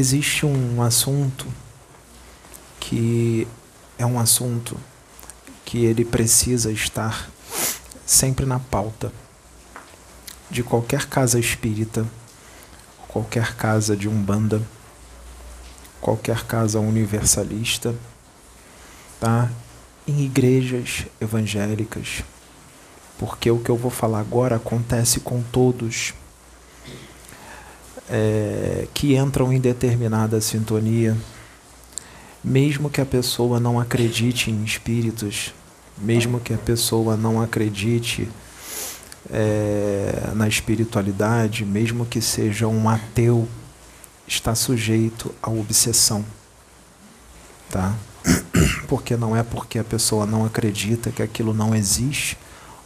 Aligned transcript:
existe 0.00 0.46
um 0.46 0.82
assunto 0.82 1.46
que 2.80 3.46
é 3.98 4.06
um 4.06 4.18
assunto 4.18 4.76
que 5.64 5.84
ele 5.84 6.04
precisa 6.04 6.72
estar 6.72 7.30
sempre 8.06 8.46
na 8.46 8.58
pauta 8.58 9.12
de 10.50 10.62
qualquer 10.62 11.06
casa 11.06 11.38
espírita, 11.38 12.04
qualquer 13.06 13.54
casa 13.54 13.94
de 13.96 14.08
umbanda, 14.08 14.60
qualquer 16.00 16.44
casa 16.44 16.80
universalista, 16.80 17.94
tá? 19.20 19.50
Em 20.08 20.22
igrejas 20.24 21.06
evangélicas, 21.20 22.24
porque 23.18 23.50
o 23.50 23.60
que 23.60 23.70
eu 23.70 23.76
vou 23.76 23.90
falar 23.90 24.20
agora 24.20 24.56
acontece 24.56 25.20
com 25.20 25.42
todos 25.42 26.14
é, 28.10 28.88
que 28.92 29.16
entram 29.16 29.52
em 29.52 29.60
determinada 29.60 30.40
sintonia, 30.40 31.16
mesmo 32.42 32.90
que 32.90 33.00
a 33.00 33.06
pessoa 33.06 33.60
não 33.60 33.78
acredite 33.78 34.50
em 34.50 34.64
espíritos, 34.64 35.54
mesmo 35.96 36.40
que 36.40 36.52
a 36.52 36.58
pessoa 36.58 37.16
não 37.16 37.40
acredite 37.40 38.28
é, 39.30 40.30
na 40.34 40.48
espiritualidade, 40.48 41.64
mesmo 41.64 42.04
que 42.04 42.20
seja 42.20 42.66
um 42.66 42.88
ateu, 42.88 43.46
está 44.26 44.54
sujeito 44.54 45.32
à 45.42 45.50
obsessão, 45.50 46.24
tá? 47.70 47.94
Porque 48.88 49.16
não 49.16 49.36
é 49.36 49.42
porque 49.42 49.78
a 49.78 49.84
pessoa 49.84 50.26
não 50.26 50.44
acredita 50.44 51.10
que 51.10 51.22
aquilo 51.22 51.54
não 51.54 51.74
existe 51.74 52.36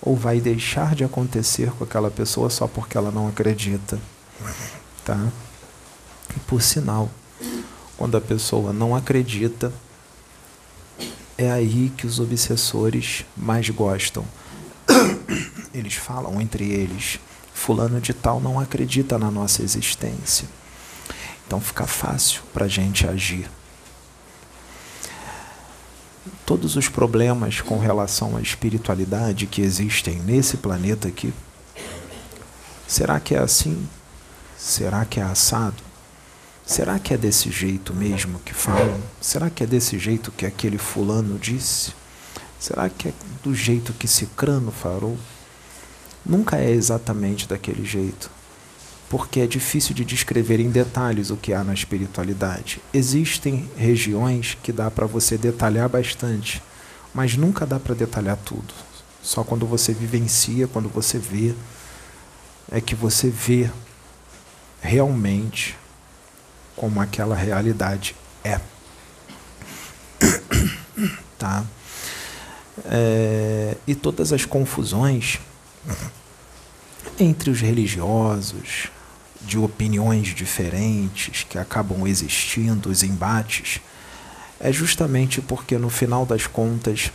ou 0.02 0.14
vai 0.14 0.38
deixar 0.38 0.94
de 0.94 1.02
acontecer 1.02 1.70
com 1.70 1.84
aquela 1.84 2.10
pessoa 2.10 2.50
só 2.50 2.66
porque 2.66 2.96
ela 2.96 3.10
não 3.10 3.26
acredita, 3.26 3.98
tá? 5.04 5.28
E 6.34 6.40
por 6.40 6.62
sinal, 6.62 7.10
quando 7.96 8.16
a 8.16 8.20
pessoa 8.20 8.72
não 8.72 8.94
acredita, 8.94 9.72
é 11.36 11.50
aí 11.50 11.92
que 11.96 12.06
os 12.06 12.18
obsessores 12.18 13.24
mais 13.36 13.68
gostam. 13.70 14.24
Eles 15.74 15.94
falam 15.94 16.40
entre 16.40 16.70
eles: 16.72 17.18
Fulano 17.52 18.00
de 18.00 18.12
Tal 18.14 18.40
não 18.40 18.60
acredita 18.60 19.18
na 19.18 19.30
nossa 19.30 19.62
existência. 19.62 20.48
Então 21.46 21.60
fica 21.60 21.86
fácil 21.86 22.42
para 22.52 22.66
a 22.66 22.68
gente 22.68 23.06
agir. 23.06 23.50
Todos 26.46 26.76
os 26.76 26.88
problemas 26.88 27.60
com 27.60 27.78
relação 27.78 28.36
à 28.36 28.40
espiritualidade 28.40 29.46
que 29.46 29.62
existem 29.62 30.16
nesse 30.20 30.56
planeta 30.56 31.08
aqui, 31.08 31.34
será 32.86 33.18
que 33.18 33.34
é 33.34 33.38
assim? 33.38 33.88
Será 34.64 35.04
que 35.04 35.20
é 35.20 35.22
assado? 35.22 35.76
Será 36.64 36.98
que 36.98 37.12
é 37.12 37.18
desse 37.18 37.50
jeito 37.50 37.92
mesmo 37.92 38.38
que 38.38 38.54
falam? 38.54 38.98
Será 39.20 39.50
que 39.50 39.62
é 39.62 39.66
desse 39.66 39.98
jeito 39.98 40.32
que 40.32 40.46
aquele 40.46 40.78
fulano 40.78 41.38
disse? 41.38 41.92
Será 42.58 42.88
que 42.88 43.08
é 43.08 43.12
do 43.42 43.54
jeito 43.54 43.92
que 43.92 44.08
Cicrano 44.08 44.72
falou? 44.72 45.18
Nunca 46.24 46.56
é 46.56 46.70
exatamente 46.70 47.46
daquele 47.46 47.84
jeito, 47.84 48.30
porque 49.10 49.40
é 49.40 49.46
difícil 49.46 49.94
de 49.94 50.02
descrever 50.02 50.58
em 50.60 50.70
detalhes 50.70 51.28
o 51.28 51.36
que 51.36 51.52
há 51.52 51.62
na 51.62 51.74
espiritualidade. 51.74 52.80
Existem 52.90 53.68
regiões 53.76 54.56
que 54.62 54.72
dá 54.72 54.90
para 54.90 55.04
você 55.04 55.36
detalhar 55.36 55.90
bastante, 55.90 56.62
mas 57.12 57.36
nunca 57.36 57.66
dá 57.66 57.78
para 57.78 57.94
detalhar 57.94 58.38
tudo. 58.38 58.72
Só 59.22 59.44
quando 59.44 59.66
você 59.66 59.92
vivencia, 59.92 60.66
quando 60.66 60.88
você 60.88 61.18
vê, 61.18 61.54
é 62.72 62.80
que 62.80 62.94
você 62.94 63.28
vê 63.28 63.70
realmente 64.84 65.76
como 66.76 67.00
aquela 67.00 67.34
realidade 67.34 68.14
é. 68.44 68.60
tá? 71.38 71.64
É, 72.84 73.76
e 73.86 73.94
todas 73.94 74.32
as 74.32 74.44
confusões 74.44 75.40
entre 77.18 77.50
os 77.50 77.60
religiosos, 77.60 78.88
de 79.40 79.58
opiniões 79.58 80.34
diferentes 80.34 81.44
que 81.44 81.58
acabam 81.58 82.06
existindo, 82.06 82.90
os 82.90 83.02
embates, 83.02 83.80
é 84.60 84.72
justamente 84.72 85.40
porque 85.40 85.78
no 85.78 85.88
final 85.88 86.26
das 86.26 86.46
contas 86.46 87.10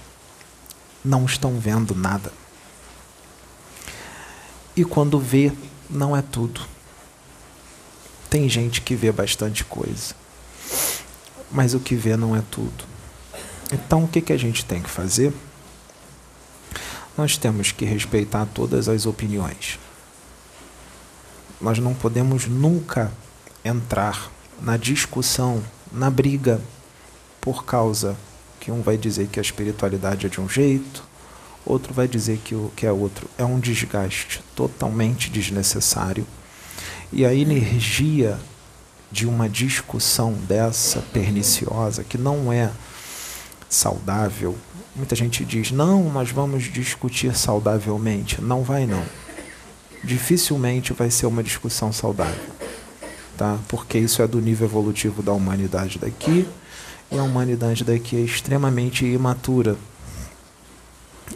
não 1.04 1.26
estão 1.26 1.60
vendo 1.60 1.94
nada. 1.94 2.32
E 4.76 4.86
quando 4.86 5.20
vê, 5.20 5.52
não 5.90 6.16
é 6.16 6.22
tudo. 6.22 6.62
Tem 8.30 8.48
gente 8.48 8.82
que 8.82 8.96
vê 8.96 9.12
bastante 9.12 9.64
coisa, 9.64 10.14
mas 11.52 11.74
o 11.74 11.80
que 11.80 11.96
vê 11.96 12.16
não 12.16 12.36
é 12.36 12.44
tudo. 12.52 12.86
Então, 13.72 14.04
o 14.04 14.08
que, 14.08 14.22
que 14.22 14.34
a 14.34 14.38
gente 14.38 14.64
tem 14.64 14.82
que 14.82 14.90
fazer? 14.90 15.34
Nós 17.18 17.38
temos 17.38 17.72
que 17.72 17.86
respeitar 17.86 18.46
todas 18.46 18.88
as 18.88 19.08
opiniões. 19.08 19.80
Nós 21.60 21.80
não 21.80 21.94
podemos 21.96 22.46
nunca 22.46 23.12
entrar 23.66 24.32
na 24.62 24.78
discussão, 24.78 25.64
na 25.92 26.10
briga, 26.12 26.62
por 27.42 27.66
causa 27.66 28.16
que 28.60 28.72
um 28.72 28.82
vai 28.82 28.98
dizer 28.98 29.28
que 29.28 29.40
a 29.40 29.42
espiritualidade 29.42 30.28
é 30.28 30.30
de 30.30 30.40
um 30.40 30.48
jeito, 30.48 31.04
outro 31.66 31.94
vai 31.94 32.08
dizer 32.08 32.38
que 32.44 32.54
o 32.54 32.72
que 32.76 32.86
é 32.86 32.92
outro. 32.92 33.28
É 33.38 33.44
um 33.44 33.60
desgaste 33.60 34.44
totalmente 34.56 35.32
desnecessário 35.32 36.28
e 37.12 37.26
a 37.26 37.34
energia 37.34 38.40
de 39.12 39.28
uma 39.28 39.50
discussão 39.50 40.34
dessa 40.34 41.02
perniciosa, 41.14 42.04
que 42.04 42.18
não 42.18 42.54
é 42.54 42.72
saudável, 43.68 44.56
muita 44.96 45.16
gente 45.16 45.44
diz: 45.44 45.72
não, 45.72 46.12
nós 46.12 46.32
vamos 46.32 46.64
discutir 46.64 47.36
saudavelmente. 47.36 48.42
Não 48.42 48.64
vai, 48.64 48.86
não. 48.86 49.04
Dificilmente 50.04 50.94
vai 50.94 51.10
ser 51.10 51.26
uma 51.26 51.44
discussão 51.44 51.92
saudável, 51.92 52.54
tá? 53.38 53.58
porque 53.68 53.98
isso 53.98 54.22
é 54.22 54.28
do 54.28 54.40
nível 54.40 54.68
evolutivo 54.68 55.22
da 55.22 55.34
humanidade 55.34 56.00
daqui, 56.00 56.48
e 57.12 57.18
a 57.18 57.24
humanidade 57.24 57.84
daqui 57.84 58.16
é 58.16 58.22
extremamente 58.22 59.06
imatura 59.06 59.76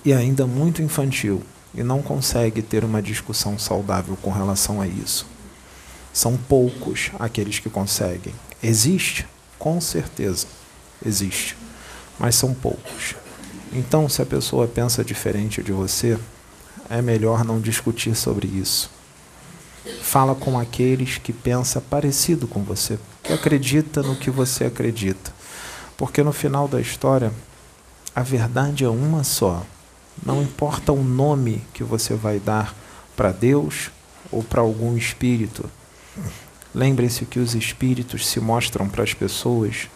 e 0.06 0.14
ainda 0.14 0.46
muito 0.46 0.82
infantil 0.82 1.42
e 1.74 1.84
não 1.84 2.02
consegue 2.02 2.62
ter 2.62 2.84
uma 2.84 3.02
discussão 3.02 3.58
saudável 3.58 4.18
com 4.22 4.32
relação 4.32 4.80
a 4.80 4.88
isso. 4.88 5.33
São 6.14 6.38
poucos 6.38 7.10
aqueles 7.18 7.58
que 7.58 7.72
conseguem. 7.72 8.36
Existe? 8.62 9.26
Com 9.58 9.82
certeza, 9.82 10.46
existe. 11.04 11.58
Mas 12.20 12.36
são 12.36 12.54
poucos. 12.54 13.16
Então, 13.74 14.08
se 14.08 14.22
a 14.22 14.26
pessoa 14.26 14.68
pensa 14.68 15.04
diferente 15.04 15.64
de 15.64 15.72
você, 15.72 16.20
é 16.88 17.02
melhor 17.02 17.44
não 17.44 17.60
discutir 17.60 18.14
sobre 18.16 18.48
isso. 18.48 18.92
Fala 20.04 20.36
com 20.36 20.60
aqueles 20.60 21.18
que 21.18 21.34
pensam 21.34 21.82
parecido 21.82 22.48
com 22.48 22.62
você, 22.62 23.00
que 23.24 23.34
acredita 23.34 24.04
no 24.04 24.16
que 24.16 24.30
você 24.30 24.66
acredita. 24.66 25.34
Porque 25.98 26.22
no 26.22 26.32
final 26.32 26.68
da 26.68 26.80
história, 26.80 27.34
a 28.16 28.22
verdade 28.22 28.84
é 28.84 28.90
uma 28.90 29.24
só. 29.24 29.66
Não 30.24 30.44
importa 30.44 30.94
o 30.94 31.04
nome 31.04 31.66
que 31.74 31.84
você 31.84 32.14
vai 32.14 32.40
dar 32.40 32.76
para 33.16 33.32
Deus 33.32 33.90
ou 34.32 34.44
para 34.44 34.62
algum 34.62 34.96
espírito 34.96 35.68
Lembre-se 36.74 37.26
que 37.26 37.40
os 37.40 37.54
espíritos 37.54 38.28
se 38.28 38.40
mostram 38.40 38.90
para 38.90 39.04
as 39.04 39.14
pessoas 39.14 39.88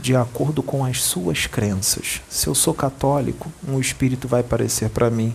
de 0.00 0.16
acordo 0.16 0.62
com 0.62 0.84
as 0.84 1.00
suas 1.00 1.46
crenças. 1.46 2.20
Se 2.28 2.48
eu 2.48 2.54
sou 2.54 2.74
católico, 2.74 3.50
um 3.66 3.78
espírito 3.78 4.26
vai 4.26 4.40
aparecer 4.40 4.90
para 4.90 5.08
mim 5.08 5.34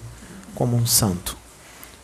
como 0.53 0.75
um 0.75 0.85
santo. 0.85 1.37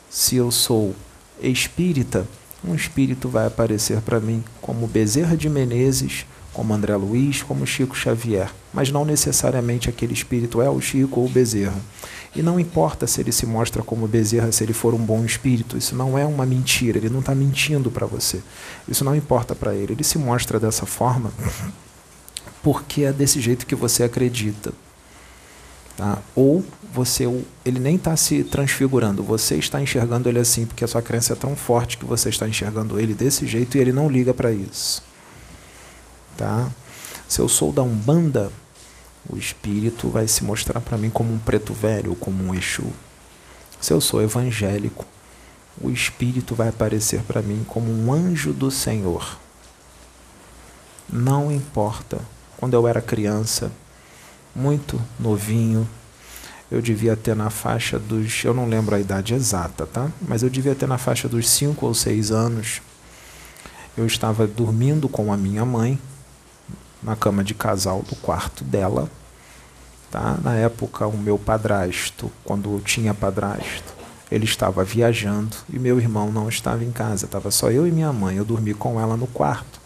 Se 0.09 0.37
eu 0.37 0.49
sou 0.49 0.95
espírita, 1.41 2.25
um 2.63 2.73
espírito 2.73 3.27
vai 3.27 3.45
aparecer 3.45 3.99
para 4.01 4.19
mim 4.19 4.43
como 4.61 4.87
Bezerra 4.87 5.35
de 5.35 5.49
Menezes, 5.49 6.25
como 6.53 6.73
André 6.73 6.95
Luiz, 6.95 7.43
como 7.43 7.67
Chico 7.67 7.95
Xavier, 7.95 8.49
mas 8.73 8.91
não 8.91 9.03
necessariamente 9.03 9.89
aquele 9.89 10.13
espírito 10.13 10.61
é 10.61 10.69
o 10.69 10.79
Chico 10.79 11.19
ou 11.19 11.25
o 11.25 11.29
Bezerra. 11.29 11.81
E 12.35 12.41
não 12.41 12.59
importa 12.59 13.05
se 13.05 13.21
ele 13.21 13.31
se 13.31 13.45
mostra 13.45 13.83
como 13.83 14.07
Bezerra, 14.07 14.51
se 14.51 14.63
ele 14.63 14.73
for 14.73 14.93
um 14.93 15.05
bom 15.05 15.23
espírito, 15.23 15.77
isso 15.77 15.95
não 15.95 16.17
é 16.17 16.25
uma 16.25 16.45
mentira, 16.45 16.97
ele 16.97 17.09
não 17.09 17.19
está 17.19 17.35
mentindo 17.35 17.91
para 17.91 18.07
você. 18.07 18.41
Isso 18.87 19.05
não 19.05 19.15
importa 19.15 19.53
para 19.53 19.75
ele. 19.75 19.93
Ele 19.93 20.03
se 20.03 20.17
mostra 20.17 20.59
dessa 20.59 20.85
forma 20.85 21.31
porque 22.63 23.03
é 23.03 23.13
desse 23.13 23.39
jeito 23.39 23.67
que 23.67 23.75
você 23.75 24.03
acredita. 24.03 24.73
Tá? 25.95 26.17
Ou 26.35 26.65
você, 26.91 27.25
ele 27.63 27.79
nem 27.79 27.97
está 27.97 28.15
se 28.17 28.43
transfigurando, 28.43 29.21
você 29.21 29.55
está 29.55 29.79
enxergando 29.79 30.27
ele 30.27 30.39
assim 30.39 30.65
porque 30.65 30.83
a 30.83 30.87
sua 30.87 31.03
crença 31.03 31.33
é 31.33 31.35
tão 31.35 31.55
forte 31.55 31.99
que 31.99 32.05
você 32.05 32.29
está 32.29 32.47
enxergando 32.47 32.99
ele 32.99 33.13
desse 33.13 33.45
jeito 33.45 33.77
e 33.77 33.81
ele 33.81 33.91
não 33.91 34.09
liga 34.09 34.33
para 34.33 34.51
isso. 34.51 35.03
Tá? 36.35 36.67
Se 37.27 37.39
eu 37.39 37.47
sou 37.47 37.71
da 37.71 37.83
Umbanda, 37.83 38.51
o 39.29 39.37
espírito 39.37 40.09
vai 40.09 40.27
se 40.27 40.43
mostrar 40.43 40.81
para 40.81 40.97
mim 40.97 41.09
como 41.09 41.33
um 41.33 41.39
preto 41.39 41.73
velho, 41.73 42.15
como 42.15 42.43
um 42.43 42.53
Exu. 42.53 42.91
Se 43.79 43.93
eu 43.93 44.01
sou 44.01 44.21
evangélico, 44.21 45.05
o 45.81 45.89
espírito 45.89 46.53
vai 46.53 46.69
aparecer 46.69 47.21
para 47.21 47.41
mim 47.41 47.65
como 47.67 47.91
um 47.91 48.13
anjo 48.13 48.53
do 48.53 48.69
Senhor. 48.69 49.37
Não 51.09 51.51
importa. 51.51 52.19
Quando 52.57 52.75
eu 52.75 52.87
era 52.87 53.01
criança, 53.01 53.71
muito 54.55 55.01
novinho, 55.19 55.87
eu 56.71 56.81
devia 56.81 57.15
ter 57.15 57.35
na 57.35 57.49
faixa 57.49 57.99
dos. 57.99 58.43
Eu 58.43 58.53
não 58.53 58.67
lembro 58.67 58.95
a 58.95 58.99
idade 58.99 59.33
exata, 59.33 59.85
tá? 59.85 60.09
Mas 60.21 60.43
eu 60.43 60.49
devia 60.49 60.75
ter 60.75 60.87
na 60.87 60.97
faixa 60.97 61.27
dos 61.27 61.49
5 61.49 61.85
ou 61.85 61.93
6 61.93 62.31
anos. 62.31 62.81
Eu 63.97 64.05
estava 64.05 64.47
dormindo 64.47 65.07
com 65.07 65.31
a 65.31 65.37
minha 65.37 65.65
mãe 65.65 65.99
na 67.03 67.15
cama 67.15 67.43
de 67.43 67.53
casal 67.53 68.01
do 68.01 68.15
quarto 68.15 68.63
dela. 68.63 69.09
Tá? 70.11 70.37
Na 70.43 70.53
época, 70.55 71.07
o 71.07 71.17
meu 71.17 71.37
padrasto, 71.37 72.31
quando 72.43 72.71
eu 72.73 72.81
tinha 72.81 73.13
padrasto, 73.13 73.93
ele 74.31 74.45
estava 74.45 74.83
viajando 74.83 75.55
e 75.71 75.77
meu 75.77 75.99
irmão 75.99 76.31
não 76.31 76.49
estava 76.49 76.83
em 76.83 76.91
casa, 76.91 77.25
estava 77.25 77.51
só 77.51 77.71
eu 77.71 77.87
e 77.87 77.91
minha 77.91 78.11
mãe. 78.13 78.37
Eu 78.37 78.45
dormi 78.45 78.73
com 78.73 78.99
ela 78.99 79.17
no 79.17 79.27
quarto. 79.27 79.81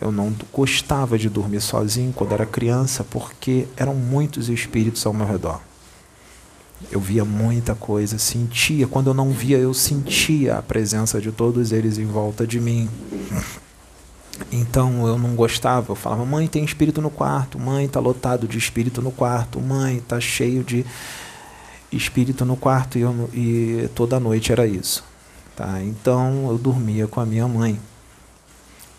Eu 0.00 0.12
não 0.12 0.34
gostava 0.52 1.18
de 1.18 1.28
dormir 1.28 1.60
sozinho 1.60 2.12
quando 2.12 2.32
era 2.32 2.44
criança 2.44 3.02
porque 3.02 3.66
eram 3.76 3.94
muitos 3.94 4.48
espíritos 4.48 5.06
ao 5.06 5.12
meu 5.12 5.26
redor. 5.26 5.60
Eu 6.90 7.00
via 7.00 7.24
muita 7.24 7.74
coisa, 7.74 8.18
sentia. 8.18 8.86
Quando 8.86 9.08
eu 9.08 9.14
não 9.14 9.30
via, 9.30 9.56
eu 9.56 9.72
sentia 9.72 10.58
a 10.58 10.62
presença 10.62 11.20
de 11.20 11.32
todos 11.32 11.72
eles 11.72 11.96
em 11.96 12.06
volta 12.06 12.46
de 12.46 12.60
mim. 12.60 12.88
Então 14.50 15.06
eu 15.06 15.18
não 15.18 15.34
gostava. 15.34 15.92
Eu 15.92 15.96
falava: 15.96 16.24
mãe, 16.24 16.46
tem 16.46 16.64
espírito 16.64 17.00
no 17.00 17.10
quarto. 17.10 17.58
Mãe, 17.58 17.86
está 17.86 18.00
lotado 18.00 18.46
de 18.46 18.58
espírito 18.58 19.02
no 19.02 19.10
quarto. 19.10 19.60
Mãe, 19.60 19.96
está 19.96 20.20
cheio 20.20 20.62
de 20.62 20.84
espírito 21.92 22.44
no 22.44 22.56
quarto 22.56 22.98
e, 22.98 23.00
eu, 23.02 23.30
e 23.32 23.88
toda 23.94 24.20
noite 24.20 24.52
era 24.52 24.66
isso. 24.66 25.04
Tá? 25.54 25.82
Então 25.82 26.48
eu 26.50 26.58
dormia 26.58 27.06
com 27.06 27.20
a 27.20 27.26
minha 27.26 27.48
mãe. 27.48 27.80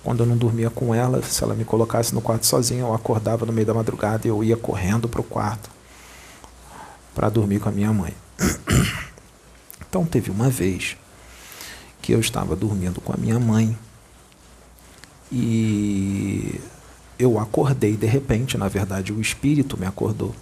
Quando 0.03 0.21
eu 0.21 0.25
não 0.25 0.37
dormia 0.37 0.69
com 0.69 0.95
ela, 0.95 1.21
se 1.21 1.43
ela 1.43 1.53
me 1.53 1.65
colocasse 1.65 2.15
no 2.15 2.21
quarto 2.21 2.45
sozinha, 2.45 2.81
eu 2.81 2.93
acordava 2.93 3.45
no 3.45 3.51
meio 3.51 3.67
da 3.67 3.73
madrugada 3.73 4.25
e 4.25 4.29
eu 4.29 4.43
ia 4.43 4.55
correndo 4.55 5.09
para 5.09 5.19
o 5.19 5.23
quarto 5.23 5.69
para 7.13 7.29
dormir 7.29 7.59
com 7.59 7.69
a 7.69 7.71
minha 7.71 7.91
mãe. 7.93 8.13
Então 9.89 10.05
teve 10.05 10.29
uma 10.29 10.49
vez 10.49 10.97
que 12.01 12.11
eu 12.11 12.19
estava 12.19 12.57
dormindo 12.57 12.99
com 12.99 13.13
a 13.13 13.17
minha 13.17 13.39
mãe 13.39 13.75
e 15.31 16.59
eu 17.19 17.39
acordei 17.39 17.95
de 17.95 18.05
repente, 18.05 18.57
na 18.57 18.67
verdade 18.67 19.11
o 19.11 19.19
espírito 19.19 19.77
me 19.77 19.85
acordou 19.85 20.33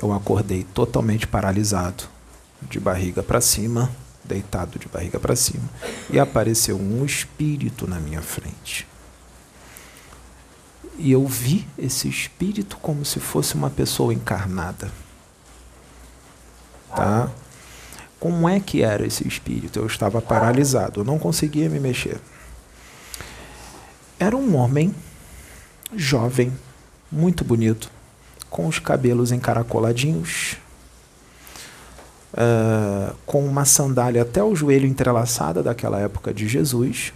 eu 0.00 0.12
acordei 0.12 0.64
totalmente 0.74 1.26
paralisado, 1.26 2.04
de 2.62 2.78
barriga 2.78 3.22
para 3.22 3.40
cima, 3.40 3.90
deitado 4.24 4.78
de 4.78 4.88
barriga 4.88 5.18
para 5.18 5.36
cima, 5.36 5.64
e 6.10 6.18
apareceu 6.18 6.76
um 6.76 7.04
espírito 7.04 7.86
na 7.86 7.98
minha 7.98 8.20
frente. 8.20 8.86
E 10.98 11.12
eu 11.12 11.26
vi 11.26 11.66
esse 11.78 12.08
espírito 12.08 12.76
como 12.78 13.04
se 13.04 13.20
fosse 13.20 13.54
uma 13.54 13.70
pessoa 13.70 14.12
encarnada. 14.12 14.90
Tá? 16.94 17.30
Como 18.18 18.48
é 18.48 18.58
que 18.58 18.82
era 18.82 19.06
esse 19.06 19.26
espírito? 19.28 19.78
Eu 19.78 19.86
estava 19.86 20.22
paralisado, 20.22 21.00
eu 21.00 21.04
não 21.04 21.18
conseguia 21.18 21.68
me 21.68 21.78
mexer. 21.78 22.18
Era 24.18 24.34
um 24.34 24.56
homem 24.56 24.94
jovem, 25.94 26.50
muito 27.12 27.44
bonito, 27.44 27.90
com 28.48 28.66
os 28.66 28.78
cabelos 28.78 29.30
encaracoladinhos, 29.30 30.56
uh, 32.32 33.14
com 33.26 33.44
uma 33.44 33.66
sandália 33.66 34.22
até 34.22 34.42
o 34.42 34.56
joelho 34.56 34.86
entrelaçada 34.86 35.62
daquela 35.62 36.00
época 36.00 36.32
de 36.32 36.48
Jesus, 36.48 37.12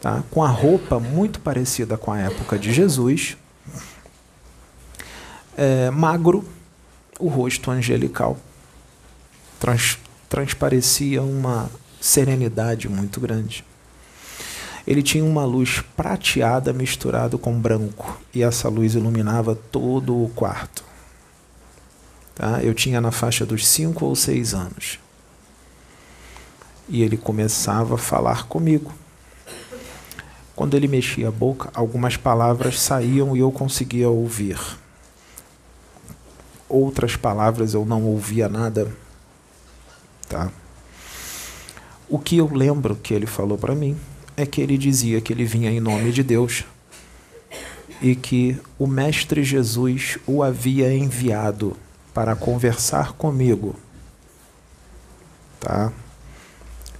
tá? 0.00 0.24
com 0.28 0.42
a 0.42 0.48
roupa 0.48 0.98
muito 0.98 1.38
parecida 1.38 1.96
com 1.96 2.10
a 2.10 2.18
época 2.18 2.58
de 2.58 2.72
Jesus, 2.72 3.36
uh, 5.56 5.92
magro, 5.92 6.44
o 7.20 7.28
rosto 7.28 7.70
angelical, 7.70 8.36
trans, 9.60 9.98
transparecia 10.28 11.22
uma 11.22 11.70
serenidade 12.00 12.88
muito 12.88 13.20
grande 13.20 13.64
ele 14.86 15.02
tinha 15.02 15.24
uma 15.24 15.44
luz 15.44 15.82
prateada 15.96 16.72
misturado 16.72 17.38
com 17.38 17.58
branco 17.58 18.20
e 18.34 18.42
essa 18.42 18.68
luz 18.68 18.94
iluminava 18.94 19.54
todo 19.54 20.24
o 20.24 20.28
quarto. 20.30 20.84
Tá? 22.34 22.62
Eu 22.62 22.74
tinha 22.74 23.00
na 23.00 23.12
faixa 23.12 23.46
dos 23.46 23.66
cinco 23.66 24.04
ou 24.04 24.16
seis 24.16 24.54
anos. 24.54 24.98
E 26.88 27.02
ele 27.02 27.16
começava 27.16 27.94
a 27.94 27.98
falar 27.98 28.48
comigo. 28.48 28.92
Quando 30.56 30.74
ele 30.74 30.88
mexia 30.88 31.28
a 31.28 31.30
boca, 31.32 31.70
algumas 31.72 32.16
palavras 32.16 32.80
saíam 32.80 33.36
e 33.36 33.40
eu 33.40 33.52
conseguia 33.52 34.08
ouvir. 34.08 34.58
Outras 36.68 37.16
palavras 37.16 37.74
eu 37.74 37.84
não 37.84 38.04
ouvia 38.04 38.48
nada. 38.48 38.92
Tá? 40.28 40.50
O 42.08 42.18
que 42.18 42.36
eu 42.36 42.52
lembro 42.52 42.96
que 42.96 43.14
ele 43.14 43.26
falou 43.26 43.56
para 43.56 43.74
mim 43.74 43.96
é 44.36 44.46
que 44.46 44.60
ele 44.60 44.78
dizia 44.78 45.20
que 45.20 45.32
ele 45.32 45.44
vinha 45.44 45.70
em 45.70 45.80
nome 45.80 46.12
de 46.12 46.22
Deus 46.22 46.64
e 48.00 48.16
que 48.16 48.58
o 48.78 48.86
Mestre 48.86 49.44
Jesus 49.44 50.18
o 50.26 50.42
havia 50.42 50.92
enviado 50.92 51.76
para 52.12 52.34
conversar 52.34 53.12
comigo. 53.12 53.76
Tá? 55.60 55.92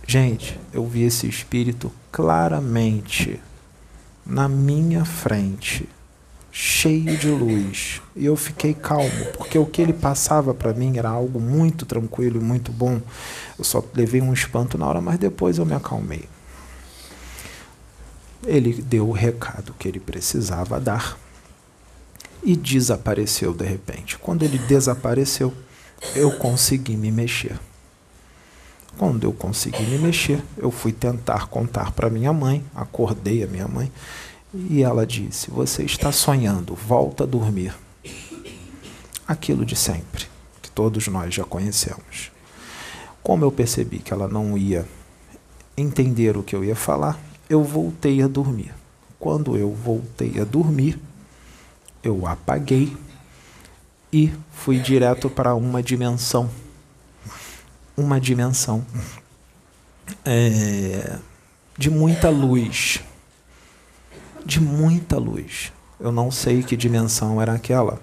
Gente, 0.07 0.59
eu 0.73 0.87
vi 0.87 1.03
esse 1.03 1.27
espírito 1.27 1.93
claramente 2.11 3.41
na 4.25 4.49
minha 4.49 5.05
frente, 5.05 5.89
cheio 6.51 7.17
de 7.17 7.29
luz, 7.29 8.01
e 8.15 8.25
eu 8.27 8.37
fiquei 8.37 8.75
calmo, 8.75 9.27
porque 9.37 9.59
o 9.59 9.67
que 9.67 9.83
ele 9.83 9.93
passava 9.93 10.55
para 10.55 10.73
mim 10.73 10.97
era 10.99 11.09
algo 11.09 11.41
muito 11.41 11.85
tranquilo 11.85 12.41
e 12.41 12.45
muito 12.45 12.71
bom. 12.71 13.01
Eu 13.59 13.65
só 13.65 13.83
levei 13.95 14.21
um 14.21 14.33
espanto 14.33 14.79
na 14.79 14.87
hora, 14.87 15.01
mas 15.01 15.19
depois 15.19 15.59
eu 15.59 15.67
me 15.67 15.75
acalmei. 15.75 16.29
Ele 18.45 18.73
deu 18.83 19.09
o 19.09 19.13
recado 19.13 19.75
que 19.79 19.87
ele 19.87 20.01
precisava 20.01 20.81
dar 20.81 21.19
e 22.43 22.57
desapareceu 22.57 23.53
de 23.53 23.65
repente. 23.65 24.19
Quando 24.19 24.43
ele 24.43 24.59
desapareceu, 24.59 25.53
eu 26.15 26.33
consegui 26.33 26.97
me 26.97 27.13
mexer. 27.13 27.59
Quando 28.99 29.25
eu 29.25 29.33
consegui 29.33 29.83
me 29.85 29.99
mexer, 29.99 30.43
eu 30.57 30.71
fui 30.71 30.93
tentar 30.93 31.47
contar 31.47 31.93
para 31.93 32.11
minha 32.11 32.33
mãe, 32.33 32.65
acordei 32.75 33.43
a 33.43 33.47
minha 33.47 33.67
mãe, 33.67 33.91
e 34.53 34.83
ela 34.83 35.07
disse: 35.07 35.51
Você 35.51 35.83
está 35.85 36.13
sonhando, 36.13 36.75
volta 36.75 37.25
a 37.25 37.27
dormir. 37.27 37.75
Aquilo 39.27 39.65
de 39.65 39.75
sempre, 39.75 40.27
que 40.61 40.71
todos 40.71 41.09
nós 41.09 41.35
já 41.35 41.45
conhecemos. 41.45 42.31
Como 43.23 43.45
eu 43.45 43.53
percebi 43.53 43.99
que 43.99 44.13
ela 44.13 44.29
não 44.29 44.59
ia 44.59 44.87
entender 45.77 46.37
o 46.37 46.43
que 46.43 46.55
eu 46.55 46.63
ia 46.63 46.77
falar, 46.77 47.19
eu 47.53 47.63
voltei 47.63 48.23
a 48.23 48.27
dormir. 48.27 48.73
Quando 49.19 49.59
eu 49.59 49.75
voltei 49.75 50.41
a 50.41 50.45
dormir, 50.45 50.99
eu 52.03 52.27
apaguei 52.27 52.97
e 54.11 54.33
fui 54.51 54.79
direto 54.79 55.29
para 55.29 55.55
uma 55.55 55.83
dimensão. 55.83 56.49
Uma 57.95 58.19
dimensão 58.19 58.85
é, 60.25 61.19
de 61.77 61.91
muita 61.91 62.31
luz. 62.31 63.01
De 64.47 64.59
muita 64.59 65.19
luz. 65.19 65.75
Eu 66.01 66.11
não 66.11 66.31
sei 66.31 66.63
que 66.63 66.75
dimensão 66.75 67.41
era 67.41 67.53
aquela, 67.53 68.01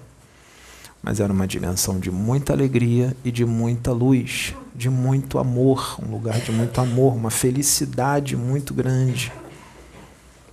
mas 1.02 1.18
era 1.18 1.32
uma 1.32 1.46
dimensão 1.46 1.98
de 1.98 2.10
muita 2.10 2.52
alegria 2.52 3.16
e 3.24 3.32
de 3.32 3.44
muita 3.44 3.90
luz, 3.90 4.54
de 4.76 4.88
muito 4.88 5.40
amor, 5.40 5.96
um 6.00 6.08
lugar 6.08 6.40
de 6.40 6.52
muito 6.52 6.80
amor, 6.80 7.14
uma 7.16 7.32
felicidade 7.32 8.36
muito 8.36 8.72
grande 8.72 9.32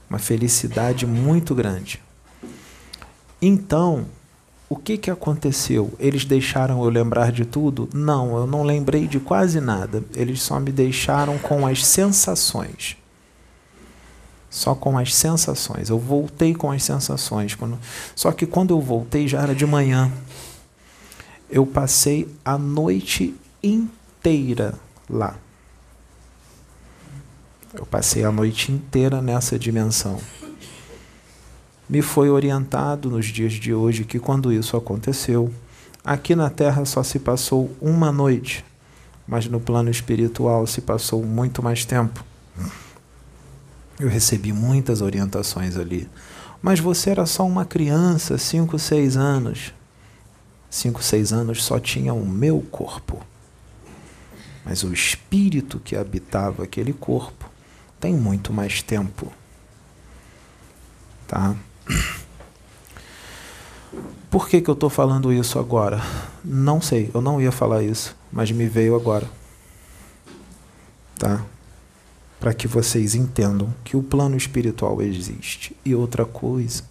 uma 0.09 0.19
felicidade 0.19 1.05
muito 1.05 1.53
grande. 1.53 2.01
Então, 3.41 4.05
o 4.69 4.75
que, 4.75 4.97
que 4.97 5.09
aconteceu? 5.09 5.93
Eles 5.99 6.25
deixaram 6.25 6.83
eu 6.83 6.89
lembrar 6.89 7.31
de 7.31 7.45
tudo? 7.45 7.87
Não, 7.93 8.35
eu 8.35 8.47
não 8.47 8.63
lembrei 8.63 9.07
de 9.07 9.19
quase 9.19 9.61
nada. 9.61 10.03
Eles 10.13 10.41
só 10.41 10.59
me 10.59 10.71
deixaram 10.71 11.37
com 11.37 11.65
as 11.65 11.85
sensações. 11.85 12.97
Só 14.49 14.75
com 14.75 14.97
as 14.97 15.13
sensações. 15.13 15.89
Eu 15.89 15.99
voltei 15.99 16.53
com 16.53 16.71
as 16.71 16.83
sensações. 16.83 17.55
Quando... 17.55 17.79
Só 18.15 18.31
que 18.31 18.45
quando 18.45 18.71
eu 18.71 18.81
voltei 18.81 19.27
já 19.27 19.41
era 19.41 19.55
de 19.55 19.65
manhã. 19.65 20.11
Eu 21.49 21.65
passei 21.65 22.27
a 22.43 22.57
noite 22.57 23.35
inteira 23.63 24.73
lá. 25.09 25.37
Eu 27.77 27.85
passei 27.85 28.23
a 28.23 28.31
noite 28.31 28.71
inteira 28.71 29.21
nessa 29.21 29.59
dimensão. 29.59 30.19
Me 31.87 32.01
foi 32.01 32.27
orientado 32.27 33.07
nos 33.11 33.27
dias 33.27 33.53
de 33.53 33.71
hoje 33.71 34.03
que 34.03 34.17
quando 34.17 34.51
isso 34.51 34.75
aconteceu, 34.75 35.53
aqui 36.03 36.35
na 36.35 36.49
Terra 36.49 36.85
só 36.85 37.03
se 37.03 37.19
passou 37.19 37.71
uma 37.79 38.11
noite, 38.11 38.65
mas 39.27 39.45
no 39.45 39.59
plano 39.59 39.91
espiritual 39.91 40.65
se 40.65 40.81
passou 40.81 41.23
muito 41.23 41.61
mais 41.61 41.85
tempo. 41.85 42.25
Eu 43.99 44.09
recebi 44.09 44.51
muitas 44.51 45.01
orientações 45.01 45.77
ali. 45.77 46.09
Mas 46.59 46.79
você 46.79 47.11
era 47.11 47.27
só 47.27 47.45
uma 47.45 47.63
criança, 47.63 48.39
cinco, 48.39 48.79
seis 48.79 49.15
anos. 49.15 49.71
Cinco, 50.67 51.03
seis 51.03 51.31
anos 51.31 51.63
só 51.63 51.79
tinha 51.79 52.11
o 52.11 52.25
meu 52.27 52.59
corpo. 52.71 53.23
Mas 54.65 54.83
o 54.83 54.91
espírito 54.91 55.79
que 55.79 55.95
habitava 55.95 56.63
aquele 56.63 56.91
corpo 56.91 57.56
tem 57.99 58.13
muito 58.13 58.53
mais 58.53 58.81
tempo. 58.81 59.31
Tá? 61.27 61.55
Por 64.29 64.47
que, 64.47 64.61
que 64.61 64.69
eu 64.69 64.73
estou 64.73 64.89
falando 64.89 65.31
isso 65.31 65.57
agora? 65.57 66.01
Não 66.43 66.81
sei, 66.81 67.09
eu 67.13 67.21
não 67.21 67.41
ia 67.41 67.51
falar 67.51 67.83
isso, 67.83 68.15
mas 68.31 68.51
me 68.51 68.67
veio 68.67 68.95
agora. 68.95 69.27
Tá? 71.17 71.43
Para 72.39 72.53
que 72.53 72.67
vocês 72.67 73.15
entendam 73.15 73.73
que 73.83 73.97
o 73.97 74.03
plano 74.03 74.37
espiritual 74.37 75.01
existe. 75.01 75.75
E 75.83 75.95
outra 75.95 76.25
coisa, 76.25 76.83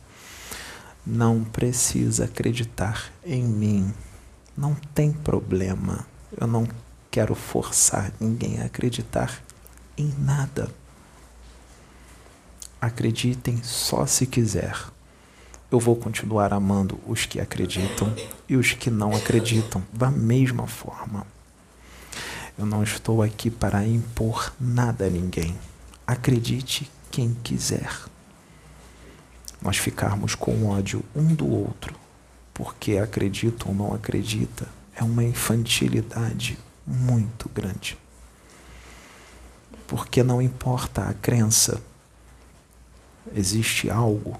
não 1.06 1.44
precisa 1.44 2.24
acreditar 2.24 3.12
em 3.24 3.44
mim. 3.44 3.94
Não 4.56 4.74
tem 4.94 5.12
problema. 5.12 6.06
Eu 6.38 6.46
não 6.46 6.66
quero 7.10 7.34
forçar 7.34 8.12
ninguém 8.18 8.60
a 8.60 8.64
acreditar 8.64 9.40
em 9.96 10.12
nada. 10.18 10.68
Acreditem 12.86 13.62
só 13.62 14.06
se 14.06 14.26
quiser 14.26 14.76
eu 15.70 15.80
vou 15.80 15.96
continuar 15.96 16.52
amando 16.52 16.98
os 17.06 17.26
que 17.26 17.40
acreditam 17.40 18.14
e 18.48 18.56
os 18.56 18.72
que 18.72 18.88
não 18.88 19.14
acreditam 19.14 19.82
da 19.92 20.10
mesma 20.10 20.66
forma. 20.66 21.26
Eu 22.56 22.64
não 22.64 22.82
estou 22.82 23.22
aqui 23.22 23.50
para 23.50 23.86
impor 23.86 24.52
nada 24.60 25.06
a 25.06 25.10
ninguém. 25.10 25.58
Acredite 26.06 26.90
quem 27.10 27.36
quiser. 27.42 27.92
Nós 29.60 29.76
ficarmos 29.76 30.34
com 30.34 30.68
ódio 30.68 31.04
um 31.14 31.34
do 31.34 31.48
outro 31.48 31.94
porque 32.54 32.96
acredita 32.96 33.68
ou 33.68 33.74
não 33.74 33.92
acredita 33.92 34.68
é 34.94 35.02
uma 35.02 35.24
infantilidade 35.24 36.58
muito 36.86 37.50
grande. 37.50 37.98
Porque 39.86 40.22
não 40.22 40.40
importa 40.40 41.02
a 41.02 41.12
crença, 41.12 41.82
existe 43.34 43.90
algo 43.90 44.38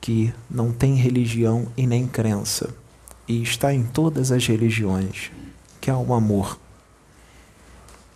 que 0.00 0.34
não 0.50 0.72
tem 0.72 0.96
religião 0.96 1.68
e 1.76 1.86
nem 1.86 2.06
crença, 2.06 2.74
e 3.28 3.42
está 3.42 3.72
em 3.72 3.84
todas 3.84 4.32
as 4.32 4.46
religiões, 4.46 5.30
que 5.80 5.90
é 5.90 5.94
o 5.94 6.12
amor. 6.12 6.58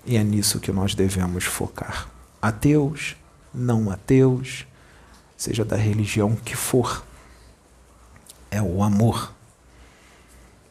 E 0.05 0.17
é 0.17 0.25
nisso 0.25 0.61
que 0.61 0.73
nós 0.73 0.95
devemos 0.95 1.45
focar. 1.45 2.09
Ateus, 2.43 3.17
não 3.55 3.91
ateus, 3.91 4.67
seja 5.37 5.65
da 5.65 5.77
religião 5.77 6.35
que 6.37 6.57
for, 6.57 7.05
é 8.51 8.61
o 8.61 8.83
amor. 8.83 9.33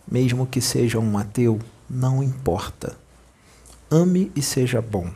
Mesmo 0.10 0.46
que 0.46 0.62
seja 0.62 1.00
um 1.00 1.18
ateu, 1.18 1.60
não 1.90 2.22
importa. 2.22 2.98
Ame 3.90 4.32
e 4.36 4.42
seja 4.42 4.82
bom 4.82 5.12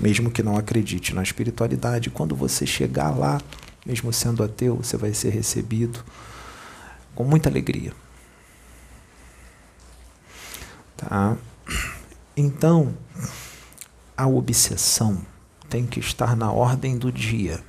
mesmo 0.00 0.30
que 0.30 0.42
não 0.42 0.56
acredite 0.56 1.14
na 1.14 1.22
espiritualidade, 1.22 2.10
quando 2.10 2.36
você 2.36 2.66
chegar 2.66 3.10
lá, 3.10 3.40
mesmo 3.84 4.12
sendo 4.12 4.42
ateu, 4.42 4.76
você 4.76 4.96
vai 4.96 5.12
ser 5.12 5.30
recebido 5.30 6.04
com 7.14 7.24
muita 7.24 7.48
alegria. 7.48 7.92
Tá? 10.96 11.36
Então, 12.36 12.94
a 14.16 14.26
obsessão 14.26 15.24
tem 15.68 15.86
que 15.86 16.00
estar 16.00 16.36
na 16.36 16.52
ordem 16.52 16.96
do 16.96 17.10
dia. 17.10 17.60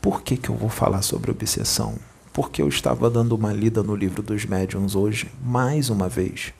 Por 0.00 0.22
que, 0.22 0.36
que 0.36 0.48
eu 0.48 0.56
vou 0.56 0.68
falar 0.68 1.02
sobre 1.02 1.30
obsessão? 1.30 1.98
Porque 2.32 2.62
eu 2.62 2.68
estava 2.68 3.10
dando 3.10 3.34
uma 3.34 3.52
lida 3.52 3.82
no 3.82 3.96
livro 3.96 4.22
dos 4.22 4.44
médiuns 4.44 4.94
hoje, 4.94 5.30
mais 5.42 5.90
uma 5.90 6.08
vez. 6.08 6.52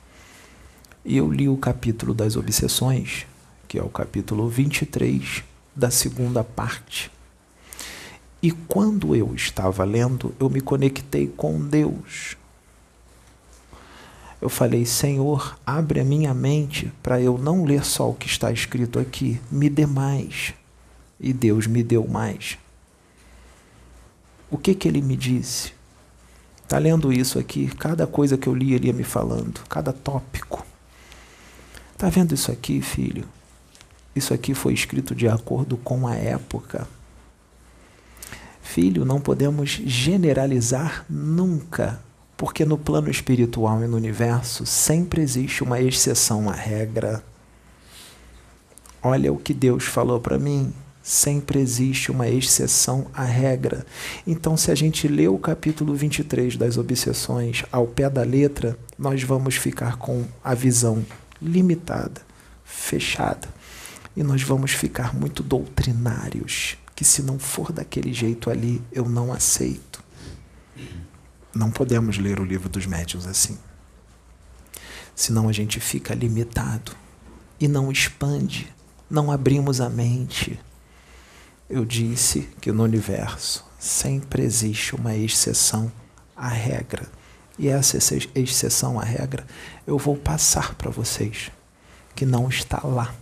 E 1.05 1.17
eu 1.17 1.31
li 1.31 1.47
o 1.47 1.57
capítulo 1.57 2.13
das 2.13 2.35
obsessões 2.35 3.25
que 3.69 3.77
é 3.77 3.83
o 3.83 3.87
capítulo 3.87 4.49
23 4.49 5.43
da 5.75 5.91
segunda 5.91 6.43
parte. 6.43 7.11
E 8.41 8.51
quando 8.51 9.15
eu 9.15 9.35
estava 9.35 9.83
lendo, 9.83 10.33
eu 10.39 10.49
me 10.49 10.59
conectei 10.59 11.27
com 11.27 11.61
Deus. 11.61 12.35
Eu 14.41 14.49
falei, 14.49 14.87
Senhor, 14.87 15.55
abre 15.63 15.99
a 15.99 16.03
minha 16.03 16.33
mente 16.33 16.91
para 17.03 17.21
eu 17.21 17.37
não 17.37 17.63
ler 17.63 17.85
só 17.85 18.09
o 18.09 18.15
que 18.15 18.25
está 18.25 18.51
escrito 18.51 18.97
aqui, 18.97 19.39
me 19.51 19.69
dê 19.69 19.85
mais. 19.85 20.55
E 21.19 21.31
Deus 21.31 21.67
me 21.67 21.83
deu 21.83 22.07
mais. 22.07 22.57
O 24.49 24.57
que 24.57 24.73
que 24.73 24.87
ele 24.87 25.01
me 25.01 25.15
disse? 25.15 25.73
Está 26.63 26.79
lendo 26.79 27.13
isso 27.13 27.37
aqui, 27.37 27.67
cada 27.67 28.07
coisa 28.07 28.35
que 28.35 28.47
eu 28.47 28.55
li 28.55 28.73
ele 28.73 28.87
ia 28.87 28.93
me 28.93 29.03
falando, 29.03 29.61
cada 29.69 29.93
tópico. 29.93 30.65
Está 31.93 32.09
vendo 32.09 32.33
isso 32.33 32.51
aqui, 32.51 32.81
filho? 32.81 33.27
Isso 34.15 34.33
aqui 34.33 34.53
foi 34.53 34.73
escrito 34.73 35.13
de 35.13 35.27
acordo 35.27 35.77
com 35.77 36.07
a 36.07 36.15
época. 36.15 36.87
Filho, 38.61 39.05
não 39.05 39.19
podemos 39.19 39.69
generalizar 39.69 41.05
nunca, 41.09 41.99
porque 42.37 42.65
no 42.65 42.77
plano 42.77 43.09
espiritual 43.09 43.83
e 43.83 43.87
no 43.87 43.97
universo 43.97 44.65
sempre 44.65 45.21
existe 45.21 45.63
uma 45.63 45.79
exceção 45.79 46.49
à 46.49 46.53
regra. 46.53 47.23
Olha 49.01 49.31
o 49.31 49.37
que 49.37 49.53
Deus 49.53 49.85
falou 49.85 50.19
para 50.19 50.37
mim. 50.37 50.73
Sempre 51.01 51.59
existe 51.59 52.11
uma 52.11 52.27
exceção 52.27 53.07
à 53.13 53.23
regra. 53.23 53.85
Então, 54.27 54.55
se 54.55 54.69
a 54.69 54.75
gente 54.75 55.07
lê 55.07 55.27
o 55.27 55.39
capítulo 55.39 55.95
23 55.95 56.55
das 56.57 56.77
obsessões 56.77 57.63
ao 57.71 57.87
pé 57.87 58.09
da 58.09 58.21
letra, 58.21 58.77
nós 58.97 59.23
vamos 59.23 59.55
ficar 59.55 59.95
com 59.95 60.25
a 60.43 60.53
visão 60.53 61.03
limitada, 61.41 62.21
fechada 62.63 63.58
e 64.19 64.23
nós 64.23 64.43
vamos 64.43 64.71
ficar 64.71 65.15
muito 65.15 65.41
doutrinários, 65.41 66.75
que 66.93 67.05
se 67.05 67.21
não 67.23 67.39
for 67.39 67.71
daquele 67.71 68.13
jeito 68.13 68.49
ali, 68.49 68.83
eu 68.91 69.07
não 69.07 69.31
aceito. 69.31 70.03
Não 71.55 71.71
podemos 71.71 72.17
ler 72.17 72.37
o 72.37 72.43
livro 72.43 72.67
dos 72.67 72.85
médiuns 72.85 73.25
assim. 73.25 73.57
Senão 75.15 75.47
a 75.47 75.53
gente 75.53 75.79
fica 75.79 76.13
limitado 76.13 76.91
e 77.61 77.65
não 77.65 77.89
expande, 77.89 78.67
não 79.09 79.31
abrimos 79.31 79.79
a 79.79 79.89
mente. 79.89 80.59
Eu 81.69 81.85
disse 81.85 82.41
que 82.59 82.73
no 82.73 82.83
universo 82.83 83.65
sempre 83.79 84.43
existe 84.43 84.95
uma 84.95 85.15
exceção 85.15 85.89
à 86.35 86.49
regra. 86.49 87.07
E 87.57 87.69
essa 87.69 87.97
exceção 88.35 88.99
à 88.99 89.03
regra 89.05 89.47
eu 89.87 89.97
vou 89.97 90.17
passar 90.17 90.75
para 90.75 90.91
vocês, 90.91 91.49
que 92.13 92.25
não 92.25 92.49
está 92.49 92.85
lá. 92.85 93.15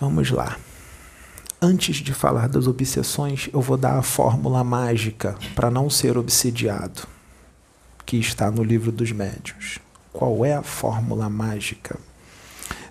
Vamos 0.00 0.30
lá. 0.30 0.56
Antes 1.60 1.96
de 1.96 2.14
falar 2.14 2.48
das 2.48 2.68
obsessões, 2.68 3.48
eu 3.52 3.60
vou 3.60 3.76
dar 3.76 3.98
a 3.98 4.02
fórmula 4.02 4.62
mágica 4.62 5.36
para 5.56 5.72
não 5.72 5.90
ser 5.90 6.16
obsidiado, 6.16 7.02
que 8.06 8.16
está 8.16 8.48
no 8.48 8.62
livro 8.62 8.92
dos 8.92 9.10
médios. 9.10 9.80
Qual 10.12 10.44
é 10.44 10.54
a 10.54 10.62
fórmula 10.62 11.28
mágica? 11.28 11.98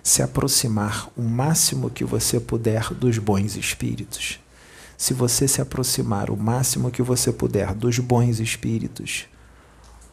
Se 0.02 0.20
aproximar 0.22 1.08
o 1.16 1.22
máximo 1.22 1.88
que 1.88 2.04
você 2.04 2.38
puder 2.38 2.92
dos 2.92 3.16
bons 3.16 3.56
espíritos. 3.56 4.38
Se 4.94 5.14
você 5.14 5.48
se 5.48 5.62
aproximar 5.62 6.28
o 6.28 6.36
máximo 6.36 6.90
que 6.90 7.00
você 7.00 7.32
puder 7.32 7.72
dos 7.72 7.98
bons 7.98 8.38
espíritos, 8.38 9.24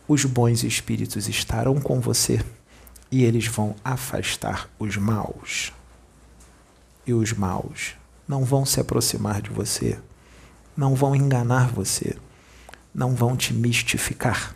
os 0.07 0.23
bons 0.23 0.63
espíritos 0.63 1.27
estarão 1.27 1.75
com 1.81 1.99
você 1.99 2.41
e 3.11 3.25
eles 3.25 3.47
vão 3.47 3.75
afastar 3.83 4.69
os 4.79 4.95
maus 4.95 5.73
e 7.05 7.13
os 7.13 7.33
maus 7.33 7.95
não 8.27 8.43
vão 8.43 8.65
se 8.65 8.79
aproximar 8.79 9.41
de 9.41 9.50
você, 9.50 10.00
não 10.75 10.95
vão 10.95 11.15
enganar 11.15 11.67
você, 11.67 12.15
não 12.93 13.15
vão 13.15 13.35
te 13.38 13.53
mistificar, 13.53 14.55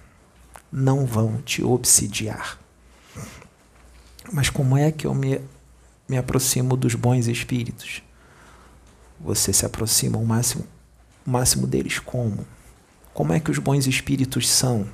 não 0.72 1.06
vão 1.06 1.42
te 1.42 1.64
obsidiar. 1.64 2.60
Mas 4.32 4.50
como 4.50 4.78
é 4.78 4.92
que 4.92 5.08
eu 5.08 5.14
me, 5.14 5.42
me 6.08 6.18
aproximo 6.18 6.76
dos 6.76 6.96
bons 6.96 7.28
espíritos? 7.28 8.02
Você 9.20 9.52
se 9.52 9.66
aproxima 9.66 10.18
o 10.18 10.26
máximo, 10.26 10.66
o 11.26 11.30
máximo 11.30 11.68
deles 11.68 12.00
como? 12.00 12.46
Como 13.14 13.34
é 13.34 13.40
que 13.40 13.52
os 13.52 13.60
bons 13.60 13.86
espíritos 13.88 14.48
são? 14.48 14.88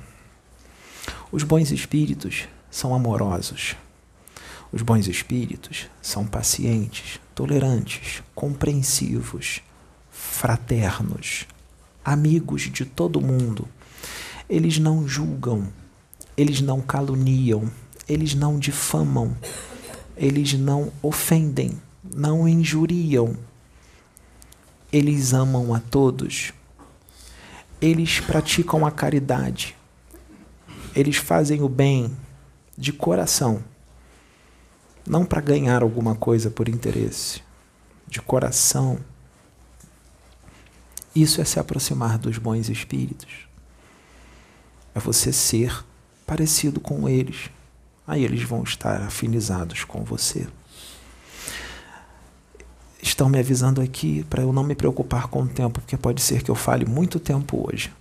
Os 1.30 1.42
bons 1.42 1.70
espíritos 1.70 2.48
são 2.70 2.94
amorosos. 2.94 3.76
Os 4.72 4.82
bons 4.82 5.06
espíritos 5.06 5.88
são 6.02 6.26
pacientes, 6.26 7.20
tolerantes, 7.36 8.22
compreensivos, 8.34 9.60
fraternos, 10.10 11.46
amigos 12.02 12.62
de 12.62 12.86
todo 12.86 13.20
mundo. 13.20 13.68
Eles 14.48 14.78
não 14.78 15.06
julgam, 15.06 15.68
eles 16.34 16.62
não 16.62 16.80
caluniam, 16.80 17.70
eles 18.08 18.34
não 18.34 18.58
difamam, 18.58 19.36
eles 20.16 20.54
não 20.54 20.90
ofendem, 21.02 21.72
não 22.02 22.48
injuriam, 22.48 23.36
eles 24.90 25.34
amam 25.34 25.74
a 25.74 25.78
todos, 25.78 26.54
eles 27.82 28.18
praticam 28.18 28.86
a 28.86 28.90
caridade, 28.90 29.76
eles 30.94 31.16
fazem 31.16 31.60
o 31.60 31.68
bem 31.68 32.16
de 32.78 32.94
coração, 32.94 33.62
não 35.06 35.24
para 35.24 35.40
ganhar 35.40 35.82
alguma 35.82 36.16
coisa 36.16 36.50
por 36.50 36.68
interesse, 36.68 37.40
de 38.08 38.20
coração. 38.20 38.98
Isso 41.14 41.40
é 41.40 41.44
se 41.44 41.60
aproximar 41.60 42.18
dos 42.18 42.38
bons 42.38 42.68
espíritos. 42.68 43.48
É 44.94 44.98
você 44.98 45.32
ser 45.32 45.84
parecido 46.26 46.80
com 46.80 47.08
eles. 47.08 47.50
Aí 48.06 48.24
eles 48.24 48.42
vão 48.42 48.62
estar 48.62 49.02
afinizados 49.02 49.84
com 49.84 50.02
você. 50.02 50.46
Estão 53.00 53.28
me 53.28 53.38
avisando 53.38 53.80
aqui 53.80 54.24
para 54.24 54.42
eu 54.42 54.52
não 54.52 54.64
me 54.64 54.74
preocupar 54.74 55.28
com 55.28 55.42
o 55.42 55.48
tempo, 55.48 55.80
porque 55.80 55.96
pode 55.96 56.20
ser 56.20 56.42
que 56.42 56.50
eu 56.50 56.54
fale 56.54 56.84
muito 56.84 57.20
tempo 57.20 57.68
hoje 57.68 57.92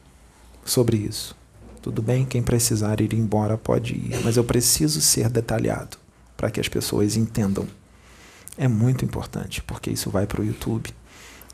sobre 0.64 0.98
isso. 0.98 1.36
Tudo 1.82 2.02
bem, 2.02 2.26
quem 2.26 2.42
precisar 2.42 3.00
ir 3.00 3.14
embora 3.14 3.58
pode 3.58 3.94
ir, 3.94 4.20
mas 4.24 4.38
eu 4.38 4.44
preciso 4.44 5.00
ser 5.00 5.30
detalhado 5.30 6.05
para 6.36 6.50
que 6.50 6.60
as 6.60 6.68
pessoas 6.68 7.16
entendam. 7.16 7.68
É 8.58 8.68
muito 8.68 9.04
importante, 9.04 9.62
porque 9.62 9.90
isso 9.90 10.10
vai 10.10 10.26
para 10.26 10.42
o 10.42 10.46
YouTube 10.46 10.94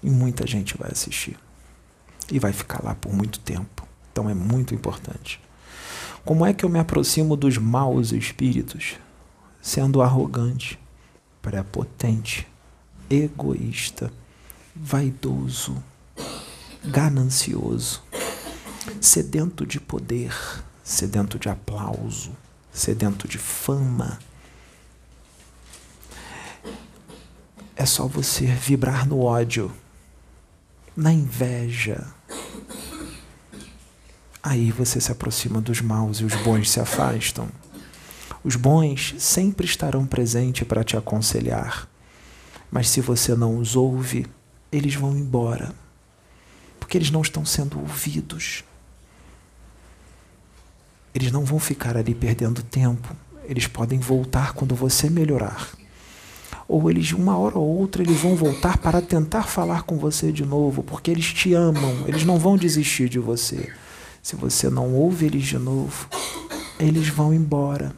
e 0.03 0.09
muita 0.09 0.45
gente 0.45 0.77
vai 0.77 0.91
assistir. 0.91 1.37
E 2.31 2.39
vai 2.39 2.53
ficar 2.53 2.83
lá 2.83 2.95
por 2.95 3.13
muito 3.13 3.39
tempo. 3.39 3.87
Então 4.11 4.29
é 4.29 4.33
muito 4.33 4.73
importante. 4.75 5.39
Como 6.23 6.45
é 6.45 6.53
que 6.53 6.63
eu 6.63 6.69
me 6.69 6.79
aproximo 6.79 7.35
dos 7.35 7.57
maus 7.57 8.11
espíritos? 8.11 8.95
Sendo 9.61 10.01
arrogante, 10.01 10.79
prepotente, 11.41 12.47
egoísta, 13.09 14.11
vaidoso, 14.75 15.83
ganancioso, 16.83 18.01
sedento 18.99 19.65
de 19.65 19.79
poder, 19.79 20.33
sedento 20.83 21.37
de 21.37 21.49
aplauso, 21.49 22.31
sedento 22.71 23.27
de 23.27 23.37
fama. 23.37 24.19
É 27.75 27.85
só 27.85 28.07
você 28.07 28.45
vibrar 28.45 29.07
no 29.07 29.21
ódio, 29.21 29.71
na 30.95 31.11
inveja, 31.11 32.05
Aí 34.43 34.71
você 34.71 34.99
se 34.99 35.11
aproxima 35.11 35.61
dos 35.61 35.81
maus 35.81 36.17
e 36.17 36.25
os 36.25 36.33
bons 36.37 36.71
se 36.71 36.79
afastam. 36.79 37.47
Os 38.43 38.55
bons 38.55 39.13
sempre 39.19 39.67
estarão 39.67 40.05
presentes 40.07 40.67
para 40.67 40.83
te 40.83 40.97
aconselhar, 40.97 41.87
mas 42.71 42.89
se 42.89 43.01
você 43.01 43.35
não 43.35 43.59
os 43.59 43.75
ouve, 43.75 44.25
eles 44.71 44.95
vão 44.95 45.15
embora, 45.15 45.75
porque 46.79 46.97
eles 46.97 47.11
não 47.11 47.21
estão 47.21 47.45
sendo 47.45 47.79
ouvidos. 47.79 48.63
Eles 51.13 51.31
não 51.31 51.45
vão 51.45 51.59
ficar 51.59 51.95
ali 51.95 52.15
perdendo 52.15 52.63
tempo. 52.63 53.15
Eles 53.43 53.67
podem 53.67 53.99
voltar 53.99 54.53
quando 54.53 54.73
você 54.73 55.07
melhorar. 55.07 55.69
Ou 56.67 56.89
eles, 56.89 57.11
uma 57.11 57.37
hora 57.37 57.57
ou 57.57 57.79
outra, 57.79 58.01
eles 58.01 58.19
vão 58.19 58.35
voltar 58.35 58.77
para 58.77 59.01
tentar 59.01 59.43
falar 59.43 59.83
com 59.83 59.97
você 59.97 60.31
de 60.31 60.45
novo, 60.45 60.83
porque 60.83 61.11
eles 61.11 61.33
te 61.33 61.53
amam, 61.53 62.07
eles 62.07 62.23
não 62.23 62.39
vão 62.39 62.55
desistir 62.55 63.09
de 63.09 63.19
você. 63.19 63.71
Se 64.21 64.35
você 64.35 64.69
não 64.69 64.93
ouve 64.93 65.25
eles 65.25 65.43
de 65.43 65.57
novo, 65.57 66.07
eles 66.79 67.09
vão 67.09 67.33
embora. 67.33 67.93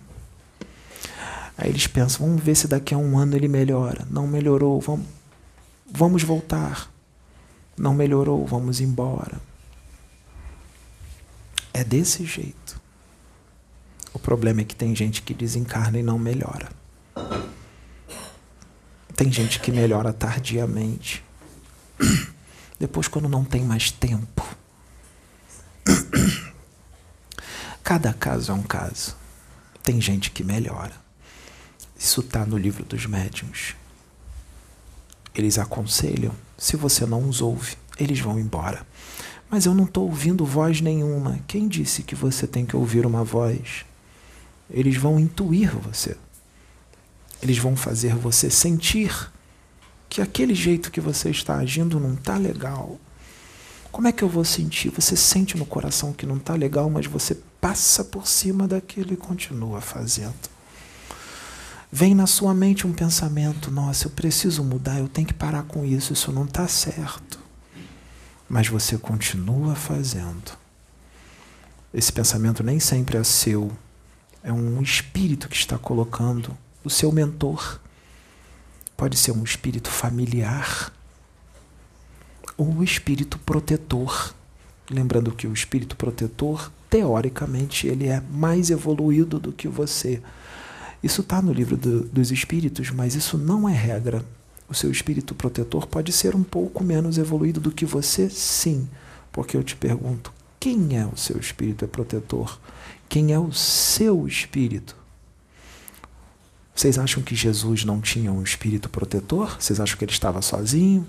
Aí 1.58 1.70
eles 1.70 1.86
pensam, 1.86 2.26
vamos 2.26 2.44
ver 2.44 2.56
se 2.56 2.68
daqui 2.68 2.94
a 2.94 2.98
um 2.98 3.18
ano 3.18 3.36
ele 3.36 3.48
melhora. 3.48 4.08
Não 4.10 4.26
melhorou, 4.26 4.80
vamos, 4.82 5.06
vamos 5.86 6.24
voltar. 6.24 6.92
Não 7.78 7.94
melhorou, 7.94 8.46
vamos 8.46 8.80
embora. 8.80 9.40
É 11.74 11.84
desse 11.84 12.26
jeito. 12.26 12.82
O 14.14 14.20
problema 14.20 14.62
é 14.62 14.64
que 14.64 14.76
tem 14.76 14.96
gente 14.96 15.22
que 15.22 15.34
desencarna 15.34 16.00
e 16.00 16.04
não 16.04 16.20
melhora. 16.20 16.70
Tem 19.16 19.32
gente 19.32 19.60
que 19.60 19.72
melhora 19.72 20.12
tardiamente. 20.12 21.24
Depois, 22.80 23.08
quando 23.08 23.30
não 23.30 23.46
tem 23.46 23.64
mais 23.64 23.92
tempo. 23.92 24.44
Cada 27.84 28.14
caso 28.14 28.52
é 28.52 28.56
um 28.56 28.64
caso. 28.64 29.16
Tem 29.84 30.02
gente 30.02 30.32
que 30.32 30.44
melhora. 30.44 30.94
Isso 31.98 32.22
está 32.22 32.46
no 32.46 32.58
livro 32.58 32.84
dos 32.84 33.06
médiuns. 33.06 33.76
Eles 35.36 35.58
aconselham. 35.58 36.34
Se 36.58 36.76
você 36.76 37.06
não 37.06 37.28
os 37.28 37.42
ouve, 37.42 37.76
eles 38.00 38.20
vão 38.20 38.40
embora. 38.40 38.86
Mas 39.50 39.66
eu 39.66 39.74
não 39.74 39.84
estou 39.86 40.06
ouvindo 40.06 40.46
voz 40.46 40.82
nenhuma. 40.82 41.40
Quem 41.48 41.68
disse 41.68 42.02
que 42.04 42.16
você 42.16 42.48
tem 42.48 42.66
que 42.66 42.76
ouvir 42.76 43.06
uma 43.06 43.24
voz? 43.24 43.86
Eles 44.70 44.98
vão 44.98 45.20
intuir 45.20 45.76
você. 45.78 46.18
Eles 47.44 47.58
vão 47.58 47.76
fazer 47.76 48.16
você 48.16 48.50
sentir 48.50 49.30
que 50.08 50.22
aquele 50.22 50.56
jeito 50.56 50.90
que 50.90 51.02
você 51.02 51.30
está 51.30 51.58
agindo 51.58 52.00
não 52.00 52.14
está 52.14 52.38
legal. 52.38 52.98
Como 53.92 54.08
é 54.08 54.14
que 54.14 54.24
eu 54.24 54.30
vou 54.30 54.46
sentir? 54.46 54.90
Você 54.92 55.18
sente 55.18 55.58
no 55.58 55.66
coração 55.66 56.14
que 56.14 56.26
não 56.26 56.38
está 56.38 56.56
legal, 56.56 56.90
mas 56.90 57.06
você 57.06 57.36
passa 57.60 58.02
por 58.06 58.28
cima 58.28 58.66
daquilo 58.66 59.12
e 59.12 59.18
continua 59.18 59.82
fazendo. 59.82 60.34
Vem 61.92 62.16
na 62.16 62.28
sua 62.28 62.54
mente 62.54 62.88
um 62.88 62.94
pensamento: 62.94 63.70
nossa, 63.70 64.08
eu 64.08 64.12
preciso 64.12 64.64
mudar, 64.64 65.00
eu 65.00 65.10
tenho 65.10 65.28
que 65.28 65.34
parar 65.34 65.64
com 65.64 65.84
isso, 65.84 66.14
isso 66.14 66.32
não 66.32 66.46
está 66.46 66.66
certo. 66.66 67.38
Mas 68.48 68.70
você 68.70 68.98
continua 68.98 69.76
fazendo. 69.76 70.58
Esse 71.94 72.12
pensamento 72.14 72.64
nem 72.64 72.80
sempre 72.80 73.18
é 73.18 73.24
seu, 73.26 73.70
é 74.42 74.54
um 74.54 74.82
espírito 74.82 75.50
que 75.50 75.58
está 75.58 75.78
colocando 75.78 76.58
o 76.84 76.90
seu 76.90 77.12
mentor. 77.12 77.80
Pode 78.96 79.18
ser 79.18 79.32
um 79.32 79.44
espírito 79.44 79.90
familiar 79.90 80.92
o 82.58 82.84
espírito 82.84 83.38
protetor. 83.40 84.34
Lembrando 84.90 85.32
que 85.32 85.48
o 85.48 85.54
espírito 85.54 85.96
protetor, 85.96 86.72
teoricamente, 86.90 87.88
ele 87.88 88.08
é 88.08 88.22
mais 88.32 88.70
evoluído 88.70 89.40
do 89.40 89.52
que 89.52 89.68
você. 89.68 90.22
Isso 91.02 91.22
está 91.22 91.42
no 91.42 91.52
livro 91.52 91.76
do, 91.76 92.02
dos 92.04 92.32
espíritos, 92.32 92.92
mas 92.92 93.16
isso 93.16 93.38
não 93.38 93.68
é 93.68 93.74
regra. 93.74 94.24
O 94.70 94.74
seu 94.74 94.92
espírito 94.92 95.36
protetor 95.36 95.88
pode 95.88 96.12
ser 96.12 96.36
um 96.36 96.44
pouco 96.44 96.84
menos 96.84 97.18
evoluído 97.18 97.60
do 97.60 97.72
que 97.72 97.86
você, 97.86 98.30
sim. 98.30 98.88
Porque 99.32 99.58
eu 99.58 99.64
te 99.64 99.76
pergunto: 99.76 100.32
quem 100.60 100.98
é 100.98 101.06
o 101.06 101.18
seu 101.18 101.38
espírito 101.38 101.88
protetor? 101.88 102.60
Quem 103.10 103.34
é 103.34 103.40
o 103.40 103.52
seu 103.52 104.28
espírito? 104.28 104.96
Vocês 106.76 106.98
acham 106.98 107.22
que 107.22 107.36
Jesus 107.36 107.86
não 107.86 108.02
tinha 108.02 108.32
um 108.32 108.42
espírito 108.42 108.90
protetor? 108.90 109.58
Vocês 109.60 109.80
acham 109.80 109.98
que 109.98 110.06
ele 110.06 110.12
estava 110.12 110.42
sozinho? 110.42 111.08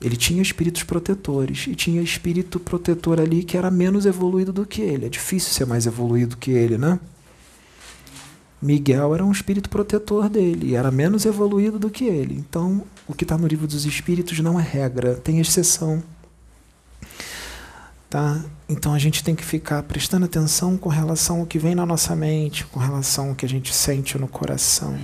Ele 0.00 0.16
tinha 0.16 0.42
espíritos 0.42 0.82
protetores 0.82 1.66
e 1.66 1.74
tinha 1.74 2.02
espírito 2.02 2.60
protetor 2.60 3.20
ali 3.20 3.42
que 3.42 3.56
era 3.56 3.70
menos 3.70 4.06
evoluído 4.06 4.52
do 4.52 4.66
que 4.66 4.82
ele. 4.82 5.06
É 5.06 5.08
difícil 5.08 5.52
ser 5.52 5.66
mais 5.66 5.86
evoluído 5.86 6.36
que 6.36 6.50
ele, 6.50 6.76
né? 6.76 6.98
Miguel 8.60 9.14
era 9.14 9.24
um 9.24 9.32
espírito 9.32 9.68
protetor 9.68 10.28
dele 10.28 10.68
e 10.68 10.74
era 10.74 10.90
menos 10.90 11.26
evoluído 11.26 11.78
do 11.78 11.90
que 11.90 12.04
ele. 12.04 12.34
Então, 12.34 12.82
o 13.06 13.14
que 13.14 13.24
está 13.24 13.36
no 13.36 13.46
livro 13.46 13.66
dos 13.66 13.84
espíritos 13.84 14.38
não 14.40 14.58
é 14.58 14.62
regra, 14.62 15.16
tem 15.16 15.38
exceção. 15.38 16.02
Tá? 18.14 18.40
Então 18.68 18.94
a 18.94 18.98
gente 19.00 19.24
tem 19.24 19.34
que 19.34 19.44
ficar 19.44 19.82
prestando 19.82 20.26
atenção 20.26 20.76
com 20.76 20.88
relação 20.88 21.40
ao 21.40 21.46
que 21.46 21.58
vem 21.58 21.74
na 21.74 21.84
nossa 21.84 22.14
mente, 22.14 22.64
com 22.64 22.78
relação 22.78 23.30
ao 23.30 23.34
que 23.34 23.44
a 23.44 23.48
gente 23.48 23.74
sente 23.74 24.16
no 24.16 24.28
coração. 24.28 24.96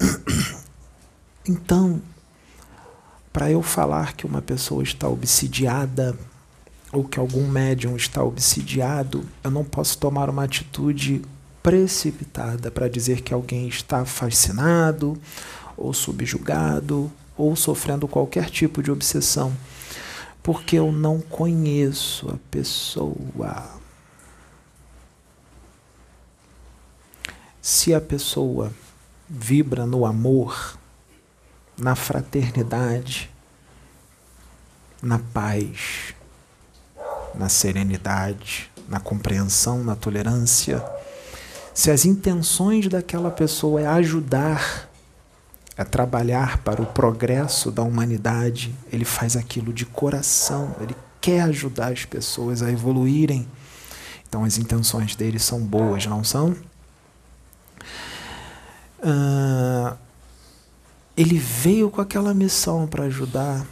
Então, 1.46 2.00
para 3.30 3.50
eu 3.50 3.62
falar 3.62 4.14
que 4.14 4.24
uma 4.24 4.40
pessoa 4.40 4.82
está 4.82 5.06
obsidiada 5.06 6.16
ou 6.90 7.04
que 7.04 7.20
algum 7.20 7.46
médium 7.46 7.94
está 7.94 8.24
obsidiado, 8.24 9.22
eu 9.44 9.50
não 9.50 9.64
posso 9.64 9.98
tomar 9.98 10.30
uma 10.30 10.44
atitude 10.44 11.20
precipitada 11.62 12.70
para 12.70 12.88
dizer 12.88 13.20
que 13.20 13.34
alguém 13.34 13.68
está 13.68 14.06
fascinado 14.06 15.16
ou 15.76 15.92
subjugado 15.92 17.12
ou 17.36 17.54
sofrendo 17.54 18.08
qualquer 18.08 18.48
tipo 18.48 18.82
de 18.82 18.90
obsessão, 18.90 19.52
porque 20.46 20.76
eu 20.76 20.92
não 20.92 21.20
conheço 21.20 22.30
a 22.30 22.36
pessoa. 22.52 23.68
Se 27.60 27.92
a 27.92 28.00
pessoa 28.00 28.72
vibra 29.28 29.84
no 29.84 30.06
amor, 30.06 30.78
na 31.76 31.96
fraternidade, 31.96 33.28
na 35.02 35.18
paz, 35.18 36.14
na 37.34 37.48
serenidade, 37.48 38.70
na 38.88 39.00
compreensão, 39.00 39.82
na 39.82 39.96
tolerância. 39.96 40.80
Se 41.74 41.90
as 41.90 42.04
intenções 42.04 42.86
daquela 42.86 43.32
pessoa 43.32 43.80
é 43.80 43.86
ajudar, 43.88 44.85
é 45.76 45.84
trabalhar 45.84 46.58
para 46.58 46.80
o 46.80 46.86
progresso 46.86 47.70
da 47.70 47.82
humanidade, 47.82 48.74
ele 48.90 49.04
faz 49.04 49.36
aquilo 49.36 49.72
de 49.72 49.84
coração, 49.84 50.74
ele 50.80 50.96
quer 51.20 51.42
ajudar 51.42 51.92
as 51.92 52.04
pessoas 52.04 52.62
a 52.62 52.70
evoluírem. 52.70 53.46
Então 54.28 54.44
as 54.44 54.58
intenções 54.58 55.14
dele 55.14 55.38
são 55.38 55.60
boas, 55.60 56.06
não 56.06 56.24
são? 56.24 56.56
Uh, 58.98 59.96
ele 61.16 61.38
veio 61.38 61.90
com 61.90 62.00
aquela 62.00 62.32
missão 62.32 62.86
para 62.86 63.04
ajudar. 63.04 63.66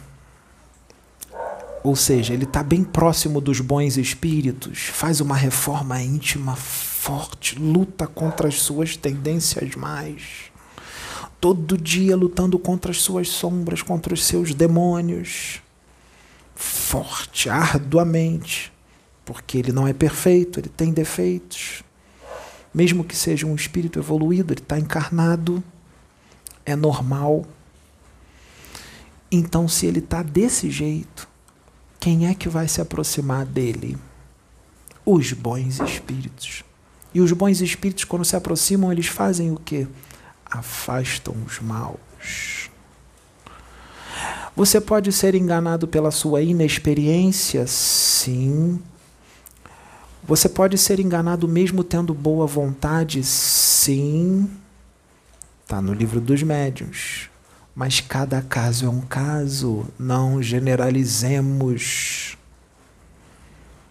Ou 1.83 1.95
seja, 1.95 2.33
ele 2.33 2.45
está 2.45 2.63
bem 2.63 2.83
próximo 2.83 3.39
dos 3.39 3.59
bons 3.59 3.97
espíritos, 3.97 4.89
faz 4.91 5.21
uma 5.21 5.35
reforma 5.35 6.01
íntima 6.01 6.55
forte, 6.55 7.59
luta 7.59 8.07
contra 8.07 8.47
as 8.47 8.61
suas 8.61 8.97
tendências 8.97 9.75
mais. 9.75 10.51
Todo 11.45 11.77
dia 11.77 12.17
lutando 12.17 12.57
contra 12.57 12.89
as 12.89 13.03
suas 13.03 13.29
sombras, 13.29 13.83
contra 13.83 14.11
os 14.11 14.25
seus 14.25 14.55
demônios. 14.55 15.61
Forte, 16.55 17.51
arduamente. 17.51 18.73
Porque 19.23 19.59
ele 19.59 19.71
não 19.71 19.87
é 19.87 19.93
perfeito, 19.93 20.59
ele 20.59 20.69
tem 20.69 20.91
defeitos. 20.91 21.83
Mesmo 22.73 23.03
que 23.03 23.15
seja 23.15 23.45
um 23.45 23.53
espírito 23.53 23.99
evoluído, 23.99 24.53
ele 24.53 24.59
está 24.59 24.79
encarnado, 24.79 25.63
é 26.65 26.75
normal. 26.75 27.45
Então, 29.31 29.67
se 29.67 29.85
ele 29.85 29.99
está 29.99 30.23
desse 30.23 30.71
jeito, 30.71 31.29
quem 31.99 32.25
é 32.27 32.33
que 32.33 32.49
vai 32.49 32.67
se 32.67 32.81
aproximar 32.81 33.45
dele? 33.45 33.95
Os 35.05 35.31
bons 35.31 35.79
espíritos. 35.79 36.63
E 37.13 37.21
os 37.21 37.31
bons 37.33 37.61
espíritos, 37.61 38.03
quando 38.03 38.25
se 38.25 38.35
aproximam, 38.35 38.91
eles 38.91 39.05
fazem 39.05 39.51
o 39.51 39.57
quê? 39.57 39.85
Afastam 40.49 41.35
os 41.45 41.59
maus. 41.59 42.69
Você 44.55 44.79
pode 44.79 45.11
ser 45.11 45.35
enganado 45.35 45.87
pela 45.87 46.11
sua 46.11 46.41
inexperiência? 46.41 47.67
Sim. 47.67 48.81
Você 50.23 50.47
pode 50.47 50.77
ser 50.77 50.99
enganado 50.99 51.47
mesmo 51.47 51.83
tendo 51.83 52.13
boa 52.13 52.47
vontade? 52.47 53.23
Sim. 53.23 54.49
Está 55.63 55.81
no 55.81 55.93
livro 55.93 56.21
dos 56.21 56.41
médiuns. 56.41 57.29
Mas 57.75 57.99
cada 57.99 58.41
caso 58.41 58.85
é 58.85 58.89
um 58.89 59.01
caso. 59.01 59.85
Não 59.99 60.41
generalizemos. 60.41 62.37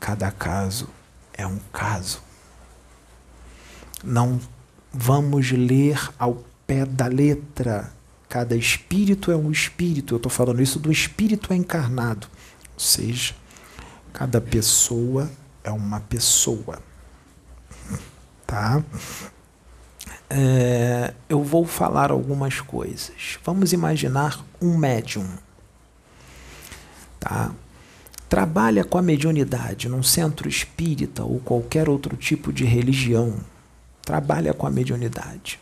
Cada 0.01 0.31
caso 0.31 0.89
é 1.35 1.47
um 1.47 1.59
caso 1.73 2.23
não 4.05 4.39
vamos 4.95 5.51
ler 5.51 5.99
ao 6.19 6.45
pé 6.67 6.87
da 6.87 7.07
letra. 7.07 7.93
Cada 8.29 8.57
espírito 8.57 9.31
é 9.31 9.37
um 9.37 9.51
espírito. 9.51 10.15
Eu 10.15 10.17
estou 10.17 10.31
falando 10.31 10.63
isso 10.63 10.79
do 10.79 10.91
espírito 10.91 11.53
encarnado. 11.53 12.29
Ou 12.73 12.81
seja, 12.81 13.35
cada 14.13 14.41
pessoa 14.41 15.31
é 15.63 15.71
uma 15.71 16.01
pessoa. 16.01 16.81
Tá? 18.47 18.83
É, 20.31 21.13
eu 21.29 21.43
vou 21.43 21.67
falar 21.67 22.11
algumas 22.11 22.61
coisas. 22.61 23.39
Vamos 23.45 23.73
imaginar 23.73 24.45
um 24.61 24.77
médium. 24.77 25.29
Tá? 27.19 27.53
Trabalha 28.29 28.85
com 28.85 28.99
a 28.99 29.03
mediunidade 29.03 29.89
num 29.89 30.03
centro 30.03 30.49
espírita 30.49 31.23
ou 31.25 31.39
qualquer 31.41 31.89
outro 31.89 32.17
tipo 32.17 32.53
de 32.53 32.65
religião 32.65 33.39
trabalha 34.05 34.53
com 34.53 34.67
a 34.67 34.71
mediunidade. 34.71 35.59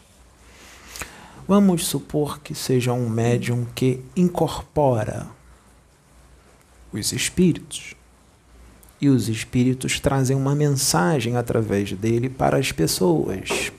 Vamos 1.47 1.87
supor 1.87 2.41
que 2.41 2.55
seja 2.55 2.93
um 2.93 3.09
médium 3.09 3.67
que 3.75 4.01
incorpora 4.17 5.27
os 6.93 7.13
espíritos. 7.13 7.95
E 9.01 9.09
os 9.09 9.29
espíritos 9.29 9.99
trazem 9.99 10.37
uma 10.37 10.55
mensagem 10.55 11.37
através 11.37 11.93
dele 11.93 12.29
para 12.29 12.57
as 12.57 12.71
pessoas. 12.71 13.73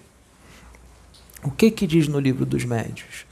O 1.41 1.49
que 1.49 1.71
que 1.71 1.87
diz 1.87 2.07
no 2.07 2.19
livro 2.19 2.45
dos 2.45 2.65
médios? 2.65 3.25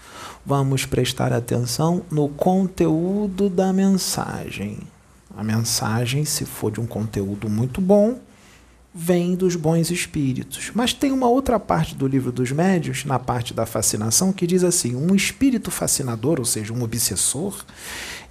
Vamos 0.46 0.86
prestar 0.86 1.34
atenção 1.34 2.04
no 2.10 2.30
conteúdo 2.30 3.50
da 3.50 3.74
mensagem. 3.74 4.80
A 5.36 5.44
mensagem, 5.44 6.26
se 6.26 6.46
for 6.46 6.72
de 6.72 6.80
um 6.80 6.88
conteúdo 6.88 7.50
muito 7.50 7.80
bom, 7.80 8.20
vem 8.94 9.36
dos 9.36 9.56
bons 9.56 9.90
espíritos. 9.90 10.72
Mas 10.74 10.94
tem 10.94 11.12
uma 11.12 11.28
outra 11.28 11.60
parte 11.60 11.96
do 11.96 12.08
livro 12.08 12.32
dos 12.32 12.52
médios, 12.52 13.06
na 13.06 13.18
parte 13.18 13.54
da 13.54 13.66
fascinação, 13.66 14.34
que 14.34 14.46
diz 14.46 14.64
assim: 14.64 14.96
um 14.96 15.16
espírito 15.16 15.72
fascinador, 15.72 16.40
ou 16.40 16.46
seja, 16.46 16.74
um 16.74 16.84
obsessor, 16.84 17.64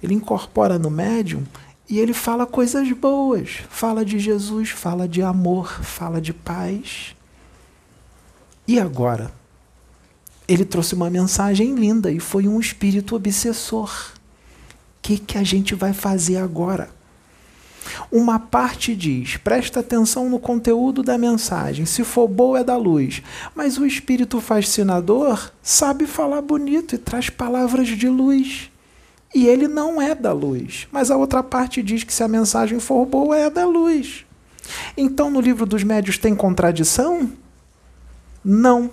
ele 0.01 0.13
incorpora 0.13 0.77
no 0.77 0.89
médium 0.89 1.43
e 1.89 1.99
ele 1.99 2.13
fala 2.13 2.45
coisas 2.45 2.89
boas, 2.93 3.59
fala 3.69 4.05
de 4.05 4.17
Jesus, 4.17 4.69
fala 4.69 5.07
de 5.07 5.21
amor, 5.21 5.83
fala 5.83 6.21
de 6.21 6.33
paz. 6.33 7.15
E 8.67 8.79
agora? 8.79 9.31
Ele 10.47 10.65
trouxe 10.65 10.95
uma 10.95 11.09
mensagem 11.09 11.75
linda 11.75 12.11
e 12.11 12.19
foi 12.19 12.47
um 12.47 12.59
espírito 12.59 13.15
obsessor. 13.15 13.89
O 13.89 15.01
que, 15.01 15.17
que 15.17 15.37
a 15.37 15.43
gente 15.43 15.73
vai 15.73 15.93
fazer 15.93 16.37
agora? 16.37 16.89
Uma 18.11 18.39
parte 18.39 18.95
diz: 18.95 19.37
presta 19.37 19.79
atenção 19.79 20.29
no 20.29 20.39
conteúdo 20.39 21.01
da 21.01 21.17
mensagem, 21.17 21.85
se 21.85 22.03
for 22.03 22.27
boa 22.27 22.59
é 22.59 22.63
da 22.63 22.77
luz. 22.77 23.21
Mas 23.55 23.77
o 23.77 23.85
espírito 23.85 24.39
fascinador 24.39 25.51
sabe 25.61 26.05
falar 26.05 26.41
bonito 26.41 26.95
e 26.95 26.97
traz 26.97 27.29
palavras 27.29 27.87
de 27.87 28.07
luz. 28.07 28.69
E 29.33 29.47
ele 29.47 29.67
não 29.67 30.01
é 30.01 30.13
da 30.13 30.33
luz. 30.33 30.87
Mas 30.91 31.09
a 31.09 31.17
outra 31.17 31.41
parte 31.41 31.81
diz 31.81 32.03
que 32.03 32.13
se 32.13 32.23
a 32.23 32.27
mensagem 32.27 32.79
for 32.79 33.05
boa 33.05 33.37
é 33.37 33.49
da 33.49 33.65
luz. 33.65 34.25
Então 34.95 35.29
no 35.29 35.39
livro 35.39 35.65
dos 35.65 35.83
médios 35.83 36.17
tem 36.17 36.35
contradição? 36.35 37.31
Não. 38.43 38.91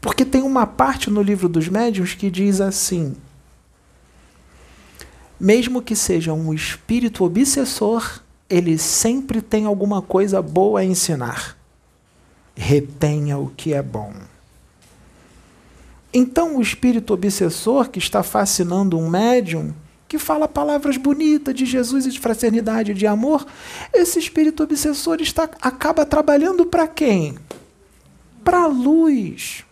Porque 0.00 0.24
tem 0.24 0.42
uma 0.42 0.66
parte 0.66 1.10
no 1.10 1.22
livro 1.22 1.48
dos 1.48 1.68
médios 1.68 2.14
que 2.14 2.30
diz 2.30 2.60
assim: 2.60 3.14
mesmo 5.42 5.82
que 5.82 5.96
seja 5.96 6.32
um 6.32 6.54
espírito 6.54 7.24
obsessor, 7.24 8.22
ele 8.48 8.78
sempre 8.78 9.42
tem 9.42 9.64
alguma 9.64 10.00
coisa 10.00 10.40
boa 10.40 10.78
a 10.78 10.84
ensinar. 10.84 11.58
Retenha 12.54 13.36
o 13.36 13.48
que 13.48 13.74
é 13.74 13.82
bom. 13.82 14.14
Então, 16.14 16.58
o 16.58 16.62
espírito 16.62 17.12
obsessor 17.12 17.88
que 17.88 17.98
está 17.98 18.22
fascinando 18.22 18.96
um 18.96 19.10
médium, 19.10 19.74
que 20.06 20.16
fala 20.16 20.46
palavras 20.46 20.96
bonitas 20.96 21.56
de 21.56 21.66
Jesus 21.66 22.06
e 22.06 22.10
de 22.10 22.20
fraternidade 22.20 22.92
e 22.92 22.94
de 22.94 23.08
amor, 23.08 23.44
esse 23.92 24.20
espírito 24.20 24.62
obsessor 24.62 25.20
está, 25.20 25.50
acaba 25.60 26.06
trabalhando 26.06 26.66
para 26.66 26.86
quem? 26.86 27.36
Para 28.44 28.62
a 28.62 28.66
luz. 28.68 29.64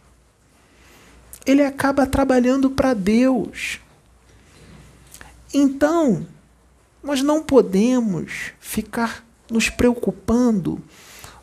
Ele 1.47 1.63
acaba 1.63 2.09
trabalhando 2.09 2.71
para 2.71 2.93
Deus. 2.93 3.79
Então, 5.53 6.27
nós 7.03 7.23
não 7.23 7.43
podemos 7.43 8.53
ficar 8.61 9.25
nos 9.51 9.69
preocupando 9.69 10.81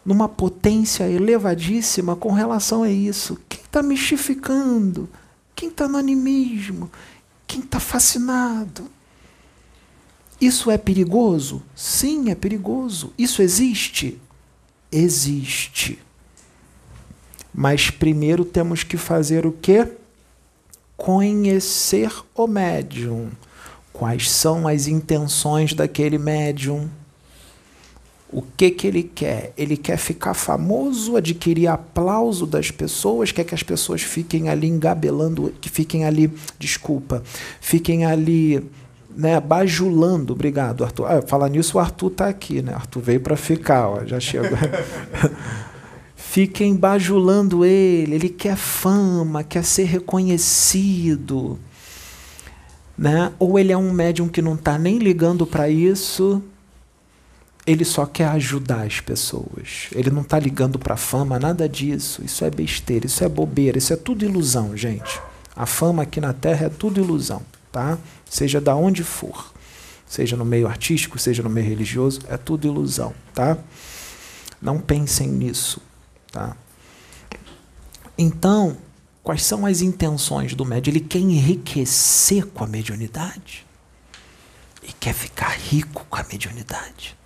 numa 0.05 0.29
potência 0.29 1.09
elevadíssima 1.09 2.15
com 2.15 2.31
relação 2.31 2.83
a 2.83 2.89
isso. 2.89 3.37
Quem 3.49 3.59
está 3.59 3.83
mistificando? 3.83 5.09
Quem 5.53 5.67
está 5.67 5.87
no 5.87 5.97
animismo? 5.97 6.89
Quem 7.45 7.59
está 7.59 7.79
fascinado? 7.79 8.89
Isso 10.39 10.71
é 10.71 10.77
perigoso? 10.77 11.61
Sim, 11.75 12.29
é 12.29 12.35
perigoso. 12.35 13.11
Isso 13.17 13.41
existe? 13.41 14.21
Existe. 14.89 15.99
Mas 17.53 17.89
primeiro 17.89 18.45
temos 18.45 18.83
que 18.83 18.95
fazer 18.95 19.45
o 19.45 19.51
quê? 19.51 19.91
Conhecer 20.95 22.11
o 22.33 22.47
médium 22.47 23.29
quais 23.97 24.29
são 24.29 24.67
as 24.67 24.87
intenções 24.87 25.73
daquele 25.73 26.19
médium, 26.19 26.87
o 28.31 28.43
que 28.43 28.69
que 28.69 28.85
ele 28.85 29.01
quer? 29.01 29.51
Ele 29.57 29.75
quer 29.75 29.97
ficar 29.97 30.35
famoso, 30.35 31.15
adquirir 31.15 31.67
aplauso 31.67 32.45
das 32.45 32.69
pessoas, 32.69 33.31
quer 33.31 33.43
que 33.43 33.55
as 33.55 33.63
pessoas 33.63 34.03
fiquem 34.03 34.49
ali 34.49 34.67
engabelando, 34.67 35.51
que 35.59 35.67
fiquem 35.67 36.05
ali, 36.05 36.31
desculpa, 36.59 37.23
fiquem 37.59 38.05
ali, 38.05 38.63
né, 39.15 39.39
bajulando. 39.39 40.33
Obrigado, 40.33 40.83
Arthur. 40.83 41.05
Ah, 41.05 41.21
falar 41.23 41.49
nisso, 41.49 41.77
o 41.77 41.79
Arthur 41.79 42.11
está 42.11 42.27
aqui, 42.27 42.61
né? 42.61 42.73
Arthur 42.75 43.01
veio 43.01 43.21
para 43.21 43.35
ficar, 43.35 43.89
ó, 43.89 44.05
já 44.05 44.19
chegou. 44.19 44.57
fiquem 46.15 46.75
bajulando 46.75 47.65
ele, 47.65 48.13
ele 48.13 48.29
quer 48.29 48.57
fama, 48.57 49.43
quer 49.43 49.63
ser 49.63 49.85
reconhecido 49.85 51.57
né? 52.97 53.31
Ou 53.37 53.59
ele 53.59 53.71
é 53.71 53.77
um 53.77 53.91
médium 53.91 54.27
que 54.27 54.41
não 54.41 54.55
está 54.55 54.77
nem 54.77 54.97
ligando 54.97 55.45
para 55.45 55.69
isso, 55.69 56.41
ele 57.65 57.83
só 57.83 58.05
quer 58.05 58.29
ajudar 58.29 58.85
as 58.85 59.01
pessoas. 59.01 59.89
Ele 59.91 60.09
não 60.09 60.21
está 60.21 60.39
ligando 60.39 60.79
para 60.79 60.95
fama, 60.95 61.37
nada 61.37 61.67
disso. 61.67 62.23
Isso 62.23 62.45
é 62.45 62.49
besteira, 62.49 63.05
isso 63.05 63.23
é 63.23 63.29
bobeira, 63.29 63.77
isso 63.77 63.91
é 63.91 63.97
tudo 63.97 64.23
ilusão, 64.23 64.75
gente. 64.75 65.21
A 65.53 65.65
fama 65.65 66.03
aqui 66.03 66.21
na 66.21 66.33
Terra 66.33 66.67
é 66.67 66.69
tudo 66.69 67.01
ilusão, 67.01 67.41
tá? 67.71 67.97
Seja 68.29 68.61
da 68.61 68.75
onde 68.75 69.03
for, 69.03 69.51
seja 70.05 70.37
no 70.37 70.45
meio 70.45 70.67
artístico, 70.67 71.19
seja 71.19 71.43
no 71.43 71.49
meio 71.49 71.67
religioso, 71.67 72.21
é 72.29 72.37
tudo 72.37 72.67
ilusão, 72.67 73.13
tá? 73.33 73.57
Não 74.61 74.79
pensem 74.79 75.27
nisso, 75.27 75.81
tá? 76.31 76.55
Então, 78.17 78.77
quais 79.27 79.43
são 79.43 79.65
as 79.65 79.81
intenções 79.81 80.53
do 80.53 80.63
médium? 80.63 80.93
Ele 80.93 81.01
quer 81.01 81.19
enriquecer 81.19 82.45
com 82.45 82.63
a 82.63 82.67
mediunidade 82.67 83.65
e 84.81 84.93
quer 84.93 85.13
ficar 85.13 85.49
rico 85.49 86.05
com 86.09 86.15
a 86.15 86.23
mediunidade 86.23 87.17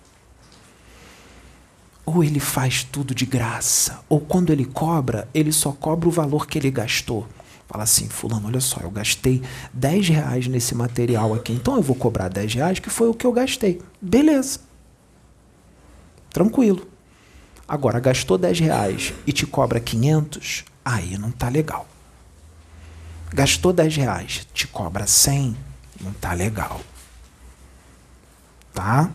ou 2.04 2.24
ele 2.24 2.40
faz 2.40 2.82
tudo 2.82 3.14
de 3.14 3.24
graça, 3.24 4.00
ou 4.08 4.18
quando 4.18 4.52
ele 4.52 4.64
cobra, 4.64 5.28
ele 5.32 5.52
só 5.52 5.70
cobra 5.70 6.08
o 6.08 6.10
valor 6.10 6.48
que 6.48 6.58
ele 6.58 6.72
gastou. 6.72 7.24
Fala 7.68 7.84
assim, 7.84 8.08
fulano, 8.08 8.48
olha 8.48 8.60
só, 8.60 8.80
eu 8.80 8.90
gastei 8.90 9.40
10 9.72 10.08
reais 10.08 10.48
nesse 10.48 10.74
material 10.74 11.32
aqui, 11.32 11.52
então 11.52 11.76
eu 11.76 11.82
vou 11.82 11.94
cobrar 11.94 12.26
10 12.26 12.54
reais, 12.54 12.78
que 12.80 12.90
foi 12.90 13.08
o 13.08 13.14
que 13.14 13.24
eu 13.24 13.32
gastei. 13.32 13.80
Beleza. 14.00 14.58
Tranquilo. 16.30 16.84
Agora, 17.68 18.00
gastou 18.00 18.36
10 18.36 18.58
reais 18.58 19.14
e 19.24 19.32
te 19.32 19.46
cobra 19.46 19.78
500, 19.78 20.64
aí 20.84 21.16
não 21.16 21.30
tá 21.30 21.48
legal. 21.48 21.91
Gastou 23.32 23.72
10 23.72 23.96
reais, 23.96 24.46
te 24.52 24.66
cobra 24.66 25.06
100, 25.06 25.56
não 26.00 26.12
tá 26.12 26.32
legal. 26.34 26.80
Tá? 28.74 29.10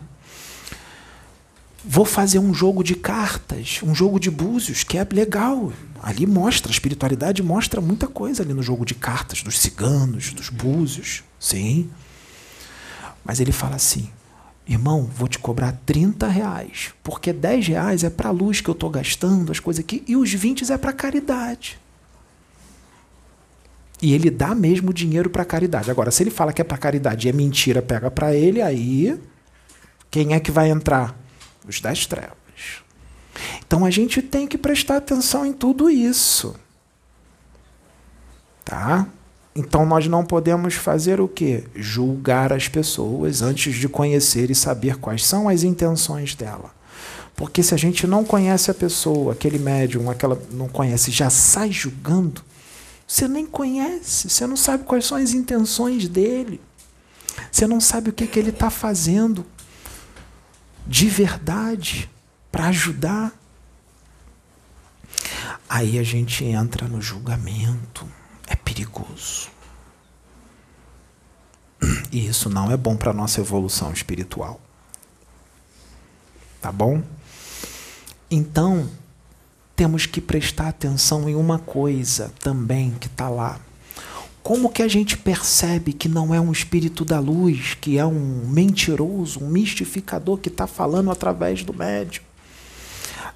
Vou 1.84 2.04
fazer 2.04 2.38
um 2.40 2.52
jogo 2.52 2.82
de 2.82 2.96
cartas, 2.96 3.80
um 3.82 3.94
jogo 3.94 4.18
de 4.18 4.30
búzios, 4.30 4.82
que 4.82 4.98
é 4.98 5.06
legal. 5.10 5.72
Ali 6.02 6.26
mostra, 6.26 6.70
a 6.70 6.72
espiritualidade 6.72 7.42
mostra 7.42 7.80
muita 7.80 8.08
coisa 8.08 8.42
ali 8.42 8.52
no 8.52 8.62
jogo 8.62 8.84
de 8.84 8.94
cartas, 8.94 9.42
dos 9.42 9.58
ciganos, 9.58 10.32
dos 10.32 10.48
búzios. 10.48 11.22
Sim. 11.38 11.88
Mas 13.24 13.38
ele 13.38 13.52
fala 13.52 13.76
assim: 13.76 14.10
irmão, 14.66 15.04
vou 15.04 15.28
te 15.28 15.38
cobrar 15.38 15.72
30 15.86 16.26
reais, 16.26 16.92
porque 17.02 17.32
10 17.32 17.68
reais 17.68 18.04
é 18.04 18.10
para 18.10 18.28
a 18.30 18.32
luz 18.32 18.60
que 18.60 18.68
eu 18.68 18.74
estou 18.74 18.90
gastando, 18.90 19.52
as 19.52 19.60
coisas 19.60 19.82
aqui, 19.82 20.02
e 20.06 20.16
os 20.16 20.32
20 20.32 20.70
é 20.70 20.76
para 20.76 20.92
caridade. 20.92 21.78
E 24.00 24.14
ele 24.14 24.30
dá 24.30 24.54
mesmo 24.54 24.92
dinheiro 24.92 25.28
para 25.28 25.44
caridade. 25.44 25.90
Agora, 25.90 26.10
se 26.10 26.22
ele 26.22 26.30
fala 26.30 26.52
que 26.52 26.60
é 26.60 26.64
para 26.64 26.78
caridade 26.78 27.26
e 27.26 27.30
é 27.30 27.32
mentira, 27.32 27.82
pega 27.82 28.10
para 28.10 28.34
ele, 28.34 28.62
aí 28.62 29.18
quem 30.10 30.34
é 30.34 30.40
que 30.40 30.50
vai 30.50 30.70
entrar? 30.70 31.16
os 31.68 31.80
das 31.80 32.06
trevas. 32.06 32.32
Então 33.66 33.84
a 33.84 33.90
gente 33.90 34.22
tem 34.22 34.46
que 34.46 34.56
prestar 34.58 34.96
atenção 34.96 35.44
em 35.44 35.52
tudo 35.52 35.90
isso. 35.90 36.56
Tá? 38.64 39.06
Então 39.54 39.84
nós 39.84 40.06
não 40.06 40.24
podemos 40.24 40.74
fazer 40.74 41.20
o 41.20 41.28
que? 41.28 41.64
Julgar 41.74 42.52
as 42.52 42.68
pessoas 42.68 43.42
antes 43.42 43.74
de 43.74 43.88
conhecer 43.88 44.50
e 44.50 44.54
saber 44.54 44.96
quais 44.96 45.24
são 45.26 45.48
as 45.48 45.62
intenções 45.62 46.34
dela. 46.34 46.76
Porque 47.36 47.62
se 47.62 47.72
a 47.72 47.76
gente 47.76 48.06
não 48.06 48.24
conhece 48.24 48.70
a 48.70 48.74
pessoa, 48.74 49.32
aquele 49.32 49.58
médium, 49.58 50.10
aquela 50.10 50.40
não 50.50 50.68
conhece, 50.68 51.10
já 51.10 51.30
sai 51.30 51.70
julgando, 51.70 52.42
você 53.08 53.26
nem 53.26 53.46
conhece, 53.46 54.28
você 54.28 54.46
não 54.46 54.56
sabe 54.56 54.84
quais 54.84 55.06
são 55.06 55.16
as 55.16 55.32
intenções 55.32 56.06
dele. 56.06 56.60
Você 57.50 57.66
não 57.66 57.80
sabe 57.80 58.10
o 58.10 58.12
que, 58.12 58.26
que 58.26 58.38
ele 58.38 58.50
está 58.50 58.68
fazendo 58.68 59.46
de 60.86 61.08
verdade 61.08 62.10
para 62.52 62.66
ajudar. 62.66 63.32
Aí 65.66 65.98
a 65.98 66.02
gente 66.02 66.44
entra 66.44 66.86
no 66.86 67.00
julgamento. 67.00 68.06
É 68.46 68.54
perigoso. 68.54 69.48
E 72.12 72.26
isso 72.26 72.50
não 72.50 72.70
é 72.70 72.76
bom 72.76 72.94
para 72.94 73.10
a 73.10 73.14
nossa 73.14 73.40
evolução 73.40 73.90
espiritual. 73.90 74.60
Tá 76.60 76.70
bom? 76.70 77.02
Então, 78.30 78.90
temos 79.78 80.06
que 80.06 80.20
prestar 80.20 80.66
atenção 80.66 81.28
em 81.28 81.36
uma 81.36 81.60
coisa 81.60 82.32
também 82.40 82.90
que 82.98 83.06
está 83.06 83.28
lá. 83.28 83.60
Como 84.42 84.70
que 84.70 84.82
a 84.82 84.88
gente 84.88 85.16
percebe 85.16 85.92
que 85.92 86.08
não 86.08 86.34
é 86.34 86.40
um 86.40 86.50
espírito 86.50 87.04
da 87.04 87.20
luz, 87.20 87.74
que 87.80 87.96
é 87.96 88.04
um 88.04 88.44
mentiroso, 88.48 89.38
um 89.38 89.48
mistificador 89.48 90.38
que 90.38 90.48
está 90.48 90.66
falando 90.66 91.12
através 91.12 91.62
do 91.62 91.72
médium? 91.72 92.24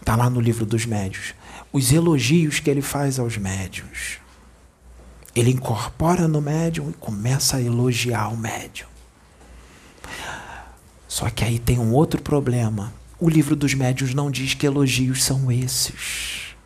Está 0.00 0.16
lá 0.16 0.28
no 0.28 0.40
livro 0.40 0.66
dos 0.66 0.84
médios. 0.84 1.32
Os 1.72 1.92
elogios 1.92 2.58
que 2.58 2.68
ele 2.68 2.82
faz 2.82 3.20
aos 3.20 3.36
médios. 3.36 4.18
Ele 5.36 5.52
incorpora 5.52 6.26
no 6.26 6.40
médium 6.40 6.90
e 6.90 6.94
começa 6.94 7.58
a 7.58 7.62
elogiar 7.62 8.26
o 8.32 8.36
médium. 8.36 8.88
Só 11.06 11.30
que 11.30 11.44
aí 11.44 11.60
tem 11.60 11.78
um 11.78 11.92
outro 11.92 12.20
problema. 12.20 12.92
O 13.22 13.30
livro 13.30 13.54
dos 13.54 13.72
médios 13.72 14.14
não 14.14 14.32
diz 14.32 14.54
que 14.54 14.66
elogios 14.66 15.22
são 15.22 15.52
esses. 15.52 16.56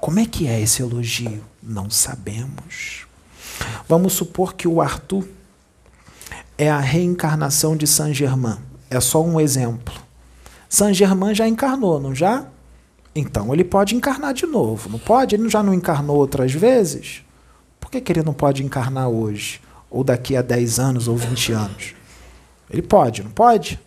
Como 0.00 0.18
é 0.18 0.26
que 0.26 0.48
é 0.48 0.60
esse 0.60 0.82
elogio? 0.82 1.40
Não 1.62 1.88
sabemos. 1.88 3.06
Vamos 3.88 4.14
supor 4.14 4.54
que 4.54 4.66
o 4.66 4.82
Arthur 4.82 5.24
é 6.58 6.68
a 6.68 6.80
reencarnação 6.80 7.76
de 7.76 7.86
Saint 7.86 8.12
Germain. 8.12 8.58
É 8.90 8.98
só 8.98 9.22
um 9.22 9.38
exemplo. 9.38 9.94
Saint 10.68 10.96
Germain 10.96 11.32
já 11.32 11.46
encarnou, 11.46 12.00
não 12.00 12.12
já? 12.12 12.44
Então 13.14 13.54
ele 13.54 13.62
pode 13.62 13.94
encarnar 13.94 14.34
de 14.34 14.46
novo, 14.46 14.88
não 14.88 14.98
pode? 14.98 15.36
Ele 15.36 15.48
já 15.48 15.62
não 15.62 15.72
encarnou 15.72 16.16
outras 16.16 16.50
vezes? 16.50 17.22
Por 17.78 17.88
que, 17.88 18.00
que 18.00 18.10
ele 18.10 18.24
não 18.24 18.34
pode 18.34 18.64
encarnar 18.64 19.08
hoje? 19.08 19.60
Ou 19.88 20.02
daqui 20.02 20.36
a 20.36 20.42
10 20.42 20.80
anos 20.80 21.06
ou 21.06 21.16
20 21.16 21.52
anos? 21.52 21.94
Ele 22.68 22.82
pode, 22.82 23.22
não 23.22 23.30
pode? 23.30 23.78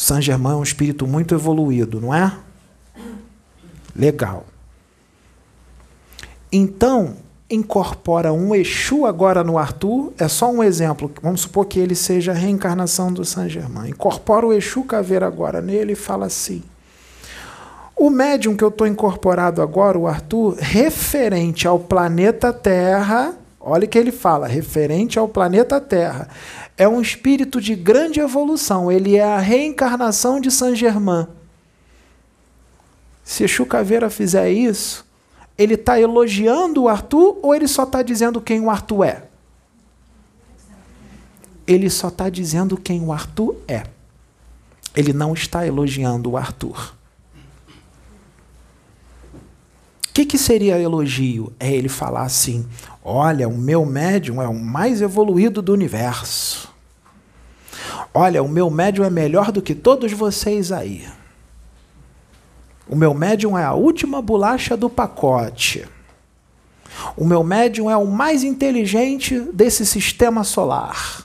Saint 0.00 0.22
Germain 0.22 0.54
é 0.54 0.56
um 0.56 0.62
espírito 0.62 1.06
muito 1.06 1.34
evoluído, 1.34 2.00
não 2.00 2.14
é? 2.14 2.34
Legal. 3.94 4.46
Então, 6.50 7.16
incorpora 7.50 8.32
um 8.32 8.54
Exu 8.54 9.04
agora 9.04 9.44
no 9.44 9.58
Arthur, 9.58 10.14
é 10.18 10.26
só 10.26 10.50
um 10.50 10.62
exemplo. 10.62 11.12
Vamos 11.22 11.42
supor 11.42 11.66
que 11.66 11.78
ele 11.78 11.94
seja 11.94 12.32
a 12.32 12.34
reencarnação 12.34 13.12
do 13.12 13.26
Saint 13.26 13.50
Germain. 13.50 13.90
Incorpora 13.90 14.46
o 14.46 14.54
Exu 14.54 14.84
Caveira 14.84 15.26
agora 15.26 15.60
nele 15.60 15.92
e 15.92 15.96
fala 15.96 16.24
assim: 16.24 16.62
O 17.94 18.08
médium 18.08 18.56
que 18.56 18.64
eu 18.64 18.68
estou 18.68 18.86
incorporado 18.86 19.60
agora, 19.60 19.98
o 19.98 20.06
Arthur, 20.06 20.56
referente 20.58 21.68
ao 21.68 21.78
planeta 21.78 22.54
Terra, 22.54 23.34
olha 23.60 23.84
o 23.84 23.88
que 23.88 23.98
ele 23.98 24.10
fala, 24.10 24.46
referente 24.46 25.18
ao 25.18 25.28
planeta 25.28 25.80
Terra. 25.80 26.28
É 26.76 26.88
um 26.88 27.00
espírito 27.00 27.60
de 27.60 27.74
grande 27.74 28.18
evolução, 28.18 28.90
ele 28.90 29.16
é 29.16 29.22
a 29.22 29.38
reencarnação 29.38 30.40
de 30.40 30.50
Saint 30.50 30.76
Germain. 30.76 31.26
Se 33.22 33.44
Exu 33.44 33.66
Caveira 33.66 34.08
fizer 34.08 34.50
isso, 34.50 35.06
ele 35.56 35.74
está 35.74 36.00
elogiando 36.00 36.84
o 36.84 36.88
Arthur 36.88 37.38
ou 37.42 37.54
ele 37.54 37.68
só 37.68 37.82
está 37.82 38.02
dizendo 38.02 38.40
quem 38.40 38.60
o 38.60 38.70
Arthur 38.70 39.04
é? 39.04 39.24
Ele 41.66 41.90
só 41.90 42.08
está 42.08 42.28
dizendo 42.28 42.76
quem 42.76 43.02
o 43.04 43.12
Arthur 43.12 43.54
é. 43.68 43.84
Ele 44.96 45.12
não 45.12 45.34
está 45.34 45.66
elogiando 45.66 46.30
o 46.30 46.36
Arthur. 46.36 46.94
O 50.08 50.09
que, 50.20 50.26
que 50.26 50.38
seria 50.38 50.78
elogio? 50.78 51.52
É 51.58 51.72
ele 51.72 51.88
falar 51.88 52.22
assim: 52.22 52.66
olha, 53.02 53.48
o 53.48 53.56
meu 53.56 53.86
médium 53.86 54.42
é 54.42 54.48
o 54.48 54.54
mais 54.54 55.00
evoluído 55.00 55.62
do 55.62 55.72
universo. 55.72 56.68
Olha, 58.12 58.42
o 58.42 58.48
meu 58.48 58.68
médium 58.70 59.04
é 59.04 59.10
melhor 59.10 59.52
do 59.52 59.62
que 59.62 59.74
todos 59.74 60.12
vocês 60.12 60.72
aí. 60.72 61.06
O 62.88 62.96
meu 62.96 63.14
médium 63.14 63.56
é 63.56 63.64
a 63.64 63.72
última 63.72 64.20
bolacha 64.20 64.76
do 64.76 64.90
pacote. 64.90 65.86
O 67.16 67.24
meu 67.24 67.44
médium 67.44 67.88
é 67.88 67.96
o 67.96 68.06
mais 68.06 68.42
inteligente 68.42 69.38
desse 69.52 69.86
sistema 69.86 70.42
solar. 70.42 71.24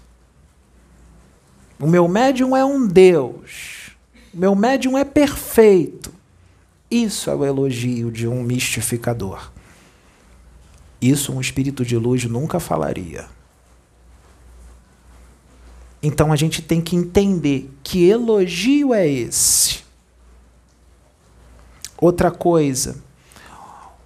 O 1.79 1.87
meu 1.87 2.07
médium 2.07 2.55
é 2.55 2.63
um 2.63 2.87
Deus. 2.87 3.91
O 4.33 4.37
meu 4.37 4.55
médium 4.55 4.97
é 4.97 5.03
perfeito. 5.03 6.14
Isso 6.95 7.29
é 7.29 7.35
o 7.35 7.43
elogio 7.43 8.09
de 8.09 8.25
um 8.25 8.41
mistificador. 8.41 9.51
Isso 11.01 11.33
um 11.33 11.41
espírito 11.41 11.83
de 11.83 11.97
luz 11.97 12.23
nunca 12.23 12.57
falaria. 12.57 13.25
Então 16.01 16.31
a 16.31 16.37
gente 16.37 16.61
tem 16.61 16.79
que 16.79 16.95
entender 16.95 17.69
que 17.83 18.07
elogio 18.07 18.93
é 18.93 19.05
esse. 19.05 19.83
Outra 21.99 22.31
coisa, 22.31 22.95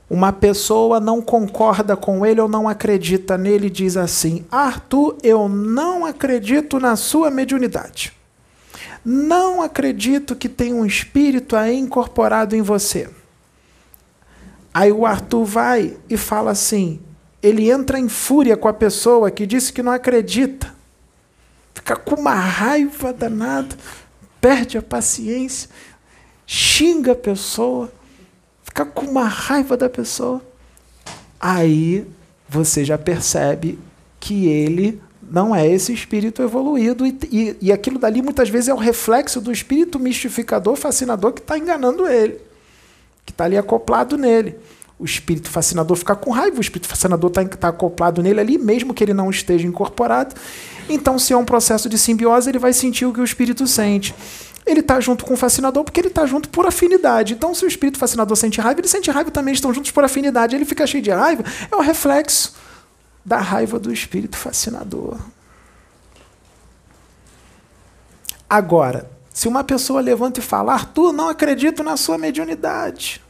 uma 0.10 0.34
pessoa 0.34 1.00
não 1.00 1.22
concorda 1.22 1.96
com 1.96 2.26
ele 2.26 2.42
ou 2.42 2.48
não 2.48 2.68
acredita 2.68 3.38
nele 3.38 3.70
diz 3.70 3.98
assim: 3.98 4.44
Arthur, 4.50 5.16
eu 5.22 5.48
não 5.48 6.08
acredito 6.08 6.80
na 6.80 6.96
sua 6.96 7.30
mediunidade. 7.30 8.19
Não 9.04 9.62
acredito 9.62 10.36
que 10.36 10.50
tem 10.50 10.74
um 10.74 10.86
espírito 10.86 11.56
aí 11.56 11.78
incorporado 11.78 12.56
em 12.56 12.62
você. 12.62 13.10
Aí 14.74 14.92
o 14.92 15.06
Arthur 15.06 15.46
vai 15.46 15.98
e 16.10 16.18
fala 16.18 16.52
assim: 16.52 17.00
ele 17.42 17.70
entra 17.70 17.98
em 17.98 18.10
fúria 18.10 18.58
com 18.58 18.68
a 18.68 18.74
pessoa 18.74 19.32
que 19.32 19.46
disse 19.46 19.72
que 19.72 19.82
não 19.82 19.92
acredita. 19.92 20.74
Fica 21.74 21.96
com 21.96 22.16
uma 22.16 22.36
raiva 22.36 23.14
danada, 23.14 23.76
perde 24.42 24.78
a 24.78 24.82
paciência, 24.82 25.70
xinga 26.46 27.14
a 27.14 27.16
pessoa, 27.16 27.92
fica 28.64 28.86
com 28.86 29.06
uma 29.06 29.24
raiva 29.24 29.78
da 29.78 29.90
pessoa. 29.90 30.42
Aí 31.40 32.06
você 32.48 32.84
já 32.84 32.98
percebe 32.98 33.80
que 34.20 34.48
ele 34.48 35.02
não 35.30 35.56
é 35.56 35.68
esse 35.68 35.94
espírito 35.94 36.42
evoluído, 36.42 37.06
e, 37.06 37.18
e, 37.32 37.58
e 37.62 37.72
aquilo 37.72 38.00
dali 38.00 38.22
muitas 38.22 38.50
vezes 38.50 38.70
é 38.70 38.74
o 38.74 38.78
reflexo 38.78 39.40
do 39.40 39.52
espírito 39.52 40.00
mistificador, 40.00 40.76
fascinador 40.76 41.34
que 41.34 41.42
está 41.42 41.58
enganando 41.58 42.08
ele, 42.08 42.40
que 43.26 43.32
está 43.32 43.46
ali 43.46 43.58
acoplado 43.58 44.18
nele. 44.18 44.56
O 44.98 45.06
espírito 45.06 45.50
fascinador 45.50 45.96
fica 45.96 46.14
com 46.16 46.32
raiva, 46.32 46.58
o 46.58 46.62
espírito 46.62 46.88
fascinador 46.90 47.30
está 47.30 47.46
tá 47.46 47.68
acoplado 47.70 48.22
nele 48.22 48.40
ali, 48.40 48.58
mesmo 48.58 48.94
que 48.94 49.02
ele 49.04 49.14
não 49.14 49.30
esteja 49.30 49.66
incorporado. 49.66 50.36
Então, 50.90 51.18
se 51.18 51.32
é 51.32 51.38
um 51.38 51.46
processo 51.46 51.88
de 51.88 51.98
simbiose, 51.98 52.50
ele 52.50 52.60
vai 52.60 52.74
sentir 52.74 53.06
o 53.06 53.14
que 53.14 53.22
o 53.22 53.24
espírito 53.24 53.66
sente. 53.66 54.14
Ele 54.66 54.82
está 54.82 55.00
junto 55.00 55.24
com 55.24 55.36
o 55.36 55.38
fascinador 55.38 55.86
porque 55.86 56.02
ele 56.02 56.10
está 56.10 56.26
junto 56.26 56.50
por 56.50 56.66
afinidade. 56.66 57.34
Então, 57.34 57.56
se 57.56 57.64
o 57.64 57.68
espírito 57.68 57.98
fascinador 57.98 58.36
sente 58.36 58.60
raiva, 58.60 58.82
ele 58.82 58.90
sente 58.90 59.10
raiva 59.10 59.32
também, 59.32 59.54
estão 59.54 59.74
juntos 59.74 59.92
por 59.92 60.04
afinidade. 60.04 60.54
Ele 60.56 60.66
fica 60.66 60.86
cheio 60.86 61.02
de 61.02 61.12
raiva, 61.12 61.46
é 61.72 61.76
o 61.76 61.80
reflexo 61.80 62.54
da 63.24 63.40
raiva 63.40 63.80
do 63.80 63.92
espírito 63.92 64.38
fascinador. 64.38 65.20
Agora, 68.50 69.10
se 69.32 69.48
uma 69.48 69.64
pessoa 69.64 70.02
levanta 70.02 70.40
e 70.40 70.44
fala, 70.44 70.74
Arthur, 70.74 71.14
não 71.14 71.30
acredito 71.30 71.84
na 71.84 71.96
sua 71.96 72.18
mediunidade. 72.18 73.22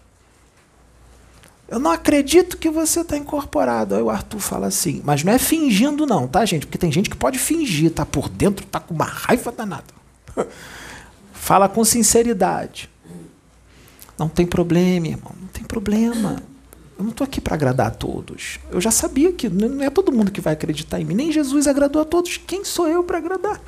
Eu 1.67 1.77
não 1.77 1.91
acredito 1.91 2.57
que 2.57 2.69
você 2.69 3.01
está 3.01 3.15
incorporado. 3.15 3.93
Aí 3.93 4.01
o 4.01 4.09
Arthur 4.09 4.39
fala 4.39 4.67
assim, 4.67 5.01
mas 5.05 5.23
não 5.23 5.31
é 5.31 5.37
fingindo 5.37 6.07
não, 6.07 6.27
tá, 6.27 6.43
gente? 6.45 6.65
Porque 6.65 6.79
tem 6.79 6.91
gente 6.91 7.09
que 7.09 7.15
pode 7.15 7.37
fingir, 7.37 7.91
tá 7.91 8.05
por 8.05 8.27
dentro, 8.27 8.65
tá 8.65 8.79
com 8.79 8.93
uma 8.93 9.05
raiva 9.05 9.51
danada. 9.51 9.93
fala 11.31 11.69
com 11.69 11.85
sinceridade. 11.85 12.89
Não 14.17 14.27
tem 14.27 14.47
problema, 14.47 15.07
irmão, 15.07 15.33
não 15.39 15.47
tem 15.47 15.63
problema. 15.63 16.41
Eu 16.99 17.03
não 17.03 17.11
estou 17.11 17.23
aqui 17.23 17.39
para 17.39 17.55
agradar 17.55 17.87
a 17.87 17.91
todos. 17.91 18.59
Eu 18.69 18.81
já 18.81 18.91
sabia 18.91 19.31
que 19.31 19.47
não 19.47 19.81
é 19.81 19.89
todo 19.89 20.11
mundo 20.11 20.33
que 20.33 20.41
vai 20.41 20.51
acreditar 20.51 20.99
em 20.99 21.05
mim. 21.05 21.15
Nem 21.15 21.31
Jesus 21.31 21.65
agradou 21.65 22.01
a 22.01 22.05
todos. 22.05 22.35
Quem 22.35 22.65
sou 22.65 22.89
eu 22.89 23.05
para 23.05 23.19
agradar? 23.19 23.61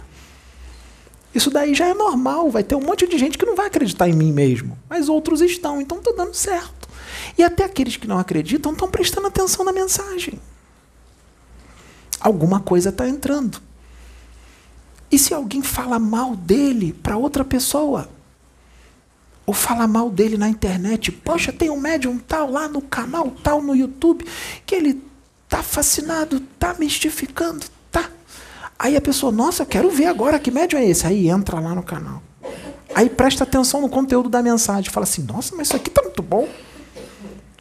Isso 1.34 1.50
daí 1.50 1.74
já 1.74 1.88
é 1.88 1.94
normal. 1.94 2.52
Vai 2.52 2.62
ter 2.62 2.76
um 2.76 2.82
monte 2.82 3.08
de 3.08 3.18
gente 3.18 3.38
que 3.38 3.46
não 3.46 3.56
vai 3.56 3.68
acreditar 3.68 4.10
em 4.10 4.14
mim 4.14 4.34
mesmo. 4.34 4.78
Mas 4.90 5.08
outros 5.08 5.40
estão. 5.40 5.80
Então 5.80 6.00
está 6.00 6.12
dando 6.12 6.34
certo. 6.34 6.90
E 7.38 7.44
até 7.44 7.64
aqueles 7.64 7.96
que 7.96 8.06
não 8.06 8.20
acreditam 8.20 8.74
estão 8.74 8.92
prestando 8.92 9.28
atenção 9.28 9.64
na 9.64 9.72
mensagem. 9.72 10.38
Alguma 12.20 12.60
coisa 12.60 12.90
está 12.90 13.08
entrando. 13.08 13.62
E 15.10 15.18
se 15.18 15.34
alguém 15.34 15.62
fala 15.62 15.98
mal 15.98 16.36
dele 16.36 16.92
para 16.92 17.16
outra 17.16 17.46
pessoa? 17.46 18.10
Ou 19.52 19.54
fala 19.54 19.86
mal 19.86 20.10
dele 20.10 20.38
na 20.38 20.48
internet. 20.48 21.12
Poxa, 21.12 21.52
tem 21.52 21.70
um 21.70 21.78
médium 21.78 22.18
tal 22.18 22.50
lá 22.50 22.70
no 22.70 22.82
canal 22.82 23.30
tal 23.44 23.62
no 23.62 23.76
YouTube 23.76 24.26
que 24.66 24.74
ele 24.74 25.04
tá 25.50 25.62
fascinado, 25.62 26.40
tá 26.58 26.74
mistificando, 26.80 27.66
tá. 27.92 28.10
Aí 28.80 28.96
a 28.96 29.02
pessoa, 29.02 29.30
nossa, 29.30 29.64
eu 29.64 29.66
quero 29.68 29.90
ver 29.92 30.06
agora 30.06 30.40
que 30.40 30.50
médium 30.50 30.80
é 30.80 30.86
esse. 30.86 31.06
Aí 31.06 31.28
entra 31.28 31.60
lá 31.60 31.76
no 31.76 31.84
canal. 31.84 32.24
Aí 32.96 33.10
presta 33.10 33.44
atenção 33.44 33.82
no 33.82 33.90
conteúdo 33.90 34.30
da 34.30 34.42
mensagem, 34.42 34.90
fala 34.90 35.04
assim: 35.04 35.24
"Nossa, 35.24 35.54
mas 35.54 35.68
isso 35.68 35.76
aqui 35.76 35.90
tá 35.90 36.02
muito 36.02 36.24
bom". 36.24 36.48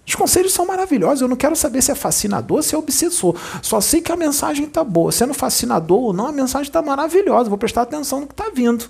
Os 0.07 0.15
conselhos 0.15 0.53
são 0.53 0.67
maravilhosos. 0.67 1.23
Eu 1.23 1.29
não 1.29 1.37
quero 1.37 1.57
saber 1.57 1.83
se 1.83 1.91
é 1.91 1.97
fascinador, 1.97 2.63
se 2.63 2.75
é 2.75 2.79
obsessor. 2.79 3.35
Só 3.63 3.81
sei 3.81 4.01
que 4.01 4.13
a 4.13 4.17
mensagem 4.17 4.67
está 4.67 4.85
boa. 4.85 5.11
Sendo 5.11 5.35
fascinador 5.35 6.01
ou 6.01 6.13
não, 6.13 6.29
a 6.29 6.33
mensagem 6.33 6.69
está 6.69 6.81
maravilhosa. 6.81 7.49
Vou 7.49 7.59
prestar 7.59 7.83
atenção 7.83 8.21
no 8.21 8.27
que 8.29 8.33
está 8.33 8.49
vindo, 8.51 8.89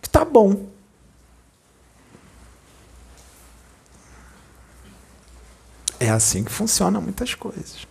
que 0.00 0.08
está 0.08 0.24
bom. 0.24 0.77
É 6.00 6.10
assim 6.10 6.44
que 6.44 6.52
funcionam 6.52 7.00
muitas 7.00 7.34
coisas. 7.34 7.86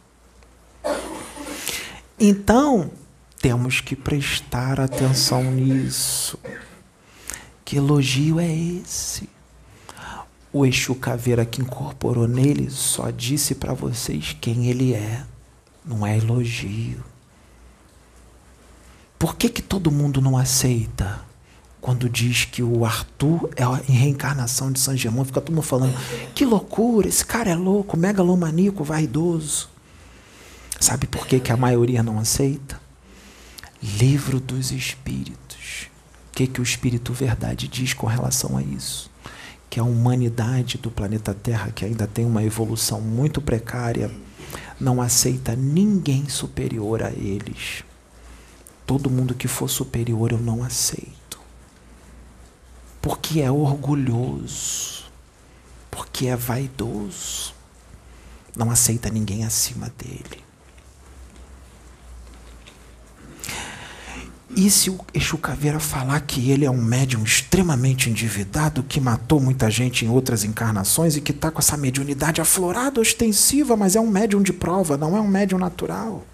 Então, 2.20 2.90
temos 3.42 3.82
que 3.82 3.96
prestar 3.96 4.80
atenção 4.80 5.44
nisso. 5.44 6.40
Que 7.64 7.78
elogio 7.78 8.40
é 8.40 8.52
esse? 8.52 9.30
O 10.52 10.66
Exu 10.66 10.96
Caveira 10.96 11.46
que 11.46 11.62
incorporou 11.62 12.28
nele 12.28 12.70
só 12.70 13.12
disse 13.12 13.54
para 13.54 13.74
vocês 13.74 14.36
quem 14.40 14.68
ele 14.68 14.94
é. 14.94 15.24
Não 15.86 16.08
é 16.08 16.18
elogio. 16.18 17.04
Por 19.20 19.36
que, 19.36 19.50
que 19.50 19.62
todo 19.62 19.92
mundo 19.92 20.22
não 20.22 20.38
aceita? 20.38 21.27
Quando 21.88 22.10
diz 22.10 22.44
que 22.44 22.62
o 22.62 22.84
Arthur 22.84 23.50
é 23.56 23.64
a 23.64 23.76
reencarnação 23.76 24.74
de 24.74 24.78
San 24.78 24.98
Germain, 24.98 25.24
fica 25.24 25.40
todo 25.40 25.56
mundo 25.56 25.64
falando: 25.64 25.98
que 26.36 26.44
loucura, 26.44 27.08
esse 27.08 27.26
cara 27.26 27.50
é 27.50 27.56
louco, 27.56 27.96
megalomaníaco, 27.96 28.84
vaidoso. 28.84 29.70
Sabe 30.82 31.08
por 31.08 31.26
que, 31.26 31.40
que 31.40 31.50
a 31.50 31.56
maioria 31.56 32.04
não 32.04 32.20
aceita? 32.20 32.78
Livro 33.82 34.38
dos 34.38 34.74
Espíritos. 34.74 35.88
O 36.30 36.36
que, 36.36 36.48
que 36.48 36.60
o 36.60 36.64
Espírito 36.64 37.14
Verdade 37.14 37.70
diz 37.70 37.94
com 37.94 38.06
relação 38.06 38.58
a 38.58 38.62
isso? 38.62 39.10
Que 39.70 39.80
a 39.80 39.84
humanidade 39.84 40.78
do 40.78 40.92
planeta 40.92 41.34
Terra, 41.34 41.72
que 41.72 41.86
ainda 41.86 42.06
tem 42.06 42.26
uma 42.26 42.44
evolução 42.44 43.00
muito 43.00 43.40
precária, 43.40 44.12
não 44.78 45.02
aceita 45.02 45.56
ninguém 45.56 46.28
superior 46.28 47.02
a 47.02 47.12
eles. 47.12 47.86
Todo 48.86 49.10
mundo 49.10 49.34
que 49.34 49.48
for 49.48 49.70
superior 49.70 50.34
eu 50.34 50.38
não 50.38 50.62
aceito 50.62 51.17
porque 53.08 53.40
é 53.40 53.50
orgulhoso, 53.50 55.06
porque 55.90 56.28
é 56.28 56.36
vaidoso, 56.36 57.54
não 58.54 58.70
aceita 58.70 59.10
ninguém 59.10 59.46
acima 59.46 59.90
dele. 59.98 60.44
E 64.54 64.70
se 64.70 64.90
o 64.90 65.00
Exu 65.14 65.38
Caveira 65.38 65.80
falar 65.80 66.20
que 66.20 66.52
ele 66.52 66.66
é 66.66 66.70
um 66.70 66.84
médium 66.84 67.24
extremamente 67.24 68.10
endividado, 68.10 68.84
que 68.84 69.00
matou 69.00 69.40
muita 69.40 69.72
gente 69.72 70.04
em 70.04 70.10
outras 70.10 70.44
encarnações 70.44 71.16
e 71.16 71.22
que 71.22 71.32
está 71.32 71.50
com 71.50 71.60
essa 71.60 71.78
mediunidade 71.78 72.42
aflorada, 72.42 73.00
ostensiva, 73.00 73.78
mas 73.78 73.96
é 73.96 74.02
um 74.02 74.10
médium 74.10 74.42
de 74.42 74.52
prova, 74.52 74.98
não 74.98 75.16
é 75.16 75.22
um 75.22 75.28
médium 75.30 75.60
natural. 75.60 76.26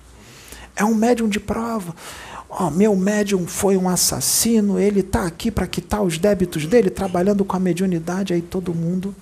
É 0.75 0.83
um 0.83 0.95
médium 0.95 1.29
de 1.29 1.39
prova 1.39 1.93
oh, 2.59 2.69
meu 2.69 2.95
médium 2.95 3.47
foi 3.47 3.77
um 3.77 3.89
assassino, 3.89 4.79
ele 4.79 4.99
está 4.99 5.25
aqui 5.25 5.49
para 5.49 5.67
quitar 5.67 6.01
os 6.01 6.17
débitos 6.17 6.65
dele, 6.65 6.89
trabalhando 6.89 7.43
com 7.43 7.55
a 7.55 7.59
mediunidade, 7.59 8.33
aí 8.33 8.41
todo 8.41 8.73
mundo. 8.73 9.15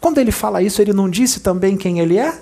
Quando 0.00 0.18
ele 0.18 0.32
fala 0.32 0.62
isso, 0.62 0.80
ele 0.80 0.92
não 0.92 1.10
disse 1.10 1.40
também 1.40 1.76
quem 1.76 2.00
ele 2.00 2.16
é? 2.16 2.40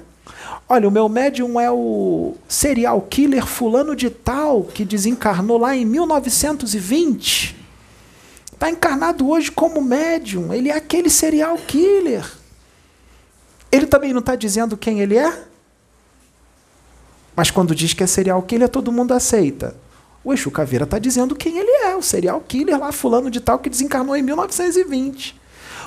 Olha, 0.68 0.86
o 0.86 0.90
meu 0.92 1.08
médium 1.08 1.58
é 1.58 1.70
o 1.70 2.34
serial 2.46 3.00
killer 3.00 3.46
fulano 3.46 3.96
de 3.96 4.10
tal, 4.10 4.64
que 4.64 4.84
desencarnou 4.84 5.58
lá 5.58 5.74
em 5.74 5.84
1920. 5.84 7.56
Está 8.52 8.70
encarnado 8.70 9.28
hoje 9.28 9.50
como 9.50 9.80
médium. 9.80 10.52
Ele 10.52 10.68
é 10.68 10.76
aquele 10.76 11.08
serial 11.08 11.56
killer. 11.56 12.30
Ele 13.72 13.86
também 13.86 14.12
não 14.12 14.20
está 14.20 14.36
dizendo 14.36 14.76
quem 14.76 15.00
ele 15.00 15.16
é? 15.16 15.42
Mas 17.38 17.52
quando 17.52 17.72
diz 17.72 17.94
que 17.94 18.02
é 18.02 18.06
serial 18.08 18.42
killer, 18.42 18.68
todo 18.68 18.90
mundo 18.90 19.14
aceita. 19.14 19.76
O 20.24 20.34
Exu 20.34 20.50
Caveira 20.50 20.82
está 20.82 20.98
dizendo 20.98 21.36
quem 21.36 21.56
ele 21.56 21.70
é, 21.84 21.94
o 21.94 22.02
serial 22.02 22.40
killer 22.40 22.76
lá, 22.76 22.90
fulano 22.90 23.30
de 23.30 23.40
tal, 23.40 23.60
que 23.60 23.70
desencarnou 23.70 24.16
em 24.16 24.22
1920. 24.22 25.40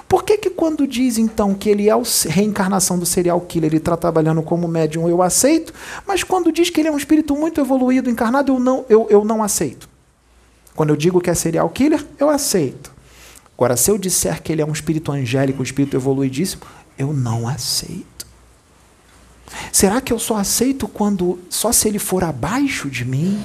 Por 0.08 0.24
que, 0.24 0.38
que 0.38 0.50
quando 0.50 0.88
diz 0.88 1.18
então 1.18 1.54
que 1.54 1.70
ele 1.70 1.90
é 1.90 1.92
a 1.92 2.02
reencarnação 2.30 2.98
do 2.98 3.06
serial 3.06 3.42
killer, 3.42 3.70
ele 3.70 3.80
está 3.80 3.98
trabalhando 3.98 4.42
como 4.42 4.66
médium, 4.66 5.10
eu 5.10 5.22
aceito, 5.22 5.74
mas 6.08 6.24
quando 6.24 6.54
diz 6.54 6.70
que 6.70 6.80
ele 6.80 6.88
é 6.88 6.92
um 6.94 6.98
espírito 6.98 7.36
muito 7.36 7.60
evoluído, 7.60 8.10
encarnado, 8.10 8.54
eu 8.54 8.58
não, 8.58 8.86
eu, 8.88 9.08
eu 9.10 9.26
não 9.26 9.44
aceito. 9.44 9.90
Quando 10.74 10.92
eu 10.92 10.96
digo 10.96 11.20
que 11.20 11.30
é 11.30 11.34
serial 11.34 11.70
killer, 11.70 12.02
eu 12.18 12.30
aceito. 12.30 12.94
Agora, 13.58 13.76
se 13.76 13.92
eu 13.92 13.98
disser 13.98 14.42
que 14.42 14.54
ele 14.54 14.62
é 14.62 14.66
um 14.66 14.72
espírito 14.72 15.12
angélico, 15.12 15.60
um 15.60 15.64
espírito 15.64 15.98
evoluidíssimo, 15.98 16.62
eu 16.98 17.12
não 17.12 17.46
aceito. 17.46 18.11
Será 19.72 20.02
que 20.02 20.12
eu 20.14 20.20
só 20.20 20.38
aceito 20.38 20.88
quando 20.88 21.40
só 21.50 21.72
se 21.72 21.88
ele 21.88 22.00
for 22.00 22.24
abaixo 22.24 22.90
de 22.90 23.06
mim? 23.06 23.44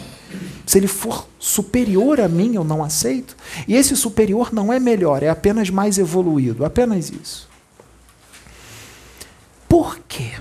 Se 0.67 0.79
ele 0.79 0.89
for 0.89 1.29
superior 1.39 2.21
a 2.21 2.29
mim, 2.29 2.55
eu 2.55 2.65
não 2.65 2.83
aceito? 2.83 3.37
E 3.67 3.75
esse 3.75 3.97
superior 3.97 4.53
não 4.53 4.73
é 4.73 4.81
melhor, 4.81 5.23
é 5.23 5.29
apenas 5.29 5.71
mais 5.71 5.99
evoluído, 5.99 6.65
apenas 6.65 7.11
isso. 7.11 7.49
Por 9.69 9.99
quê? 10.09 10.33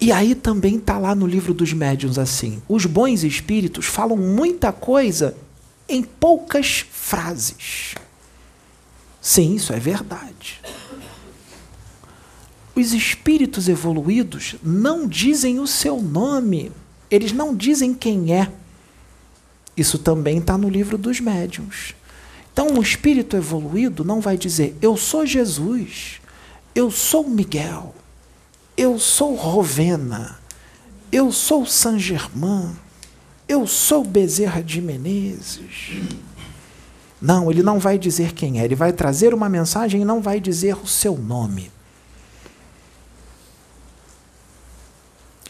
E 0.00 0.10
aí 0.10 0.34
também 0.34 0.78
está 0.78 0.98
lá 0.98 1.14
no 1.14 1.26
livro 1.26 1.54
dos 1.54 1.72
médiuns 1.72 2.18
assim: 2.18 2.60
os 2.68 2.86
bons 2.86 3.22
espíritos 3.22 3.86
falam 3.86 4.16
muita 4.16 4.72
coisa 4.72 5.36
em 5.88 6.02
poucas 6.02 6.84
frases. 6.90 7.94
Sim, 9.20 9.54
isso 9.54 9.72
é 9.72 9.78
verdade. 9.78 10.60
Os 12.74 12.92
espíritos 12.92 13.68
evoluídos 13.68 14.56
não 14.62 15.06
dizem 15.06 15.60
o 15.60 15.66
seu 15.66 16.00
nome, 16.00 16.72
eles 17.10 17.32
não 17.32 17.54
dizem 17.54 17.92
quem 17.92 18.34
é. 18.34 18.50
Isso 19.76 19.98
também 19.98 20.38
está 20.38 20.56
no 20.56 20.68
livro 20.68 20.96
dos 20.96 21.20
médiuns. 21.20 21.94
Então, 22.52 22.68
um 22.68 22.82
espírito 22.82 23.36
evoluído 23.36 24.04
não 24.04 24.20
vai 24.20 24.36
dizer: 24.36 24.76
Eu 24.80 24.96
sou 24.96 25.24
Jesus, 25.24 26.20
eu 26.74 26.90
sou 26.90 27.28
Miguel, 27.28 27.94
eu 28.76 28.98
sou 28.98 29.34
Rovena, 29.34 30.38
eu 31.10 31.32
sou 31.32 31.66
Saint 31.66 31.98
Germain, 31.98 32.70
eu 33.48 33.66
sou 33.66 34.04
Bezerra 34.04 34.62
de 34.62 34.82
Menezes. 34.82 35.92
Não, 37.20 37.50
ele 37.50 37.62
não 37.62 37.78
vai 37.78 37.98
dizer 37.98 38.32
quem 38.32 38.60
é, 38.60 38.64
ele 38.64 38.74
vai 38.74 38.92
trazer 38.92 39.32
uma 39.32 39.48
mensagem 39.48 40.02
e 40.02 40.04
não 40.04 40.20
vai 40.20 40.40
dizer 40.40 40.76
o 40.76 40.86
seu 40.86 41.16
nome. 41.16 41.70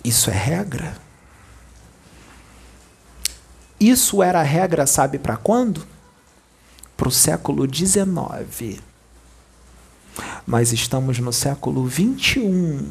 Isso 0.05 0.31
é 0.31 0.35
regra? 0.35 0.97
Isso 3.79 4.23
era 4.23 4.43
regra, 4.43 4.87
sabe 4.87 5.19
para 5.19 5.37
quando? 5.37 5.87
Para 6.97 7.09
o 7.09 7.11
século 7.11 7.67
XIX. 7.73 8.81
Nós 10.47 10.73
estamos 10.73 11.19
no 11.19 11.33
século 11.33 11.89
XXI. 11.91 12.87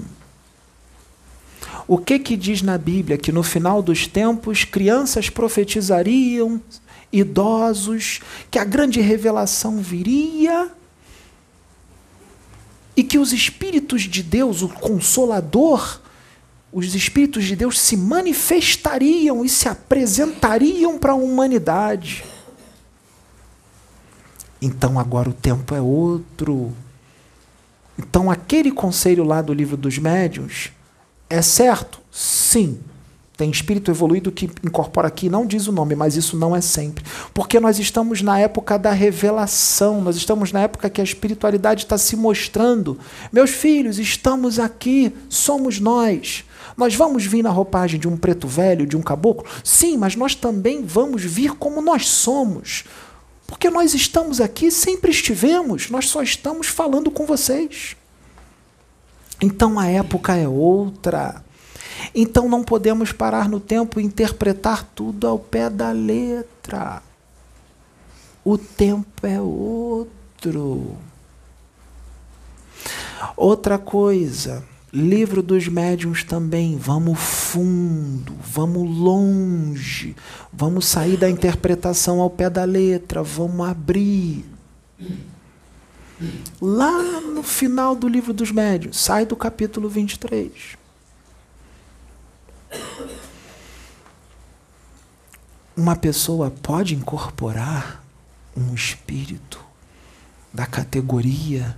O 1.87 1.97
que 1.97 2.19
que 2.19 2.35
diz 2.37 2.61
na 2.61 2.77
Bíblia? 2.77 3.17
Que 3.17 3.31
no 3.31 3.43
final 3.43 3.81
dos 3.81 4.07
tempos 4.07 4.63
crianças 4.63 5.29
profetizariam, 5.29 6.61
idosos, 7.11 8.21
que 8.49 8.57
a 8.57 8.63
grande 8.63 9.01
revelação 9.01 9.77
viria 9.81 10.71
e 12.95 13.03
que 13.03 13.17
os 13.17 13.33
espíritos 13.33 14.03
de 14.03 14.23
Deus, 14.23 14.61
o 14.61 14.69
consolador, 14.69 15.99
os 16.71 16.95
espíritos 16.95 17.43
de 17.43 17.55
Deus 17.55 17.79
se 17.79 17.97
manifestariam 17.97 19.43
e 19.43 19.49
se 19.49 19.67
apresentariam 19.67 20.97
para 20.97 21.11
a 21.11 21.15
humanidade. 21.15 22.23
Então 24.61 24.99
agora 24.99 25.29
o 25.29 25.33
tempo 25.33 25.75
é 25.75 25.81
outro. 25.81 26.71
Então 27.97 28.31
aquele 28.31 28.71
conselho 28.71 29.23
lá 29.23 29.41
do 29.41 29.53
livro 29.53 29.75
dos 29.75 29.97
médiuns 29.97 30.71
é 31.29 31.41
certo? 31.41 31.99
Sim. 32.11 32.79
Tem 33.35 33.49
espírito 33.49 33.89
evoluído 33.89 34.31
que 34.31 34.51
incorpora 34.63 35.07
aqui, 35.07 35.27
não 35.27 35.47
diz 35.47 35.67
o 35.67 35.71
nome, 35.71 35.95
mas 35.95 36.15
isso 36.15 36.37
não 36.37 36.55
é 36.55 36.61
sempre. 36.61 37.03
Porque 37.33 37.59
nós 37.59 37.79
estamos 37.79 38.21
na 38.21 38.37
época 38.37 38.77
da 38.77 38.91
revelação, 38.91 39.99
nós 39.99 40.15
estamos 40.15 40.51
na 40.51 40.61
época 40.61 40.91
que 40.91 41.01
a 41.01 41.03
espiritualidade 41.03 41.85
está 41.85 41.97
se 41.97 42.15
mostrando. 42.15 42.99
Meus 43.31 43.49
filhos, 43.49 43.97
estamos 43.97 44.59
aqui, 44.59 45.11
somos 45.27 45.79
nós. 45.79 46.43
Nós 46.77 46.95
vamos 46.95 47.25
vir 47.25 47.43
na 47.43 47.49
roupagem 47.49 47.99
de 47.99 48.07
um 48.07 48.17
preto 48.17 48.47
velho, 48.47 48.85
de 48.85 48.95
um 48.97 49.01
caboclo? 49.01 49.45
Sim, 49.63 49.97
mas 49.97 50.15
nós 50.15 50.35
também 50.35 50.83
vamos 50.85 51.23
vir 51.23 51.53
como 51.53 51.81
nós 51.81 52.07
somos. 52.07 52.85
Porque 53.47 53.69
nós 53.69 53.93
estamos 53.93 54.39
aqui, 54.39 54.71
sempre 54.71 55.11
estivemos, 55.11 55.89
nós 55.89 56.07
só 56.07 56.21
estamos 56.21 56.67
falando 56.67 57.11
com 57.11 57.25
vocês. 57.25 57.97
Então 59.41 59.77
a 59.77 59.87
época 59.87 60.35
é 60.35 60.47
outra. 60.47 61.43
Então 62.15 62.47
não 62.47 62.63
podemos 62.63 63.11
parar 63.11 63.49
no 63.49 63.59
tempo 63.59 63.99
e 63.99 64.03
interpretar 64.03 64.83
tudo 64.95 65.27
ao 65.27 65.37
pé 65.37 65.69
da 65.69 65.91
letra. 65.91 67.01
O 68.43 68.57
tempo 68.57 69.27
é 69.27 69.39
outro. 69.39 70.95
Outra 73.35 73.77
coisa, 73.77 74.63
Livro 74.93 75.41
dos 75.41 75.69
médiuns 75.69 76.21
também, 76.21 76.77
vamos 76.77 77.17
fundo, 77.17 78.35
vamos 78.43 78.89
longe, 78.89 80.17
vamos 80.51 80.85
sair 80.85 81.15
da 81.15 81.29
interpretação 81.29 82.19
ao 82.19 82.29
pé 82.29 82.49
da 82.49 82.65
letra, 82.65 83.23
vamos 83.23 83.69
abrir. 83.69 84.43
Lá 86.61 87.21
no 87.21 87.41
final 87.41 87.95
do 87.95 88.05
livro 88.05 88.33
dos 88.33 88.51
médiuns, 88.51 88.99
sai 88.99 89.25
do 89.25 89.33
capítulo 89.33 89.87
23. 89.87 90.51
Uma 95.77 95.95
pessoa 95.95 96.51
pode 96.51 96.95
incorporar 96.95 98.03
um 98.57 98.73
espírito 98.75 99.63
da 100.53 100.65
categoria 100.65 101.77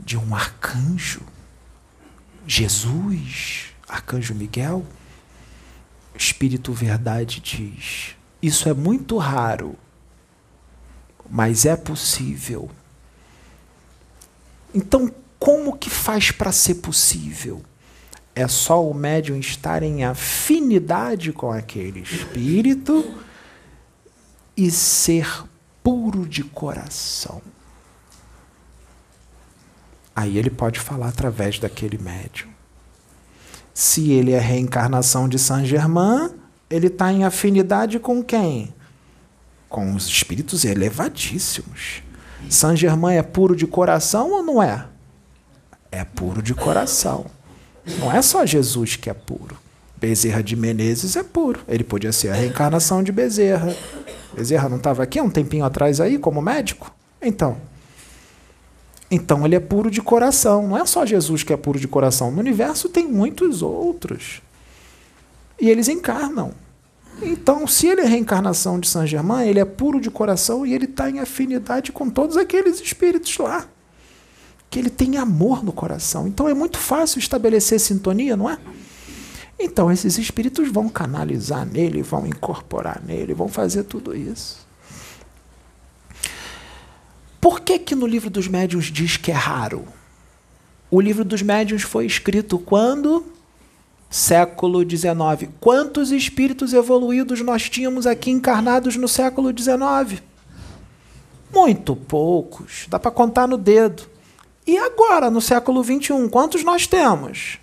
de 0.00 0.18
um 0.18 0.34
arcanjo 0.34 1.22
Jesus, 2.46 3.74
Arcanjo 3.88 4.34
Miguel, 4.34 4.84
Espírito 6.16 6.72
Verdade 6.72 7.40
diz: 7.40 8.14
Isso 8.40 8.68
é 8.68 8.74
muito 8.74 9.16
raro, 9.18 9.76
mas 11.28 11.64
é 11.64 11.76
possível. 11.76 12.70
Então, 14.74 15.12
como 15.38 15.76
que 15.76 15.90
faz 15.90 16.30
para 16.30 16.52
ser 16.52 16.76
possível? 16.76 17.62
É 18.34 18.48
só 18.48 18.84
o 18.84 18.92
médium 18.92 19.38
estar 19.38 19.82
em 19.82 20.04
afinidade 20.04 21.32
com 21.32 21.52
aquele 21.52 22.00
espírito 22.00 23.22
e 24.56 24.70
ser 24.70 25.44
puro 25.82 26.26
de 26.26 26.42
coração. 26.42 27.40
Aí 30.14 30.38
ele 30.38 30.50
pode 30.50 30.78
falar 30.78 31.08
através 31.08 31.58
daquele 31.58 31.98
médium. 31.98 32.48
Se 33.72 34.12
ele 34.12 34.32
é 34.32 34.38
reencarnação 34.38 35.28
de 35.28 35.38
Saint 35.38 35.66
Germain, 35.66 36.30
ele 36.70 36.86
está 36.86 37.12
em 37.12 37.24
afinidade 37.24 37.98
com 37.98 38.22
quem? 38.22 38.72
Com 39.68 39.94
os 39.94 40.06
espíritos 40.06 40.64
elevadíssimos. 40.64 42.02
Saint 42.48 42.78
Germain 42.78 43.16
é 43.16 43.22
puro 43.22 43.56
de 43.56 43.66
coração 43.66 44.30
ou 44.30 44.42
não 44.42 44.62
é? 44.62 44.86
É 45.90 46.04
puro 46.04 46.40
de 46.40 46.54
coração. 46.54 47.26
Não 47.98 48.12
é 48.12 48.22
só 48.22 48.46
Jesus 48.46 48.96
que 48.96 49.10
é 49.10 49.14
puro. 49.14 49.56
Bezerra 49.96 50.42
de 50.42 50.54
Menezes 50.54 51.16
é 51.16 51.22
puro. 51.22 51.60
Ele 51.66 51.82
podia 51.82 52.12
ser 52.12 52.28
a 52.28 52.34
reencarnação 52.34 53.02
de 53.02 53.10
Bezerra. 53.10 53.74
Bezerra 54.34 54.68
não 54.68 54.76
estava 54.76 55.02
aqui 55.02 55.20
um 55.20 55.30
tempinho 55.30 55.64
atrás 55.64 56.00
aí 56.00 56.18
como 56.18 56.42
médico? 56.42 56.94
Então, 57.20 57.56
então 59.14 59.46
ele 59.46 59.54
é 59.54 59.60
puro 59.60 59.90
de 59.90 60.02
coração. 60.02 60.66
Não 60.66 60.76
é 60.76 60.84
só 60.84 61.06
Jesus 61.06 61.44
que 61.44 61.52
é 61.52 61.56
puro 61.56 61.78
de 61.78 61.86
coração. 61.86 62.32
No 62.32 62.40
universo 62.40 62.88
tem 62.88 63.06
muitos 63.06 63.62
outros. 63.62 64.42
E 65.60 65.70
eles 65.70 65.88
encarnam. 65.88 66.52
Então, 67.22 67.64
se 67.64 67.86
ele 67.86 68.00
é 68.00 68.06
reencarnação 68.06 68.80
de 68.80 68.88
Saint 68.88 69.08
Germain, 69.08 69.46
ele 69.46 69.60
é 69.60 69.64
puro 69.64 70.00
de 70.00 70.10
coração 70.10 70.66
e 70.66 70.74
ele 70.74 70.86
está 70.86 71.08
em 71.08 71.20
afinidade 71.20 71.92
com 71.92 72.10
todos 72.10 72.36
aqueles 72.36 72.80
espíritos 72.80 73.38
lá. 73.38 73.68
Que 74.68 74.80
ele 74.80 74.90
tem 74.90 75.16
amor 75.16 75.62
no 75.62 75.72
coração. 75.72 76.26
Então 76.26 76.48
é 76.48 76.54
muito 76.54 76.76
fácil 76.76 77.20
estabelecer 77.20 77.78
sintonia, 77.78 78.36
não 78.36 78.50
é? 78.50 78.58
Então 79.60 79.92
esses 79.92 80.18
espíritos 80.18 80.68
vão 80.68 80.88
canalizar 80.88 81.64
nele, 81.64 82.02
vão 82.02 82.26
incorporar 82.26 83.00
nele, 83.06 83.32
vão 83.32 83.46
fazer 83.46 83.84
tudo 83.84 84.16
isso. 84.16 84.66
Por 87.44 87.60
que, 87.60 87.78
que 87.78 87.94
no 87.94 88.06
livro 88.06 88.30
dos 88.30 88.48
médiuns 88.48 88.86
diz 88.86 89.18
que 89.18 89.30
é 89.30 89.34
raro? 89.34 89.84
O 90.90 90.98
livro 90.98 91.22
dos 91.22 91.42
médiuns 91.42 91.82
foi 91.82 92.06
escrito 92.06 92.58
quando? 92.58 93.22
Século 94.08 94.80
XIX. 94.80 95.50
Quantos 95.60 96.10
espíritos 96.10 96.72
evoluídos 96.72 97.42
nós 97.42 97.68
tínhamos 97.68 98.06
aqui 98.06 98.30
encarnados 98.30 98.96
no 98.96 99.06
século 99.06 99.50
XIX? 99.50 100.22
Muito 101.52 101.94
poucos. 101.94 102.86
Dá 102.88 102.98
para 102.98 103.10
contar 103.10 103.46
no 103.46 103.58
dedo. 103.58 104.04
E 104.66 104.78
agora, 104.78 105.30
no 105.30 105.42
século 105.42 105.84
XXI, 105.84 106.26
quantos 106.30 106.64
nós 106.64 106.86
temos? 106.86 107.58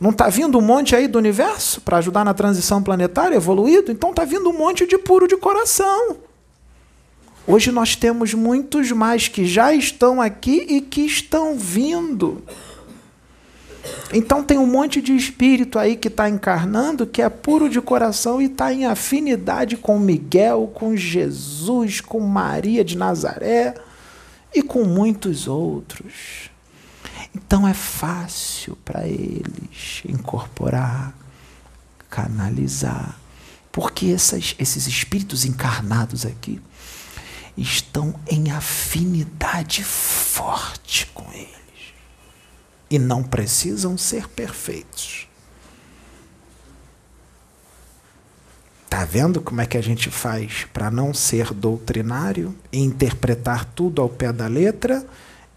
Não 0.00 0.10
está 0.10 0.28
vindo 0.28 0.58
um 0.58 0.62
monte 0.62 0.96
aí 0.96 1.06
do 1.06 1.16
universo 1.16 1.80
para 1.82 1.98
ajudar 1.98 2.24
na 2.24 2.34
transição 2.34 2.82
planetária 2.82 3.36
evoluído? 3.36 3.92
Então 3.92 4.10
está 4.10 4.24
vindo 4.24 4.50
um 4.50 4.58
monte 4.58 4.84
de 4.84 4.98
puro 4.98 5.28
de 5.28 5.36
coração. 5.36 6.26
Hoje 7.50 7.72
nós 7.72 7.96
temos 7.96 8.34
muitos 8.34 8.92
mais 8.92 9.26
que 9.26 9.46
já 9.46 9.72
estão 9.72 10.20
aqui 10.20 10.66
e 10.68 10.82
que 10.82 11.00
estão 11.00 11.56
vindo. 11.56 12.44
Então 14.12 14.44
tem 14.44 14.58
um 14.58 14.66
monte 14.66 15.00
de 15.00 15.16
espírito 15.16 15.78
aí 15.78 15.96
que 15.96 16.08
está 16.08 16.28
encarnando 16.28 17.06
que 17.06 17.22
é 17.22 17.28
puro 17.30 17.70
de 17.70 17.80
coração 17.80 18.42
e 18.42 18.44
está 18.44 18.70
em 18.70 18.84
afinidade 18.84 19.78
com 19.78 19.98
Miguel, 19.98 20.70
com 20.74 20.94
Jesus, 20.94 22.02
com 22.02 22.20
Maria 22.20 22.84
de 22.84 22.98
Nazaré 22.98 23.72
e 24.54 24.62
com 24.62 24.84
muitos 24.84 25.48
outros. 25.48 26.50
Então 27.34 27.66
é 27.66 27.72
fácil 27.72 28.76
para 28.84 29.08
eles 29.08 30.02
incorporar, 30.06 31.14
canalizar, 32.10 33.18
porque 33.72 34.08
essas, 34.08 34.54
esses 34.58 34.86
espíritos 34.86 35.46
encarnados 35.46 36.26
aqui 36.26 36.60
estão 37.60 38.14
em 38.28 38.52
afinidade 38.52 39.82
forte 39.82 41.06
com 41.06 41.30
eles 41.32 41.48
e 42.88 42.98
não 42.98 43.22
precisam 43.22 43.98
ser 43.98 44.28
perfeitos. 44.28 45.26
Tá 48.88 49.04
vendo 49.04 49.40
como 49.40 49.60
é 49.60 49.66
que 49.66 49.76
a 49.76 49.82
gente 49.82 50.08
faz 50.08 50.66
para 50.72 50.90
não 50.90 51.12
ser 51.12 51.52
doutrinário 51.52 52.56
e 52.72 52.78
interpretar 52.78 53.64
tudo 53.64 54.00
ao 54.00 54.08
pé 54.08 54.32
da 54.32 54.46
letra? 54.46 55.04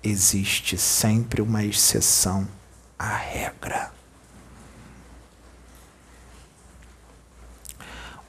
Existe 0.04 0.78
sempre 0.78 1.42
uma 1.42 1.64
exceção 1.64 2.48
à 2.98 3.16
regra. 3.16 3.92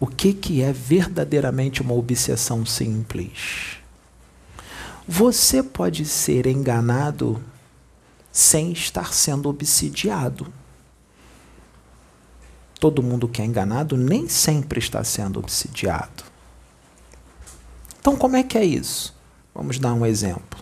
O 0.02 0.06
que, 0.08 0.34
que 0.34 0.60
é 0.60 0.72
verdadeiramente 0.72 1.80
uma 1.80 1.94
obsessão 1.94 2.66
simples? 2.66 3.76
Você 5.06 5.62
pode 5.62 6.04
ser 6.06 6.44
enganado 6.44 7.40
sem 8.32 8.72
estar 8.72 9.14
sendo 9.14 9.48
obsidiado 9.48 10.52
todo 12.80 13.00
mundo 13.00 13.28
que 13.28 13.40
é 13.40 13.44
enganado 13.44 13.96
nem 13.96 14.28
sempre 14.28 14.80
está 14.80 15.04
sendo 15.04 15.38
obsidiado. 15.38 16.24
Então, 18.00 18.16
como 18.16 18.34
é 18.34 18.42
que 18.42 18.58
é 18.58 18.64
isso? 18.64 19.14
Vamos 19.54 19.78
dar 19.78 19.94
um 19.94 20.04
exemplo. 20.04 20.58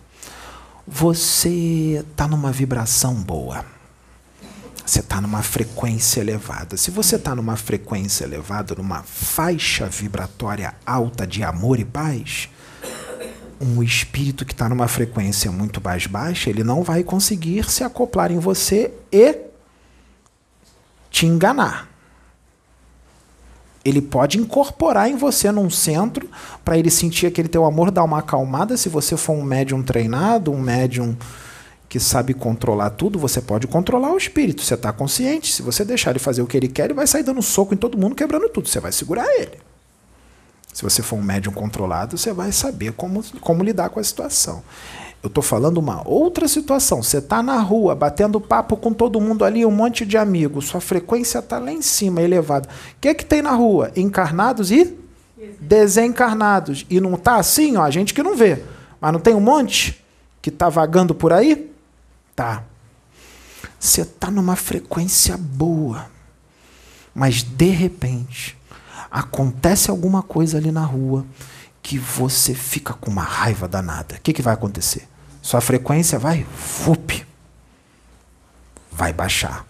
Você 0.87 2.05
está 2.11 2.29
numa 2.29 2.53
vibração 2.53 3.15
boa. 3.15 3.65
Você 4.91 4.99
está 4.99 5.21
numa 5.21 5.41
frequência 5.41 6.21
elevada. 6.21 6.77
Se 6.77 6.91
você 6.91 7.15
está 7.15 7.33
numa 7.33 7.55
frequência 7.55 8.25
elevada, 8.25 8.75
numa 8.75 9.05
faixa 9.05 9.87
vibratória 9.87 10.75
alta 10.85 11.25
de 11.25 11.45
amor 11.45 11.79
e 11.79 11.85
paz, 11.85 12.49
um 13.61 13.85
espírito 13.85 14.45
que 14.45 14.53
está 14.53 14.69
numa 14.69 14.89
frequência 14.89 15.53
muito 15.53 15.81
mais 15.81 16.09
baixa, 16.09 16.51
ele 16.51 16.65
não 16.65 16.83
vai 16.83 17.05
conseguir 17.05 17.71
se 17.71 17.85
acoplar 17.85 18.33
em 18.33 18.41
você 18.41 18.93
e 19.13 19.39
te 21.09 21.25
enganar 21.25 21.89
ele 23.85 24.03
pode 24.03 24.39
incorporar 24.39 25.09
em 25.09 25.17
você 25.17 25.51
num 25.51 25.71
centro 25.71 26.29
para 26.65 26.77
ele 26.77 26.91
sentir 26.91 27.27
aquele 27.27 27.49
teu 27.49 27.65
amor, 27.65 27.91
dar 27.91 28.05
uma 28.05 28.19
acalmada. 28.19 28.77
Se 28.77 28.91
você 28.91 29.17
for 29.17 29.33
um 29.33 29.43
médium 29.43 29.83
treinado, 29.83 30.53
um 30.53 30.61
médium 30.61 31.17
que 31.91 31.99
sabe 31.99 32.33
controlar 32.33 32.91
tudo, 32.91 33.19
você 33.19 33.43
pode 33.43 33.67
controlar 33.67 34.13
o 34.13 34.17
espírito. 34.17 34.63
Você 34.63 34.75
está 34.75 34.93
consciente. 34.93 35.53
Se 35.53 35.61
você 35.61 35.85
deixar 35.85 36.11
ele 36.11 36.21
fazer 36.21 36.41
o 36.41 36.47
que 36.47 36.57
ele 36.57 36.69
quer, 36.69 36.85
ele 36.85 36.95
vai 36.95 37.05
sair 37.05 37.25
dando 37.25 37.43
soco 37.43 37.75
em 37.75 37.77
todo 37.77 37.99
mundo, 37.99 38.15
quebrando 38.15 38.49
tudo. 38.49 38.69
Você 38.69 38.79
vai 38.79 38.93
segurar 38.93 39.27
ele. 39.27 39.59
Se 40.73 40.85
você 40.85 41.03
for 41.03 41.17
um 41.17 41.23
médium 41.23 41.53
controlado, 41.53 42.17
você 42.17 42.33
vai 42.33 42.53
saber 42.53 42.93
como, 42.93 43.25
como 43.41 43.65
lidar 43.65 43.89
com 43.89 43.99
a 43.99 44.05
situação. 44.05 44.63
Eu 45.21 45.27
estou 45.27 45.43
falando 45.43 45.79
uma 45.79 46.07
outra 46.09 46.47
situação. 46.47 47.03
Você 47.03 47.19
está 47.19 47.43
na 47.43 47.59
rua, 47.59 47.93
batendo 47.97 48.41
papo 48.41 48.77
com 48.77 48.93
todo 48.93 49.21
mundo 49.21 49.45
ali, 49.45 49.67
um 49.67 49.73
monte 49.73 50.07
de 50.07 50.17
amigos. 50.17 50.67
Sua 50.69 50.81
frequência 50.81 51.41
está 51.41 51.59
lá 51.59 51.73
em 51.73 51.83
cima, 51.83 52.23
elevada. 52.23 52.69
O 52.69 53.01
que 53.01 53.09
é 53.09 53.15
que 53.15 53.25
tem 53.25 53.43
na 53.43 53.51
rua? 53.51 53.91
Encarnados 53.97 54.71
e 54.71 54.97
desencarnados. 55.61 56.87
E 56.89 57.01
não 57.01 57.15
está 57.15 57.35
assim, 57.35 57.77
ó, 57.77 57.83
a 57.83 57.91
gente 57.91 58.15
que 58.15 58.23
não 58.23 58.37
vê. 58.37 58.63
Mas 59.01 59.13
não 59.13 59.19
tem 59.19 59.35
um 59.35 59.41
monte 59.41 60.01
que 60.41 60.51
está 60.51 60.69
vagando 60.69 61.17
por 61.17 61.33
aí? 61.33 61.70
Tá. 62.41 62.65
Você 63.79 64.01
está 64.01 64.31
numa 64.31 64.57
frequência 64.57 65.37
boa. 65.37 66.11
Mas 67.15 67.43
de 67.43 67.69
repente 67.69 68.57
acontece 69.11 69.91
alguma 69.91 70.23
coisa 70.23 70.57
ali 70.57 70.73
na 70.73 70.83
rua 70.83 71.27
que 71.83 71.99
você 71.99 72.55
fica 72.55 72.95
com 72.95 73.11
uma 73.11 73.23
raiva 73.23 73.69
danada. 73.69 74.15
O 74.15 74.21
que, 74.23 74.33
que 74.33 74.41
vai 74.41 74.55
acontecer? 74.55 75.07
Sua 75.43 75.61
frequência 75.61 76.19
vai, 76.19 76.47
fup, 76.57 77.27
vai 78.91 79.13
baixar. 79.13 79.67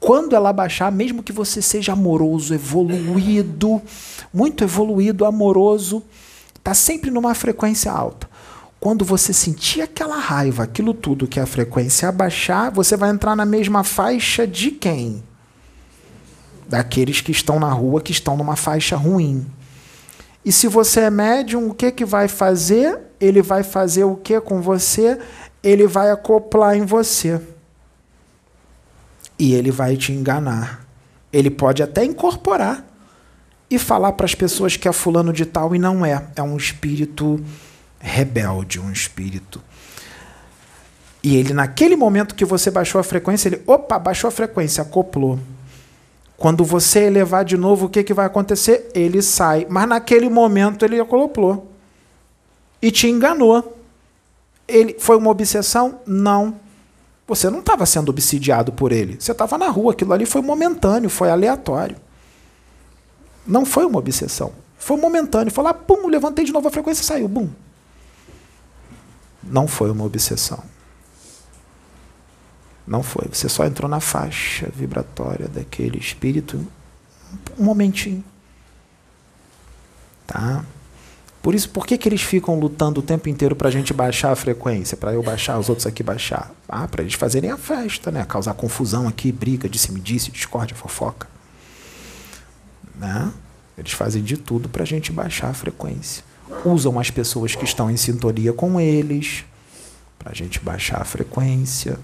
Quando 0.00 0.34
ela 0.34 0.54
baixar, 0.54 0.90
mesmo 0.90 1.22
que 1.22 1.32
você 1.32 1.60
seja 1.60 1.92
amoroso, 1.92 2.54
evoluído, 2.54 3.82
muito 4.32 4.64
evoluído, 4.64 5.26
amoroso, 5.26 6.02
está 6.54 6.72
sempre 6.72 7.10
numa 7.10 7.34
frequência 7.34 7.92
alta. 7.92 8.26
Quando 8.86 9.04
você 9.04 9.32
sentir 9.32 9.80
aquela 9.80 10.16
raiva, 10.16 10.62
aquilo 10.62 10.94
tudo 10.94 11.26
que 11.26 11.40
a 11.40 11.44
frequência 11.44 12.08
abaixar, 12.08 12.70
você 12.70 12.96
vai 12.96 13.10
entrar 13.10 13.34
na 13.34 13.44
mesma 13.44 13.82
faixa 13.82 14.46
de 14.46 14.70
quem? 14.70 15.24
Daqueles 16.68 17.20
que 17.20 17.32
estão 17.32 17.58
na 17.58 17.68
rua, 17.72 18.00
que 18.00 18.12
estão 18.12 18.36
numa 18.36 18.54
faixa 18.54 18.94
ruim. 18.94 19.44
E 20.44 20.52
se 20.52 20.68
você 20.68 21.00
é 21.00 21.10
médium, 21.10 21.68
o 21.68 21.74
que, 21.74 21.90
que 21.90 22.04
vai 22.04 22.28
fazer? 22.28 23.00
Ele 23.18 23.42
vai 23.42 23.64
fazer 23.64 24.04
o 24.04 24.14
que 24.14 24.40
com 24.40 24.62
você? 24.62 25.18
Ele 25.64 25.88
vai 25.88 26.12
acoplar 26.12 26.76
em 26.76 26.86
você. 26.86 27.40
E 29.36 29.52
ele 29.52 29.72
vai 29.72 29.96
te 29.96 30.12
enganar. 30.12 30.86
Ele 31.32 31.50
pode 31.50 31.82
até 31.82 32.04
incorporar 32.04 32.86
e 33.68 33.80
falar 33.80 34.12
para 34.12 34.26
as 34.26 34.34
pessoas 34.36 34.76
que 34.76 34.86
é 34.86 34.92
fulano 34.92 35.32
de 35.32 35.44
tal 35.44 35.74
e 35.74 35.78
não 35.80 36.06
é. 36.06 36.24
É 36.36 36.42
um 36.42 36.56
espírito 36.56 37.44
rebelde, 37.98 38.80
um 38.80 38.90
espírito. 38.90 39.62
E 41.22 41.36
ele, 41.36 41.52
naquele 41.52 41.96
momento 41.96 42.34
que 42.34 42.44
você 42.44 42.70
baixou 42.70 43.00
a 43.00 43.04
frequência, 43.04 43.48
ele, 43.48 43.62
opa, 43.66 43.98
baixou 43.98 44.28
a 44.28 44.30
frequência, 44.30 44.82
acoplou. 44.82 45.38
Quando 46.36 46.64
você 46.64 47.00
elevar 47.00 47.44
de 47.44 47.56
novo, 47.56 47.86
o 47.86 47.88
que, 47.88 48.04
que 48.04 48.14
vai 48.14 48.26
acontecer? 48.26 48.90
Ele 48.94 49.22
sai. 49.22 49.66
Mas 49.68 49.88
naquele 49.88 50.28
momento 50.28 50.84
ele 50.84 51.00
acoplou. 51.00 51.66
E 52.80 52.90
te 52.90 53.08
enganou. 53.08 53.76
Ele 54.68 54.96
Foi 54.98 55.16
uma 55.16 55.30
obsessão? 55.30 55.98
Não. 56.06 56.54
Você 57.26 57.50
não 57.50 57.60
estava 57.60 57.84
sendo 57.86 58.10
obsidiado 58.10 58.70
por 58.70 58.92
ele. 58.92 59.16
Você 59.18 59.32
estava 59.32 59.58
na 59.58 59.68
rua. 59.68 59.92
Aquilo 59.92 60.12
ali 60.12 60.26
foi 60.26 60.42
momentâneo, 60.42 61.10
foi 61.10 61.30
aleatório. 61.30 61.96
Não 63.46 63.64
foi 63.64 63.86
uma 63.86 63.98
obsessão. 63.98 64.52
Foi 64.78 64.96
momentâneo. 64.96 65.52
Foi 65.52 65.64
lá, 65.64 65.74
pum, 65.74 66.06
levantei 66.06 66.44
de 66.44 66.52
novo 66.52 66.68
a 66.68 66.70
frequência 66.70 67.02
e 67.02 67.04
saiu. 67.04 67.26
Bum. 67.26 67.48
Não 69.48 69.66
foi 69.66 69.90
uma 69.90 70.04
obsessão. 70.04 70.62
Não 72.86 73.02
foi. 73.02 73.26
Você 73.32 73.48
só 73.48 73.64
entrou 73.64 73.88
na 73.88 74.00
faixa 74.00 74.68
vibratória 74.74 75.48
daquele 75.48 75.98
espírito 75.98 76.64
um 77.58 77.64
momentinho. 77.64 78.24
Tá? 80.26 80.64
Por 81.42 81.54
isso, 81.54 81.70
por 81.70 81.86
que, 81.86 81.96
que 81.96 82.08
eles 82.08 82.22
ficam 82.22 82.58
lutando 82.58 83.00
o 83.00 83.02
tempo 83.02 83.28
inteiro 83.28 83.54
para 83.54 83.68
a 83.68 83.70
gente 83.70 83.92
baixar 83.94 84.32
a 84.32 84.36
frequência? 84.36 84.96
Para 84.96 85.12
eu 85.12 85.22
baixar, 85.22 85.58
os 85.58 85.68
outros 85.68 85.86
aqui 85.86 86.02
baixar? 86.02 86.50
Ah, 86.68 86.88
para 86.88 87.02
eles 87.02 87.14
fazerem 87.14 87.50
a 87.50 87.56
festa, 87.56 88.10
né? 88.10 88.24
Causar 88.24 88.54
confusão 88.54 89.06
aqui, 89.06 89.30
briga, 89.30 89.68
disse-me-disse, 89.68 90.32
discórdia, 90.32 90.76
fofoca. 90.76 91.28
Né? 92.96 93.32
Eles 93.78 93.92
fazem 93.92 94.22
de 94.22 94.36
tudo 94.36 94.68
para 94.68 94.82
a 94.82 94.86
gente 94.86 95.12
baixar 95.12 95.48
a 95.50 95.54
frequência. 95.54 96.24
Usam 96.64 96.98
as 96.98 97.10
pessoas 97.10 97.54
que 97.54 97.64
estão 97.64 97.90
em 97.90 97.96
sintonia 97.96 98.52
com 98.52 98.80
eles 98.80 99.44
para 100.18 100.30
a 100.30 100.34
gente 100.34 100.60
baixar 100.60 101.00
a 101.00 101.04
frequência. 101.04 101.98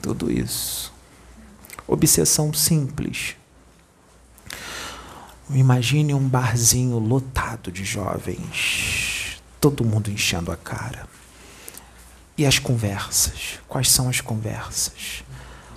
Tudo 0.00 0.30
isso. 0.30 0.92
Obsessão 1.86 2.52
simples. 2.52 3.36
Imagine 5.50 6.14
um 6.14 6.28
barzinho 6.28 6.98
lotado 6.98 7.72
de 7.72 7.84
jovens, 7.84 9.42
todo 9.60 9.84
mundo 9.84 10.10
enchendo 10.10 10.52
a 10.52 10.56
cara. 10.56 11.08
E 12.38 12.46
as 12.46 12.58
conversas? 12.58 13.58
Quais 13.68 13.90
são 13.90 14.08
as 14.08 14.20
conversas? 14.20 15.24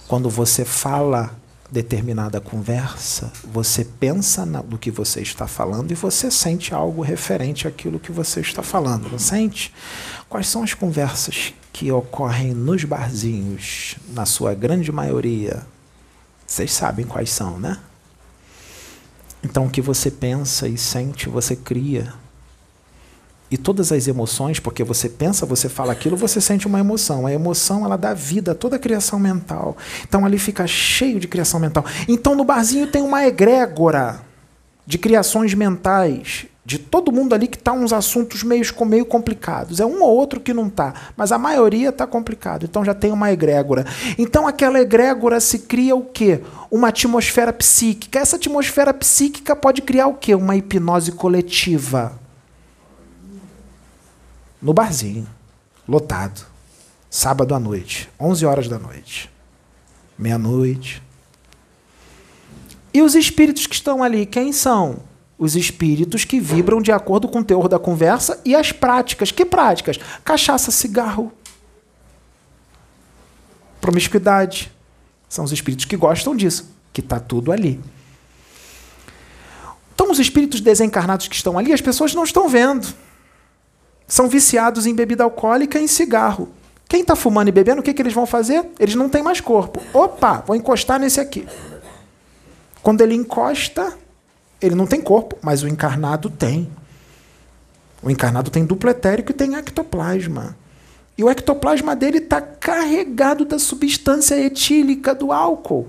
Quando 0.08 0.30
você 0.30 0.64
fala 0.64 1.36
determinada 1.74 2.40
conversa, 2.40 3.34
você 3.52 3.84
pensa 3.84 4.46
no 4.46 4.78
que 4.78 4.92
você 4.92 5.22
está 5.22 5.48
falando 5.48 5.90
e 5.90 5.96
você 5.96 6.30
sente 6.30 6.72
algo 6.72 7.02
referente 7.02 7.68
àquilo 7.68 8.00
que 8.00 8.12
você 8.12 8.42
está 8.42 8.62
falando, 8.62 9.10
não 9.10 9.18
sente? 9.18 9.74
Quais 10.30 10.48
são 10.48 10.62
as 10.62 10.76
conversas 10.76 11.52
que 11.74 11.92
ocorrem 11.92 12.54
nos 12.54 12.84
barzinhos, 12.84 13.96
na 14.10 14.24
sua 14.24 14.54
grande 14.54 14.92
maioria? 14.92 15.66
Vocês 16.46 16.72
sabem 16.72 17.08
quais 17.08 17.32
são, 17.32 17.60
né? 17.60 17.80
Então, 19.44 19.66
o 19.66 19.70
que 19.70 19.82
você 19.82 20.12
pensa 20.12 20.68
e 20.68 20.78
sente, 20.78 21.28
você 21.28 21.56
cria. 21.56 22.14
E 23.54 23.58
todas 23.58 23.92
as 23.92 24.08
emoções, 24.08 24.60
porque 24.60 24.84
você 24.84 25.08
pensa, 25.08 25.46
você 25.46 25.70
fala 25.70 25.92
aquilo, 25.92 26.18
você 26.18 26.42
sente 26.42 26.66
uma 26.66 26.80
emoção. 26.80 27.28
A 27.28 27.32
emoção, 27.32 27.86
ela 27.86 27.96
dá 27.96 28.12
vida 28.12 28.54
a 28.54 28.56
toda 28.56 28.78
a 28.78 28.80
criação 28.80 29.20
mental. 29.20 29.78
Então 30.04 30.26
ali 30.26 30.40
fica 30.40 30.66
cheio 30.66 31.20
de 31.20 31.28
criação 31.28 31.60
mental. 31.60 31.86
Então 32.08 32.34
no 32.34 32.44
barzinho 32.44 32.88
tem 32.88 33.04
uma 33.04 33.28
egrégora 33.28 34.22
de 34.88 34.98
criações 34.98 35.54
mentais. 35.54 36.48
De 36.66 36.80
todo 36.80 37.12
mundo 37.12 37.36
ali 37.36 37.48
que 37.48 37.58
está 37.58 37.74
uns 37.74 37.94
assuntos 37.94 38.42
meio, 38.42 38.64
meio 38.88 39.06
complicados. 39.06 39.80
É 39.80 39.86
um 39.86 40.02
ou 40.02 40.10
outro 40.10 40.40
que 40.40 40.52
não 40.52 40.66
está, 40.66 40.92
mas 41.16 41.32
a 41.32 41.38
maioria 41.38 41.90
está 41.90 42.08
complicado. 42.08 42.64
Então 42.64 42.84
já 42.84 42.96
tem 42.96 43.12
uma 43.12 43.32
egrégora. 43.32 43.86
Então 44.18 44.48
aquela 44.48 44.80
egrégora 44.80 45.40
se 45.40 45.60
cria 45.60 45.96
o 45.96 46.02
quê? 46.02 46.42
Uma 46.72 46.88
atmosfera 46.88 47.54
psíquica. 47.54 48.18
Essa 48.18 48.38
atmosfera 48.38 48.92
psíquica 48.96 49.56
pode 49.56 49.84
criar 49.84 50.08
o 50.08 50.16
quê? 50.16 50.34
Uma 50.34 50.56
hipnose 50.56 51.12
coletiva. 51.12 52.23
No 54.64 54.74
barzinho, 54.74 55.28
lotado. 55.88 56.44
Sábado 57.10 57.54
à 57.54 57.60
noite, 57.60 58.10
11 58.20 58.46
horas 58.46 58.68
da 58.68 58.80
noite. 58.80 59.30
Meia-noite. 60.18 61.04
E 62.92 63.04
os 63.04 63.14
espíritos 63.14 63.68
que 63.68 63.76
estão 63.76 64.02
ali, 64.02 64.26
quem 64.26 64.52
são? 64.52 65.02
os 65.44 65.58
espíritos 65.58 66.24
que 66.24 66.40
vibram 66.40 66.82
de 66.82 66.92
acordo 66.92 67.28
com 67.28 67.40
o 67.40 67.44
teor 67.44 67.68
da 67.68 67.78
conversa 67.78 68.40
e 68.46 68.56
as 68.56 68.72
práticas. 68.72 69.30
Que 69.30 69.44
práticas? 69.44 70.00
Cachaça, 70.24 70.72
cigarro, 70.72 71.34
promiscuidade. 73.82 74.72
São 75.28 75.44
os 75.44 75.52
espíritos 75.52 75.84
que 75.84 75.98
gostam 75.98 76.34
disso, 76.34 76.72
que 76.94 77.02
está 77.02 77.20
tudo 77.20 77.52
ali. 77.52 77.82
Então, 79.94 80.10
os 80.10 80.20
espíritos 80.20 80.62
desencarnados 80.62 81.28
que 81.28 81.36
estão 81.36 81.58
ali, 81.58 81.74
as 81.74 81.82
pessoas 81.82 82.14
não 82.14 82.24
estão 82.24 82.48
vendo. 82.48 82.88
São 84.14 84.30
viciados 84.30 84.86
em 84.86 84.94
bebida 84.94 85.24
alcoólica 85.24 85.80
e 85.80 85.86
em 85.86 85.88
cigarro. 85.88 86.50
Quem 86.88 87.02
está 87.02 87.16
fumando 87.16 87.48
e 87.48 87.52
bebendo, 87.52 87.82
o 87.82 87.84
que, 87.84 87.92
que 87.96 88.00
eles 88.00 88.14
vão 88.14 88.28
fazer? 88.28 88.64
Eles 88.78 88.94
não 88.94 89.10
têm 89.10 89.24
mais 89.24 89.42
corpo. 89.42 89.82
Opa, 89.92 90.44
vou 90.46 90.56
encostar 90.56 91.00
nesse 91.00 91.20
aqui. 91.20 91.48
Quando 92.84 93.02
ele 93.02 93.16
encosta, 93.16 93.98
ele 94.62 94.76
não 94.76 94.86
tem 94.86 95.02
corpo, 95.02 95.36
mas 95.42 95.64
o 95.64 95.68
encarnado 95.68 96.30
tem. 96.30 96.70
O 98.04 98.12
encarnado 98.12 98.52
tem 98.52 98.64
duplo 98.64 98.88
etérico 98.88 99.32
e 99.32 99.34
tem 99.34 99.56
ectoplasma. 99.56 100.56
E 101.18 101.24
o 101.24 101.30
ectoplasma 101.32 101.96
dele 101.96 102.20
está 102.20 102.40
carregado 102.40 103.46
da 103.46 103.58
substância 103.58 104.40
etílica 104.40 105.16
do 105.16 105.32
álcool. 105.32 105.88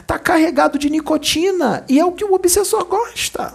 Está 0.00 0.18
carregado 0.18 0.80
de 0.80 0.90
nicotina. 0.90 1.84
E 1.88 2.00
é 2.00 2.04
o 2.04 2.10
que 2.10 2.24
o 2.24 2.34
obsessor 2.34 2.84
gosta. 2.86 3.54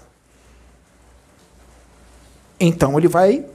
Então 2.57 2.97
ele 2.97 3.09
vai 3.09 3.45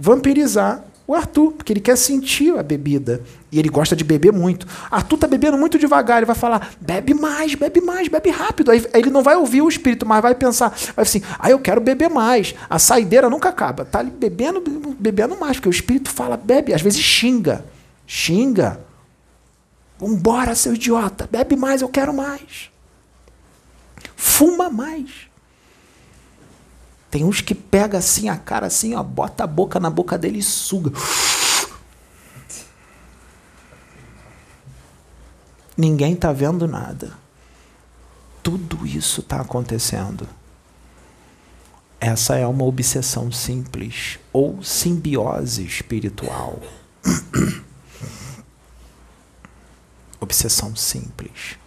vampirizar 0.00 0.82
o 1.06 1.14
Arthur, 1.14 1.52
porque 1.52 1.72
ele 1.72 1.80
quer 1.80 1.96
sentir 1.96 2.56
a 2.56 2.62
bebida. 2.62 3.20
E 3.50 3.58
ele 3.58 3.68
gosta 3.68 3.96
de 3.96 4.04
beber 4.04 4.32
muito. 4.32 4.66
Arthur 4.90 5.18
tá 5.18 5.26
bebendo 5.26 5.58
muito 5.58 5.76
devagar, 5.76 6.18
ele 6.18 6.26
vai 6.26 6.36
falar: 6.36 6.70
bebe 6.80 7.12
mais, 7.12 7.54
bebe 7.54 7.80
mais, 7.80 8.08
bebe 8.08 8.30
rápido. 8.30 8.70
Aí, 8.70 8.86
ele 8.94 9.10
não 9.10 9.22
vai 9.22 9.36
ouvir 9.36 9.60
o 9.60 9.68
espírito, 9.68 10.06
mas 10.06 10.22
vai 10.22 10.34
pensar, 10.34 10.68
vai 10.94 11.02
assim: 11.02 11.20
ah, 11.38 11.50
eu 11.50 11.58
quero 11.58 11.80
beber 11.80 12.08
mais. 12.08 12.54
A 12.70 12.78
saideira 12.78 13.28
nunca 13.28 13.48
acaba. 13.48 13.84
Tá 13.84 13.98
ali 13.98 14.10
bebendo, 14.10 14.62
bebendo 14.98 15.36
mais, 15.36 15.56
porque 15.56 15.68
o 15.68 15.70
espírito 15.70 16.10
fala, 16.10 16.36
bebe, 16.36 16.72
às 16.72 16.80
vezes 16.80 17.00
xinga. 17.00 17.64
Xinga. 18.06 18.80
Vambora, 19.98 20.54
seu 20.54 20.74
idiota, 20.74 21.28
bebe 21.30 21.56
mais, 21.56 21.82
eu 21.82 21.88
quero 21.88 22.14
mais. 22.14 22.70
Fuma 24.16 24.70
mais. 24.70 25.29
Tem 27.10 27.24
uns 27.24 27.40
que 27.40 27.54
pega 27.54 27.98
assim 27.98 28.28
a 28.28 28.36
cara 28.36 28.66
assim, 28.66 28.94
ó, 28.94 29.02
bota 29.02 29.44
a 29.44 29.46
boca 29.46 29.80
na 29.80 29.90
boca 29.90 30.16
dele 30.16 30.38
e 30.38 30.42
suga. 30.42 30.92
Ninguém 35.76 36.12
está 36.12 36.32
vendo 36.32 36.68
nada. 36.68 37.18
Tudo 38.42 38.86
isso 38.86 39.20
está 39.20 39.40
acontecendo. 39.40 40.28
Essa 41.98 42.36
é 42.36 42.46
uma 42.46 42.64
obsessão 42.64 43.32
simples 43.32 44.18
ou 44.32 44.62
simbiose 44.62 45.64
espiritual. 45.64 46.60
obsessão 50.20 50.76
simples. 50.76 51.59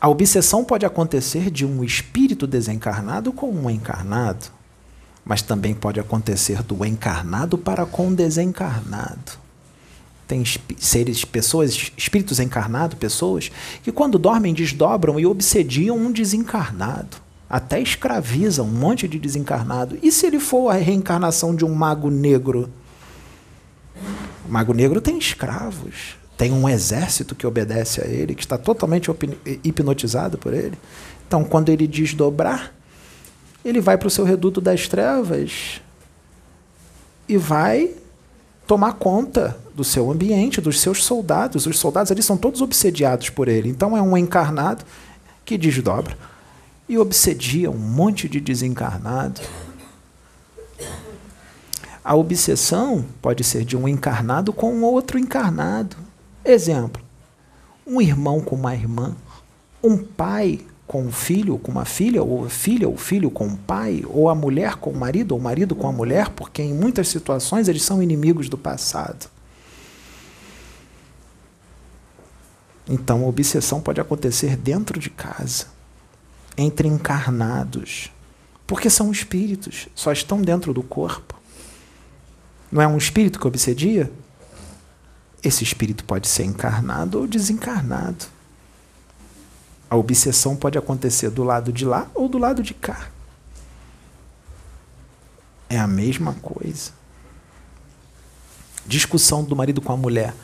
A 0.00 0.08
obsessão 0.08 0.64
pode 0.64 0.84
acontecer 0.84 1.50
de 1.50 1.64
um 1.64 1.82
espírito 1.82 2.46
desencarnado 2.46 3.32
com 3.32 3.50
um 3.50 3.70
encarnado, 3.70 4.46
mas 5.24 5.42
também 5.42 5.74
pode 5.74 5.98
acontecer 5.98 6.62
do 6.62 6.84
encarnado 6.84 7.56
para 7.56 7.86
com 7.86 8.08
o 8.08 8.14
desencarnado. 8.14 9.32
Tem 10.26 10.44
seres, 10.78 11.24
pessoas, 11.24 11.90
espíritos 11.96 12.38
encarnados, 12.38 12.98
pessoas, 12.98 13.50
que 13.82 13.90
quando 13.90 14.18
dormem 14.18 14.52
desdobram 14.52 15.18
e 15.18 15.24
obsediam 15.24 15.96
um 15.96 16.12
desencarnado. 16.12 17.16
Até 17.48 17.80
escravizam 17.80 18.66
um 18.66 18.70
monte 18.70 19.08
de 19.08 19.18
desencarnado. 19.18 19.98
E 20.02 20.12
se 20.12 20.26
ele 20.26 20.38
for 20.38 20.68
a 20.68 20.74
reencarnação 20.74 21.56
de 21.56 21.64
um 21.64 21.74
mago 21.74 22.10
negro? 22.10 22.68
O 24.46 24.52
mago 24.52 24.74
negro 24.74 25.00
tem 25.00 25.16
escravos 25.16 26.18
tem 26.38 26.52
um 26.52 26.68
exército 26.68 27.34
que 27.34 27.44
obedece 27.44 28.00
a 28.00 28.06
ele, 28.06 28.32
que 28.32 28.42
está 28.42 28.56
totalmente 28.56 29.10
hipnotizado 29.64 30.38
por 30.38 30.54
ele. 30.54 30.78
Então, 31.26 31.42
quando 31.42 31.68
ele 31.68 31.84
desdobrar, 31.88 32.72
ele 33.64 33.80
vai 33.80 33.98
para 33.98 34.06
o 34.06 34.10
seu 34.10 34.24
reduto 34.24 34.60
das 34.60 34.86
trevas 34.86 35.82
e 37.28 37.36
vai 37.36 37.90
tomar 38.68 38.92
conta 38.92 39.58
do 39.74 39.82
seu 39.82 40.12
ambiente, 40.12 40.60
dos 40.60 40.80
seus 40.80 41.04
soldados. 41.04 41.66
Os 41.66 41.76
soldados 41.76 42.12
ali 42.12 42.22
são 42.22 42.36
todos 42.36 42.62
obsediados 42.62 43.30
por 43.30 43.48
ele. 43.48 43.68
Então, 43.68 43.96
é 43.96 44.00
um 44.00 44.16
encarnado 44.16 44.84
que 45.44 45.58
desdobra 45.58 46.16
e 46.88 46.96
obsedia 46.96 47.68
um 47.68 47.76
monte 47.76 48.28
de 48.28 48.40
desencarnado. 48.40 49.40
A 52.04 52.14
obsessão 52.14 53.04
pode 53.20 53.42
ser 53.42 53.64
de 53.64 53.76
um 53.76 53.88
encarnado 53.88 54.52
com 54.52 54.80
outro 54.82 55.18
encarnado. 55.18 56.07
Exemplo: 56.48 57.02
um 57.86 58.00
irmão 58.00 58.40
com 58.40 58.56
uma 58.56 58.74
irmã, 58.74 59.14
um 59.84 59.98
pai 59.98 60.60
com 60.86 61.02
um 61.02 61.12
filho, 61.12 61.58
com 61.58 61.70
uma 61.70 61.84
filha, 61.84 62.22
ou 62.22 62.46
a 62.46 62.48
filha, 62.48 62.88
ou 62.88 62.96
filho 62.96 63.30
com 63.30 63.44
um 63.44 63.56
pai, 63.56 64.02
ou 64.08 64.30
a 64.30 64.34
mulher 64.34 64.76
com 64.76 64.88
o 64.88 64.96
marido, 64.96 65.32
ou 65.32 65.38
o 65.38 65.42
marido 65.42 65.76
com 65.76 65.86
a 65.86 65.92
mulher, 65.92 66.30
porque 66.30 66.62
em 66.62 66.72
muitas 66.72 67.08
situações 67.08 67.68
eles 67.68 67.82
são 67.82 68.02
inimigos 68.02 68.48
do 68.48 68.56
passado. 68.56 69.28
Então, 72.88 73.22
a 73.24 73.28
obsessão 73.28 73.82
pode 73.82 74.00
acontecer 74.00 74.56
dentro 74.56 74.98
de 74.98 75.10
casa, 75.10 75.66
entre 76.56 76.88
encarnados, 76.88 78.10
porque 78.66 78.88
são 78.88 79.12
espíritos, 79.12 79.88
só 79.94 80.10
estão 80.10 80.40
dentro 80.40 80.72
do 80.72 80.82
corpo. 80.82 81.38
Não 82.72 82.80
é 82.80 82.88
um 82.88 82.96
espírito 82.96 83.38
que 83.38 83.46
obsedia? 83.46 84.10
Esse 85.42 85.62
espírito 85.62 86.04
pode 86.04 86.26
ser 86.28 86.44
encarnado 86.44 87.20
ou 87.20 87.26
desencarnado. 87.26 88.26
A 89.90 89.96
obsessão 89.96 90.56
pode 90.56 90.76
acontecer 90.76 91.30
do 91.30 91.42
lado 91.44 91.72
de 91.72 91.84
lá 91.84 92.10
ou 92.14 92.28
do 92.28 92.38
lado 92.38 92.62
de 92.62 92.74
cá. 92.74 93.08
É 95.68 95.78
a 95.78 95.86
mesma 95.86 96.34
coisa. 96.34 96.92
Discussão 98.86 99.44
do 99.44 99.54
marido 99.54 99.80
com 99.80 99.92
a 99.92 99.96
mulher. 99.96 100.34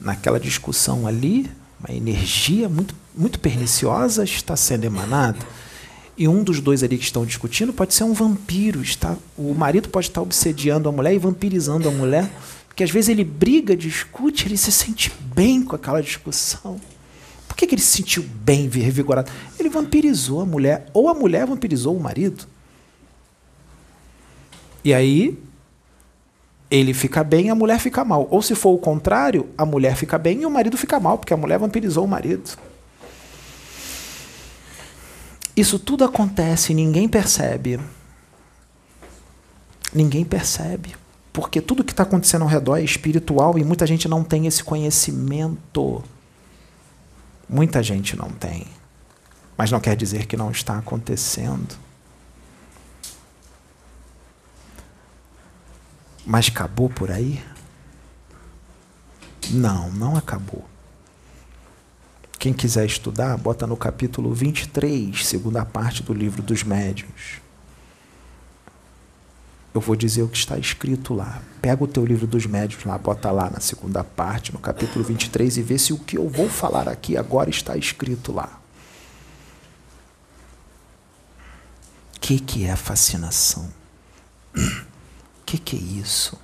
Naquela 0.00 0.38
discussão 0.38 1.06
ali, 1.06 1.50
uma 1.80 1.94
energia 1.94 2.68
muito, 2.68 2.94
muito 3.14 3.38
perniciosa 3.40 4.24
está 4.24 4.56
sendo 4.56 4.84
emanada. 4.84 5.38
E 6.16 6.28
um 6.28 6.44
dos 6.44 6.60
dois 6.60 6.82
ali 6.82 6.98
que 6.98 7.04
estão 7.04 7.24
discutindo 7.24 7.72
pode 7.72 7.94
ser 7.94 8.04
um 8.04 8.12
vampiro. 8.12 8.82
Está, 8.82 9.16
o 9.36 9.54
marido 9.54 9.88
pode 9.88 10.08
estar 10.08 10.20
obsediando 10.20 10.88
a 10.88 10.92
mulher 10.92 11.14
e 11.14 11.18
vampirizando 11.18 11.88
a 11.88 11.92
mulher 11.92 12.30
porque 12.72 12.84
às 12.84 12.90
vezes 12.90 13.10
ele 13.10 13.22
briga, 13.22 13.76
discute, 13.76 14.48
ele 14.48 14.56
se 14.56 14.72
sente 14.72 15.12
bem 15.34 15.62
com 15.62 15.76
aquela 15.76 16.00
discussão. 16.00 16.80
Por 17.46 17.54
que, 17.54 17.66
que 17.66 17.74
ele 17.74 17.82
se 17.82 17.98
sentiu 17.98 18.22
bem, 18.22 18.66
revigorado? 18.66 19.30
Ele 19.58 19.68
vampirizou 19.68 20.40
a 20.40 20.46
mulher, 20.46 20.86
ou 20.94 21.06
a 21.10 21.12
mulher 21.12 21.46
vampirizou 21.46 21.94
o 21.94 22.00
marido. 22.00 22.46
E 24.82 24.94
aí 24.94 25.38
ele 26.70 26.94
fica 26.94 27.22
bem, 27.22 27.50
a 27.50 27.54
mulher 27.54 27.78
fica 27.78 28.06
mal. 28.06 28.26
Ou 28.30 28.40
se 28.40 28.54
for 28.54 28.70
o 28.70 28.78
contrário, 28.78 29.50
a 29.58 29.66
mulher 29.66 29.94
fica 29.94 30.16
bem 30.16 30.40
e 30.40 30.46
o 30.46 30.50
marido 30.50 30.78
fica 30.78 30.98
mal, 30.98 31.18
porque 31.18 31.34
a 31.34 31.36
mulher 31.36 31.58
vampirizou 31.58 32.06
o 32.06 32.08
marido. 32.08 32.56
Isso 35.54 35.78
tudo 35.78 36.04
acontece 36.04 36.72
e 36.72 36.74
ninguém 36.74 37.06
percebe. 37.06 37.78
Ninguém 39.92 40.24
percebe. 40.24 41.01
Porque 41.32 41.60
tudo 41.60 41.82
que 41.82 41.92
está 41.92 42.02
acontecendo 42.02 42.42
ao 42.42 42.48
redor 42.48 42.76
é 42.76 42.82
espiritual 42.82 43.58
e 43.58 43.64
muita 43.64 43.86
gente 43.86 44.06
não 44.06 44.22
tem 44.22 44.46
esse 44.46 44.62
conhecimento. 44.62 46.04
Muita 47.48 47.82
gente 47.82 48.16
não 48.16 48.30
tem. 48.30 48.66
Mas 49.56 49.70
não 49.70 49.80
quer 49.80 49.96
dizer 49.96 50.26
que 50.26 50.36
não 50.36 50.50
está 50.50 50.78
acontecendo. 50.78 51.74
Mas 56.24 56.48
acabou 56.48 56.88
por 56.88 57.10
aí? 57.10 57.42
Não, 59.50 59.90
não 59.90 60.16
acabou. 60.16 60.64
Quem 62.38 62.52
quiser 62.52 62.86
estudar, 62.86 63.36
bota 63.36 63.66
no 63.66 63.76
capítulo 63.76 64.32
23, 64.32 65.26
segunda 65.26 65.64
parte 65.64 66.02
do 66.02 66.12
livro 66.12 66.42
dos 66.42 66.62
médiuns. 66.62 67.41
Eu 69.74 69.80
vou 69.80 69.96
dizer 69.96 70.22
o 70.22 70.28
que 70.28 70.36
está 70.36 70.58
escrito 70.58 71.14
lá. 71.14 71.42
Pega 71.60 71.82
o 71.82 71.88
teu 71.88 72.04
livro 72.04 72.26
dos 72.26 72.44
médios 72.44 72.84
lá, 72.84 72.98
bota 72.98 73.30
lá 73.30 73.48
na 73.48 73.60
segunda 73.60 74.04
parte, 74.04 74.52
no 74.52 74.58
capítulo 74.58 75.04
23, 75.04 75.56
e 75.56 75.62
vê 75.62 75.78
se 75.78 75.92
o 75.92 75.98
que 75.98 76.18
eu 76.18 76.28
vou 76.28 76.48
falar 76.48 76.88
aqui 76.88 77.16
agora 77.16 77.48
está 77.48 77.76
escrito 77.76 78.32
lá. 78.32 78.60
O 82.16 82.20
que, 82.20 82.38
que 82.38 82.64
é 82.64 82.76
fascinação? 82.76 83.72
O 84.54 84.60
que, 85.46 85.58
que 85.58 85.76
é 85.76 85.80
isso? 85.80 86.38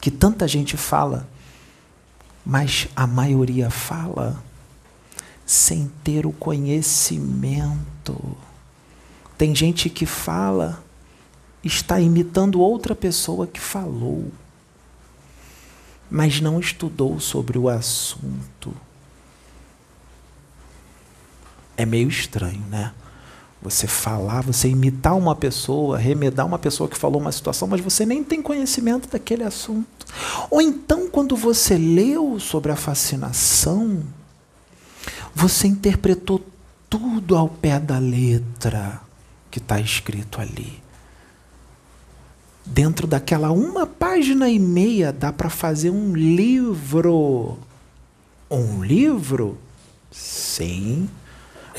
Que 0.00 0.10
tanta 0.10 0.46
gente 0.46 0.76
fala, 0.76 1.26
mas 2.44 2.88
a 2.94 3.06
maioria 3.06 3.70
fala 3.70 4.42
sem 5.46 5.90
ter 6.04 6.26
o 6.26 6.32
conhecimento. 6.32 8.36
Tem 9.38 9.54
gente 9.54 9.88
que 9.88 10.04
fala 10.04 10.82
está 11.68 12.00
imitando 12.00 12.60
outra 12.60 12.94
pessoa 12.94 13.46
que 13.46 13.60
falou, 13.60 14.30
mas 16.10 16.40
não 16.40 16.58
estudou 16.58 17.20
sobre 17.20 17.58
o 17.58 17.68
assunto. 17.68 18.74
É 21.76 21.86
meio 21.86 22.08
estranho, 22.08 22.64
né? 22.68 22.92
Você 23.60 23.86
falar, 23.86 24.42
você 24.42 24.68
imitar 24.68 25.16
uma 25.16 25.34
pessoa, 25.34 25.98
remedar 25.98 26.46
uma 26.46 26.58
pessoa 26.58 26.88
que 26.88 26.96
falou 26.96 27.20
uma 27.20 27.32
situação, 27.32 27.68
mas 27.68 27.80
você 27.80 28.06
nem 28.06 28.24
tem 28.24 28.40
conhecimento 28.40 29.08
daquele 29.08 29.44
assunto. 29.44 30.06
Ou 30.50 30.60
então, 30.60 31.08
quando 31.10 31.36
você 31.36 31.76
leu 31.76 32.40
sobre 32.40 32.72
a 32.72 32.76
fascinação, 32.76 34.02
você 35.34 35.66
interpretou 35.66 36.44
tudo 36.88 37.36
ao 37.36 37.48
pé 37.48 37.78
da 37.78 37.98
letra 37.98 39.00
que 39.50 39.58
está 39.58 39.78
escrito 39.80 40.40
ali 40.40 40.87
dentro 42.72 43.06
daquela 43.06 43.50
uma 43.50 43.86
página 43.86 44.48
e 44.48 44.58
meia 44.58 45.12
dá 45.12 45.32
para 45.32 45.50
fazer 45.50 45.90
um 45.90 46.14
livro. 46.14 47.58
Um 48.50 48.82
livro? 48.82 49.58
Sim. 50.10 51.08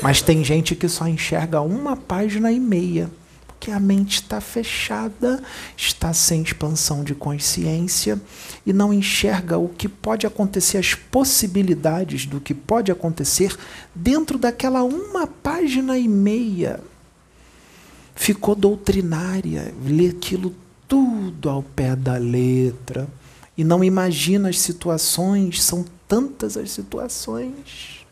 Mas 0.02 0.22
tem 0.22 0.42
gente 0.42 0.74
que 0.74 0.88
só 0.88 1.06
enxerga 1.06 1.60
uma 1.60 1.96
página 1.96 2.50
e 2.50 2.58
meia, 2.58 3.10
porque 3.46 3.70
a 3.70 3.78
mente 3.78 4.14
está 4.14 4.40
fechada, 4.40 5.42
está 5.76 6.12
sem 6.12 6.42
expansão 6.42 7.04
de 7.04 7.14
consciência 7.14 8.20
e 8.64 8.72
não 8.72 8.94
enxerga 8.94 9.58
o 9.58 9.68
que 9.68 9.88
pode 9.88 10.26
acontecer, 10.26 10.78
as 10.78 10.94
possibilidades 10.94 12.24
do 12.24 12.40
que 12.40 12.54
pode 12.54 12.90
acontecer 12.90 13.54
dentro 13.94 14.38
daquela 14.38 14.82
uma 14.82 15.26
página 15.26 15.98
e 15.98 16.08
meia. 16.08 16.80
Ficou 18.14 18.54
doutrinária, 18.54 19.74
lê 19.84 20.08
aquilo 20.08 20.54
tudo 20.90 21.48
ao 21.48 21.62
pé 21.62 21.94
da 21.94 22.16
letra 22.16 23.06
e 23.56 23.62
não 23.62 23.84
imagina 23.84 24.48
as 24.48 24.58
situações, 24.58 25.62
são 25.62 25.84
tantas 26.08 26.56
as 26.56 26.72
situações. 26.72 28.04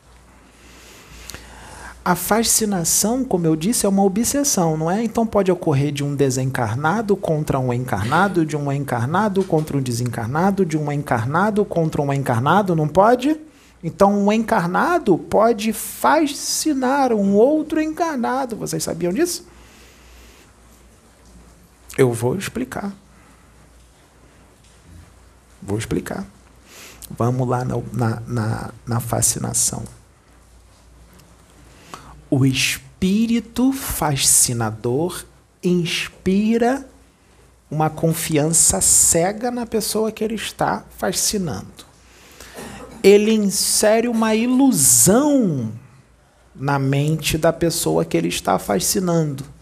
A 2.04 2.14
fascinação, 2.14 3.24
como 3.24 3.46
eu 3.46 3.56
disse, 3.56 3.84
é 3.84 3.88
uma 3.88 4.04
obsessão, 4.04 4.76
não 4.76 4.88
é? 4.88 5.02
Então 5.02 5.26
pode 5.26 5.50
ocorrer 5.50 5.90
de 5.90 6.04
um 6.04 6.14
desencarnado 6.14 7.16
contra 7.16 7.58
um 7.58 7.72
encarnado, 7.72 8.46
de 8.46 8.56
um 8.56 8.70
encarnado 8.70 9.42
contra 9.42 9.76
um 9.76 9.82
desencarnado, 9.82 10.64
de 10.64 10.78
um 10.78 10.90
encarnado 10.92 11.64
contra 11.64 12.00
um 12.00 12.12
encarnado, 12.12 12.76
não 12.76 12.86
pode? 12.86 13.36
Então 13.82 14.24
um 14.24 14.32
encarnado 14.32 15.18
pode 15.18 15.72
fascinar 15.72 17.12
um 17.12 17.34
outro 17.34 17.80
encarnado. 17.80 18.54
Vocês 18.54 18.84
sabiam 18.84 19.12
disso? 19.12 19.44
Eu 21.99 22.12
vou 22.12 22.36
explicar. 22.36 22.94
Vou 25.61 25.76
explicar. 25.76 26.24
Vamos 27.11 27.49
lá 27.49 27.64
na, 27.64 28.22
na, 28.24 28.70
na 28.86 29.01
fascinação. 29.01 29.82
O 32.30 32.46
espírito 32.46 33.72
fascinador 33.72 35.24
inspira 35.61 36.88
uma 37.68 37.90
confiança 37.90 38.80
cega 38.80 39.51
na 39.51 39.66
pessoa 39.66 40.12
que 40.12 40.22
ele 40.22 40.36
está 40.36 40.84
fascinando. 40.96 41.84
Ele 43.03 43.32
insere 43.32 44.07
uma 44.07 44.36
ilusão 44.36 45.72
na 46.55 46.78
mente 46.78 47.36
da 47.36 47.53
pessoa 47.53 48.05
que 48.05 48.16
ele 48.16 48.28
está 48.28 48.57
fascinando 48.57 49.57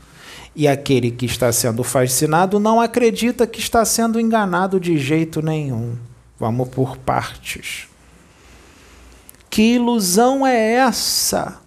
e 0.57 0.67
aquele 0.67 1.11
que 1.11 1.27
está 1.27 1.53
sendo 1.53 1.85
fascinado 1.85 2.59
não 2.59 2.81
acredita 2.81 3.47
que 3.47 3.61
está 3.61 3.85
sendo 3.85 4.19
enganado 4.19 4.81
de 4.81 4.97
jeito 4.97 5.43
nenhum. 5.43 5.99
Vamos 6.39 6.71
por 6.71 6.97
partes. 6.97 7.87
Que 9.51 9.75
ilusão 9.75 10.47
é 10.47 10.73
essa 10.73 11.61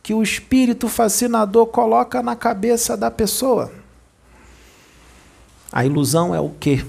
que 0.00 0.14
o 0.14 0.22
espírito 0.22 0.88
fascinador 0.88 1.66
coloca 1.66 2.22
na 2.22 2.36
cabeça 2.36 2.96
da 2.96 3.10
pessoa? 3.10 3.72
A 5.72 5.84
ilusão 5.84 6.32
é 6.32 6.38
o 6.38 6.50
quê? 6.50 6.86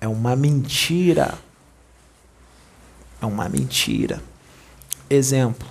É 0.00 0.06
uma 0.06 0.36
mentira. 0.36 1.36
É 3.20 3.26
uma 3.26 3.48
mentira. 3.48 4.22
Exemplo: 5.08 5.68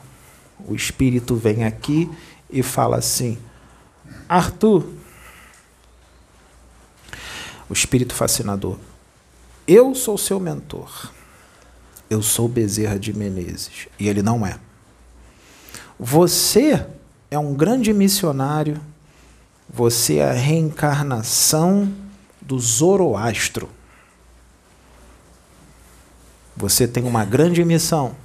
o 0.68 0.76
espírito 0.76 1.38
vem 1.38 1.64
aqui 1.64 2.10
e 2.50 2.62
fala 2.62 2.98
assim: 2.98 3.38
Arthur, 4.30 4.88
o 7.68 7.74
espírito 7.74 8.14
fascinador, 8.14 8.78
eu 9.68 9.94
sou 9.96 10.18
seu 10.18 10.40
mentor. 10.40 11.12
Eu 12.10 12.24
sou 12.24 12.48
Bezerra 12.48 12.98
de 12.98 13.14
Menezes. 13.14 13.88
E 14.00 14.08
ele 14.08 14.24
não 14.24 14.46
é. 14.46 14.60
Você 16.00 16.88
é 17.30 17.38
um 17.38 17.54
grande 17.54 17.94
missionário. 17.94 18.82
Você 19.70 20.18
é 20.18 20.30
a 20.30 20.34
reencarnação 20.34 21.94
do 22.42 22.60
Zoroastro. 22.60 23.70
Você 26.58 26.88
tem 26.88 27.04
uma 27.04 27.24
grande 27.24 27.64
missão. 27.64 28.16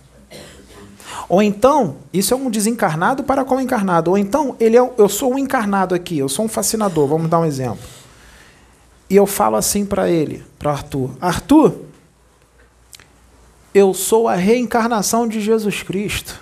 Ou 1.29 1.43
então, 1.43 1.97
isso 2.13 2.35
é 2.35 2.37
um 2.37 2.51
desencarnado 2.51 3.25
para 3.25 3.45
qual 3.45 3.61
encarnado? 3.61 4.11
Ou 4.11 4.19
então, 4.19 4.57
ele 4.61 4.77
é, 4.77 4.91
eu 4.99 5.09
sou 5.09 5.35
um 5.35 5.39
encarnado 5.39 5.95
aqui, 5.95 6.19
eu 6.19 6.29
sou 6.29 6.45
um 6.45 6.49
fascinador, 6.49 7.07
vamos 7.07 7.31
dar 7.31 7.41
um 7.41 7.45
exemplo. 7.45 7.85
E 9.09 9.17
eu 9.17 9.27
falo 9.27 9.57
assim 9.57 9.85
para 9.85 10.11
ele, 10.11 10.45
para 10.59 10.73
Arthur: 10.73 11.11
Arthur, 11.21 11.75
eu 13.75 13.93
sou 13.95 14.29
a 14.29 14.35
reencarnação 14.35 15.27
de 15.27 15.41
Jesus 15.41 15.83
Cristo. 15.83 16.41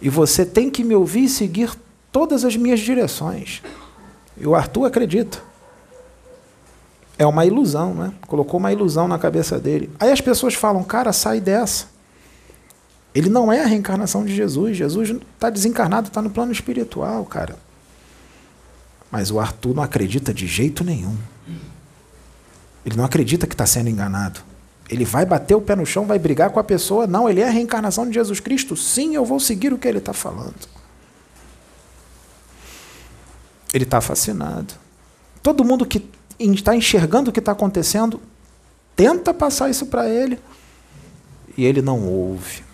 E 0.00 0.10
você 0.10 0.44
tem 0.44 0.70
que 0.70 0.84
me 0.84 0.94
ouvir 0.94 1.24
e 1.24 1.28
seguir 1.28 1.70
todas 2.12 2.44
as 2.44 2.56
minhas 2.56 2.80
direções. 2.80 3.62
E 4.36 4.46
o 4.46 4.54
Arthur 4.54 4.84
acredita. 4.84 5.38
É 7.18 7.26
uma 7.26 7.46
ilusão, 7.46 7.94
né? 7.94 8.12
Colocou 8.26 8.60
uma 8.60 8.70
ilusão 8.72 9.08
na 9.08 9.18
cabeça 9.18 9.58
dele. 9.58 9.90
Aí 9.98 10.12
as 10.12 10.20
pessoas 10.20 10.54
falam, 10.54 10.84
cara, 10.84 11.12
sai 11.12 11.40
dessa. 11.40 11.95
Ele 13.16 13.30
não 13.30 13.50
é 13.50 13.62
a 13.62 13.66
reencarnação 13.66 14.26
de 14.26 14.36
Jesus. 14.36 14.76
Jesus 14.76 15.08
está 15.08 15.48
desencarnado, 15.48 16.08
está 16.08 16.20
no 16.20 16.28
plano 16.28 16.52
espiritual, 16.52 17.24
cara. 17.24 17.56
Mas 19.10 19.30
o 19.30 19.40
Arthur 19.40 19.74
não 19.74 19.82
acredita 19.82 20.34
de 20.34 20.46
jeito 20.46 20.84
nenhum. 20.84 21.16
Ele 22.84 22.94
não 22.94 23.06
acredita 23.06 23.46
que 23.46 23.54
está 23.54 23.64
sendo 23.64 23.88
enganado. 23.88 24.40
Ele 24.86 25.06
vai 25.06 25.24
bater 25.24 25.54
o 25.54 25.62
pé 25.62 25.74
no 25.74 25.86
chão, 25.86 26.04
vai 26.04 26.18
brigar 26.18 26.50
com 26.50 26.60
a 26.60 26.64
pessoa. 26.64 27.06
Não, 27.06 27.26
ele 27.26 27.40
é 27.40 27.48
a 27.48 27.50
reencarnação 27.50 28.06
de 28.06 28.12
Jesus 28.12 28.38
Cristo. 28.38 28.76
Sim, 28.76 29.14
eu 29.14 29.24
vou 29.24 29.40
seguir 29.40 29.72
o 29.72 29.78
que 29.78 29.88
ele 29.88 29.96
está 29.96 30.12
falando. 30.12 30.68
Ele 33.72 33.84
está 33.84 34.02
fascinado. 34.02 34.74
Todo 35.42 35.64
mundo 35.64 35.86
que 35.86 36.06
está 36.38 36.76
enxergando 36.76 37.30
o 37.30 37.32
que 37.32 37.40
está 37.40 37.52
acontecendo 37.52 38.20
tenta 38.94 39.32
passar 39.32 39.70
isso 39.70 39.86
para 39.86 40.06
ele 40.06 40.38
e 41.56 41.64
ele 41.64 41.80
não 41.80 42.06
ouve 42.06 42.65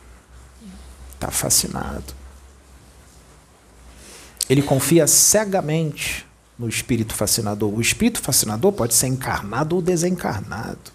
está 1.22 1.30
fascinado. 1.30 2.14
Ele 4.50 4.62
confia 4.62 5.06
cegamente 5.06 6.26
no 6.58 6.68
espírito 6.68 7.14
fascinador. 7.14 7.72
O 7.72 7.80
espírito 7.80 8.20
fascinador 8.20 8.72
pode 8.72 8.94
ser 8.94 9.06
encarnado 9.06 9.76
ou 9.76 9.82
desencarnado. 9.82 10.90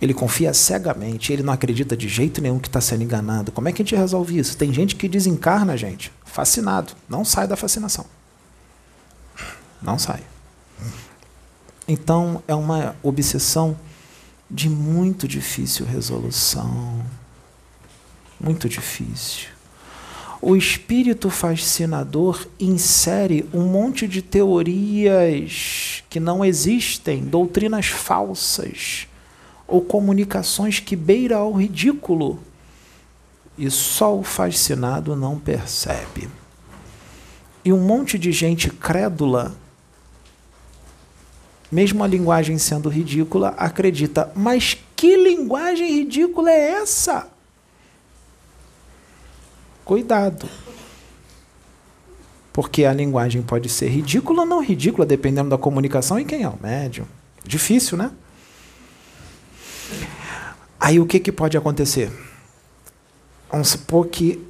Ele 0.00 0.14
confia 0.14 0.54
cegamente, 0.54 1.32
ele 1.32 1.42
não 1.42 1.52
acredita 1.52 1.96
de 1.96 2.06
jeito 2.06 2.40
nenhum 2.40 2.60
que 2.60 2.68
está 2.68 2.80
sendo 2.80 3.02
enganado. 3.02 3.50
Como 3.50 3.68
é 3.68 3.72
que 3.72 3.82
a 3.82 3.84
gente 3.84 3.96
resolve 3.96 4.38
isso? 4.38 4.56
Tem 4.56 4.72
gente 4.72 4.94
que 4.94 5.08
desencarna, 5.08 5.76
gente, 5.76 6.12
fascinado. 6.24 6.92
Não 7.08 7.24
sai 7.24 7.48
da 7.48 7.56
fascinação. 7.56 8.06
Não 9.82 9.98
sai. 9.98 10.22
Então 11.88 12.42
é 12.46 12.54
uma 12.54 12.94
obsessão 13.02 13.76
de 14.48 14.68
muito 14.68 15.26
difícil 15.26 15.84
resolução. 15.84 17.04
Muito 18.40 18.68
difícil. 18.68 19.48
o 20.40 20.54
espírito 20.54 21.30
fascinador 21.30 22.46
insere 22.60 23.44
um 23.52 23.64
monte 23.64 24.06
de 24.06 24.22
teorias 24.22 26.04
que 26.08 26.20
não 26.20 26.44
existem, 26.44 27.24
doutrinas 27.24 27.86
falsas 27.86 29.08
ou 29.66 29.82
comunicações 29.82 30.78
que 30.78 30.94
beira 30.94 31.36
ao 31.36 31.52
ridículo. 31.52 32.38
E 33.58 33.68
só 33.70 34.16
o 34.16 34.22
fascinado 34.22 35.16
não 35.16 35.38
percebe. 35.38 36.28
E 37.64 37.72
um 37.72 37.80
monte 37.80 38.16
de 38.16 38.30
gente 38.30 38.70
crédula, 38.70 39.54
mesmo 41.70 42.04
a 42.04 42.06
linguagem 42.06 42.56
sendo 42.56 42.88
ridícula, 42.88 43.48
acredita. 43.58 44.30
Mas 44.36 44.78
que 44.94 45.16
linguagem 45.16 45.92
ridícula 45.92 46.50
é 46.50 46.70
essa? 46.74 47.28
Cuidado. 49.88 50.46
Porque 52.52 52.84
a 52.84 52.92
linguagem 52.92 53.40
pode 53.40 53.70
ser 53.70 53.88
ridícula 53.88 54.42
ou 54.42 54.46
não 54.46 54.62
ridícula, 54.62 55.06
dependendo 55.06 55.48
da 55.48 55.56
comunicação 55.56 56.20
e 56.20 56.26
quem 56.26 56.42
é 56.42 56.48
o 56.48 56.58
médium. 56.62 57.06
Difícil, 57.42 57.96
né? 57.96 58.10
Aí 60.78 61.00
o 61.00 61.06
que, 61.06 61.18
que 61.18 61.32
pode 61.32 61.56
acontecer? 61.56 62.12
Vamos 63.50 63.68
supor 63.68 64.08
que 64.08 64.46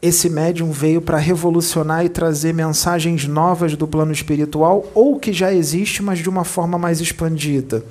esse 0.00 0.30
médium 0.30 0.70
veio 0.70 1.02
para 1.02 1.18
revolucionar 1.18 2.04
e 2.04 2.08
trazer 2.08 2.54
mensagens 2.54 3.26
novas 3.26 3.74
do 3.74 3.88
plano 3.88 4.12
espiritual, 4.12 4.88
ou 4.94 5.18
que 5.18 5.32
já 5.32 5.52
existe, 5.52 6.04
mas 6.04 6.20
de 6.20 6.28
uma 6.28 6.44
forma 6.44 6.78
mais 6.78 7.00
expandida. 7.00 7.84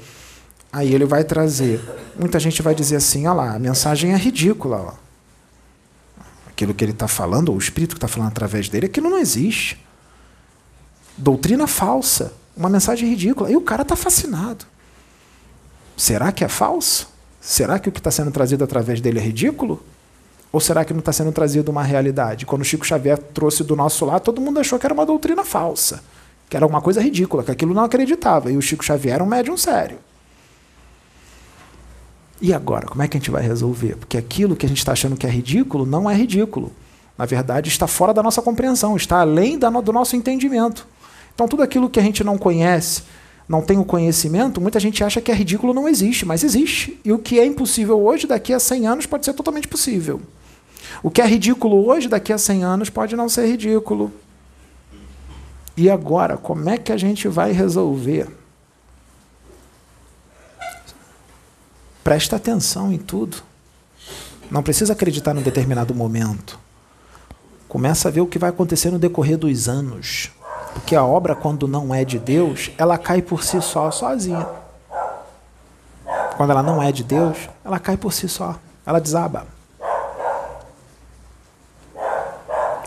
Aí 0.71 0.95
ele 0.95 1.03
vai 1.03 1.25
trazer. 1.25 1.81
Muita 2.17 2.39
gente 2.39 2.61
vai 2.61 2.73
dizer 2.73 2.95
assim: 2.95 3.27
olha 3.27 3.35
lá, 3.35 3.55
a 3.55 3.59
mensagem 3.59 4.13
é 4.13 4.15
ridícula. 4.15 4.77
Ó 5.03 5.06
aquilo 6.57 6.73
que 6.73 6.83
ele 6.83 6.91
está 6.91 7.07
falando, 7.07 7.49
ou 7.49 7.55
o 7.55 7.59
espírito 7.59 7.91
que 7.91 7.97
está 7.97 8.07
falando 8.07 8.29
através 8.29 8.67
dele, 8.67 8.87
aquilo 8.87 9.11
não 9.11 9.19
existe. 9.19 9.79
Doutrina 11.15 11.67
falsa, 11.67 12.33
uma 12.55 12.67
mensagem 12.67 13.07
ridícula. 13.07 13.51
E 13.51 13.55
o 13.55 13.61
cara 13.61 13.83
está 13.83 13.95
fascinado. 13.95 14.65
Será 15.95 16.31
que 16.31 16.43
é 16.43 16.47
falso? 16.47 17.09
Será 17.39 17.77
que 17.77 17.87
o 17.87 17.91
que 17.91 17.99
está 17.99 18.09
sendo 18.09 18.31
trazido 18.31 18.63
através 18.63 18.99
dele 18.99 19.19
é 19.19 19.21
ridículo? 19.21 19.83
Ou 20.51 20.59
será 20.59 20.83
que 20.83 20.93
não 20.93 20.99
está 20.99 21.13
sendo 21.13 21.31
trazido 21.31 21.69
uma 21.69 21.83
realidade? 21.83 22.45
Quando 22.45 22.63
o 22.63 22.65
Chico 22.65 22.85
Xavier 22.85 23.19
trouxe 23.19 23.63
do 23.63 23.75
nosso 23.75 24.03
lado, 24.03 24.23
todo 24.23 24.41
mundo 24.41 24.59
achou 24.59 24.79
que 24.79 24.85
era 24.85 24.93
uma 24.93 25.05
doutrina 25.05 25.45
falsa, 25.45 26.01
que 26.49 26.57
era 26.57 26.65
uma 26.65 26.81
coisa 26.81 26.99
ridícula, 26.99 27.43
que 27.43 27.51
aquilo 27.51 27.73
não 27.73 27.83
acreditava. 27.83 28.51
E 28.51 28.57
o 28.57 28.61
Chico 28.61 28.83
Xavier 28.83 29.15
era 29.15 29.23
um 29.23 29.27
médium 29.27 29.57
sério. 29.57 29.99
E 32.39 32.53
agora, 32.53 32.85
como 32.85 33.01
é 33.01 33.07
que 33.07 33.17
a 33.17 33.19
gente 33.19 33.31
vai 33.31 33.41
resolver? 33.41 33.95
Porque 33.95 34.17
aquilo 34.17 34.55
que 34.55 34.65
a 34.65 34.69
gente 34.69 34.77
está 34.77 34.91
achando 34.91 35.15
que 35.15 35.25
é 35.25 35.29
ridículo 35.29 35.85
não 35.85 36.09
é 36.09 36.15
ridículo. 36.15 36.71
Na 37.17 37.25
verdade, 37.25 37.67
está 37.67 37.87
fora 37.87 38.13
da 38.13 38.21
nossa 38.21 38.41
compreensão, 38.41 38.95
está 38.95 39.21
além 39.21 39.57
do 39.57 39.91
nosso 39.91 40.15
entendimento. 40.15 40.87
Então, 41.33 41.47
tudo 41.47 41.63
aquilo 41.63 41.89
que 41.89 41.99
a 41.99 42.03
gente 42.03 42.23
não 42.23 42.37
conhece, 42.37 43.03
não 43.49 43.61
tem 43.61 43.79
o 43.79 43.85
conhecimento, 43.85 44.61
muita 44.61 44.79
gente 44.79 45.03
acha 45.03 45.19
que 45.19 45.31
é 45.31 45.33
ridículo, 45.33 45.73
não 45.73 45.89
existe, 45.89 46.25
mas 46.25 46.43
existe. 46.43 46.99
E 47.03 47.11
o 47.11 47.17
que 47.17 47.39
é 47.39 47.45
impossível 47.45 47.99
hoje, 47.99 48.27
daqui 48.27 48.53
a 48.53 48.59
100 48.59 48.87
anos, 48.87 49.05
pode 49.07 49.25
ser 49.25 49.33
totalmente 49.33 49.67
possível. 49.67 50.21
O 51.01 51.09
que 51.09 51.21
é 51.21 51.25
ridículo 51.25 51.87
hoje, 51.87 52.07
daqui 52.07 52.31
a 52.31 52.37
100 52.37 52.63
anos, 52.63 52.89
pode 52.89 53.15
não 53.15 53.27
ser 53.27 53.47
ridículo. 53.47 54.11
E 55.75 55.89
agora, 55.89 56.37
como 56.37 56.69
é 56.69 56.77
que 56.77 56.91
a 56.91 56.97
gente 56.97 57.27
vai 57.27 57.51
resolver? 57.51 58.27
Presta 62.07 62.37
atenção 62.37 62.89
em 62.89 62.97
tudo. 62.97 63.43
Não 64.49 64.63
precisa 64.63 64.93
acreditar 64.93 65.33
num 65.33 65.41
determinado 65.41 65.93
momento. 65.93 66.57
Começa 67.67 68.07
a 68.07 68.11
ver 68.11 68.21
o 68.21 68.25
que 68.25 68.39
vai 68.39 68.49
acontecer 68.49 68.89
no 68.89 68.97
decorrer 68.97 69.37
dos 69.37 69.67
anos. 69.67 70.31
Porque 70.71 70.95
a 70.95 71.03
obra, 71.03 71.35
quando 71.35 71.67
não 71.67 71.93
é 71.93 72.05
de 72.05 72.17
Deus, 72.17 72.71
ela 72.77 72.97
cai 72.97 73.21
por 73.21 73.43
si 73.43 73.61
só, 73.61 73.91
sozinha. 73.91 74.47
Quando 76.37 76.51
ela 76.51 76.63
não 76.63 76.81
é 76.81 76.93
de 76.93 77.03
Deus, 77.03 77.49
ela 77.61 77.77
cai 77.77 77.97
por 77.97 78.13
si 78.13 78.29
só. 78.29 78.55
Ela 78.85 79.01
desaba. 79.01 79.45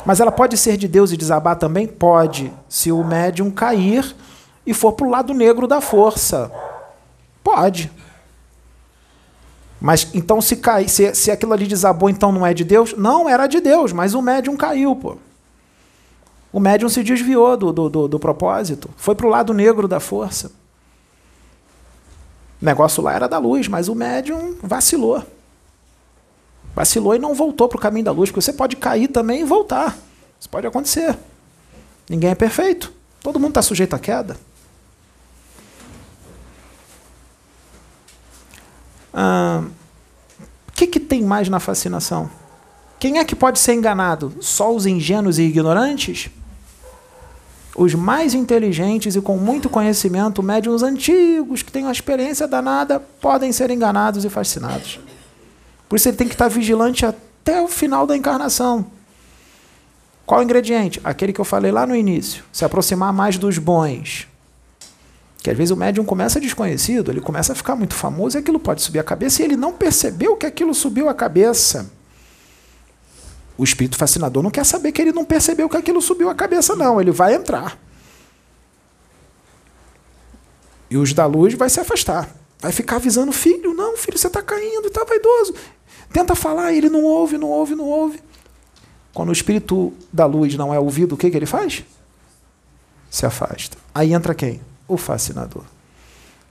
Mas 0.07 0.19
ela 0.19 0.33
pode 0.33 0.57
ser 0.57 0.79
de 0.79 0.89
Deus 0.89 1.13
e 1.13 1.19
desabar 1.19 1.57
também? 1.57 1.87
Pode, 1.87 2.51
se 2.71 2.91
o 2.91 3.05
médium 3.05 3.51
cair 3.51 4.17
e 4.65 4.73
for 4.73 4.93
para 4.93 5.07
o 5.07 5.11
lado 5.11 5.35
negro 5.35 5.67
da 5.67 5.83
força. 5.83 6.51
Pode. 7.45 7.93
Mas 9.81 10.09
então 10.13 10.41
se 10.41 10.57
cai, 10.57 10.89
se, 10.89 11.15
se 11.15 11.31
aquilo 11.31 11.55
ali 11.55 11.67
desabou, 11.67 12.11
então 12.11 12.31
não 12.31 12.47
é 12.47 12.53
de 12.53 12.65
Deus? 12.65 12.95
Não, 12.97 13.29
era 13.29 13.47
de 13.47 13.61
Deus, 13.61 13.93
mas 13.93 14.13
o 14.13 14.21
médium 14.21 14.57
caiu, 14.57 14.95
pô. 14.95 15.17
O 16.53 16.61
médium 16.61 16.89
se 16.89 17.03
desviou 17.03 17.57
do, 17.57 17.73
do, 17.73 17.89
do, 17.89 18.09
do 18.09 18.19
propósito, 18.19 18.91
foi 18.97 19.15
para 19.15 19.27
o 19.27 19.31
lado 19.31 19.55
negro 19.55 19.89
da 19.89 20.01
força. 20.01 20.51
O 22.61 22.65
negócio 22.65 23.03
lá 23.03 23.15
era 23.15 23.27
da 23.27 23.39
luz, 23.39 23.69
mas 23.69 23.89
o 23.89 23.95
médium 23.95 24.57
vacilou. 24.63 25.25
Vacilou 26.75 27.15
e 27.15 27.19
não 27.19 27.35
voltou 27.35 27.69
para 27.69 27.79
o 27.79 27.81
caminho 27.81 28.05
da 28.05 28.13
luz, 28.13 28.31
porque 28.31 28.43
você 28.43 28.53
pode 28.53 28.77
cair 28.77 29.09
também 29.09 29.41
e 29.41 29.45
voltar. 29.45 29.97
Isso 30.39 30.49
pode 30.49 30.67
acontecer. 30.67 31.17
Ninguém 32.09 32.31
é 32.31 32.35
perfeito. 32.35 32.93
Todo 33.23 33.39
mundo 33.39 33.51
está 33.51 33.63
sujeito 33.63 33.95
à 33.95 33.99
queda. 33.99 34.37
Ah, 39.13 39.63
o 40.69 40.73
que, 40.73 40.87
que 40.87 41.01
tem 41.01 41.23
mais 41.23 41.49
na 41.49 41.61
fascinação? 41.61 42.31
Quem 42.99 43.19
é 43.19 43.25
que 43.25 43.35
pode 43.35 43.59
ser 43.59 43.75
enganado? 43.75 44.35
Só 44.41 44.75
os 44.75 44.87
ingênuos 44.87 45.39
e 45.39 45.43
ignorantes? 45.43 46.31
Os 47.75 47.95
mais 47.95 48.35
inteligentes 48.35 49.17
e 49.17 49.21
com 49.21 49.39
muito 49.39 49.71
conhecimento, 49.71 50.43
médiums 50.43 50.83
antigos, 50.83 51.63
que 51.63 51.73
têm 51.73 51.85
uma 51.85 51.93
experiência 51.93 52.47
danada, 52.47 53.01
podem 53.01 53.53
ser 53.53 53.71
enganados 53.71 54.25
e 54.25 54.29
fascinados. 54.29 55.01
Por 55.89 55.97
isso 55.97 56.09
ele 56.09 56.17
tem 56.17 56.29
que 56.29 56.35
estar 56.35 56.49
vigilante 56.49 57.07
até 57.07 57.61
o 57.63 57.69
final 57.69 58.07
da 58.07 58.17
encarnação. 58.17 58.87
Qual 60.27 60.41
o 60.41 60.45
ingrediente? 60.45 61.01
Aquele 61.03 61.33
que 61.33 61.41
eu 61.41 61.45
falei 61.45 61.73
lá 61.73 61.87
no 61.87 61.97
início. 61.97 62.45
Se 62.53 62.65
aproximar 62.65 63.13
mais 63.13 63.37
dos 63.39 63.59
bons. 63.59 64.29
Que 65.43 65.51
às 65.51 65.57
vezes 65.57 65.71
o 65.71 65.77
médium 65.77 66.05
começa 66.05 66.39
desconhecido, 66.39 67.11
ele 67.11 67.21
começa 67.21 67.53
a 67.53 67.57
ficar 67.57 67.75
muito 67.75 67.95
famoso 67.95 68.37
e 68.37 68.41
aquilo 68.41 68.61
pode 68.61 68.83
subir 68.83 68.99
a 68.99 69.05
cabeça 69.05 69.41
e 69.41 69.45
ele 69.47 69.57
não 69.57 69.73
percebeu 69.73 70.37
que 70.37 70.45
aquilo 70.45 70.75
subiu 70.75 71.09
a 71.09 71.15
cabeça. 71.15 71.91
O 73.57 73.65
espírito 73.65 73.97
fascinador 73.97 74.43
não 74.43 74.51
quer 74.51 74.65
saber 74.65 74.93
que 74.93 75.01
ele 75.01 75.13
não 75.13 75.25
percebeu 75.25 75.69
que 75.69 75.77
aquilo 75.77 76.01
subiu 76.01 76.29
a 76.29 76.35
cabeça, 76.35 76.75
não. 76.77 77.01
Ele 77.01 77.11
vai 77.11 77.35
entrar. 77.35 77.79
E 80.91 80.97
os 80.97 81.13
da 81.13 81.25
luz 81.27 81.55
vai 81.55 81.71
se 81.71 81.79
afastar. 81.79 82.29
Vai 82.59 82.73
ficar 82.73 82.97
avisando 82.97 83.33
filho: 83.33 83.73
não, 83.73 83.97
filho, 83.97 84.19
você 84.19 84.27
está 84.27 84.43
caindo, 84.43 84.89
está 84.89 85.05
vaidoso. 85.05 85.55
Tenta 86.13 86.35
falar, 86.35 86.73
ele 86.73 86.89
não 86.91 87.05
ouve, 87.05 87.39
não 87.39 87.49
ouve, 87.49 87.75
não 87.75 87.85
ouve. 87.85 88.21
Quando 89.13 89.29
o 89.29 89.33
espírito 89.33 89.93
da 90.13 90.27
luz 90.27 90.55
não 90.57 90.73
é 90.73 90.79
ouvido, 90.79 91.15
o 91.15 91.17
que, 91.17 91.31
que 91.31 91.37
ele 91.37 91.47
faz? 91.47 91.85
Se 93.11 93.27
afasta. 93.27 93.77
Aí 93.95 94.13
entra 94.13 94.35
quem? 94.35 94.61
O 94.91 94.97
fascinador. 94.97 95.65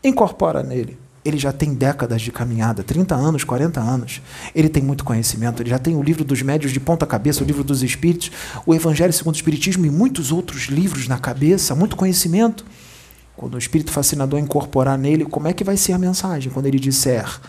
Incorpora 0.03 0.63
nele. 0.63 0.97
Ele 1.23 1.37
já 1.37 1.51
tem 1.51 1.73
décadas 1.73 2.21
de 2.21 2.31
caminhada, 2.31 2.81
30 2.81 3.13
anos, 3.13 3.43
40 3.43 3.81
anos. 3.81 4.21
Ele 4.55 4.69
tem 4.69 4.81
muito 4.81 5.03
conhecimento, 5.03 5.61
ele 5.61 5.69
já 5.69 5.77
tem 5.77 5.95
o 5.95 6.01
livro 6.01 6.23
dos 6.23 6.41
médios 6.41 6.71
de 6.71 6.79
ponta 6.79 7.05
cabeça, 7.05 7.43
o 7.43 7.45
livro 7.45 7.63
dos 7.63 7.83
espíritos, 7.83 8.31
o 8.65 8.73
Evangelho 8.73 9.11
segundo 9.11 9.35
o 9.35 9.37
Espiritismo 9.37 9.85
e 9.85 9.89
muitos 9.89 10.31
outros 10.31 10.67
livros 10.67 11.07
na 11.09 11.19
cabeça, 11.19 11.75
muito 11.75 11.97
conhecimento. 11.97 12.65
Quando 13.35 13.55
o 13.55 13.57
espírito 13.57 13.91
fascinador 13.91 14.39
incorporar 14.39 14.97
nele, 14.97 15.25
como 15.25 15.47
é 15.47 15.53
que 15.53 15.63
vai 15.63 15.77
ser 15.77 15.93
a 15.93 15.97
mensagem? 15.97 16.51
Quando 16.51 16.65
ele 16.65 16.79
disser, 16.79 17.39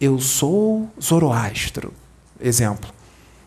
eu 0.00 0.18
sou 0.18 0.88
Zoroastro. 1.00 1.92
Exemplo. 2.40 2.90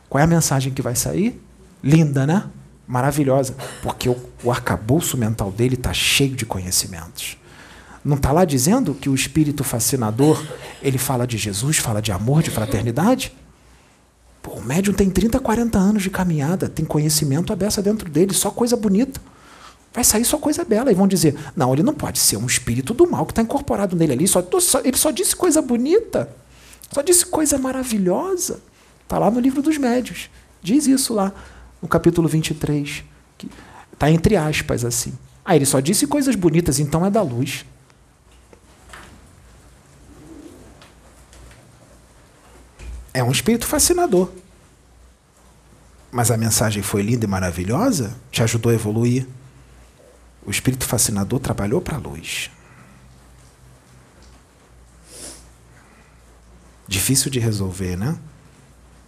Qual 0.09 0.19
é 0.19 0.23
a 0.23 0.27
mensagem 0.27 0.73
que 0.73 0.81
vai 0.81 0.95
sair? 0.95 1.41
Linda, 1.81 2.27
né? 2.27 2.43
Maravilhosa, 2.88 3.55
porque 3.81 4.09
o, 4.09 4.17
o 4.43 4.51
arcabouço 4.51 5.17
mental 5.17 5.51
dele 5.51 5.75
está 5.75 5.93
cheio 5.93 6.36
de 6.36 6.45
conhecimentos. 6.45 7.38
Não 8.03 8.17
está 8.17 8.31
lá 8.31 8.43
dizendo 8.43 8.93
que 8.93 9.09
o 9.09 9.15
espírito 9.15 9.63
fascinador 9.63 10.43
ele 10.81 10.97
fala 10.97 11.25
de 11.25 11.38
Jesus, 11.38 11.77
fala 11.77 12.01
de 12.01 12.11
amor, 12.11 12.43
de 12.43 12.51
fraternidade? 12.51 13.34
Pô, 14.41 14.51
o 14.51 14.61
médium 14.61 14.93
tem 14.93 15.09
30, 15.09 15.39
40 15.39 15.77
anos 15.77 16.03
de 16.03 16.09
caminhada, 16.09 16.67
tem 16.67 16.84
conhecimento 16.84 17.53
aberto 17.53 17.81
dentro 17.81 18.09
dele, 18.09 18.34
só 18.34 18.51
coisa 18.51 18.75
bonita. 18.75 19.21
Vai 19.93 20.03
sair 20.03 20.25
só 20.25 20.38
coisa 20.38 20.65
bela. 20.65 20.91
E 20.91 20.95
vão 20.95 21.07
dizer: 21.07 21.38
não, 21.55 21.71
ele 21.71 21.84
não 21.84 21.93
pode 21.93 22.19
ser 22.19 22.36
um 22.36 22.45
espírito 22.45 22.93
do 22.93 23.09
mal 23.09 23.25
que 23.25 23.31
está 23.31 23.41
incorporado 23.41 23.95
nele 23.95 24.11
ali. 24.13 24.27
Só, 24.27 24.45
só, 24.59 24.79
ele 24.79 24.97
só 24.97 25.11
disse 25.11 25.36
coisa 25.36 25.61
bonita, 25.61 26.29
só 26.91 27.01
disse 27.01 27.25
coisa 27.25 27.57
maravilhosa. 27.57 28.59
Está 29.03 29.17
lá 29.17 29.31
no 29.31 29.39
livro 29.39 29.61
dos 29.61 29.77
médios. 29.77 30.29
Diz 30.61 30.88
isso 30.88 31.13
lá 31.13 31.31
no 31.84 31.89
capítulo 31.89 32.29
23. 32.29 33.03
Está 33.91 34.09
entre 34.09 34.38
aspas 34.38 34.86
assim. 34.86 35.13
Ah, 35.43 35.53
ele 35.53 35.65
só 35.65 35.81
disse 35.81 36.07
coisas 36.07 36.34
bonitas, 36.34 36.79
então 36.79 37.05
é 37.05 37.11
da 37.11 37.21
luz. 37.21 37.65
É 43.13 43.21
um 43.21 43.31
espírito 43.31 43.67
fascinador. 43.67 44.31
Mas 46.09 46.31
a 46.31 46.38
mensagem 46.38 46.81
foi 46.81 47.01
linda 47.01 47.25
e 47.25 47.27
maravilhosa? 47.27 48.15
Te 48.31 48.41
ajudou 48.41 48.71
a 48.71 48.75
evoluir? 48.75 49.27
O 50.45 50.49
espírito 50.49 50.86
fascinador 50.86 51.39
trabalhou 51.39 51.81
para 51.81 51.97
a 51.97 51.99
luz. 51.99 52.49
Difícil 56.88 57.29
de 57.29 57.39
resolver, 57.39 57.97
né? 57.97 58.17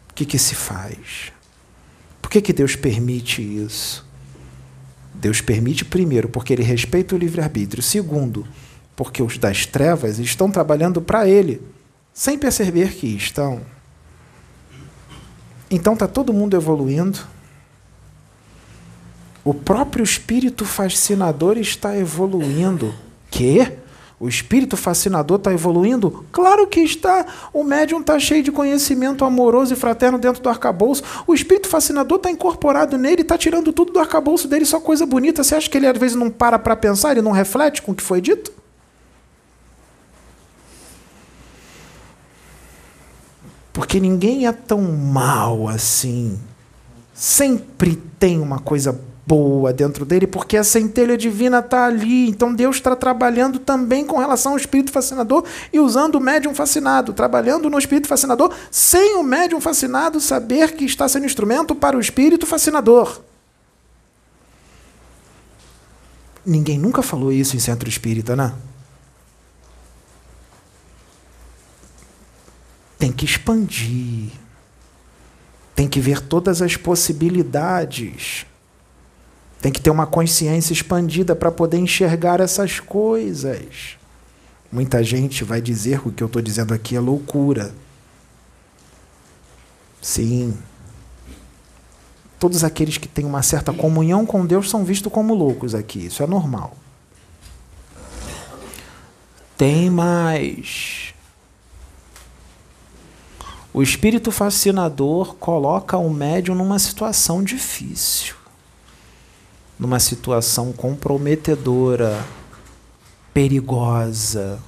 O 0.09 0.13
que, 0.13 0.26
que 0.26 0.38
se 0.38 0.55
faz? 0.55 1.35
Por 2.26 2.30
que, 2.32 2.41
que 2.41 2.53
Deus 2.53 2.76
permite 2.76 3.39
isso? 3.39 4.03
Deus 5.13 5.41
permite, 5.41 5.86
primeiro, 5.86 6.28
porque 6.28 6.53
Ele 6.53 6.63
respeita 6.63 7.13
o 7.13 7.19
livre-arbítrio. 7.19 7.84
Segundo, 7.84 8.47
porque 8.95 9.21
os 9.21 9.38
das 9.38 9.67
trevas 9.67 10.17
estão 10.17 10.49
trabalhando 10.49 10.99
para 11.03 11.30
Ele, 11.30 11.61
sem 12.11 12.36
perceber 12.36 12.95
que 12.95 13.05
estão. 13.15 13.61
Então 15.69 15.93
está 15.93 16.07
todo 16.07 16.34
mundo 16.34 16.57
evoluindo. 16.57 17.19
O 19.43 19.53
próprio 19.53 20.03
espírito 20.03 20.65
fascinador 20.65 21.59
está 21.59 21.95
evoluindo. 21.95 22.91
Que? 23.30 23.71
O 24.26 24.28
espírito 24.28 24.76
fascinador 24.76 25.38
está 25.38 25.53
evoluindo? 25.53 26.26
Claro 26.32 26.65
que 26.65 26.80
está. 26.80 27.28
O 27.53 27.63
médium 27.63 27.99
está 27.99 28.17
cheio 28.17 28.41
de 28.41 28.51
conhecimento 28.51 29.23
amoroso 29.23 29.73
e 29.73 29.76
fraterno 29.76 30.17
dentro 30.17 30.41
do 30.41 30.49
arcabouço. 30.49 31.03
O 31.28 31.34
espírito 31.36 31.69
fascinador 31.69 32.17
está 32.17 32.32
incorporado 32.32 32.97
nele, 32.97 33.21
está 33.21 33.38
tirando 33.38 33.71
tudo 33.71 33.93
do 33.93 33.99
arcabouço 33.99 34.47
dele, 34.47 34.65
só 34.65 34.80
coisa 34.80 35.05
bonita. 35.05 35.43
Você 35.43 35.53
acha 35.53 35.69
que 35.69 35.78
ele 35.78 35.86
às 35.86 35.95
vezes 35.95 36.17
não 36.17 36.32
para 36.32 36.57
para 36.57 36.76
pensar, 36.76 37.11
ele 37.11 37.21
não 37.21 37.32
reflete 37.32 37.84
com 37.84 37.91
o 37.91 37.95
que 37.95 38.01
foi 38.01 38.19
dito? 38.19 38.51
Porque 43.71 43.99
ninguém 43.99 44.47
é 44.47 44.51
tão 44.51 44.82
mal 44.82 45.67
assim. 45.67 46.39
Sempre 47.13 47.95
tem 48.17 48.39
uma 48.39 48.57
coisa 48.57 48.99
boa 49.26 49.73
dentro 49.73 50.05
dele, 50.05 50.28
porque 50.28 50.57
a 50.57 50.63
centelha 50.63 51.17
divina 51.17 51.59
está 51.59 51.86
ali. 51.86 52.30
Então 52.30 52.53
Deus 52.53 52.78
está 52.78 52.95
trabalhando 52.95 53.59
também 53.59 54.05
com 54.05 54.17
relação 54.17 54.53
ao 54.53 54.57
espírito 54.57 54.91
fascinador 54.91 55.43
e 55.71 55.80
usando 55.80 56.15
o 56.15 56.21
médium 56.21 56.53
fascinado, 56.53 57.13
trabalhando 57.13 57.69
no 57.69 57.80
espírito 57.80 58.07
fascinador, 58.07 58.53
sem 58.69 59.15
o 59.15 59.23
médium 59.23 59.59
fascinado 59.59 60.19
saber 60.19 60.73
que 60.73 60.86
está 60.86 61.07
sendo 61.07 61.26
instrumento 61.26 61.73
para 61.73 61.97
o 61.97 61.99
espírito 61.99 62.45
fascinador. 62.45 63.21
Ninguém 66.45 66.78
nunca 66.78 67.01
falou 67.01 67.32
isso 67.32 67.55
em 67.55 67.59
centro 67.59 67.89
espírita, 67.89 68.36
né? 68.36 68.53
tem 72.97 73.11
que 73.11 73.26
expandir, 73.26 74.32
tem 75.76 75.88
que 75.88 75.99
ver 75.99 76.21
todas 76.21 76.61
as 76.61 76.76
possibilidades, 76.76 78.45
tem 79.62 79.72
que 79.72 79.82
ter 79.82 79.89
uma 79.89 80.06
consciência 80.06 80.74
expandida 80.74 81.36
para 81.36 81.51
poder 81.51 81.78
enxergar 81.78 82.39
essas 82.39 82.80
coisas. 82.80 83.97
Muita 84.72 85.03
gente 85.03 85.43
vai 85.43 85.62
dizer 85.62 86.01
que 86.01 86.10
o 86.10 86.12
que 86.12 86.24
eu 86.24 86.28
estou 86.28 86.41
dizendo 86.41 86.74
aqui 86.74 86.95
é 86.95 86.99
loucura. 86.99 87.74
Sim. 90.01 90.56
Todos 92.39 92.64
aqueles 92.64 92.97
que 92.97 93.08
têm 93.08 93.26
uma 93.26 93.41
certa 93.41 93.74
comunhão 93.74 94.26
com 94.26 94.45
Deus 94.45 94.70
são 94.70 94.84
vistos 94.84 95.12
como 95.12 95.34
loucos 95.34 95.74
aqui. 95.74 96.06
Isso 96.06 96.22
é 96.22 96.28
normal. 96.28 96.76
Tem 99.58 99.89
mais. 99.89 101.14
O 103.74 103.82
espírito 103.82 104.32
fascinador 104.32 105.36
coloca 105.36 105.97
o 105.97 106.10
médium 106.10 106.56
numa 106.56 106.80
situação 106.80 107.43
difícil, 107.43 108.36
numa 109.78 109.99
situação 109.99 110.71
comprometedora, 110.71 112.23
perigosa, 113.34 114.59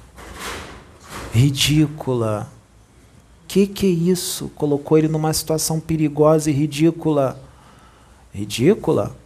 ridícula. 1.32 2.50
Que 3.46 3.66
que 3.66 3.86
é 3.86 3.90
isso? 3.90 4.50
Colocou 4.54 4.98
ele 4.98 5.08
numa 5.08 5.32
situação 5.32 5.80
perigosa 5.80 6.50
e 6.50 6.52
ridícula. 6.52 7.40
Ridícula? 8.32 9.16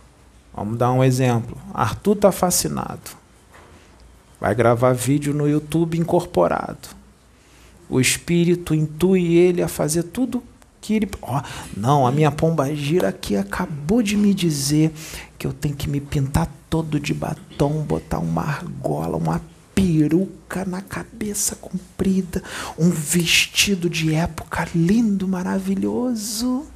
Vamos 0.54 0.78
dar 0.78 0.92
um 0.92 1.02
exemplo. 1.02 1.56
Arthur 1.74 2.14
está 2.14 2.30
fascinado. 2.30 3.10
Vai 4.40 4.54
gravar 4.54 4.92
vídeo 4.92 5.34
no 5.34 5.48
YouTube 5.48 5.98
incorporado 5.98 7.02
o 7.92 8.00
espírito 8.00 8.74
intui 8.74 9.34
ele 9.34 9.62
a 9.62 9.68
fazer 9.68 10.04
tudo 10.04 10.42
que 10.82 10.92
ele. 10.94 11.08
Oh, 11.22 11.40
não, 11.74 12.06
a 12.06 12.12
minha 12.12 12.30
pomba 12.30 12.74
gira 12.74 13.08
aqui 13.08 13.36
acabou 13.36 14.02
de 14.02 14.16
me 14.16 14.34
dizer 14.34 14.92
que 15.38 15.46
eu 15.46 15.52
tenho 15.54 15.74
que 15.74 15.88
me 15.88 16.00
pintar 16.00 16.46
todo 16.68 17.00
de 17.00 17.14
batom, 17.14 17.82
botar 17.82 18.18
uma 18.18 18.42
argola, 18.42 19.16
uma 19.16 19.40
peruca 19.74 20.64
na 20.66 20.82
cabeça 20.82 21.56
comprida, 21.56 22.42
um 22.78 22.90
vestido 22.90 23.88
de 23.88 24.14
época 24.14 24.68
lindo, 24.74 25.26
maravilhoso. 25.26 26.66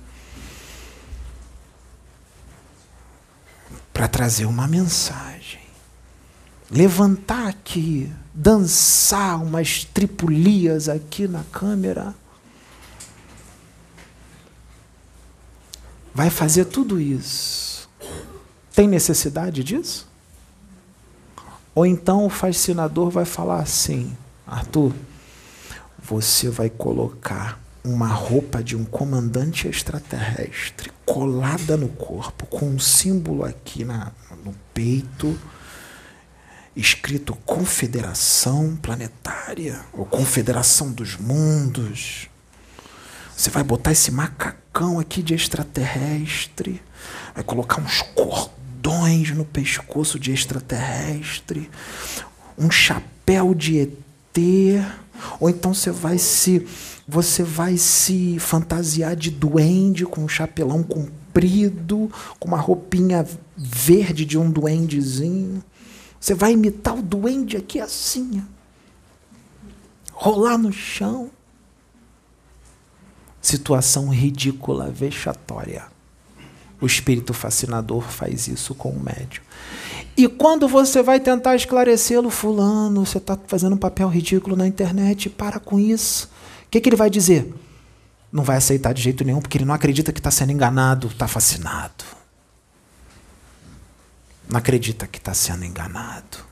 Para 3.92 4.08
trazer 4.08 4.46
uma 4.46 4.66
mensagem. 4.66 5.60
Levantar 6.70 7.48
aqui 7.48 8.10
dançar 8.36 9.42
umas 9.42 9.84
tripulias 9.84 10.90
aqui 10.90 11.26
na 11.26 11.42
câmera. 11.50 12.14
Vai 16.16 16.30
fazer 16.30 16.64
tudo 16.64 16.98
isso. 16.98 17.90
Tem 18.74 18.88
necessidade 18.88 19.62
disso? 19.62 20.08
Ou 21.74 21.84
então 21.84 22.24
o 22.24 22.30
fascinador 22.30 23.10
vai 23.10 23.26
falar 23.26 23.60
assim: 23.60 24.16
Arthur, 24.46 24.94
você 26.02 26.48
vai 26.48 26.70
colocar 26.70 27.60
uma 27.84 28.08
roupa 28.08 28.64
de 28.64 28.74
um 28.74 28.82
comandante 28.82 29.68
extraterrestre 29.68 30.90
colada 31.04 31.76
no 31.76 31.90
corpo, 31.90 32.46
com 32.46 32.66
um 32.66 32.78
símbolo 32.78 33.44
aqui 33.44 33.84
na, 33.84 34.10
no 34.42 34.54
peito 34.72 35.38
escrito 36.74 37.36
Confederação 37.44 38.74
Planetária, 38.76 39.84
ou 39.92 40.06
Confederação 40.06 40.90
dos 40.92 41.18
Mundos. 41.18 42.30
Você 43.36 43.50
vai 43.50 43.62
botar 43.62 43.92
esse 43.92 44.10
macacão 44.10 44.65
aqui 45.00 45.22
de 45.22 45.34
extraterrestre, 45.34 46.82
vai 47.34 47.42
colocar 47.42 47.80
uns 47.80 48.02
cordões 48.14 49.30
no 49.30 49.44
pescoço 49.44 50.18
de 50.18 50.32
extraterrestre, 50.32 51.70
um 52.58 52.70
chapéu 52.70 53.54
de 53.54 53.80
ET, 53.80 54.84
ou 55.40 55.48
então 55.48 55.72
você 55.72 55.90
vai 55.90 56.18
se 56.18 56.66
você 57.08 57.42
vai 57.42 57.78
se 57.78 58.38
fantasiar 58.38 59.16
de 59.16 59.30
duende 59.30 60.04
com 60.04 60.24
um 60.24 60.28
chapelão 60.28 60.82
comprido, 60.82 62.10
com 62.38 62.48
uma 62.48 62.60
roupinha 62.60 63.26
verde 63.56 64.24
de 64.26 64.36
um 64.36 64.50
duendezinho. 64.50 65.62
Você 66.20 66.34
vai 66.34 66.52
imitar 66.52 66.98
o 66.98 67.02
duende 67.02 67.56
aqui 67.56 67.80
assim, 67.80 68.44
rolar 70.12 70.58
no 70.58 70.72
chão. 70.72 71.30
Situação 73.46 74.08
ridícula, 74.08 74.90
vexatória. 74.90 75.84
O 76.80 76.86
espírito 76.86 77.32
fascinador 77.32 78.02
faz 78.02 78.48
isso 78.48 78.74
com 78.74 78.90
o 78.90 79.00
médium. 79.00 79.42
E 80.16 80.26
quando 80.26 80.66
você 80.66 81.02
vai 81.02 81.20
tentar 81.20 81.54
esclarecê-lo, 81.54 82.30
fulano, 82.30 83.06
você 83.06 83.18
está 83.18 83.38
fazendo 83.46 83.74
um 83.74 83.78
papel 83.78 84.08
ridículo 84.08 84.56
na 84.56 84.66
internet, 84.66 85.30
para 85.30 85.60
com 85.60 85.78
isso. 85.78 86.26
O 86.66 86.70
que, 86.70 86.80
que 86.80 86.88
ele 86.88 86.96
vai 86.96 87.08
dizer? 87.08 87.54
Não 88.32 88.42
vai 88.42 88.56
aceitar 88.56 88.92
de 88.92 89.02
jeito 89.02 89.24
nenhum, 89.24 89.40
porque 89.40 89.58
ele 89.58 89.64
não 89.64 89.74
acredita 89.74 90.12
que 90.12 90.18
está 90.20 90.30
sendo 90.30 90.52
enganado, 90.52 91.06
está 91.06 91.28
fascinado 91.28 92.16
não 94.48 94.58
acredita 94.58 95.06
que 95.06 95.18
está 95.18 95.34
sendo 95.34 95.64
enganado. 95.64 96.45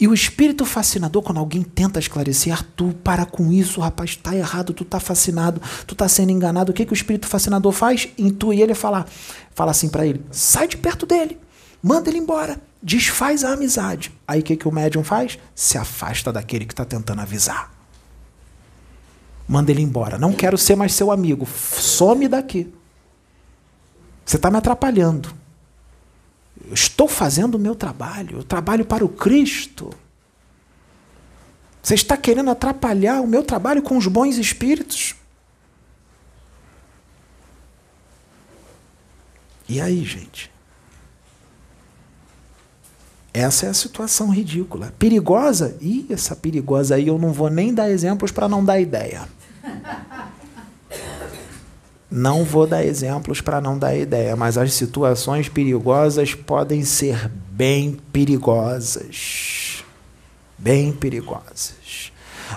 E 0.00 0.08
o 0.08 0.14
espírito 0.14 0.64
fascinador, 0.64 1.22
quando 1.22 1.36
alguém 1.36 1.62
tenta 1.62 1.98
esclarecer, 1.98 2.54
Arthur, 2.54 2.94
para 3.04 3.26
com 3.26 3.52
isso, 3.52 3.82
rapaz, 3.82 4.10
está 4.10 4.34
errado, 4.34 4.72
tu 4.72 4.82
está 4.82 4.98
fascinado, 4.98 5.60
tu 5.86 5.92
está 5.92 6.08
sendo 6.08 6.30
enganado. 6.30 6.72
O 6.72 6.74
que, 6.74 6.86
que 6.86 6.92
o 6.92 6.94
espírito 6.94 7.26
fascinador 7.26 7.70
faz? 7.70 8.08
Intui 8.16 8.62
ele 8.62 8.74
falar. 8.74 9.06
Fala 9.54 9.72
assim 9.72 9.90
para 9.90 10.06
ele: 10.06 10.24
sai 10.30 10.66
de 10.66 10.78
perto 10.78 11.04
dele, 11.04 11.38
manda 11.82 12.08
ele 12.08 12.16
embora, 12.16 12.58
desfaz 12.82 13.44
a 13.44 13.52
amizade. 13.52 14.10
Aí 14.26 14.40
o 14.40 14.42
que, 14.42 14.56
que 14.56 14.66
o 14.66 14.72
médium 14.72 15.04
faz? 15.04 15.38
Se 15.54 15.76
afasta 15.76 16.32
daquele 16.32 16.64
que 16.64 16.72
está 16.72 16.86
tentando 16.86 17.20
avisar. 17.20 17.70
Manda 19.46 19.70
ele 19.70 19.82
embora. 19.82 20.16
Não 20.16 20.32
quero 20.32 20.56
ser 20.56 20.76
mais 20.76 20.94
seu 20.94 21.10
amigo. 21.10 21.46
Some 21.46 22.26
daqui. 22.26 22.72
Você 24.24 24.36
está 24.36 24.50
me 24.50 24.56
atrapalhando. 24.56 25.39
Eu 26.70 26.74
estou 26.74 27.08
fazendo 27.08 27.56
o 27.56 27.58
meu 27.58 27.74
trabalho, 27.74 28.38
eu 28.38 28.44
trabalho 28.44 28.84
para 28.84 29.04
o 29.04 29.08
Cristo. 29.08 29.92
Você 31.82 31.94
está 31.94 32.16
querendo 32.16 32.48
atrapalhar 32.48 33.20
o 33.20 33.26
meu 33.26 33.42
trabalho 33.42 33.82
com 33.82 33.96
os 33.96 34.06
bons 34.06 34.36
espíritos? 34.36 35.16
E 39.68 39.80
aí, 39.80 40.04
gente? 40.04 40.48
Essa 43.34 43.66
é 43.66 43.68
a 43.68 43.74
situação 43.74 44.30
ridícula. 44.30 44.94
Perigosa? 44.96 45.76
Ih, 45.80 46.06
essa 46.08 46.36
perigosa 46.36 46.94
aí 46.94 47.08
eu 47.08 47.18
não 47.18 47.32
vou 47.32 47.50
nem 47.50 47.74
dar 47.74 47.90
exemplos 47.90 48.30
para 48.30 48.48
não 48.48 48.64
dar 48.64 48.78
ideia. 48.78 49.28
Não 52.10 52.44
vou 52.44 52.66
dar 52.66 52.84
exemplos 52.84 53.40
para 53.40 53.60
não 53.60 53.78
dar 53.78 53.94
ideia, 53.94 54.34
mas 54.34 54.58
as 54.58 54.72
situações 54.72 55.48
perigosas 55.48 56.34
podem 56.34 56.84
ser 56.84 57.30
bem 57.52 57.98
perigosas. 58.12 59.84
Bem 60.58 60.92
perigosas. 60.92 62.10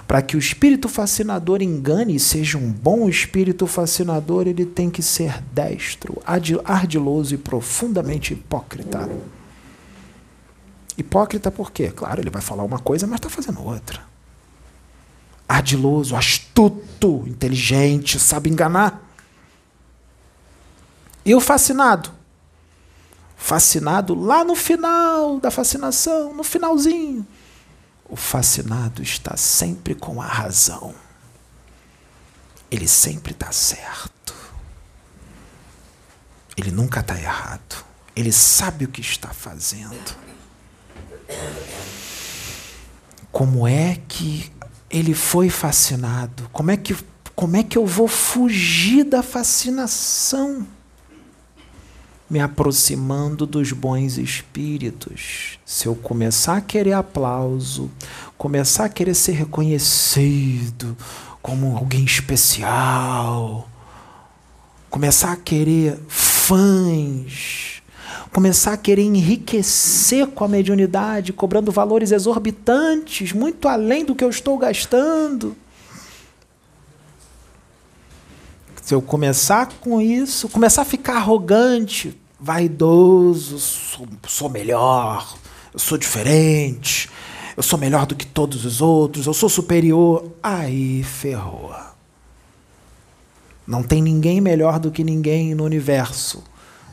Para 0.08 0.24
que 0.24 0.36
o 0.36 0.39
espírito 0.39 0.89
fascinador 0.89 1.62
engane 1.62 2.16
e 2.16 2.20
seja 2.20 2.58
um 2.58 2.72
bom 2.72 3.08
espírito 3.08 3.68
fascinador, 3.68 4.47
ele 4.47 4.66
tem 4.66 4.89
que 4.89 5.04
ser 5.04 5.39
destro, 5.54 6.20
ardiloso 6.66 7.36
e 7.36 7.38
profundamente 7.38 8.34
hipócrita. 8.34 9.08
Hipócrita 10.97 11.51
por 11.51 11.72
quê? 11.72 11.91
Claro, 11.91 12.22
ele 12.22 12.32
vai 12.32 12.41
falar 12.41 12.64
uma 12.64 12.80
coisa, 12.80 13.06
mas 13.06 13.18
está 13.18 13.30
fazendo 13.30 13.64
outra. 13.64 14.01
Ardiloso, 15.47 16.16
astuto, 16.16 17.24
inteligente, 17.28 18.20
sabe 18.20 18.49
enganar. 18.49 19.03
E 21.26 21.34
o 21.34 21.40
fascinado? 21.40 22.12
Fascinado 23.38 24.14
lá 24.16 24.44
no 24.44 24.56
final 24.56 25.40
da 25.40 25.52
fascinação, 25.52 26.34
no 26.34 26.44
finalzinho. 26.44 27.26
O 28.10 28.16
fascinado 28.16 29.02
está 29.02 29.36
sempre 29.38 29.96
com 29.96 30.22
a 30.22 30.26
razão. 30.26 30.94
Ele 32.70 32.88
sempre 32.88 33.32
está 33.32 33.52
certo. 33.52 34.34
Ele 36.56 36.72
nunca 36.72 37.00
está 37.00 37.20
errado. 37.20 37.84
Ele 38.16 38.32
sabe 38.32 38.86
o 38.86 38.88
que 38.88 39.02
está 39.02 39.30
fazendo. 39.30 40.16
Como 43.32 43.68
é 43.68 44.00
que 44.08 44.52
ele 44.90 45.16
foi 45.16 45.50
fascinado? 45.50 46.48
Como 46.54 46.70
é 46.70 46.78
que, 46.78 46.96
como 47.36 47.58
é 47.58 47.64
que 47.64 47.78
eu 47.78 47.86
vou 47.86 48.08
fugir 48.08 49.04
da 49.04 49.24
fascinação? 49.24 50.68
Me 52.30 52.40
aproximando 52.40 53.46
dos 53.46 53.72
bons 53.72 54.18
espíritos. 54.18 55.60
Se 55.66 55.88
eu 55.88 55.96
começar 55.96 56.58
a 56.58 56.62
querer 56.62 56.94
aplauso, 56.94 57.92
começar 58.38 58.86
a 58.86 58.90
querer 58.90 59.14
ser 59.14 59.34
reconhecido 59.34 60.98
como 61.42 61.76
alguém 61.76 62.06
especial, 62.06 63.68
começar 64.90 65.34
a 65.34 65.36
querer 65.36 66.00
fãs, 66.08 67.82
começar 68.32 68.74
a 68.74 68.78
querer 68.78 69.04
enriquecer 69.04 70.28
com 70.28 70.44
a 70.44 70.48
mediunidade, 70.48 71.34
cobrando 71.34 71.72
valores 71.72 72.12
exorbitantes, 72.12 73.34
muito 73.34 73.68
além 73.68 74.06
do 74.06 74.16
que 74.16 74.24
eu 74.24 74.30
estou 74.30 74.58
gastando. 74.58 75.56
Se 78.84 78.94
eu 78.94 79.02
começar 79.02 79.70
com 79.80 80.02
isso, 80.02 80.50
começar 80.50 80.82
a 80.82 80.86
ficar 80.86 81.16
arrogante, 81.16 82.20
vaidoso, 82.38 83.58
sou, 83.58 84.06
sou 84.28 84.50
melhor, 84.50 85.38
eu 85.74 85.80
sou 85.80 85.98
diferente, 85.98 87.10
eu 87.56 87.64
sou 87.64 87.80
melhor 87.80 88.06
do 88.06 88.14
que 88.14 88.26
todos 88.26 88.66
os 88.66 88.82
outros, 88.82 89.26
eu 89.26 89.34
sou 89.34 89.48
superior, 89.48 90.30
aí 90.44 91.02
ferrou. 91.02 91.74
Não 93.66 93.82
tem 93.82 94.02
ninguém 94.02 94.42
melhor 94.42 94.78
do 94.80 94.92
que 94.92 95.02
ninguém 95.02 95.56
no 95.56 95.64
universo. 95.64 96.44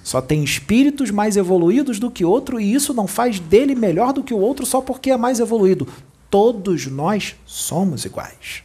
Só 0.05 0.21
tem 0.21 0.45
espíritos 0.45 1.11
mais 1.11 1.37
evoluídos 1.37 1.99
do 1.99 2.09
que 2.09 2.25
outro 2.25 2.61
e 2.61 2.73
isso 2.73 2.95
não 2.95 3.09
faz 3.09 3.41
dele 3.41 3.75
melhor 3.75 4.13
do 4.13 4.23
que 4.23 4.33
o 4.33 4.39
outro 4.39 4.65
só 4.65 4.81
porque 4.81 5.11
é 5.11 5.17
mais 5.17 5.41
evoluído. 5.41 5.89
Todos 6.31 6.87
nós 6.87 7.35
somos 7.45 8.05
iguais. 8.05 8.63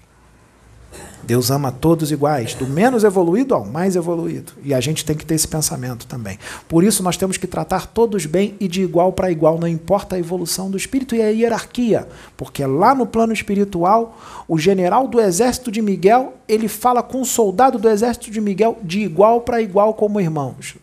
Deus 1.23 1.49
ama 1.49 1.71
todos 1.71 2.11
iguais, 2.11 2.53
do 2.53 2.67
menos 2.67 3.03
evoluído 3.03 3.55
ao 3.55 3.65
mais 3.65 3.95
evoluído. 3.95 4.53
E 4.63 4.73
a 4.73 4.79
gente 4.79 5.03
tem 5.03 5.15
que 5.15 5.25
ter 5.25 5.33
esse 5.33 5.47
pensamento 5.47 6.05
também. 6.05 6.37
Por 6.67 6.83
isso, 6.83 7.01
nós 7.01 7.17
temos 7.17 7.35
que 7.35 7.47
tratar 7.47 7.87
todos 7.87 8.27
bem 8.27 8.55
e 8.59 8.67
de 8.67 8.83
igual 8.83 9.11
para 9.11 9.31
igual, 9.31 9.59
não 9.59 9.67
importa 9.67 10.15
a 10.15 10.19
evolução 10.19 10.69
do 10.69 10.77
espírito 10.77 11.15
e 11.15 11.21
a 11.21 11.29
hierarquia. 11.29 12.07
Porque 12.37 12.63
lá 12.65 12.93
no 12.93 13.07
plano 13.07 13.33
espiritual, 13.33 14.17
o 14.47 14.59
general 14.59 15.07
do 15.07 15.19
exército 15.19 15.71
de 15.71 15.81
Miguel, 15.81 16.35
ele 16.47 16.67
fala 16.67 17.01
com 17.01 17.21
o 17.21 17.25
soldado 17.25 17.79
do 17.79 17.89
exército 17.89 18.29
de 18.29 18.39
Miguel 18.39 18.77
de 18.83 18.99
igual 18.99 19.41
para 19.41 19.61
igual 19.61 19.95
como 19.95 20.21
irmãos 20.21 20.75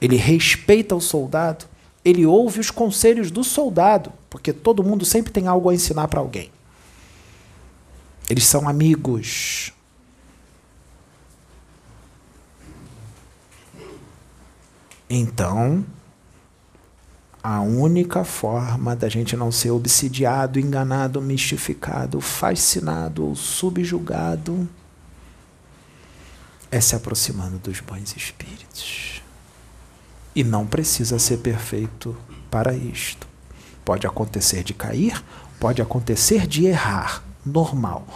ele 0.00 0.16
respeita 0.16 0.94
o 0.94 1.00
soldado, 1.00 1.64
ele 2.04 2.24
ouve 2.24 2.60
os 2.60 2.70
conselhos 2.70 3.30
do 3.30 3.42
soldado, 3.42 4.12
porque 4.30 4.52
todo 4.52 4.84
mundo 4.84 5.04
sempre 5.04 5.32
tem 5.32 5.46
algo 5.46 5.68
a 5.68 5.74
ensinar 5.74 6.08
para 6.08 6.20
alguém. 6.20 6.50
Eles 8.28 8.44
são 8.44 8.68
amigos. 8.68 9.72
Então, 15.08 15.84
a 17.42 17.60
única 17.60 18.24
forma 18.24 18.96
da 18.96 19.08
gente 19.08 19.36
não 19.36 19.52
ser 19.52 19.70
obsidiado, 19.70 20.58
enganado, 20.58 21.22
mistificado, 21.22 22.20
fascinado 22.20 23.24
ou 23.24 23.36
subjugado 23.36 24.68
é 26.72 26.80
se 26.80 26.96
aproximando 26.96 27.58
dos 27.58 27.78
bons 27.78 28.16
espíritos. 28.16 29.22
E 30.34 30.42
não 30.42 30.66
precisa 30.66 31.20
ser 31.20 31.36
perfeito 31.36 32.16
para 32.50 32.74
isto. 32.74 33.28
Pode 33.84 34.08
acontecer 34.08 34.64
de 34.64 34.74
cair, 34.74 35.24
pode 35.60 35.80
acontecer 35.80 36.48
de 36.48 36.66
errar, 36.66 37.22
normal. 37.46 38.06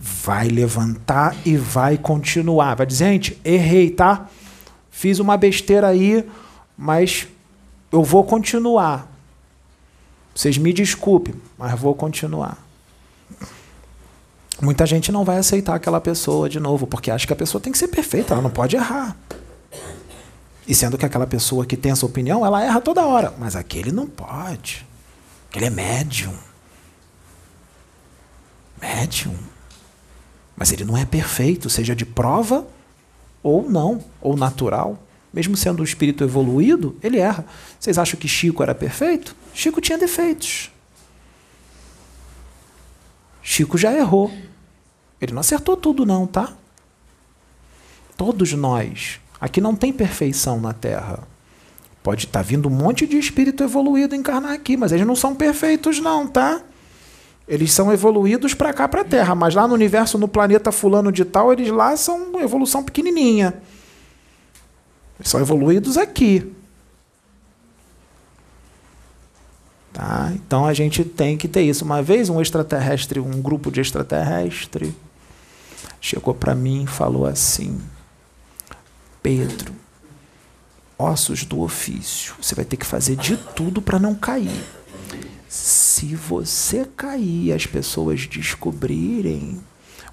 Vai 0.00 0.48
levantar 0.48 1.36
e 1.44 1.56
vai 1.56 1.98
continuar. 1.98 2.74
Vai 2.74 2.86
dizer, 2.86 3.12
gente, 3.12 3.40
errei, 3.44 3.90
tá? 3.90 4.28
Fiz 4.90 5.18
uma 5.18 5.36
besteira 5.36 5.88
aí, 5.88 6.28
mas 6.76 7.28
eu 7.90 8.02
vou 8.02 8.24
continuar. 8.24 9.08
Vocês 10.34 10.56
me 10.56 10.72
desculpem, 10.72 11.34
mas 11.58 11.78
vou 11.78 11.94
continuar. 11.94 12.58
Muita 14.60 14.86
gente 14.86 15.10
não 15.10 15.24
vai 15.24 15.38
aceitar 15.38 15.74
aquela 15.74 16.00
pessoa 16.00 16.48
de 16.48 16.60
novo, 16.60 16.86
porque 16.86 17.10
acha 17.10 17.26
que 17.26 17.32
a 17.32 17.36
pessoa 17.36 17.60
tem 17.60 17.72
que 17.72 17.78
ser 17.78 17.88
perfeita, 17.88 18.32
ela 18.32 18.42
não 18.42 18.50
pode 18.50 18.76
errar. 18.76 19.16
E 20.66 20.74
sendo 20.74 20.96
que 20.96 21.04
aquela 21.04 21.26
pessoa 21.26 21.66
que 21.66 21.76
tem 21.76 21.90
essa 21.90 22.06
opinião, 22.06 22.46
ela 22.46 22.62
erra 22.62 22.80
toda 22.80 23.04
hora. 23.04 23.34
Mas 23.38 23.56
aquele 23.56 23.90
não 23.90 24.06
pode. 24.06 24.86
Ele 25.54 25.64
é 25.64 25.70
médium. 25.70 26.32
Médium. 28.82 29.36
Mas 30.56 30.72
ele 30.72 30.84
não 30.84 30.96
é 30.96 31.04
perfeito, 31.04 31.70
seja 31.70 31.94
de 31.94 32.04
prova 32.04 32.66
ou 33.42 33.70
não, 33.70 34.04
ou 34.20 34.36
natural. 34.36 35.00
Mesmo 35.32 35.56
sendo 35.56 35.80
um 35.80 35.84
espírito 35.84 36.24
evoluído, 36.24 36.96
ele 37.02 37.18
erra. 37.18 37.46
Vocês 37.80 37.96
acham 37.96 38.20
que 38.20 38.28
Chico 38.28 38.62
era 38.62 38.74
perfeito? 38.74 39.34
Chico 39.54 39.80
tinha 39.80 39.96
defeitos. 39.96 40.70
Chico 43.42 43.78
já 43.78 43.92
errou. 43.94 44.30
Ele 45.20 45.32
não 45.32 45.40
acertou 45.40 45.76
tudo, 45.76 46.04
não, 46.04 46.26
tá? 46.26 46.52
Todos 48.16 48.52
nós 48.52 49.22
Aqui 49.42 49.60
não 49.60 49.74
tem 49.74 49.92
perfeição 49.92 50.60
na 50.60 50.72
Terra. 50.72 51.26
Pode 52.00 52.26
estar 52.26 52.38
tá 52.38 52.42
vindo 52.44 52.68
um 52.68 52.70
monte 52.70 53.08
de 53.08 53.18
espírito 53.18 53.64
evoluído 53.64 54.14
encarnar 54.14 54.52
aqui, 54.52 54.76
mas 54.76 54.92
eles 54.92 55.04
não 55.04 55.16
são 55.16 55.34
perfeitos, 55.34 55.98
não, 55.98 56.28
tá? 56.28 56.62
Eles 57.46 57.72
são 57.72 57.92
evoluídos 57.92 58.54
para 58.54 58.72
cá, 58.72 58.86
para 58.86 59.00
a 59.00 59.04
Terra, 59.04 59.34
mas 59.34 59.54
lá 59.54 59.66
no 59.66 59.74
universo, 59.74 60.16
no 60.16 60.28
planeta 60.28 60.70
fulano 60.70 61.10
de 61.10 61.24
tal, 61.24 61.52
eles 61.52 61.68
lá 61.68 61.96
são 61.96 62.40
evolução 62.40 62.82
pequenininha. 62.82 63.54
Eles 65.18 65.28
são 65.28 65.40
evoluídos 65.40 65.96
aqui. 65.96 66.52
Tá? 69.92 70.32
Então 70.34 70.64
a 70.64 70.72
gente 70.72 71.04
tem 71.04 71.36
que 71.36 71.46
ter 71.46 71.62
isso. 71.62 71.84
Uma 71.84 72.02
vez 72.02 72.28
um 72.28 72.40
extraterrestre, 72.40 73.20
um 73.20 73.42
grupo 73.42 73.70
de 73.70 73.80
extraterrestre, 73.80 74.94
chegou 76.00 76.34
para 76.34 76.54
mim 76.54 76.84
e 76.84 76.86
falou 76.86 77.26
assim: 77.26 77.78
Pedro, 79.22 79.72
ossos 80.98 81.44
do 81.44 81.60
ofício. 81.60 82.34
Você 82.40 82.54
vai 82.54 82.64
ter 82.64 82.76
que 82.76 82.86
fazer 82.86 83.16
de 83.16 83.36
tudo 83.36 83.82
para 83.82 83.98
não 83.98 84.14
cair. 84.14 84.64
Se 85.52 86.14
você 86.14 86.88
cair 86.96 87.48
e 87.48 87.52
as 87.52 87.66
pessoas 87.66 88.26
descobrirem, 88.26 89.60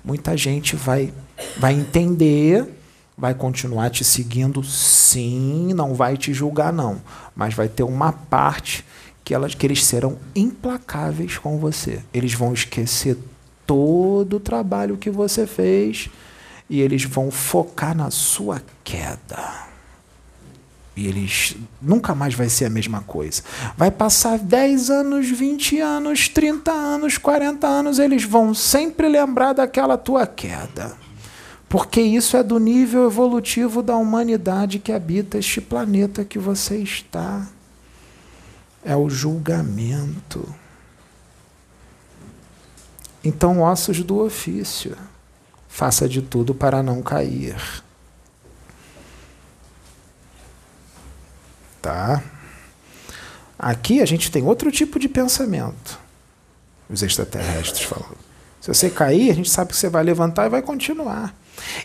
muita 0.04 0.36
gente 0.36 0.76
vai, 0.76 1.14
vai 1.56 1.74
entender, 1.74 2.68
vai 3.18 3.34
continuar 3.34 3.90
te 3.90 4.04
seguindo, 4.04 4.62
sim, 4.66 5.74
não 5.74 5.94
vai 5.94 6.18
te 6.18 6.34
julgar, 6.34 6.74
não. 6.74 7.02
Mas 7.34 7.54
vai 7.54 7.70
ter 7.70 7.84
uma 7.84 8.12
parte 8.12 8.84
que, 9.24 9.34
elas, 9.34 9.56
que 9.56 9.66
eles 9.66 9.86
serão 9.86 10.18
implacáveis 10.36 11.38
com 11.38 11.58
você. 11.58 12.04
Eles 12.14 12.34
vão 12.34 12.52
esquecer 12.52 13.18
todo 13.66 14.36
o 14.36 14.42
trabalho 14.42 14.98
que 14.98 15.10
você 15.10 15.48
fez 15.48 16.10
e 16.70 16.82
eles 16.82 17.06
vão 17.06 17.32
focar 17.32 17.96
na 17.96 18.12
sua 18.12 18.62
queda. 18.84 19.69
E 21.00 21.08
eles 21.08 21.56
nunca 21.82 22.14
mais 22.14 22.34
vai 22.34 22.50
ser 22.50 22.66
a 22.66 22.70
mesma 22.70 23.00
coisa. 23.00 23.42
Vai 23.78 23.90
passar 23.90 24.38
10 24.38 24.90
anos, 24.90 25.30
20 25.30 25.80
anos, 25.80 26.28
30 26.28 26.74
anos, 26.74 27.18
40 27.18 27.66
anos, 27.66 28.00
eles 28.00 28.26
vão 28.26 28.54
sempre 28.54 29.08
lembrar 29.08 29.54
daquela 29.54 29.98
tua 29.98 30.28
queda. 30.28 30.98
Porque 31.70 32.02
isso 32.02 32.36
é 32.36 32.44
do 32.44 32.60
nível 32.60 33.06
evolutivo 33.06 33.82
da 33.82 33.96
humanidade 33.96 34.78
que 34.78 34.92
habita 34.92 35.38
este 35.38 35.62
planeta 35.62 36.26
que 36.26 36.38
você 36.38 36.76
está. 36.80 37.48
É 38.84 38.94
o 38.94 39.10
julgamento. 39.10 40.54
Então, 43.24 43.62
ossos 43.62 44.04
do 44.04 44.20
ofício. 44.20 44.98
Faça 45.70 46.10
de 46.10 46.22
tudo 46.22 46.54
para 46.54 46.84
não 46.84 47.02
cair. 47.02 47.56
Tá? 51.82 52.22
Aqui 53.58 54.02
a 54.02 54.06
gente 54.06 54.32
tem 54.32 54.44
outro 54.44 54.72
tipo 54.72 54.98
de 55.00 55.10
pensamento. 55.10 56.00
Os 56.90 57.04
extraterrestres 57.04 57.82
falando. 57.82 58.18
Se 58.62 58.68
você 58.68 58.90
cair, 58.90 59.32
a 59.32 59.34
gente 59.34 59.50
sabe 59.50 59.72
que 59.72 59.78
você 59.78 59.90
vai 59.90 60.04
levantar 60.04 60.46
e 60.46 60.50
vai 60.50 60.62
continuar. 60.62 61.34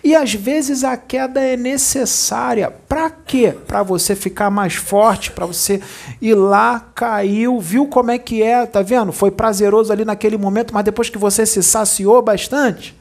E 0.02 0.14
às 0.14 0.32
vezes 0.34 0.84
a 0.84 0.96
queda 0.96 1.40
é 1.40 1.56
necessária. 1.56 2.70
Para 2.88 3.10
quê? 3.10 3.54
Para 3.66 3.82
você 3.82 4.14
ficar 4.14 4.50
mais 4.50 4.74
forte, 4.74 5.30
para 5.30 5.46
você 5.46 5.80
ir 6.20 6.34
lá, 6.34 6.80
caiu, 6.94 7.60
viu 7.60 7.86
como 7.86 8.10
é 8.10 8.18
que 8.18 8.42
é, 8.42 8.64
tá 8.66 8.82
vendo? 8.82 9.12
Foi 9.12 9.30
prazeroso 9.30 9.92
ali 9.92 10.04
naquele 10.04 10.36
momento, 10.36 10.72
mas 10.72 10.84
depois 10.84 11.10
que 11.10 11.18
você 11.18 11.44
se 11.44 11.62
saciou 11.62 12.22
bastante, 12.22 12.96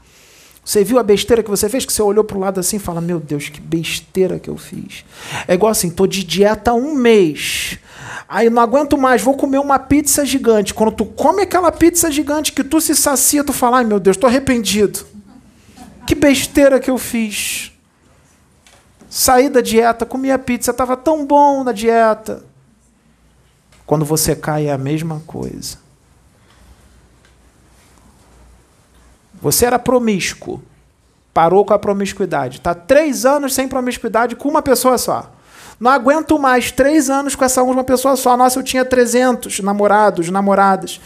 você 0.66 0.82
viu 0.84 0.98
a 0.98 1.04
besteira 1.04 1.44
que 1.44 1.50
você 1.50 1.68
fez, 1.68 1.86
que 1.86 1.92
você 1.92 2.02
olhou 2.02 2.24
para 2.24 2.38
o 2.38 2.40
lado 2.40 2.60
assim 2.60 2.78
e 2.78 2.80
fala: 2.80 3.02
Meu 3.02 3.20
Deus, 3.20 3.50
que 3.50 3.60
besteira 3.60 4.40
que 4.40 4.50
eu 4.50 4.58
fiz. 4.58 5.04
É 5.46 5.54
igual 5.54 5.72
assim: 5.72 5.90
tô 5.90 6.08
de 6.08 6.24
dieta 6.24 6.74
um 6.74 6.96
mês. 6.96 7.78
Aí 8.30 8.50
não 8.50 8.62
aguento 8.62 8.98
mais, 8.98 9.22
vou 9.22 9.36
comer 9.36 9.60
uma 9.60 9.78
pizza 9.78 10.26
gigante. 10.26 10.74
Quando 10.74 10.94
tu 10.94 11.06
come 11.06 11.44
aquela 11.44 11.72
pizza 11.72 12.10
gigante 12.10 12.54
que 12.54 12.64
tu 12.64 12.80
se 12.80 12.96
sacia, 12.96 13.44
tu 13.44 13.52
fala: 13.52 13.78
Ai 13.78 13.84
meu 13.84 14.00
Deus, 14.00 14.16
tô 14.16 14.26
arrependido. 14.26 15.06
Que 16.08 16.16
besteira 16.16 16.80
que 16.80 16.90
eu 16.90 16.98
fiz. 16.98 17.72
Saí 19.10 19.50
da 19.50 19.62
dieta, 19.62 20.06
comi 20.06 20.32
a 20.32 20.40
pizza, 20.40 20.72
estava 20.72 20.96
tão 20.96 21.26
bom 21.26 21.64
na 21.64 21.74
dieta. 21.74 22.44
Quando 23.86 24.06
você 24.06 24.34
cai 24.34 24.68
é 24.68 24.72
a 24.72 24.78
mesma 24.78 25.22
coisa. 25.28 25.83
Você 29.44 29.66
era 29.66 29.78
promíscuo, 29.78 30.62
parou 31.34 31.66
com 31.66 31.74
a 31.74 31.80
promiscuidade. 31.80 32.60
Está 32.60 32.74
três 32.74 33.26
anos 33.26 33.54
sem 33.54 33.68
promiscuidade 33.68 34.38
com 34.38 34.48
uma 34.48 34.62
pessoa 34.62 34.98
só. 34.98 35.30
Não 35.78 35.92
aguento 35.92 36.40
mais 36.40 36.72
três 36.72 37.10
anos 37.10 37.36
com 37.36 37.44
essa 37.44 37.62
uma 37.62 37.84
pessoa 37.84 38.16
só. 38.16 38.38
Nossa, 38.38 38.58
eu 38.58 38.64
tinha 38.64 38.86
300 38.86 39.60
namorados, 39.60 40.30
namoradas. 40.30 41.02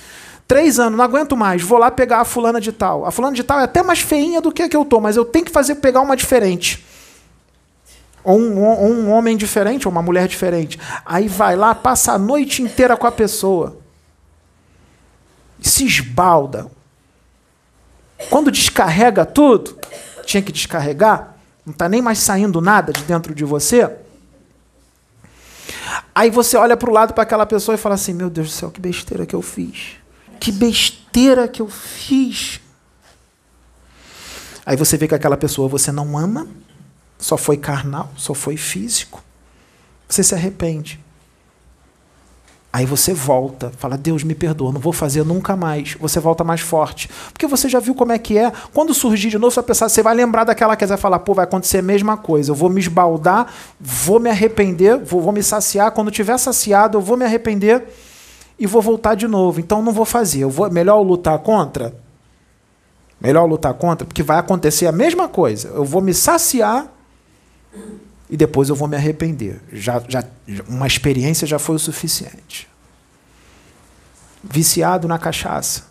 Três 0.48 0.80
anos, 0.80 0.96
não 0.96 1.04
aguento 1.04 1.36
mais. 1.36 1.64
Vou 1.64 1.80
lá 1.80 1.90
pegar 1.90 2.22
a 2.22 2.26
fulana 2.26 2.62
de 2.62 2.72
tal. 2.72 3.08
A 3.08 3.12
fulana 3.12 3.36
de 3.36 3.44
tal 3.44 3.60
é 3.60 3.64
até 3.64 3.82
mais 3.82 4.02
feinha 4.02 4.40
do 4.40 4.52
que 4.52 4.62
a 4.62 4.70
que 4.70 4.78
eu 4.78 4.86
tô, 4.86 5.02
mas 5.02 5.18
eu 5.18 5.26
tenho 5.26 5.46
que 5.46 5.52
fazer 5.52 5.76
pegar 5.76 6.02
uma 6.02 6.16
diferente. 6.16 6.86
Ou 8.24 8.40
um, 8.40 8.62
ou 8.62 8.92
um 8.92 9.10
homem 9.10 9.36
diferente, 9.36 9.88
ou 9.88 9.92
uma 9.92 10.04
mulher 10.04 10.28
diferente. 10.28 10.80
Aí 11.04 11.28
vai 11.28 11.56
lá, 11.56 11.74
passa 11.74 12.12
a 12.12 12.20
noite 12.20 12.62
inteira 12.62 12.96
com 12.96 13.08
a 13.08 13.12
pessoa. 13.12 13.78
Se 15.60 15.86
esbalda. 15.86 16.77
Quando 18.30 18.52
descarrega 18.52 19.26
tudo, 19.26 19.78
tinha 20.26 20.42
que 20.42 20.52
descarregar, 20.52 21.36
não 21.66 21.72
está 21.72 21.88
nem 21.88 22.02
mais 22.02 22.20
saindo 22.20 22.60
nada 22.60 22.92
de 22.92 23.04
dentro 23.04 23.34
de 23.34 23.44
você. 23.46 23.90
Aí 26.14 26.30
você 26.30 26.58
olha 26.58 26.76
para 26.76 26.90
o 26.90 26.94
lado 26.94 27.14
para 27.14 27.24
aquela 27.24 27.46
pessoa 27.46 27.76
e 27.76 27.78
fala 27.78 27.96
assim: 27.96 28.14
Meu 28.14 28.30
Deus 28.30 28.48
do 28.48 28.54
céu, 28.54 28.72
que 28.72 28.82
besteira 28.82 29.26
que 29.26 29.36
eu 29.36 29.42
fiz. 29.42 29.98
Que 30.40 30.52
besteira 30.52 31.48
que 31.48 31.62
eu 31.62 31.68
fiz. 31.68 32.60
Aí 34.66 34.76
você 34.76 34.98
vê 34.98 35.08
que 35.08 35.16
aquela 35.16 35.38
pessoa 35.38 35.70
você 35.70 35.92
não 35.92 36.18
ama, 36.18 36.48
só 37.18 37.38
foi 37.38 37.56
carnal, 37.56 38.12
só 38.18 38.34
foi 38.34 38.58
físico. 38.58 39.24
Você 40.08 40.24
se 40.24 40.36
arrepende. 40.36 41.00
Aí 42.78 42.86
você 42.86 43.12
volta, 43.12 43.72
fala, 43.76 43.98
Deus 43.98 44.24
me 44.24 44.36
perdoa, 44.36 44.72
não 44.72 44.80
vou 44.80 44.94
fazer 44.94 45.26
nunca 45.26 45.56
mais. 45.56 45.98
Você 46.00 46.20
volta 46.20 46.44
mais 46.44 46.62
forte. 46.62 47.10
Porque 47.34 47.48
você 47.48 47.68
já 47.68 47.80
viu 47.80 47.96
como 47.96 48.12
é 48.12 48.20
que 48.20 48.38
é. 48.38 48.52
Quando 48.72 48.94
surgir 48.94 49.30
de 49.30 49.40
novo, 49.40 49.50
você 49.50 49.62
vai 49.62 49.66
pensar, 49.66 49.90
você 49.90 50.04
vai 50.04 50.14
lembrar 50.14 50.44
daquela 50.44 50.76
que 50.76 50.86
você 50.86 50.90
vai 50.90 50.98
falar, 51.00 51.18
pô, 51.18 51.34
vai 51.34 51.46
acontecer 51.46 51.80
a 51.80 51.82
mesma 51.82 52.18
coisa. 52.18 52.52
Eu 52.52 52.56
vou 52.56 52.70
me 52.70 52.80
esbaldar, 52.80 53.52
vou 53.80 54.20
me 54.20 54.30
arrepender, 54.30 55.04
vou, 55.04 55.20
vou 55.24 55.34
me 55.34 55.42
saciar. 55.42 55.90
Quando 55.90 56.12
tiver 56.12 56.38
saciado, 56.38 57.00
eu 57.00 57.02
vou 57.02 57.18
me 57.18 57.26
arrepender 57.26 57.84
e 58.60 58.68
vou 58.68 58.80
voltar 58.80 59.16
de 59.16 59.28
novo. 59.28 59.60
Então 59.60 59.82
não 59.82 59.92
vou 59.92 60.06
fazer. 60.06 60.42
Eu 60.42 60.52
vou, 60.52 60.70
melhor 60.70 61.02
lutar 61.02 61.40
contra? 61.40 61.96
Melhor 63.20 63.46
lutar 63.46 63.74
contra, 63.74 64.06
porque 64.06 64.22
vai 64.22 64.38
acontecer 64.38 64.86
a 64.86 64.92
mesma 64.92 65.28
coisa. 65.28 65.70
Eu 65.70 65.84
vou 65.84 66.00
me 66.00 66.14
saciar 66.14 66.94
e 68.30 68.36
depois 68.36 68.70
eu 68.70 68.76
vou 68.76 68.88
me 68.88 68.96
arrepender. 68.96 69.62
Já, 69.72 70.02
já, 70.08 70.24
uma 70.68 70.88
experiência 70.88 71.48
já 71.48 71.58
foi 71.58 71.76
o 71.76 71.80
suficiente. 71.80 72.68
Viciado 74.44 75.08
na 75.08 75.18
cachaça, 75.18 75.84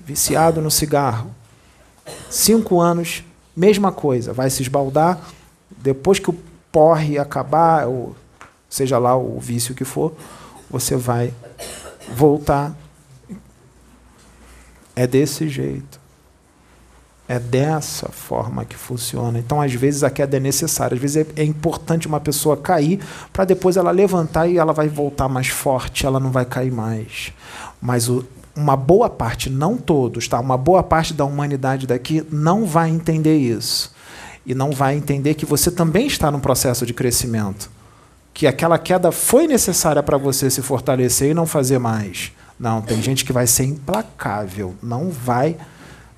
viciado 0.00 0.60
no 0.60 0.70
cigarro. 0.70 1.30
Cinco 2.30 2.80
anos, 2.80 3.24
mesma 3.56 3.92
coisa, 3.92 4.32
vai 4.32 4.50
se 4.50 4.62
esbaldar. 4.62 5.20
Depois 5.70 6.18
que 6.18 6.30
o 6.30 6.38
porre 6.70 7.18
acabar, 7.18 7.86
ou 7.86 8.16
seja 8.68 8.98
lá 8.98 9.16
o 9.16 9.38
vício 9.40 9.74
que 9.74 9.84
for, 9.84 10.14
você 10.70 10.96
vai 10.96 11.32
voltar. 12.14 12.74
É 14.94 15.06
desse 15.06 15.48
jeito. 15.48 16.05
É 17.28 17.40
dessa 17.40 18.08
forma 18.08 18.64
que 18.64 18.76
funciona. 18.76 19.38
Então, 19.38 19.60
às 19.60 19.72
vezes, 19.72 20.04
a 20.04 20.10
queda 20.10 20.36
é 20.36 20.40
necessária. 20.40 20.94
Às 20.94 21.00
vezes, 21.00 21.26
é, 21.36 21.42
importante 21.42 22.06
uma 22.06 22.20
pessoa 22.20 22.56
cair 22.56 23.00
para 23.32 23.44
depois 23.44 23.76
ela 23.76 23.90
levantar 23.90 24.46
e 24.46 24.58
ela 24.58 24.72
vai 24.72 24.88
voltar 24.88 25.28
mais 25.28 25.48
forte, 25.48 26.06
ela 26.06 26.20
não 26.20 26.30
vai 26.30 26.44
cair 26.44 26.70
mais. 26.70 27.32
Mas 27.80 28.08
o, 28.08 28.24
uma 28.54 28.76
boa 28.76 29.10
parte, 29.10 29.50
não 29.50 29.76
todos, 29.76 30.28
tá? 30.28 30.38
uma 30.38 30.56
boa 30.56 30.84
parte 30.84 31.12
da 31.12 31.24
humanidade 31.24 31.86
daqui 31.86 32.24
não 32.30 32.64
vai 32.64 32.90
entender 32.90 33.36
isso. 33.36 33.92
E 34.46 34.54
não 34.54 34.70
vai 34.70 34.94
entender 34.94 35.34
que 35.34 35.44
você 35.44 35.70
também 35.70 36.06
está 36.06 36.30
num 36.30 36.38
processo 36.38 36.86
de 36.86 36.94
crescimento. 36.94 37.68
Que 38.32 38.46
aquela 38.46 38.78
queda 38.78 39.10
foi 39.10 39.48
necessária 39.48 40.02
para 40.02 40.16
você 40.16 40.48
se 40.48 40.62
fortalecer 40.62 41.32
e 41.32 41.34
não 41.34 41.46
fazer 41.46 41.80
mais. 41.80 42.30
Não, 42.58 42.80
tem 42.80 43.02
gente 43.02 43.24
que 43.24 43.32
vai 43.32 43.46
ser 43.46 43.64
implacável, 43.64 44.74
não 44.80 45.10
vai 45.10 45.56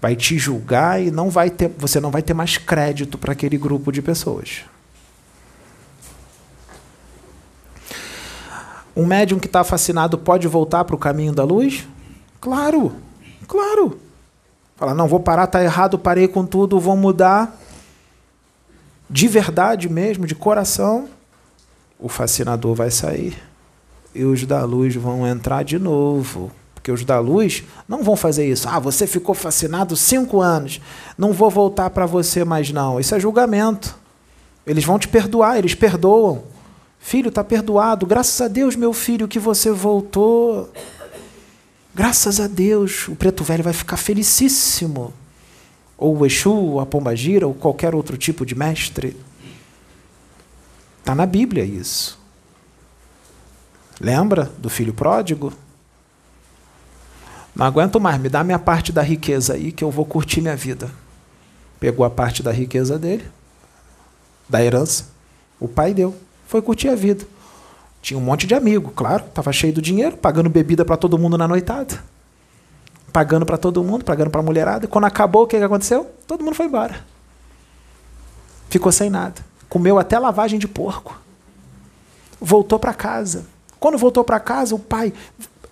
vai 0.00 0.14
te 0.14 0.38
julgar 0.38 1.02
e 1.02 1.10
não 1.10 1.28
vai 1.28 1.50
ter, 1.50 1.70
você 1.76 2.00
não 2.00 2.10
vai 2.10 2.22
ter 2.22 2.34
mais 2.34 2.56
crédito 2.56 3.18
para 3.18 3.32
aquele 3.32 3.58
grupo 3.58 3.90
de 3.90 4.00
pessoas. 4.00 4.64
Um 8.94 9.06
médium 9.06 9.38
que 9.38 9.46
está 9.46 9.62
fascinado 9.62 10.18
pode 10.18 10.48
voltar 10.48 10.84
para 10.84 10.94
o 10.94 10.98
caminho 10.98 11.32
da 11.32 11.44
luz? 11.44 11.86
Claro, 12.40 12.96
claro. 13.46 13.98
Fala, 14.76 14.94
não, 14.94 15.08
vou 15.08 15.20
parar, 15.20 15.44
está 15.44 15.62
errado, 15.62 15.98
parei 15.98 16.28
com 16.28 16.44
tudo, 16.44 16.78
vou 16.78 16.96
mudar. 16.96 17.56
De 19.10 19.26
verdade 19.26 19.88
mesmo, 19.88 20.26
de 20.26 20.34
coração, 20.34 21.08
o 21.98 22.08
fascinador 22.08 22.74
vai 22.74 22.90
sair. 22.90 23.36
E 24.14 24.24
os 24.24 24.44
da 24.44 24.64
luz 24.64 24.94
vão 24.94 25.26
entrar 25.26 25.64
de 25.64 25.78
novo 25.78 26.50
porque 26.78 26.92
os 26.92 27.04
da 27.04 27.18
luz 27.18 27.64
não 27.88 28.04
vão 28.04 28.14
fazer 28.14 28.48
isso. 28.48 28.68
Ah, 28.68 28.78
você 28.78 29.04
ficou 29.04 29.34
fascinado 29.34 29.96
cinco 29.96 30.40
anos, 30.40 30.80
não 31.18 31.32
vou 31.32 31.50
voltar 31.50 31.90
para 31.90 32.06
você 32.06 32.44
mais 32.44 32.70
não. 32.70 33.00
Isso 33.00 33.14
é 33.14 33.20
julgamento. 33.20 33.96
Eles 34.64 34.84
vão 34.84 34.98
te 34.98 35.08
perdoar, 35.08 35.58
eles 35.58 35.74
perdoam. 35.74 36.44
Filho, 37.00 37.28
está 37.28 37.42
perdoado. 37.42 38.06
Graças 38.06 38.40
a 38.40 38.46
Deus, 38.46 38.76
meu 38.76 38.92
filho, 38.92 39.26
que 39.26 39.40
você 39.40 39.72
voltou. 39.72 40.72
Graças 41.94 42.38
a 42.38 42.46
Deus, 42.46 43.08
o 43.08 43.16
preto 43.16 43.42
velho 43.42 43.64
vai 43.64 43.72
ficar 43.72 43.96
felicíssimo. 43.96 45.12
Ou 45.96 46.18
o 46.18 46.26
Exu, 46.26 46.54
ou 46.54 46.80
a 46.80 46.86
Pombagira, 46.86 47.46
ou 47.46 47.54
qualquer 47.54 47.92
outro 47.92 48.16
tipo 48.16 48.46
de 48.46 48.54
mestre. 48.54 49.16
Está 51.00 51.12
na 51.14 51.26
Bíblia 51.26 51.64
isso. 51.64 52.18
Lembra 54.00 54.52
do 54.58 54.70
filho 54.70 54.94
pródigo? 54.94 55.52
Não 57.58 57.66
aguento 57.66 57.98
mais, 57.98 58.20
me 58.20 58.28
dá 58.28 58.44
minha 58.44 58.58
parte 58.58 58.92
da 58.92 59.02
riqueza 59.02 59.54
aí 59.54 59.72
que 59.72 59.82
eu 59.82 59.90
vou 59.90 60.04
curtir 60.04 60.40
minha 60.40 60.54
vida. 60.54 60.88
Pegou 61.80 62.06
a 62.06 62.10
parte 62.10 62.40
da 62.40 62.52
riqueza 62.52 62.96
dele, 62.96 63.28
da 64.48 64.62
herança, 64.62 65.06
o 65.58 65.66
pai 65.66 65.92
deu, 65.92 66.14
foi 66.46 66.62
curtir 66.62 66.88
a 66.88 66.94
vida. 66.94 67.26
Tinha 68.00 68.16
um 68.16 68.22
monte 68.22 68.46
de 68.46 68.54
amigo, 68.54 68.92
claro, 68.92 69.24
estava 69.26 69.52
cheio 69.52 69.72
do 69.72 69.82
dinheiro, 69.82 70.16
pagando 70.16 70.48
bebida 70.48 70.84
para 70.84 70.96
todo 70.96 71.18
mundo 71.18 71.36
na 71.36 71.48
noitada. 71.48 72.00
Pagando 73.12 73.44
para 73.44 73.58
todo 73.58 73.82
mundo, 73.82 74.04
pagando 74.04 74.30
para 74.30 74.40
a 74.40 74.44
mulherada. 74.44 74.86
Quando 74.86 75.06
acabou, 75.06 75.42
o 75.42 75.46
que, 75.48 75.58
que 75.58 75.64
aconteceu? 75.64 76.08
Todo 76.28 76.44
mundo 76.44 76.54
foi 76.54 76.66
embora. 76.66 77.04
Ficou 78.70 78.92
sem 78.92 79.10
nada. 79.10 79.44
Comeu 79.68 79.98
até 79.98 80.16
lavagem 80.16 80.60
de 80.60 80.68
porco. 80.68 81.20
voltou 82.40 82.78
para 82.78 82.94
casa. 82.94 83.46
Quando 83.80 83.98
voltou 83.98 84.22
para 84.22 84.38
casa, 84.38 84.76
o 84.76 84.78
pai 84.78 85.12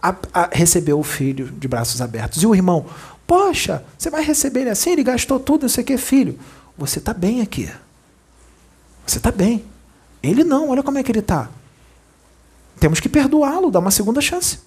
a, 0.07 0.15
a, 0.33 0.49
recebeu 0.53 0.99
o 0.99 1.03
filho 1.03 1.51
de 1.51 1.66
braços 1.66 2.01
abertos. 2.01 2.43
E 2.43 2.47
o 2.47 2.55
irmão, 2.55 2.87
poxa, 3.27 3.85
você 3.99 4.09
vai 4.09 4.23
receber 4.23 4.61
ele 4.61 4.70
assim? 4.70 4.91
Ele 4.91 5.03
gastou 5.03 5.41
tudo, 5.41 5.62
não 5.62 5.69
sei 5.69 5.83
o 5.83 5.87
que, 5.87 5.97
filho. 5.97 6.39
Você 6.78 6.99
está 6.99 7.12
bem 7.12 7.41
aqui. 7.41 7.69
Você 9.07 9.19
está 9.19 9.33
bem. 9.33 9.65
Ele 10.23 10.45
não, 10.45 10.70
olha 10.70 10.83
como 10.83 10.99
é 10.99 11.03
que 11.03 11.11
ele 11.11 11.20
está. 11.20 11.49
Temos 12.78 13.01
que 13.01 13.09
perdoá-lo, 13.09 13.70
dar 13.70 13.81
uma 13.81 13.91
segunda 13.91 14.20
chance. 14.20 14.59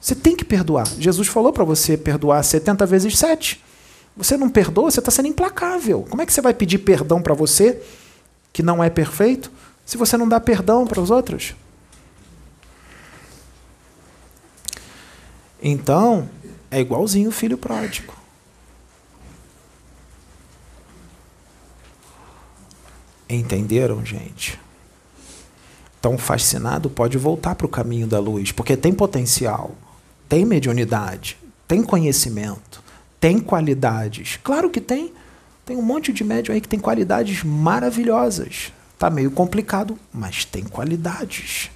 Você 0.00 0.14
tem 0.14 0.36
que 0.36 0.44
perdoar. 0.44 0.86
Jesus 0.98 1.26
falou 1.28 1.52
para 1.52 1.64
você 1.64 1.96
perdoar 1.96 2.42
70 2.42 2.84
vezes 2.86 3.18
7. 3.18 3.62
Você 4.16 4.36
não 4.36 4.48
perdoa, 4.48 4.90
você 4.90 5.00
está 5.00 5.10
sendo 5.10 5.28
implacável. 5.28 6.06
Como 6.08 6.22
é 6.22 6.26
que 6.26 6.32
você 6.32 6.40
vai 6.40 6.54
pedir 6.54 6.78
perdão 6.78 7.20
para 7.20 7.34
você, 7.34 7.82
que 8.52 8.62
não 8.62 8.84
é 8.84 8.90
perfeito, 8.90 9.50
se 9.84 9.96
você 9.96 10.16
não 10.16 10.28
dá 10.28 10.38
perdão 10.38 10.86
para 10.86 11.00
os 11.00 11.10
outros? 11.10 11.54
Então, 15.66 16.28
é 16.70 16.78
igualzinho 16.78 17.30
o 17.30 17.32
filho 17.32 17.56
pródigo. 17.56 18.12
Entenderam, 23.26 24.04
gente? 24.04 24.60
Então, 25.98 26.18
fascinado 26.18 26.90
pode 26.90 27.16
voltar 27.16 27.54
para 27.54 27.64
o 27.64 27.70
caminho 27.70 28.06
da 28.06 28.20
luz, 28.20 28.52
porque 28.52 28.76
tem 28.76 28.92
potencial, 28.92 29.74
tem 30.28 30.44
mediunidade, 30.44 31.38
tem 31.66 31.82
conhecimento, 31.82 32.82
tem 33.18 33.40
qualidades. 33.40 34.38
Claro 34.44 34.68
que 34.68 34.82
tem. 34.82 35.14
Tem 35.64 35.78
um 35.78 35.82
monte 35.82 36.12
de 36.12 36.22
médium 36.22 36.54
aí 36.54 36.60
que 36.60 36.68
tem 36.68 36.78
qualidades 36.78 37.42
maravilhosas. 37.42 38.70
Tá 38.98 39.08
meio 39.08 39.30
complicado, 39.30 39.98
mas 40.12 40.44
tem 40.44 40.62
qualidades. 40.62 41.70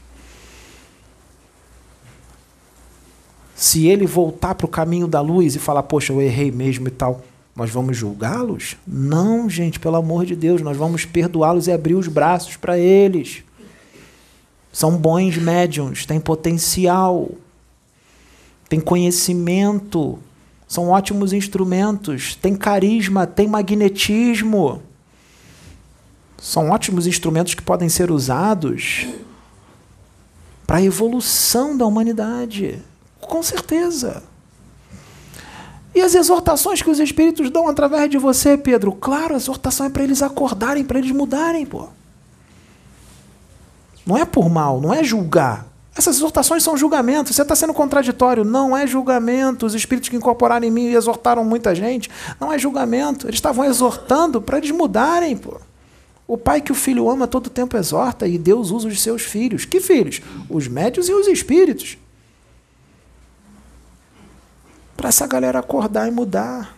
Se 3.59 3.89
ele 3.89 4.07
voltar 4.07 4.55
para 4.55 4.67
o 4.67 4.69
caminho 4.69 5.09
da 5.09 5.21
luz 5.21 5.57
e 5.57 5.59
falar, 5.59 5.83
poxa, 5.83 6.13
eu 6.13 6.23
errei 6.23 6.49
mesmo 6.49 6.87
e 6.87 6.93
tal, 6.93 7.25
nós 7.57 7.69
vamos 7.69 7.97
julgá-los? 7.97 8.77
Não, 8.87 9.51
gente, 9.51 9.81
pelo 9.81 9.97
amor 9.97 10.25
de 10.25 10.37
Deus, 10.37 10.63
nós 10.63 10.77
vamos 10.77 11.05
perdoá-los 11.05 11.67
e 11.67 11.73
abrir 11.73 11.97
os 11.97 12.07
braços 12.07 12.55
para 12.55 12.79
eles. 12.79 13.43
São 14.73 14.97
bons 14.97 15.37
médiums, 15.39 16.07
têm 16.07 16.21
potencial, 16.21 17.33
têm 18.69 18.79
conhecimento, 18.79 20.21
são 20.69 20.91
ótimos 20.91 21.33
instrumentos, 21.33 22.37
têm 22.37 22.55
carisma, 22.55 23.27
têm 23.27 23.49
magnetismo. 23.49 24.81
São 26.41 26.71
ótimos 26.71 27.09
instrumentos 27.09 27.55
que 27.55 27.63
podem 27.63 27.89
ser 27.89 28.13
usados 28.13 29.09
para 30.65 30.77
a 30.77 30.83
evolução 30.85 31.77
da 31.77 31.85
humanidade. 31.85 32.81
Com 33.29 33.43
certeza. 33.43 34.23
E 35.95 36.01
as 36.01 36.15
exortações 36.15 36.81
que 36.81 36.91
os 36.91 36.99
espíritos 36.99 37.51
dão 37.51 37.69
através 37.69 38.11
de 38.11 38.19
você, 38.19 38.57
Pedro? 38.57 38.93
Claro, 38.93 39.35
a 39.35 39.37
exortação 39.37 39.87
é 39.87 39.91
para 39.91 40.03
eles 40.03 40.23
acordarem, 40.23 40.85
para 40.85 40.99
eles 40.99 41.11
mudarem, 41.11 41.67
pô. 41.67 41.89
Não 44.07 44.17
é 44.17 44.25
por 44.25 44.49
mal, 44.49 44.81
não 44.81 44.95
é 44.95 45.05
julgar. 45.05 45.67
Essas 45.95 46.17
exortações 46.17 46.63
são 46.63 46.77
julgamentos. 46.77 47.35
Você 47.35 47.43
está 47.43 47.57
sendo 47.57 47.75
contraditório. 47.75 48.45
Não 48.45 48.77
é 48.77 48.87
julgamento. 48.87 49.67
Os 49.67 49.75
espíritos 49.75 50.09
que 50.09 50.15
incorporaram 50.15 50.65
em 50.65 50.71
mim 50.71 50.85
e 50.85 50.95
exortaram 50.95 51.45
muita 51.45 51.75
gente. 51.75 52.09
Não 52.41 52.53
é 52.53 52.59
julgamento. 52.59 53.27
Eles 53.27 53.39
estavam 53.39 53.65
exortando 53.65 54.41
para 54.41 54.59
eles 54.59 54.71
mudarem, 54.71 55.37
pô. 55.37 55.61
O 56.25 56.39
pai 56.39 56.61
que 56.61 56.71
o 56.71 56.75
filho 56.75 57.11
ama 57.11 57.27
todo 57.27 57.51
tempo 57.51 57.77
exorta 57.77 58.29
e 58.29 58.39
Deus 58.39 58.71
usa 58.71 58.87
os 58.87 59.03
seus 59.03 59.23
filhos. 59.23 59.65
Que 59.65 59.81
filhos? 59.81 60.21
Os 60.49 60.69
médios 60.69 61.09
e 61.09 61.13
os 61.13 61.27
espíritos 61.27 61.99
para 64.99 65.11
essa 65.11 65.29
galera 65.29 65.61
acordar 65.61 66.09
e 66.09 66.11
mudar. 66.11 66.77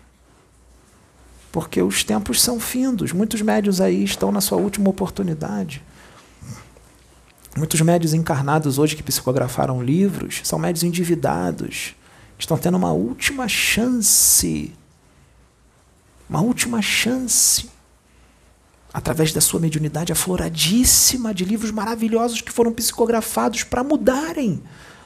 Porque 1.50 1.80
os 1.80 2.04
tempos 2.04 2.40
são 2.42 2.60
findos. 2.60 3.12
Muitos 3.12 3.40
médios 3.40 3.80
aí 3.80 4.04
estão 4.04 4.30
na 4.30 4.42
sua 4.42 4.58
última 4.58 4.90
oportunidade. 4.90 5.82
Muitos 7.56 7.80
médios 7.80 8.12
encarnados 8.12 8.76
hoje 8.76 8.94
que 8.94 9.02
psicografaram 9.02 9.82
livros 9.82 10.42
são 10.44 10.58
médios 10.58 10.84
endividados. 10.84 11.96
Estão 12.38 12.58
tendo 12.58 12.76
uma 12.76 12.92
última 12.92 13.48
chance. 13.48 14.70
Uma 16.28 16.42
última 16.42 16.82
chance. 16.82 17.70
Através 18.92 19.32
da 19.32 19.40
sua 19.40 19.58
mediunidade 19.58 20.12
afloradíssima 20.12 21.32
de 21.32 21.46
livros 21.46 21.70
maravilhosos 21.70 22.42
que 22.42 22.52
foram 22.52 22.70
psicografados 22.70 23.64
para 23.64 23.82
mudarem 23.82 24.62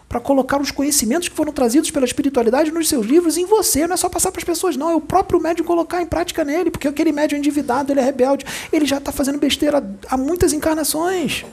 para 0.09 0.21
colocar 0.21 0.61
os 0.61 0.71
conhecimentos 0.71 1.29
que 1.29 1.35
foram 1.35 1.53
trazidos 1.53 1.91
pela 1.91 2.05
espiritualidade 2.05 2.71
nos 2.71 2.89
seus 2.89 3.07
livros 3.07 3.37
em 3.37 3.47
você. 3.47 3.87
Não 3.87 3.95
é 3.95 3.97
só 3.97 4.09
passar 4.09 4.31
para 4.31 4.41
as 4.41 4.45
pessoas, 4.45 4.77
não. 4.77 4.91
É 4.91 4.95
o 4.95 5.01
próprio 5.01 5.41
médium 5.41 5.65
colocar 5.65 6.03
em 6.03 6.07
prática 6.07 6.45
nele, 6.45 6.71
porque 6.71 6.87
aquele 6.87 7.13
médium 7.13 7.39
endividado, 7.39 7.93
ele 7.93 8.01
é 8.01 8.05
rebelde, 8.05 8.45
ele 8.73 8.87
já 8.87 8.99
está 8.99 9.11
fazendo 9.11 9.39
besteira 9.39 9.85
há 10.09 10.17
muitas 10.17 10.53
encarnações. 10.53 11.45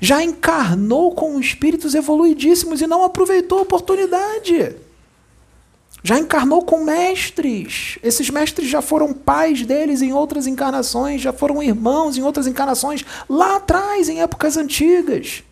Já 0.00 0.22
encarnou 0.22 1.14
com 1.14 1.38
espíritos 1.40 1.94
evoluidíssimos 1.94 2.80
e 2.80 2.86
não 2.86 3.04
aproveitou 3.04 3.58
a 3.58 3.62
oportunidade. 3.62 4.76
Já 6.02 6.18
encarnou 6.18 6.62
com 6.62 6.84
mestres. 6.84 7.98
Esses 8.02 8.28
mestres 8.28 8.68
já 8.68 8.82
foram 8.82 9.12
pais 9.12 9.64
deles 9.64 10.02
em 10.02 10.12
outras 10.12 10.46
encarnações, 10.46 11.22
já 11.22 11.32
foram 11.32 11.62
irmãos 11.62 12.18
em 12.18 12.22
outras 12.22 12.46
encarnações, 12.46 13.04
lá 13.28 13.56
atrás, 13.56 14.08
em 14.08 14.20
épocas 14.20 14.58
antigas. 14.58 15.42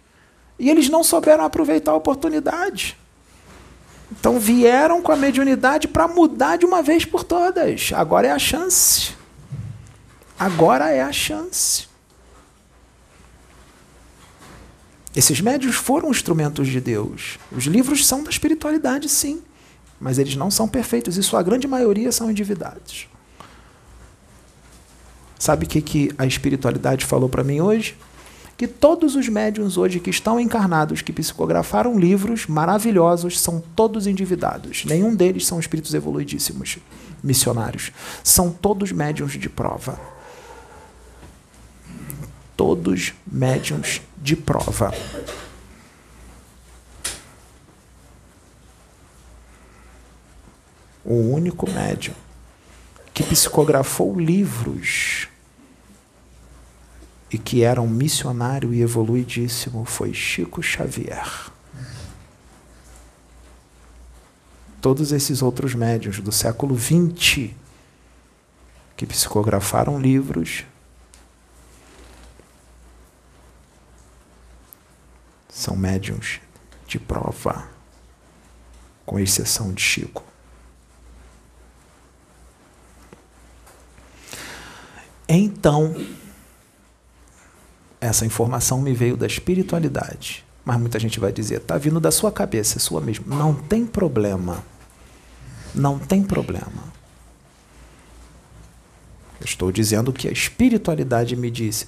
E 0.63 0.71
eles 0.71 0.89
não 0.89 1.03
souberam 1.03 1.43
aproveitar 1.43 1.91
a 1.91 1.97
oportunidade. 1.97 2.97
Então 4.13 4.39
vieram 4.39 5.03
com 5.03 5.11
a 5.11 5.17
mediunidade 5.17 5.89
para 5.89 6.07
mudar 6.07 6.57
de 6.57 6.65
uma 6.65 6.81
vez 6.81 7.05
por 7.05 7.25
todas. 7.25 7.91
Agora 7.93 8.29
é 8.29 8.31
a 8.31 8.39
chance. 8.39 9.13
Agora 10.39 10.89
é 10.89 11.03
a 11.03 11.11
chance. 11.11 11.89
Esses 15.17 15.41
médios 15.41 15.75
foram 15.75 16.11
instrumentos 16.11 16.69
de 16.69 16.81
Deus. 16.81 17.41
Os 17.51 17.65
livros 17.65 18.07
são 18.07 18.23
da 18.23 18.31
espiritualidade, 18.31 19.09
sim. 19.09 19.43
Mas 19.99 20.17
eles 20.17 20.37
não 20.37 20.49
são 20.49 20.69
perfeitos 20.69 21.17
e 21.17 21.25
sua 21.25 21.43
grande 21.43 21.67
maioria 21.67 22.13
são 22.13 22.31
endividados. 22.31 23.09
Sabe 25.41 25.67
o 25.67 25.69
que, 25.69 25.83
que 25.83 26.13
a 26.17 26.25
espiritualidade 26.25 27.05
falou 27.05 27.29
para 27.29 27.43
mim 27.43 27.61
hoje? 27.61 27.97
Que 28.63 28.69
todos 28.69 29.17
os 29.17 29.29
médiums 29.29 29.77
hoje 29.77 29.99
que 29.99 30.09
estão 30.09 30.39
encarnados, 30.39 31.03
que 31.03 31.13
psicografaram 31.13 31.99
livros 31.99 32.47
maravilhosos, 32.47 33.41
são 33.41 33.61
todos 33.75 34.07
endividados. 34.07 34.85
Nenhum 34.85 35.17
deles 35.17 35.49
são 35.49 35.59
espíritos 35.59 35.93
evoluidíssimos, 35.95 36.79
missionários. 37.25 37.91
São 38.23 38.53
todos 38.53 38.93
médiums 38.93 39.33
de 39.33 39.49
prova. 39.49 40.01
Todos 42.57 43.13
médiums 43.27 44.01
de 44.17 44.37
prova. 44.37 44.95
O 51.05 51.17
único 51.17 51.69
médium 51.69 52.15
que 53.13 53.25
psicografou 53.25 54.17
livros 54.17 55.32
e 57.33 57.39
que 57.39 57.63
era 57.63 57.81
um 57.81 57.89
missionário 57.89 58.75
e 58.75 58.83
evoluidíssimo 58.83 59.87
foi 59.87 60.13
Chico 60.13 60.63
Xavier. 60.63 61.51
Todos 64.83 65.13
esses 65.13 65.41
outros 65.41 65.75
médios 65.75 66.21
do 66.21 66.31
século 66.31 66.79
XX 66.79 67.51
que 68.97 69.07
psicografaram 69.07 69.99
livros 69.99 70.65
são 75.49 75.75
médiums 75.77 76.41
de 76.87 76.99
prova, 76.99 77.69
com 79.07 79.19
exceção 79.19 79.73
de 79.73 79.81
Chico. 79.81 80.25
Então, 85.29 85.95
essa 88.03 88.27
informação 88.27 88.83
me 88.83 88.93
veio 88.93 89.16
da 89.16 89.29
espiritualidade. 89.29 90.45
Mas 90.65 90.79
muita 90.79 90.99
gente 90.99 91.20
vai 91.20 91.33
dizer, 91.33 91.59
está 91.59 91.79
vindo 91.79 92.01
da 92.01 92.11
sua 92.11 92.33
cabeça, 92.33 92.79
é 92.79 92.81
sua 92.81 93.01
mesmo. 93.01 93.24
Não 93.29 93.55
tem 93.55 93.87
problema. 93.87 94.65
Não 95.73 96.01
tem 96.01 96.20
problema. 96.23 96.93
Eu 99.41 99.45
estou 99.45 99.70
dizendo 99.70 100.12
que 100.12 100.27
a 100.27 100.33
espiritualidade 100.33 101.37
me 101.37 101.49
disse: 101.49 101.87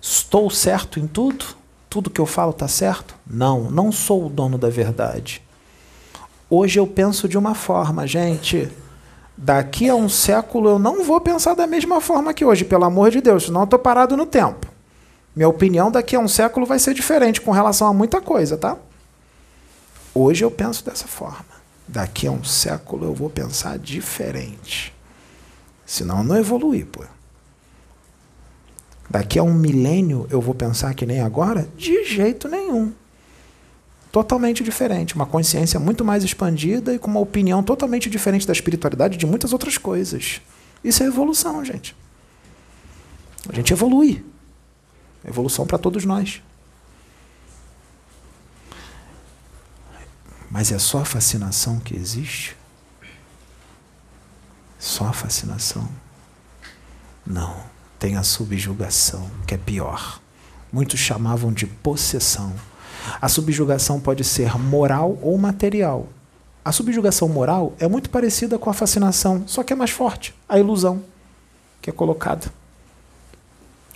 estou 0.00 0.50
certo 0.50 1.00
em 1.00 1.06
tudo? 1.06 1.44
Tudo 1.88 2.10
que 2.10 2.20
eu 2.20 2.26
falo 2.26 2.50
está 2.50 2.68
certo? 2.68 3.14
Não, 3.26 3.70
não 3.70 3.90
sou 3.90 4.26
o 4.26 4.30
dono 4.30 4.58
da 4.58 4.68
verdade. 4.68 5.42
Hoje 6.50 6.78
eu 6.78 6.86
penso 6.86 7.26
de 7.26 7.38
uma 7.38 7.54
forma, 7.54 8.06
gente. 8.06 8.70
Daqui 9.38 9.88
a 9.88 9.94
um 9.94 10.08
século 10.08 10.68
eu 10.70 10.78
não 10.78 11.02
vou 11.02 11.20
pensar 11.20 11.54
da 11.54 11.66
mesma 11.66 12.00
forma 12.00 12.34
que 12.34 12.44
hoje, 12.44 12.64
pelo 12.64 12.84
amor 12.84 13.10
de 13.10 13.20
Deus, 13.20 13.44
senão 13.44 13.60
eu 13.62 13.64
estou 13.64 13.78
parado 13.78 14.16
no 14.16 14.26
tempo. 14.26 14.75
Minha 15.36 15.50
opinião 15.50 15.90
daqui 15.90 16.16
a 16.16 16.18
um 16.18 16.26
século 16.26 16.64
vai 16.64 16.78
ser 16.78 16.94
diferente 16.94 17.42
com 17.42 17.50
relação 17.50 17.86
a 17.86 17.92
muita 17.92 18.22
coisa, 18.22 18.56
tá? 18.56 18.78
Hoje 20.14 20.42
eu 20.42 20.50
penso 20.50 20.82
dessa 20.82 21.06
forma. 21.06 21.44
Daqui 21.86 22.26
a 22.26 22.32
um 22.32 22.42
século 22.42 23.04
eu 23.04 23.14
vou 23.14 23.28
pensar 23.28 23.78
diferente. 23.78 24.94
Senão 25.84 26.18
eu 26.18 26.24
não 26.24 26.38
evoluir, 26.38 26.86
pô. 26.86 27.04
Daqui 29.10 29.38
a 29.38 29.42
um 29.42 29.52
milênio 29.52 30.26
eu 30.30 30.40
vou 30.40 30.54
pensar 30.54 30.94
que 30.94 31.04
nem 31.04 31.20
agora? 31.20 31.68
De 31.76 32.02
jeito 32.04 32.48
nenhum. 32.48 32.94
Totalmente 34.10 34.64
diferente. 34.64 35.14
Uma 35.14 35.26
consciência 35.26 35.78
muito 35.78 36.02
mais 36.02 36.24
expandida 36.24 36.94
e 36.94 36.98
com 36.98 37.10
uma 37.10 37.20
opinião 37.20 37.62
totalmente 37.62 38.08
diferente 38.08 38.46
da 38.46 38.54
espiritualidade 38.54 39.18
de 39.18 39.26
muitas 39.26 39.52
outras 39.52 39.76
coisas. 39.76 40.40
Isso 40.82 41.02
é 41.02 41.06
evolução, 41.06 41.62
gente. 41.62 41.94
A 43.46 43.54
gente 43.54 43.74
evolui. 43.74 44.24
Evolução 45.26 45.66
para 45.66 45.76
todos 45.76 46.04
nós. 46.04 46.40
Mas 50.50 50.70
é 50.70 50.78
só 50.78 51.00
a 51.00 51.04
fascinação 51.04 51.80
que 51.80 51.96
existe? 51.96 52.56
Só 54.78 55.06
a 55.06 55.12
fascinação? 55.12 55.88
Não. 57.26 57.56
Tem 57.98 58.16
a 58.16 58.22
subjugação, 58.22 59.30
que 59.46 59.54
é 59.54 59.58
pior. 59.58 60.20
Muitos 60.72 61.00
chamavam 61.00 61.52
de 61.52 61.66
possessão. 61.66 62.54
A 63.20 63.28
subjugação 63.28 63.98
pode 63.98 64.22
ser 64.22 64.56
moral 64.58 65.18
ou 65.22 65.36
material. 65.38 66.08
A 66.64 66.72
subjugação 66.72 67.28
moral 67.28 67.74
é 67.78 67.88
muito 67.88 68.10
parecida 68.10 68.58
com 68.58 68.68
a 68.68 68.74
fascinação, 68.74 69.44
só 69.46 69.62
que 69.62 69.72
é 69.72 69.76
mais 69.76 69.90
forte 69.90 70.34
a 70.48 70.58
ilusão 70.58 71.02
que 71.80 71.90
é 71.90 71.92
colocada. 71.92 72.52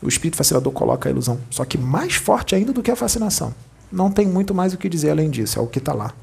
O 0.03 0.09
espírito 0.09 0.37
fascinador 0.37 0.73
coloca 0.73 1.09
a 1.09 1.13
ilusão, 1.13 1.41
só 1.51 1.65
que 1.65 1.77
mais 1.77 2.15
forte 2.15 2.55
ainda 2.55 2.73
do 2.73 2.83
que 2.83 2.91
a 2.91 2.97
fascinação. 2.97 3.55
Não 3.93 4.11
tem 4.11 4.27
muito 4.27 4.55
mais 4.55 4.73
o 4.73 4.79
que 4.79 4.89
dizer 4.89 5.11
além 5.11 5.29
disso, 5.29 5.59
é 5.59 5.63
o 5.63 5.67
que 5.67 5.79
está 5.79 5.93
lá. 5.93 6.15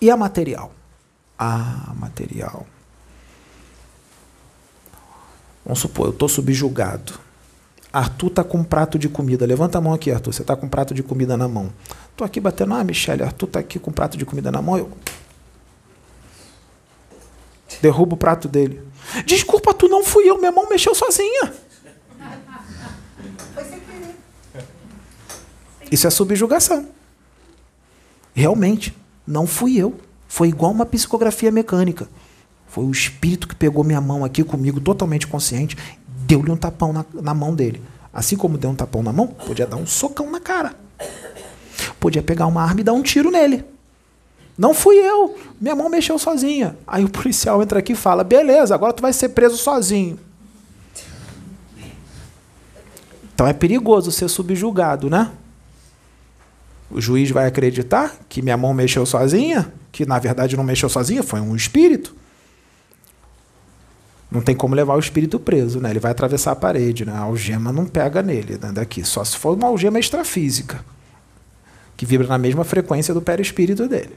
E 0.00 0.10
a 0.10 0.16
material? 0.16 0.72
Ah, 1.38 1.92
material. 1.96 2.66
Vamos 5.64 5.80
supor, 5.80 6.06
eu 6.06 6.12
estou 6.12 6.28
subjugado. 6.28 7.14
Arthur 7.92 8.28
está 8.28 8.44
com 8.44 8.58
um 8.58 8.64
prato 8.64 8.98
de 8.98 9.08
comida. 9.08 9.46
Levanta 9.46 9.78
a 9.78 9.80
mão 9.80 9.92
aqui, 9.92 10.10
Arthur. 10.10 10.32
Você 10.32 10.42
está 10.42 10.54
com 10.54 10.66
um 10.66 10.68
prato 10.68 10.92
de 10.92 11.02
comida 11.02 11.36
na 11.36 11.48
mão. 11.48 11.72
Estou 12.10 12.24
aqui 12.24 12.38
batendo. 12.38 12.74
Ah, 12.74 12.84
Michele, 12.84 13.22
Arthur 13.22 13.46
está 13.46 13.60
aqui 13.60 13.78
com 13.78 13.90
um 13.90 13.94
prato 13.94 14.16
de 14.16 14.24
comida 14.24 14.52
na 14.52 14.60
mão. 14.60 14.78
Eu 14.78 14.90
derrubo 17.80 18.14
o 18.14 18.18
prato 18.18 18.48
dele. 18.48 18.82
Desculpa, 19.24 19.72
tu 19.72 19.88
não 19.88 20.04
fui 20.04 20.28
eu. 20.28 20.38
Minha 20.38 20.52
mão 20.52 20.68
mexeu 20.68 20.94
sozinha. 20.94 21.54
Isso 25.90 26.06
é 26.06 26.10
subjugação. 26.10 26.86
Realmente, 28.34 28.94
não 29.26 29.46
fui 29.46 29.76
eu. 29.76 29.94
Foi 30.28 30.48
igual 30.48 30.70
uma 30.70 30.84
psicografia 30.84 31.50
mecânica. 31.50 32.08
Foi 32.68 32.84
o 32.84 32.90
espírito 32.90 33.48
que 33.48 33.54
pegou 33.54 33.82
minha 33.82 34.00
mão 34.00 34.24
aqui 34.24 34.44
comigo, 34.44 34.80
totalmente 34.80 35.26
consciente, 35.26 35.76
deu-lhe 36.26 36.50
um 36.50 36.56
tapão 36.56 36.92
na, 36.92 37.04
na 37.14 37.32
mão 37.32 37.54
dele. 37.54 37.82
Assim 38.12 38.36
como 38.36 38.58
deu 38.58 38.70
um 38.70 38.74
tapão 38.74 39.02
na 39.02 39.12
mão, 39.12 39.26
podia 39.26 39.66
dar 39.66 39.76
um 39.76 39.86
socão 39.86 40.30
na 40.30 40.38
cara. 40.38 40.74
Podia 41.98 42.22
pegar 42.22 42.46
uma 42.46 42.62
arma 42.62 42.80
e 42.80 42.84
dar 42.84 42.92
um 42.92 43.02
tiro 43.02 43.30
nele. 43.30 43.64
Não 44.56 44.74
fui 44.74 44.96
eu. 44.96 45.36
Minha 45.60 45.76
mão 45.76 45.88
mexeu 45.88 46.18
sozinha. 46.18 46.76
Aí 46.86 47.04
o 47.04 47.08
policial 47.08 47.62
entra 47.62 47.78
aqui 47.78 47.92
e 47.92 47.96
fala: 47.96 48.22
beleza, 48.22 48.74
agora 48.74 48.92
tu 48.92 49.00
vai 49.00 49.12
ser 49.12 49.30
preso 49.30 49.56
sozinho. 49.56 50.18
Então 53.38 53.46
é 53.46 53.52
perigoso 53.52 54.10
ser 54.10 54.28
subjugado, 54.28 55.08
né? 55.08 55.30
O 56.90 57.00
juiz 57.00 57.30
vai 57.30 57.46
acreditar 57.46 58.16
que 58.28 58.42
minha 58.42 58.56
mão 58.56 58.74
mexeu 58.74 59.06
sozinha, 59.06 59.72
que 59.92 60.04
na 60.04 60.18
verdade 60.18 60.56
não 60.56 60.64
mexeu 60.64 60.88
sozinha, 60.88 61.22
foi 61.22 61.40
um 61.40 61.54
espírito. 61.54 62.16
Não 64.28 64.40
tem 64.40 64.56
como 64.56 64.74
levar 64.74 64.96
o 64.96 64.98
espírito 64.98 65.38
preso, 65.38 65.78
né? 65.78 65.90
Ele 65.90 66.00
vai 66.00 66.10
atravessar 66.10 66.50
a 66.50 66.56
parede, 66.56 67.04
né? 67.04 67.12
A 67.12 67.20
algema 67.20 67.70
não 67.70 67.86
pega 67.86 68.24
nele, 68.24 68.58
né? 68.60 68.72
daqui, 68.72 69.04
só 69.04 69.22
se 69.22 69.36
for 69.36 69.56
uma 69.56 69.68
algema 69.68 70.00
extrafísica, 70.00 70.84
que 71.96 72.04
vibra 72.04 72.26
na 72.26 72.38
mesma 72.38 72.64
frequência 72.64 73.14
do 73.14 73.22
perispírito 73.22 73.86
dele. 73.86 74.16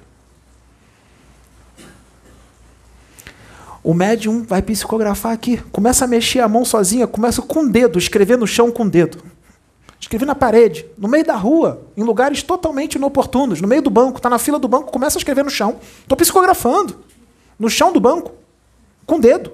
O 3.84 3.94
médium 3.94 4.44
vai 4.44 4.62
psicografar 4.62 5.32
aqui, 5.32 5.58
começa 5.72 6.06
a 6.06 6.08
mexer 6.08 6.40
a 6.40 6.48
mão 6.48 6.64
sozinha, 6.64 7.08
começa 7.08 7.42
com 7.42 7.62
o 7.62 7.70
dedo, 7.70 7.98
escrever 7.98 8.38
no 8.38 8.46
chão 8.46 8.72
com 8.72 8.84
o 8.84 8.90
dedo. 8.90 9.24
Escrever 10.00 10.26
na 10.26 10.36
parede, 10.36 10.86
no 10.98 11.08
meio 11.08 11.26
da 11.26 11.36
rua, 11.36 11.88
em 11.96 12.04
lugares 12.04 12.44
totalmente 12.44 12.96
inoportunos, 12.96 13.62
no 13.62 13.68
meio 13.68 13.82
do 13.82 13.90
banco, 13.90 14.18
está 14.18 14.30
na 14.30 14.40
fila 14.40 14.60
do 14.60 14.68
banco, 14.68 14.92
começa 14.92 15.18
a 15.18 15.20
escrever 15.20 15.44
no 15.44 15.50
chão. 15.50 15.80
Estou 16.02 16.18
psicografando, 16.18 17.00
no 17.58 17.70
chão 17.70 17.94
do 17.94 18.00
banco, 18.00 18.32
com 19.06 19.16
o 19.16 19.20
dedo. 19.20 19.52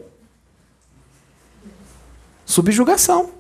Subjugação. 2.45 3.36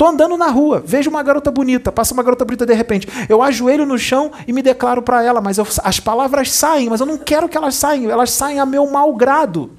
Estou 0.00 0.08
andando 0.08 0.34
na 0.38 0.46
rua, 0.46 0.82
vejo 0.82 1.10
uma 1.10 1.22
garota 1.22 1.50
bonita, 1.50 1.92
passa 1.92 2.14
uma 2.14 2.22
garota 2.22 2.42
bonita 2.42 2.64
de 2.64 2.72
repente. 2.72 3.06
Eu 3.28 3.42
ajoelho 3.42 3.84
no 3.84 3.98
chão 3.98 4.32
e 4.48 4.52
me 4.52 4.62
declaro 4.62 5.02
para 5.02 5.22
ela, 5.22 5.42
mas 5.42 5.58
eu, 5.58 5.66
as 5.84 6.00
palavras 6.00 6.50
saem, 6.50 6.88
mas 6.88 7.00
eu 7.00 7.06
não 7.06 7.18
quero 7.18 7.46
que 7.50 7.54
elas 7.54 7.74
saiam, 7.74 8.10
elas 8.10 8.30
saem 8.30 8.58
a 8.58 8.64
meu 8.64 8.90
mau 8.90 9.14
grado. 9.14 9.70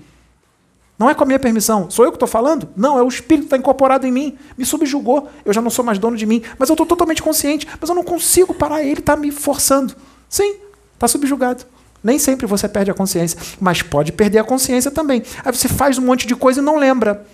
Não 1.00 1.10
é 1.10 1.16
com 1.16 1.24
a 1.24 1.26
minha 1.26 1.40
permissão. 1.40 1.90
Sou 1.90 2.06
eu 2.06 2.12
que 2.12 2.18
estou 2.18 2.28
falando? 2.28 2.70
Não, 2.78 3.00
é 3.00 3.02
o 3.02 3.08
Espírito 3.08 3.46
que 3.46 3.48
está 3.48 3.58
incorporado 3.58 4.06
em 4.06 4.12
mim. 4.12 4.38
Me 4.56 4.64
subjugou. 4.64 5.28
Eu 5.44 5.52
já 5.52 5.60
não 5.60 5.72
sou 5.72 5.84
mais 5.84 5.98
dono 5.98 6.16
de 6.16 6.28
mim. 6.28 6.44
Mas 6.60 6.70
eu 6.70 6.74
estou 6.76 6.86
totalmente 6.86 7.24
consciente. 7.24 7.68
Mas 7.80 7.90
eu 7.90 7.96
não 7.96 8.04
consigo 8.04 8.54
parar. 8.54 8.84
Ele 8.84 9.00
está 9.00 9.16
me 9.16 9.32
forçando. 9.32 9.96
Sim, 10.30 10.58
está 10.94 11.08
subjugado. 11.08 11.64
Nem 12.04 12.20
sempre 12.20 12.46
você 12.46 12.70
perde 12.70 12.92
a 12.92 12.94
consciência. 12.94 13.40
Mas 13.60 13.82
pode 13.82 14.12
perder 14.12 14.38
a 14.38 14.44
consciência 14.44 14.92
também. 14.92 15.24
Aí 15.44 15.52
você 15.52 15.68
faz 15.68 15.98
um 15.98 16.04
monte 16.04 16.28
de 16.28 16.36
coisa 16.36 16.62
e 16.62 16.64
não 16.64 16.78
lembra. 16.78 17.26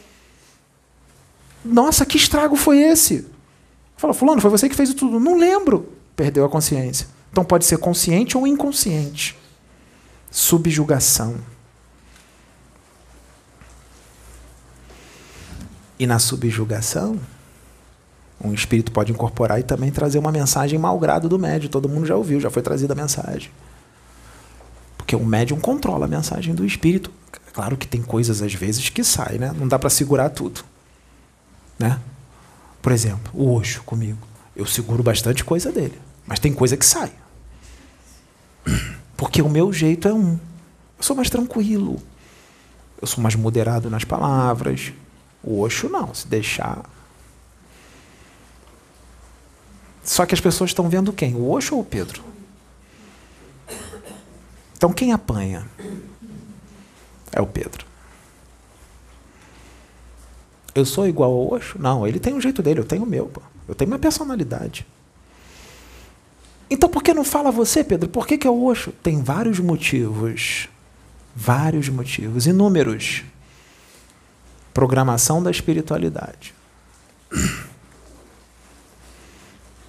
Nossa, 1.68 2.06
que 2.06 2.18
estrago 2.18 2.56
foi 2.56 2.80
esse? 2.80 3.26
Fala, 3.96 4.14
Fulano, 4.14 4.42
foi 4.42 4.50
você 4.50 4.70
que 4.70 4.76
fez 4.76 4.94
tudo. 4.94 5.20
Não 5.20 5.38
lembro. 5.38 5.92
Perdeu 6.16 6.46
a 6.46 6.50
consciência. 6.50 7.08
Então 7.32 7.44
pode 7.44 7.66
ser 7.66 7.78
consciente 7.78 8.38
ou 8.38 8.48
inconsciente. 8.48 9.38
Subjugação. 10.32 11.36
E 16.00 16.06
na 16.06 16.20
subjugação, 16.20 17.20
um 18.44 18.54
espírito 18.54 18.92
pode 18.92 19.12
incorporar 19.12 19.60
e 19.60 19.64
também 19.64 19.92
trazer 19.92 20.20
uma 20.20 20.32
mensagem 20.32 20.78
malgrado 20.78 21.28
do 21.28 21.40
médium. 21.40 21.70
Todo 21.70 21.90
mundo 21.90 22.06
já 22.06 22.16
ouviu, 22.16 22.40
já 22.40 22.52
foi 22.52 22.62
trazida 22.62 22.94
a 22.94 22.96
mensagem. 22.96 23.50
Porque 24.96 25.16
o 25.16 25.26
médium 25.26 25.60
controla 25.60 26.06
a 26.06 26.08
mensagem 26.08 26.54
do 26.54 26.66
espírito. 26.66 27.12
Claro 27.52 27.76
que 27.76 27.88
tem 27.88 28.04
coisas 28.04 28.42
às 28.44 28.54
vezes 28.54 28.90
que 28.90 29.04
saem, 29.04 29.40
né? 29.40 29.52
Não 29.58 29.68
dá 29.68 29.80
para 29.80 29.90
segurar 29.90 30.30
tudo. 30.30 30.64
Né? 31.78 32.00
Por 32.82 32.92
exemplo, 32.92 33.32
o 33.34 33.56
Oxo 33.56 33.84
comigo. 33.84 34.20
Eu 34.56 34.66
seguro 34.66 35.04
bastante 35.04 35.44
coisa 35.44 35.72
dele. 35.72 36.00
Mas 36.26 36.40
tem 36.40 36.54
coisa 36.54 36.76
que 36.76 36.86
sai. 36.86 37.12
Porque 39.16 39.42
o 39.42 39.50
meu 39.50 39.72
jeito 39.72 40.08
é 40.08 40.14
um. 40.14 40.34
Eu 40.98 41.04
sou 41.04 41.16
mais 41.16 41.30
tranquilo. 41.30 42.02
Eu 43.02 43.08
sou 43.08 43.22
mais 43.22 43.36
moderado 43.36 43.90
nas 43.90 44.04
palavras. 44.04 44.92
O 45.44 45.62
Oxo 45.62 45.88
não, 45.90 46.14
se 46.14 46.28
deixar. 46.28 46.84
Só 50.04 50.26
que 50.26 50.34
as 50.34 50.42
pessoas 50.42 50.70
estão 50.70 50.90
vendo 50.90 51.14
quem? 51.14 51.36
O 51.36 51.52
Oxo 51.52 51.76
ou 51.76 51.82
o 51.82 51.86
Pedro? 51.86 52.24
Então 54.76 54.94
quem 54.94 55.12
apanha? 55.12 55.68
É 57.32 57.42
o 57.42 57.48
Pedro. 57.48 57.87
Eu 60.78 60.86
sou 60.86 61.08
igual 61.08 61.32
ao 61.32 61.54
Oxo? 61.54 61.80
Não, 61.80 62.06
ele 62.06 62.20
tem 62.20 62.34
o 62.34 62.38
um 62.38 62.42
jeito 62.42 62.62
dele, 62.62 62.82
eu 62.82 62.86
tenho 62.86 63.02
o 63.02 63.08
meu. 63.08 63.26
Pô. 63.26 63.42
Eu 63.68 63.74
tenho 63.74 63.90
minha 63.90 64.00
personalidade. 64.00 64.86
Então 66.70 66.88
por 66.88 67.02
que 67.02 67.16
não 67.16 67.24
fala 67.24 67.52
você, 67.52 67.84
Pedro? 67.84 68.08
Por 68.08 68.28
que, 68.28 68.38
que 68.38 68.46
é 68.46 68.50
o 68.50 68.66
Oxo? 68.66 68.92
Tem 68.92 69.24
vários 69.24 69.60
motivos. 69.60 70.70
Vários 71.36 71.90
motivos, 71.90 72.46
inúmeros 72.46 73.24
programação 74.78 75.42
da 75.42 75.50
espiritualidade. 75.50 76.54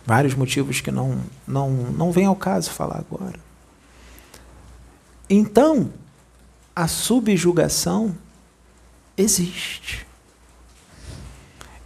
Vários 0.06 0.35
motivos 0.35 0.81
que 0.81 0.90
não, 0.90 1.20
não, 1.47 1.70
não 1.70 2.10
vem 2.10 2.24
ao 2.24 2.35
caso 2.35 2.70
falar 2.70 2.97
agora. 2.97 3.39
Então, 5.28 5.93
a 6.74 6.89
subjugação 6.89 8.16
existe. 9.15 10.08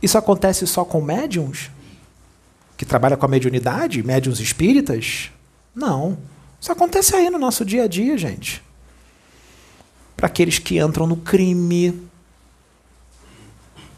Isso 0.02 0.18
acontece 0.18 0.66
só 0.66 0.84
com 0.84 1.00
médiums? 1.00 1.70
Que 2.76 2.84
trabalham 2.84 3.16
com 3.16 3.26
a 3.26 3.28
mediunidade? 3.28 4.02
Médiums 4.02 4.40
espíritas? 4.40 5.30
Não. 5.74 6.18
Isso 6.60 6.72
acontece 6.72 7.14
aí 7.14 7.30
no 7.30 7.38
nosso 7.38 7.64
dia 7.64 7.84
a 7.84 7.86
dia, 7.86 8.18
gente. 8.18 8.62
Para 10.16 10.26
aqueles 10.26 10.58
que 10.58 10.78
entram 10.78 11.06
no 11.06 11.16
crime, 11.16 12.02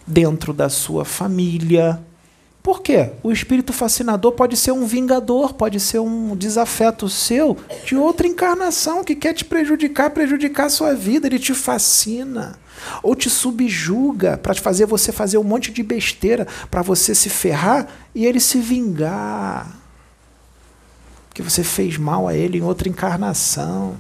dentro 0.07 0.53
da 0.53 0.69
sua 0.69 1.05
família. 1.05 2.01
Por 2.63 2.81
quê? 2.81 3.11
O 3.23 3.31
espírito 3.31 3.73
fascinador 3.73 4.33
pode 4.33 4.57
ser 4.57 4.73
um 4.73 4.87
vingador, 4.87 5.53
pode 5.53 5.79
ser 5.79 5.99
um 5.99 6.35
desafeto 6.35 7.09
seu 7.09 7.57
de 7.85 7.95
outra 7.95 8.27
encarnação 8.27 9.05
que 9.05 9.15
quer 9.15 9.35
te 9.35 9.45
prejudicar, 9.45 10.11
prejudicar 10.11 10.67
a 10.67 10.71
sua 10.71 10.95
vida. 10.95 11.27
Ele 11.27 11.39
te 11.39 11.53
fascina 11.53 12.59
ou 13.03 13.15
te 13.15 13.29
subjuga 13.29 14.37
para 14.39 14.55
fazer 14.55 14.87
você 14.87 15.13
fazer 15.13 15.39
um 15.39 15.45
monte 15.45 15.73
de 15.73 15.83
besteira 15.83 16.47
para 16.71 16.83
você 16.83 17.15
se 17.15 17.29
ferrar 17.29 17.87
e 18.15 18.25
ele 18.27 18.41
se 18.41 18.59
vingar. 18.59 19.71
Que 21.33 21.43
você 21.43 21.65
fez 21.65 21.97
mal 21.97 22.29
a 22.29 22.35
ele 22.35 22.59
em 22.59 22.63
outra 22.63 22.89
encarnação. 22.89 23.97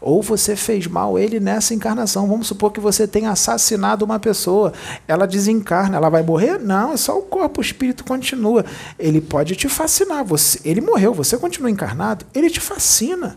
Ou 0.00 0.22
você 0.22 0.56
fez 0.56 0.86
mal 0.86 1.16
a 1.16 1.20
ele 1.20 1.40
nessa 1.40 1.74
encarnação. 1.74 2.26
Vamos 2.26 2.46
supor 2.46 2.72
que 2.72 2.80
você 2.80 3.06
tenha 3.06 3.30
assassinado 3.30 4.04
uma 4.04 4.18
pessoa. 4.18 4.72
Ela 5.06 5.26
desencarna, 5.26 5.96
ela 5.96 6.08
vai 6.08 6.22
morrer? 6.22 6.58
Não, 6.58 6.92
é 6.92 6.96
só 6.96 7.18
o 7.18 7.22
corpo, 7.22 7.60
o 7.60 7.64
espírito 7.64 8.04
continua. 8.04 8.64
Ele 8.98 9.20
pode 9.20 9.56
te 9.56 9.68
fascinar. 9.68 10.24
Você, 10.24 10.60
ele 10.64 10.80
morreu, 10.80 11.14
você 11.14 11.36
continua 11.38 11.70
encarnado, 11.70 12.26
ele 12.34 12.50
te 12.50 12.60
fascina. 12.60 13.36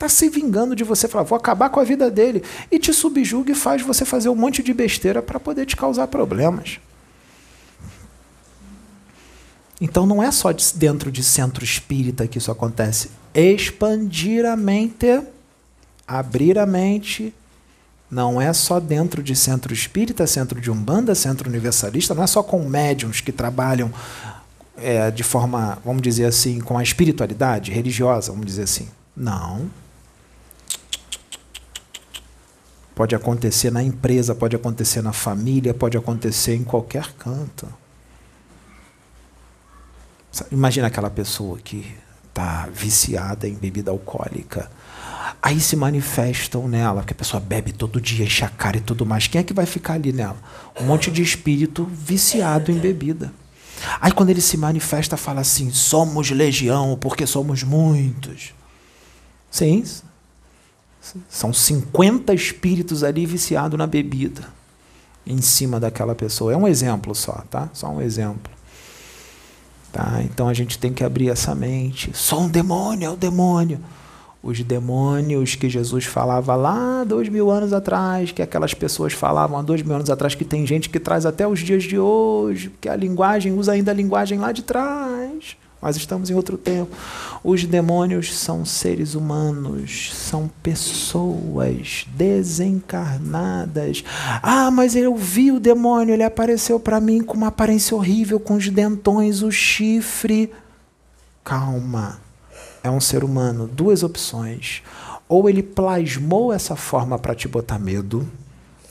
Está 0.00 0.08
se 0.08 0.30
vingando 0.30 0.74
de 0.74 0.82
você, 0.82 1.06
fala, 1.06 1.24
vou 1.24 1.36
acabar 1.36 1.68
com 1.68 1.78
a 1.78 1.84
vida 1.84 2.10
dele. 2.10 2.42
E 2.70 2.78
te 2.78 2.90
subjuga 2.90 3.52
e 3.52 3.54
faz 3.54 3.82
você 3.82 4.06
fazer 4.06 4.30
um 4.30 4.34
monte 4.34 4.62
de 4.62 4.72
besteira 4.72 5.20
para 5.20 5.38
poder 5.38 5.66
te 5.66 5.76
causar 5.76 6.06
problemas. 6.06 6.80
Então 9.78 10.06
não 10.06 10.22
é 10.22 10.30
só 10.30 10.54
dentro 10.74 11.12
de 11.12 11.22
centro 11.22 11.62
espírita 11.62 12.26
que 12.26 12.38
isso 12.38 12.50
acontece. 12.50 13.10
Expandir 13.34 14.46
a 14.46 14.56
mente 14.56 15.22
abrir 16.08 16.58
a 16.58 16.64
mente 16.64 17.34
não 18.10 18.40
é 18.40 18.54
só 18.54 18.80
dentro 18.80 19.22
de 19.22 19.36
centro 19.36 19.74
espírita, 19.74 20.26
centro 20.26 20.62
de 20.62 20.70
umbanda, 20.70 21.14
centro 21.14 21.46
universalista, 21.46 22.14
não 22.14 22.24
é 22.24 22.26
só 22.26 22.42
com 22.42 22.66
médiums 22.66 23.20
que 23.20 23.32
trabalham 23.32 23.92
é, 24.78 25.10
de 25.10 25.22
forma, 25.22 25.78
vamos 25.84 26.00
dizer 26.00 26.24
assim, 26.24 26.58
com 26.58 26.78
a 26.78 26.82
espiritualidade 26.82 27.70
religiosa, 27.70 28.32
vamos 28.32 28.46
dizer 28.46 28.62
assim. 28.62 28.88
Não. 29.14 29.68
Pode 33.00 33.14
acontecer 33.14 33.70
na 33.70 33.82
empresa, 33.82 34.34
pode 34.34 34.54
acontecer 34.54 35.00
na 35.00 35.10
família, 35.10 35.72
pode 35.72 35.96
acontecer 35.96 36.54
em 36.54 36.62
qualquer 36.62 37.10
canto. 37.14 37.66
Imagina 40.52 40.88
aquela 40.88 41.08
pessoa 41.08 41.56
que 41.56 41.96
está 42.28 42.68
viciada 42.70 43.48
em 43.48 43.54
bebida 43.54 43.90
alcoólica 43.90 44.70
aí 45.40 45.58
se 45.58 45.76
manifestam 45.76 46.68
nela, 46.68 47.00
porque 47.00 47.14
a 47.14 47.16
pessoa 47.16 47.40
bebe 47.40 47.72
todo 47.72 47.98
dia, 47.98 48.26
enche 48.26 48.44
a 48.44 48.50
cara 48.50 48.76
e 48.76 48.82
tudo 48.82 49.06
mais. 49.06 49.26
Quem 49.26 49.40
é 49.40 49.44
que 49.44 49.54
vai 49.54 49.64
ficar 49.64 49.94
ali 49.94 50.12
nela? 50.12 50.36
Um 50.78 50.84
monte 50.84 51.10
de 51.10 51.22
espírito 51.22 51.86
viciado 51.90 52.70
em 52.70 52.78
bebida. 52.78 53.32
Aí 53.98 54.12
quando 54.12 54.28
ele 54.28 54.42
se 54.42 54.58
manifesta, 54.58 55.16
fala 55.16 55.40
assim: 55.40 55.70
somos 55.70 56.30
legião, 56.30 56.98
porque 57.00 57.26
somos 57.26 57.62
muitos. 57.62 58.52
Sim. 59.50 59.84
São 61.28 61.52
50 61.52 62.32
espíritos 62.34 63.02
ali 63.02 63.26
viciados 63.26 63.78
na 63.78 63.86
bebida. 63.86 64.48
Em 65.26 65.40
cima 65.40 65.78
daquela 65.78 66.14
pessoa. 66.14 66.52
É 66.52 66.56
um 66.56 66.66
exemplo 66.66 67.14
só, 67.14 67.44
tá? 67.50 67.68
Só 67.72 67.88
um 67.88 68.00
exemplo. 68.00 68.52
Tá? 69.92 70.20
Então 70.24 70.48
a 70.48 70.54
gente 70.54 70.78
tem 70.78 70.92
que 70.92 71.04
abrir 71.04 71.28
essa 71.28 71.54
mente. 71.54 72.10
Só 72.14 72.40
um 72.40 72.48
demônio, 72.48 73.06
é 73.06 73.10
o 73.10 73.16
demônio 73.16 73.80
os 74.42 74.62
demônios 74.62 75.54
que 75.54 75.68
Jesus 75.68 76.04
falava 76.06 76.54
lá 76.56 77.04
dois 77.04 77.28
mil 77.28 77.50
anos 77.50 77.72
atrás, 77.72 78.32
que 78.32 78.40
aquelas 78.40 78.72
pessoas 78.72 79.12
falavam 79.12 79.58
há 79.58 79.62
dois 79.62 79.82
mil 79.82 79.94
anos 79.94 80.08
atrás, 80.08 80.34
que 80.34 80.44
tem 80.44 80.66
gente 80.66 80.88
que 80.88 80.98
traz 80.98 81.26
até 81.26 81.46
os 81.46 81.60
dias 81.60 81.84
de 81.84 81.98
hoje, 81.98 82.72
que 82.80 82.88
a 82.88 82.96
linguagem 82.96 83.52
usa 83.52 83.72
ainda 83.72 83.90
a 83.90 83.94
linguagem 83.94 84.38
lá 84.38 84.50
de 84.50 84.62
trás. 84.62 85.19
Mas 85.80 85.96
estamos 85.96 86.28
em 86.30 86.34
outro 86.34 86.58
tempo. 86.58 86.94
Os 87.42 87.64
demônios 87.64 88.36
são 88.36 88.64
seres 88.64 89.14
humanos, 89.14 90.12
são 90.14 90.50
pessoas 90.62 92.06
desencarnadas. 92.08 94.04
Ah, 94.42 94.70
mas 94.70 94.94
eu 94.94 95.16
vi 95.16 95.50
o 95.50 95.60
demônio, 95.60 96.12
ele 96.12 96.24
apareceu 96.24 96.78
para 96.78 97.00
mim 97.00 97.22
com 97.22 97.34
uma 97.34 97.48
aparência 97.48 97.96
horrível, 97.96 98.38
com 98.38 98.54
os 98.54 98.68
dentões, 98.68 99.42
o 99.42 99.50
chifre. 99.50 100.52
Calma 101.42 102.20
é 102.82 102.90
um 102.90 103.00
ser 103.00 103.24
humano, 103.24 103.66
duas 103.66 104.02
opções. 104.02 104.82
Ou 105.28 105.48
ele 105.48 105.62
plasmou 105.62 106.52
essa 106.52 106.74
forma 106.74 107.18
para 107.18 107.34
te 107.34 107.46
botar 107.46 107.78
medo, 107.78 108.28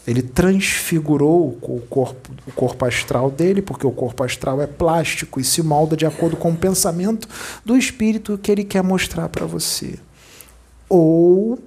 ele 0.10 0.22
transfigurou 0.22 1.58
o 1.62 1.82
corpo, 1.90 2.32
o 2.48 2.52
corpo 2.52 2.86
astral 2.86 3.30
dele, 3.30 3.62
porque 3.62 3.86
o 3.86 3.92
corpo 3.92 4.24
astral 4.24 4.62
é 4.62 4.68
plástico 4.68 5.40
e 5.40 5.44
se 5.44 5.62
molda 5.62 5.96
de 5.96 6.06
acordo 6.06 6.36
com 6.36 6.52
o 6.52 6.58
pensamento 6.58 7.28
do 7.64 7.78
espírito 7.78 8.38
que 8.38 8.52
ele 8.52 8.64
quer 8.64 8.84
mostrar 8.84 9.30
para 9.30 9.46
você. 9.46 10.00
Ou 10.88 11.60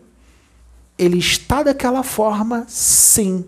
ele 0.98 1.18
está 1.18 1.62
daquela 1.62 2.02
forma, 2.02 2.64
sim. 2.68 3.44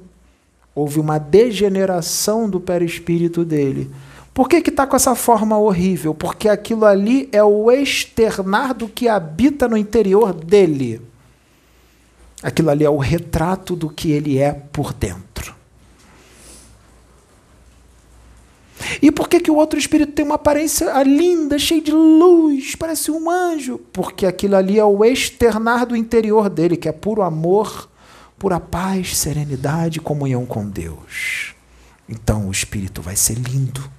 Houve 0.74 1.00
uma 1.00 1.18
degeneração 1.18 2.48
do 2.48 2.60
perispírito 2.60 3.44
dele 3.44 3.90
por 4.34 4.48
que 4.48 4.56
está 4.56 4.84
com 4.84 4.96
essa 4.96 5.14
forma 5.14 5.56
horrível? 5.56 6.12
Porque 6.12 6.48
aquilo 6.48 6.84
ali 6.84 7.28
é 7.30 7.42
o 7.44 7.70
externar 7.70 8.74
do 8.74 8.88
que 8.88 9.06
habita 9.06 9.68
no 9.68 9.76
interior 9.76 10.34
dele. 10.34 11.00
Aquilo 12.44 12.68
ali 12.68 12.84
é 12.84 12.90
o 12.90 12.98
retrato 12.98 13.74
do 13.74 13.88
que 13.88 14.12
ele 14.12 14.38
é 14.38 14.52
por 14.52 14.92
dentro. 14.92 15.54
E 19.00 19.10
por 19.10 19.28
que, 19.28 19.40
que 19.40 19.50
o 19.50 19.56
outro 19.56 19.78
espírito 19.78 20.12
tem 20.12 20.26
uma 20.26 20.34
aparência 20.34 21.02
linda, 21.02 21.58
cheia 21.58 21.80
de 21.80 21.90
luz, 21.90 22.76
parece 22.76 23.10
um 23.10 23.30
anjo? 23.30 23.78
Porque 23.92 24.26
aquilo 24.26 24.56
ali 24.56 24.78
é 24.78 24.84
o 24.84 25.02
externar 25.02 25.86
do 25.86 25.96
interior 25.96 26.50
dele, 26.50 26.76
que 26.76 26.88
é 26.88 26.92
puro 26.92 27.22
amor, 27.22 27.88
pura 28.38 28.60
paz, 28.60 29.16
serenidade, 29.16 29.98
comunhão 29.98 30.44
com 30.44 30.68
Deus. 30.68 31.54
Então 32.06 32.48
o 32.48 32.52
espírito 32.52 33.00
vai 33.00 33.16
ser 33.16 33.38
lindo 33.38 33.90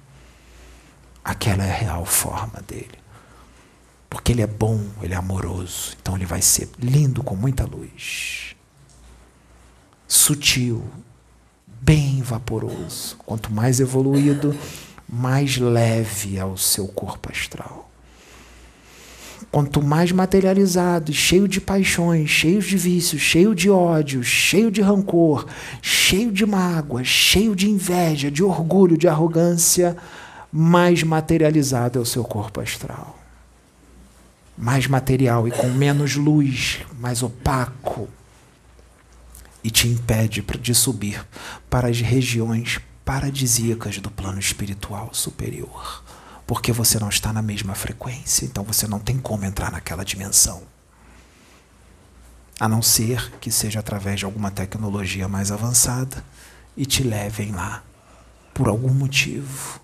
aquela 1.24 1.64
é 1.64 1.70
a 1.70 1.74
real 1.74 2.04
forma 2.04 2.62
dele. 2.64 3.05
Porque 4.08 4.32
ele 4.32 4.42
é 4.42 4.46
bom, 4.46 4.80
ele 5.02 5.14
é 5.14 5.16
amoroso, 5.16 5.96
então 6.00 6.16
ele 6.16 6.26
vai 6.26 6.40
ser 6.40 6.68
lindo 6.78 7.22
com 7.22 7.34
muita 7.34 7.64
luz. 7.64 8.54
Sutil, 10.06 10.84
bem 11.66 12.22
vaporoso. 12.22 13.16
Quanto 13.18 13.52
mais 13.52 13.80
evoluído, 13.80 14.56
mais 15.08 15.56
leve 15.56 16.36
é 16.36 16.44
o 16.44 16.56
seu 16.56 16.86
corpo 16.88 17.30
astral. 17.30 17.90
Quanto 19.50 19.82
mais 19.82 20.12
materializado, 20.12 21.12
cheio 21.12 21.46
de 21.46 21.60
paixões, 21.60 22.28
cheio 22.28 22.60
de 22.60 22.76
vícios, 22.76 23.22
cheio 23.22 23.54
de 23.54 23.70
ódio, 23.70 24.22
cheio 24.22 24.70
de 24.70 24.80
rancor, 24.80 25.46
cheio 25.80 26.32
de 26.32 26.44
mágoa, 26.44 27.04
cheio 27.04 27.54
de 27.54 27.70
inveja, 27.70 28.30
de 28.30 28.42
orgulho, 28.42 28.98
de 28.98 29.08
arrogância, 29.08 29.96
mais 30.50 31.02
materializado 31.02 31.98
é 31.98 32.02
o 32.02 32.06
seu 32.06 32.24
corpo 32.24 32.60
astral. 32.60 33.15
Mais 34.56 34.86
material 34.86 35.46
e 35.46 35.50
com 35.50 35.68
menos 35.68 36.16
luz, 36.16 36.80
mais 36.98 37.22
opaco. 37.22 38.08
E 39.62 39.70
te 39.70 39.88
impede 39.88 40.42
de 40.60 40.74
subir 40.74 41.26
para 41.68 41.88
as 41.88 42.00
regiões 42.00 42.80
paradisíacas 43.04 43.98
do 43.98 44.10
plano 44.10 44.38
espiritual 44.38 45.10
superior. 45.12 46.04
Porque 46.46 46.72
você 46.72 46.98
não 46.98 47.08
está 47.08 47.32
na 47.32 47.42
mesma 47.42 47.74
frequência, 47.74 48.44
então 48.44 48.64
você 48.64 48.86
não 48.86 48.98
tem 48.98 49.18
como 49.18 49.44
entrar 49.44 49.70
naquela 49.72 50.04
dimensão. 50.04 50.62
A 52.58 52.68
não 52.68 52.80
ser 52.80 53.32
que 53.40 53.50
seja 53.50 53.80
através 53.80 54.20
de 54.20 54.24
alguma 54.24 54.50
tecnologia 54.50 55.28
mais 55.28 55.52
avançada 55.52 56.24
e 56.76 56.86
te 56.86 57.02
levem 57.02 57.52
lá 57.52 57.82
por 58.54 58.68
algum 58.68 58.92
motivo 58.92 59.80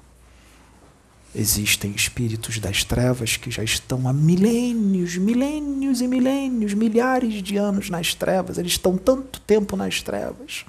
Existem 1.35 1.93
espíritos 1.93 2.59
das 2.59 2.85
trevas 2.85 3.39
que 3.39 3.51
já 3.51 3.65
estão 3.65 4.07
há 4.07 4.13
milênios, 4.13 5.17
milênios 5.17 6.03
e 6.03 6.07
milênios, 6.07 6.75
milhares 6.75 7.43
de 7.43 7.57
anos 7.57 7.89
nas 7.89 8.15
trevas. 8.15 8.59
Eles 8.59 8.73
estão 8.73 8.99
tanto 8.99 9.41
tempo 9.41 9.75
nas 9.75 10.03
trevas 10.03 10.67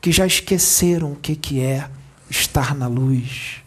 que 0.00 0.12
já 0.12 0.24
esqueceram 0.24 1.12
o 1.12 1.16
que, 1.16 1.34
que 1.34 1.60
é 1.60 1.90
estar 2.30 2.72
na 2.72 2.86
luz. 2.86 3.62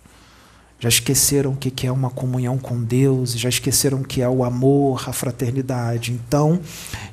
Já 0.80 0.88
esqueceram 0.88 1.52
o 1.52 1.58
que, 1.58 1.70
que 1.70 1.86
é 1.86 1.92
uma 1.92 2.10
comunhão 2.10 2.58
com 2.58 2.82
Deus, 2.82 3.34
já 3.34 3.50
esqueceram 3.50 4.00
o 4.00 4.06
que 4.06 4.22
é 4.22 4.30
o 4.30 4.46
amor, 4.46 5.10
a 5.10 5.12
fraternidade. 5.12 6.14
Então, 6.14 6.62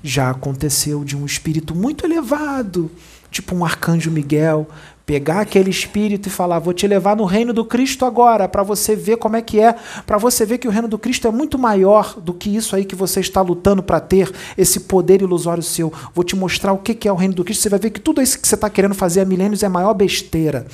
já 0.04 0.30
aconteceu 0.30 1.04
de 1.04 1.16
um 1.16 1.26
espírito 1.26 1.74
muito 1.74 2.06
elevado, 2.06 2.88
tipo 3.28 3.56
um 3.56 3.64
arcanjo 3.64 4.08
Miguel, 4.08 4.68
pegar 5.06 5.40
aquele 5.40 5.70
espírito 5.70 6.26
e 6.26 6.30
falar: 6.30 6.58
vou 6.58 6.74
te 6.74 6.86
levar 6.86 7.16
no 7.16 7.24
reino 7.24 7.52
do 7.52 7.64
Cristo 7.64 8.04
agora, 8.04 8.48
para 8.48 8.64
você 8.64 8.96
ver 8.96 9.16
como 9.16 9.36
é 9.36 9.40
que 9.40 9.60
é, 9.60 9.76
para 10.04 10.18
você 10.18 10.44
ver 10.44 10.58
que 10.58 10.66
o 10.66 10.70
reino 10.70 10.88
do 10.88 10.98
Cristo 10.98 11.28
é 11.28 11.30
muito 11.30 11.56
maior 11.56 12.20
do 12.20 12.34
que 12.34 12.54
isso 12.54 12.74
aí 12.74 12.84
que 12.84 12.96
você 12.96 13.20
está 13.20 13.40
lutando 13.40 13.82
para 13.82 14.00
ter, 14.00 14.30
esse 14.58 14.80
poder 14.80 15.22
ilusório 15.22 15.62
seu. 15.62 15.92
Vou 16.12 16.24
te 16.24 16.34
mostrar 16.34 16.72
o 16.72 16.78
que 16.78 17.06
é 17.06 17.12
o 17.12 17.16
reino 17.16 17.34
do 17.34 17.44
Cristo. 17.44 17.62
Você 17.62 17.68
vai 17.68 17.78
ver 17.78 17.90
que 17.90 18.00
tudo 18.00 18.20
isso 18.20 18.38
que 18.40 18.48
você 18.48 18.56
está 18.56 18.68
querendo 18.68 18.94
fazer 18.94 19.20
há 19.20 19.24
milênios 19.24 19.62
é 19.62 19.66
a 19.66 19.70
maior 19.70 19.94
besteira. 19.94 20.66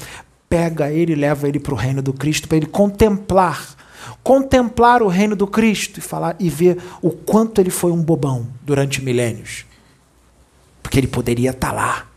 pega 0.48 0.90
ele 0.90 1.12
e 1.12 1.16
leva 1.16 1.48
ele 1.48 1.60
para 1.60 1.74
o 1.74 1.76
reino 1.76 2.02
do 2.02 2.12
Cristo, 2.12 2.46
para 2.46 2.58
ele 2.58 2.66
contemplar, 2.66 3.74
contemplar 4.22 5.02
o 5.02 5.08
reino 5.08 5.34
do 5.34 5.46
Cristo 5.46 5.98
e 5.98 6.02
falar 6.02 6.36
e 6.38 6.48
ver 6.48 6.78
o 7.00 7.10
quanto 7.10 7.60
ele 7.60 7.70
foi 7.70 7.90
um 7.90 8.02
bobão 8.02 8.46
durante 8.62 9.02
milênios. 9.02 9.64
Porque 10.82 10.98
ele 10.98 11.06
poderia 11.06 11.50
estar 11.50 11.70
tá 11.70 11.74
lá. 11.74 12.11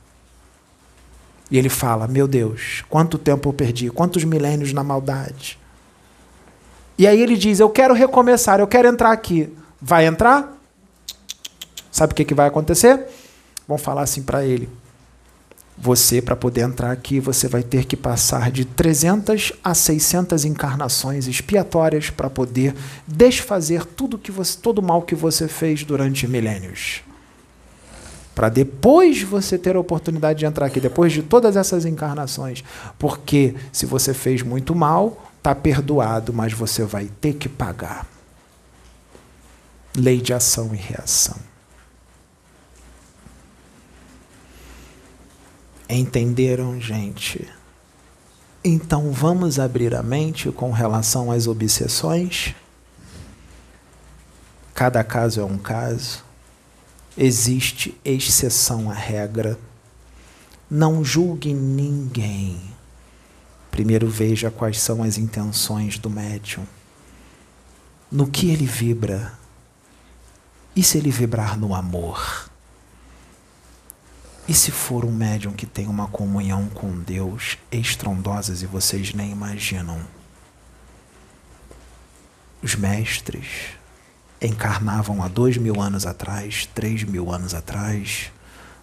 E 1.50 1.58
ele 1.58 1.70
fala: 1.70 2.08
Meu 2.08 2.28
Deus, 2.28 2.84
quanto 2.90 3.18
tempo 3.18 3.50
eu 3.50 3.54
perdi, 3.54 3.90
quantos 3.90 4.24
milênios 4.24 4.74
na 4.74 4.84
maldade. 4.84 5.60
E 6.98 7.06
aí 7.08 7.22
ele 7.22 7.36
diz: 7.36 7.60
Eu 7.60 7.70
quero 7.70 7.94
recomeçar, 7.94 8.60
eu 8.60 8.68
quero 8.68 8.88
entrar 8.88 9.12
aqui. 9.12 9.52
Vai 9.82 10.06
entrar? 10.06 10.58
Sabe 11.92 12.14
o 12.14 12.16
que, 12.16 12.26
que 12.26 12.34
vai 12.34 12.48
acontecer? 12.48 13.06
Vão 13.68 13.78
falar 13.78 14.02
assim 14.02 14.24
para 14.24 14.46
ele: 14.46 14.70
Você, 15.78 16.22
para 16.22 16.36
poder 16.36 16.62
entrar 16.62 16.92
aqui, 16.92 17.20
você 17.20 17.48
vai 17.48 17.64
ter 17.64 17.86
que 17.86 17.96
passar 17.96 18.50
de 18.52 18.66
300 18.66 19.54
a 19.64 19.74
600 19.74 20.46
encarnações 20.46 21.28
expiatórias 21.28 22.10
para 22.10 22.30
poder 22.30 22.74
desfazer 23.08 23.86
tudo 23.86 24.18
que 24.18 24.32
você, 24.32 24.58
todo 24.58 24.80
o 24.80 24.84
mal 24.84 25.02
que 25.04 25.16
você 25.16 25.48
fez 25.48 25.84
durante 25.84 26.28
milênios. 26.28 27.04
Para 28.36 28.50
depois 28.50 29.24
você 29.24 29.58
ter 29.58 29.78
a 29.78 29.80
oportunidade 29.80 30.40
de 30.40 30.46
entrar 30.46 30.66
aqui, 30.66 30.82
depois 30.82 31.14
de 31.14 31.24
todas 31.24 31.56
essas 31.56 31.86
encarnações. 31.86 32.66
Porque 33.00 33.56
se 33.72 33.86
você 33.86 34.14
fez 34.14 34.42
muito 34.42 34.76
mal, 34.76 35.32
está 35.38 35.56
perdoado, 35.56 36.34
mas 36.34 36.52
você 36.52 36.84
vai 36.84 37.10
ter 37.22 37.36
que 37.36 37.48
pagar. 37.48 38.06
Lei 39.96 40.20
de 40.20 40.34
ação 40.34 40.76
e 40.76 40.78
reação. 40.78 41.38
Entenderam, 45.88 46.82
gente? 46.82 47.48
Então 48.62 49.14
vamos 49.14 49.60
abrir 49.60 49.96
a 49.96 50.04
mente 50.04 50.52
com 50.52 50.72
relação 50.72 51.32
às 51.32 51.48
obsessões? 51.48 52.54
Cada 54.74 55.06
caso 55.06 55.40
é 55.40 55.46
um 55.46 55.58
caso. 55.58 56.25
Existe 57.18 57.98
exceção 58.04 58.90
à 58.90 58.94
regra. 58.94 59.58
Não 60.70 61.04
julgue 61.04 61.54
ninguém. 61.54 62.60
Primeiro 63.72 64.10
veja 64.10 64.52
quais 64.52 64.80
são 64.80 65.02
as 65.02 65.18
intenções 65.18 65.98
do 65.98 66.10
médium. 66.10 66.66
No 68.12 68.28
que 68.28 68.50
ele 68.50 68.66
vibra? 68.66 69.38
E 70.76 70.84
se 70.84 70.98
ele 70.98 71.10
vibrar 71.10 71.58
no 71.58 71.74
amor? 71.74 72.50
E 74.48 74.54
se 74.54 74.70
for 74.70 75.06
um 75.06 75.12
médium 75.12 75.54
que 75.54 75.66
tem 75.66 75.88
uma 75.88 76.08
comunhão 76.08 76.68
com 76.70 77.00
Deus 77.00 77.58
estrondosas 77.72 78.62
e 78.62 78.66
vocês 78.66 79.14
nem 79.14 79.32
imaginam? 79.32 80.00
Os 82.62 82.76
mestres 82.76 83.75
encarnavam 84.46 85.24
há 85.24 85.28
dois 85.28 85.58
mil 85.58 85.82
anos 85.82 86.06
atrás, 86.06 86.68
três 86.74 87.04
mil 87.04 87.32
anos 87.32 87.54
atrás, 87.54 88.32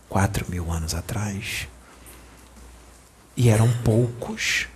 quatro 0.08 0.46
mil 0.48 0.70
anos 0.70 0.94
atrás. 0.94 1.68
E 3.36 3.48
eram 3.48 3.70
poucos. 3.84 4.68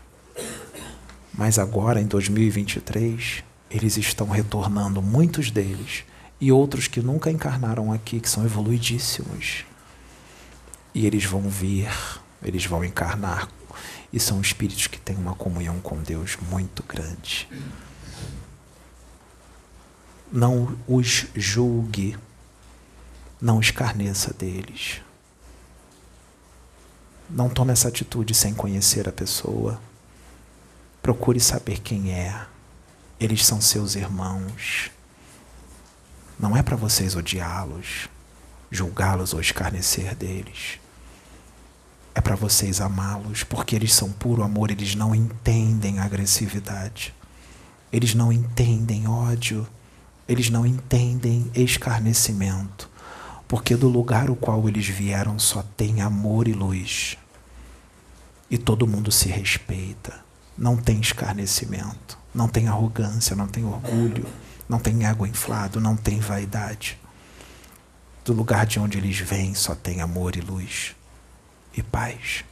Mas 1.34 1.58
agora, 1.58 2.00
em 2.00 2.06
2023, 2.06 3.44
eles 3.70 3.96
estão 3.96 4.28
retornando, 4.28 5.02
muitos 5.02 5.50
deles, 5.50 6.04
e 6.40 6.50
outros 6.50 6.88
que 6.88 7.00
nunca 7.00 7.30
encarnaram 7.30 7.92
aqui, 7.92 8.20
que 8.20 8.28
são 8.28 8.44
evoluidíssimos 8.44 9.64
e 10.96 11.04
eles 11.04 11.26
vão 11.26 11.42
vir, 11.42 11.90
eles 12.42 12.64
vão 12.64 12.82
encarnar. 12.82 13.50
E 14.10 14.18
são 14.18 14.40
espíritos 14.40 14.86
que 14.86 14.98
têm 14.98 15.14
uma 15.14 15.34
comunhão 15.34 15.78
com 15.78 15.98
Deus 15.98 16.38
muito 16.50 16.82
grande. 16.82 17.46
Não 20.32 20.76
os 20.88 21.26
julgue, 21.34 22.18
não 23.40 23.60
escarneça 23.60 24.32
deles. 24.32 25.00
Não 27.28 27.48
tome 27.48 27.72
essa 27.72 27.88
atitude 27.88 28.34
sem 28.34 28.54
conhecer 28.54 29.08
a 29.08 29.12
pessoa. 29.12 29.80
Procure 31.02 31.40
saber 31.40 31.80
quem 31.80 32.12
é. 32.12 32.46
Eles 33.18 33.44
são 33.46 33.60
seus 33.60 33.94
irmãos. 33.94 34.90
Não 36.38 36.56
é 36.56 36.62
para 36.62 36.76
vocês 36.76 37.16
odiá-los, 37.16 38.08
julgá-los 38.70 39.32
ou 39.32 39.40
escarnecer 39.40 40.14
deles 40.14 40.78
é 42.16 42.20
para 42.22 42.34
vocês 42.34 42.80
amá-los, 42.80 43.44
porque 43.44 43.76
eles 43.76 43.92
são 43.92 44.10
puro 44.10 44.42
amor, 44.42 44.70
eles 44.70 44.94
não 44.94 45.14
entendem 45.14 45.98
agressividade, 45.98 47.14
eles 47.92 48.14
não 48.14 48.32
entendem 48.32 49.06
ódio, 49.06 49.68
eles 50.28 50.50
não 50.50 50.66
entendem 50.66 51.50
escarnecimento, 51.54 52.90
porque 53.46 53.76
do 53.76 53.88
lugar 53.88 54.30
o 54.30 54.36
qual 54.36 54.68
eles 54.68 54.86
vieram 54.86 55.38
só 55.38 55.62
tem 55.76 56.00
amor 56.00 56.48
e 56.48 56.52
luz. 56.52 57.16
E 58.50 58.58
todo 58.58 58.86
mundo 58.86 59.10
se 59.12 59.28
respeita, 59.28 60.24
não 60.56 60.76
tem 60.76 61.00
escarnecimento, 61.00 62.18
não 62.34 62.48
tem 62.48 62.68
arrogância, 62.68 63.36
não 63.36 63.46
tem 63.46 63.64
orgulho, 63.64 64.26
não 64.68 64.78
tem 64.78 65.06
ego 65.06 65.26
inflado, 65.26 65.80
não 65.80 65.96
tem 65.96 66.18
vaidade. 66.18 66.98
Do 68.24 68.32
lugar 68.32 68.66
de 68.66 68.80
onde 68.80 68.98
eles 68.98 69.18
vêm 69.18 69.54
só 69.54 69.74
tem 69.74 70.00
amor 70.00 70.36
e 70.36 70.40
luz 70.40 70.96
e 71.76 71.82
paz. 71.82 72.44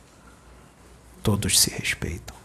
Todos 1.23 1.59
se 1.59 1.71
respeitam. 1.71 2.37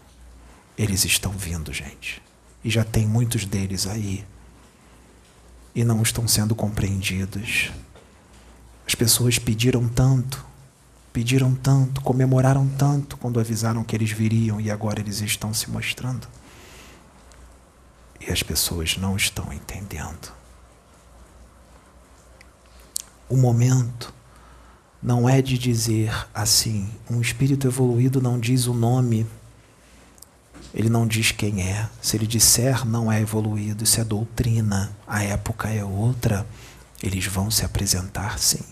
Eles 0.76 1.04
estão 1.04 1.30
vindo, 1.30 1.72
gente. 1.72 2.22
E 2.64 2.70
já 2.70 2.82
tem 2.84 3.06
muitos 3.06 3.44
deles 3.44 3.86
aí. 3.86 4.24
E 5.74 5.84
não 5.84 6.02
estão 6.02 6.26
sendo 6.26 6.54
compreendidos. 6.54 7.70
As 8.86 8.94
pessoas 8.94 9.38
pediram 9.38 9.88
tanto, 9.88 10.44
pediram 11.12 11.54
tanto, 11.54 12.00
comemoraram 12.00 12.68
tanto 12.68 13.16
quando 13.16 13.38
avisaram 13.38 13.84
que 13.84 13.94
eles 13.94 14.10
viriam 14.10 14.60
e 14.60 14.70
agora 14.70 15.00
eles 15.00 15.20
estão 15.20 15.54
se 15.54 15.70
mostrando. 15.70 16.26
E 18.20 18.32
as 18.32 18.42
pessoas 18.42 18.96
não 18.96 19.16
estão 19.16 19.52
entendendo. 19.52 20.32
O 23.28 23.36
momento 23.36 24.12
não 25.02 25.28
é 25.28 25.40
de 25.40 25.56
dizer 25.56 26.12
assim. 26.34 26.90
Um 27.08 27.20
espírito 27.20 27.66
evoluído 27.66 28.20
não 28.20 28.38
diz 28.38 28.66
o 28.66 28.74
nome, 28.74 29.26
ele 30.74 30.88
não 30.88 31.06
diz 31.06 31.32
quem 31.32 31.62
é. 31.62 31.88
Se 32.00 32.16
ele 32.16 32.26
disser 32.26 32.84
não 32.86 33.10
é 33.10 33.20
evoluído, 33.20 33.84
isso 33.84 34.00
é 34.00 34.04
doutrina, 34.04 34.90
a 35.06 35.22
época 35.22 35.68
é 35.68 35.84
outra, 35.84 36.46
eles 37.02 37.26
vão 37.26 37.50
se 37.50 37.64
apresentar 37.64 38.38
sim. 38.38 38.64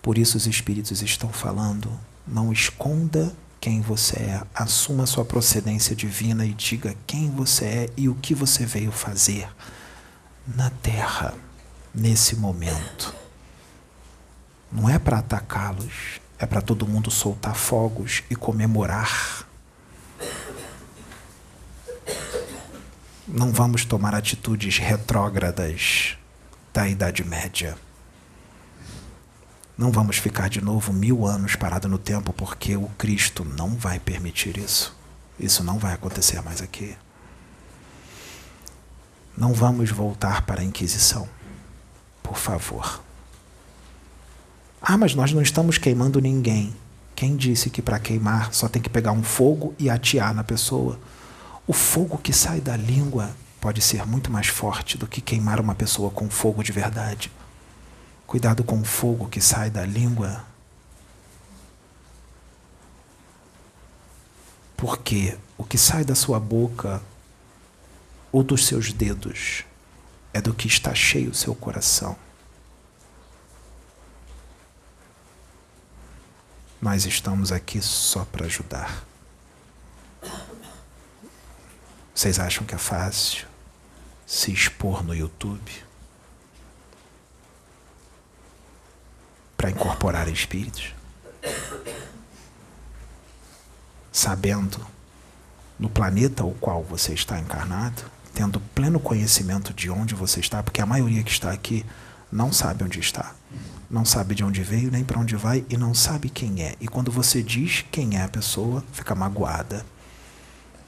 Por 0.00 0.18
isso 0.18 0.36
os 0.36 0.46
espíritos 0.46 1.00
estão 1.02 1.30
falando: 1.30 1.90
não 2.26 2.52
esconda 2.52 3.32
quem 3.60 3.80
você 3.80 4.16
é, 4.16 4.42
assuma 4.52 5.06
sua 5.06 5.24
procedência 5.24 5.94
divina 5.94 6.44
e 6.44 6.52
diga 6.52 6.96
quem 7.06 7.30
você 7.30 7.64
é 7.64 7.90
e 7.96 8.08
o 8.08 8.14
que 8.16 8.34
você 8.34 8.66
veio 8.66 8.90
fazer 8.90 9.48
na 10.46 10.68
Terra 10.68 11.32
nesse 11.94 12.34
momento. 12.34 13.14
Não 14.70 14.88
é 14.88 14.98
para 14.98 15.18
atacá-los, 15.18 16.20
é 16.38 16.46
para 16.46 16.60
todo 16.60 16.88
mundo 16.88 17.10
soltar 17.10 17.54
fogos 17.54 18.24
e 18.28 18.34
comemorar. 18.34 19.46
Não 23.26 23.52
vamos 23.52 23.84
tomar 23.84 24.16
atitudes 24.16 24.78
retrógradas 24.78 26.16
da 26.72 26.88
Idade 26.88 27.22
Média. 27.22 27.76
Não 29.78 29.92
vamos 29.92 30.16
ficar 30.16 30.48
de 30.50 30.60
novo 30.60 30.92
mil 30.92 31.24
anos 31.24 31.54
parado 31.54 31.88
no 31.88 31.98
tempo, 31.98 32.32
porque 32.32 32.76
o 32.76 32.88
Cristo 32.98 33.44
não 33.44 33.76
vai 33.76 34.00
permitir 34.00 34.58
isso. 34.58 34.96
Isso 35.38 35.62
não 35.62 35.78
vai 35.78 35.94
acontecer 35.94 36.42
mais 36.42 36.60
aqui. 36.60 36.96
Não 39.36 39.52
vamos 39.52 39.90
voltar 39.90 40.42
para 40.42 40.60
a 40.60 40.64
Inquisição. 40.64 41.28
Por 42.24 42.36
favor. 42.36 43.02
Ah, 44.80 44.98
mas 44.98 45.14
nós 45.14 45.32
não 45.32 45.40
estamos 45.40 45.78
queimando 45.78 46.20
ninguém. 46.20 46.74
Quem 47.14 47.36
disse 47.36 47.70
que 47.70 47.80
para 47.80 48.00
queimar 48.00 48.52
só 48.52 48.68
tem 48.68 48.82
que 48.82 48.90
pegar 48.90 49.12
um 49.12 49.22
fogo 49.22 49.76
e 49.78 49.88
atear 49.88 50.34
na 50.34 50.42
pessoa? 50.42 50.98
O 51.66 51.72
fogo 51.72 52.18
que 52.18 52.32
sai 52.32 52.60
da 52.60 52.76
língua 52.76 53.34
pode 53.60 53.80
ser 53.80 54.04
muito 54.04 54.30
mais 54.30 54.48
forte 54.48 54.98
do 54.98 55.06
que 55.06 55.20
queimar 55.20 55.60
uma 55.60 55.74
pessoa 55.74 56.10
com 56.10 56.28
fogo 56.28 56.62
de 56.62 56.72
verdade. 56.72 57.30
Cuidado 58.26 58.64
com 58.64 58.80
o 58.80 58.84
fogo 58.84 59.28
que 59.28 59.40
sai 59.40 59.70
da 59.70 59.86
língua. 59.86 60.44
Porque 64.76 65.38
o 65.56 65.62
que 65.62 65.78
sai 65.78 66.04
da 66.04 66.16
sua 66.16 66.40
boca 66.40 67.00
ou 68.32 68.42
dos 68.42 68.66
seus 68.66 68.92
dedos 68.92 69.64
é 70.34 70.40
do 70.40 70.52
que 70.52 70.66
está 70.66 70.92
cheio 70.92 71.30
o 71.30 71.34
seu 71.34 71.54
coração. 71.54 72.16
Nós 76.80 77.06
estamos 77.06 77.52
aqui 77.52 77.80
só 77.80 78.24
para 78.24 78.46
ajudar. 78.46 79.04
Vocês 82.14 82.38
acham 82.38 82.66
que 82.66 82.74
é 82.74 82.78
fácil 82.78 83.46
se 84.26 84.52
expor 84.52 85.02
no 85.02 85.14
YouTube 85.14 85.72
para 89.56 89.70
incorporar 89.70 90.28
espíritos? 90.28 90.94
Sabendo 94.12 94.78
no 95.78 95.88
planeta 95.88 96.44
o 96.44 96.52
qual 96.54 96.82
você 96.82 97.14
está 97.14 97.38
encarnado, 97.40 98.02
tendo 98.34 98.60
pleno 98.60 99.00
conhecimento 99.00 99.72
de 99.72 99.88
onde 99.88 100.14
você 100.14 100.38
está, 100.38 100.62
porque 100.62 100.82
a 100.82 100.86
maioria 100.86 101.22
que 101.22 101.30
está 101.30 101.50
aqui 101.50 101.84
não 102.30 102.52
sabe 102.52 102.84
onde 102.84 103.00
está, 103.00 103.34
não 103.90 104.04
sabe 104.04 104.34
de 104.34 104.44
onde 104.44 104.62
veio 104.62 104.90
nem 104.90 105.02
para 105.02 105.18
onde 105.18 105.34
vai 105.34 105.64
e 105.68 105.78
não 105.78 105.94
sabe 105.94 106.28
quem 106.28 106.62
é. 106.62 106.76
E 106.78 106.86
quando 106.86 107.10
você 107.10 107.42
diz 107.42 107.84
quem 107.90 108.18
é 108.18 108.22
a 108.22 108.28
pessoa, 108.28 108.84
fica 108.92 109.14
magoada 109.14 109.84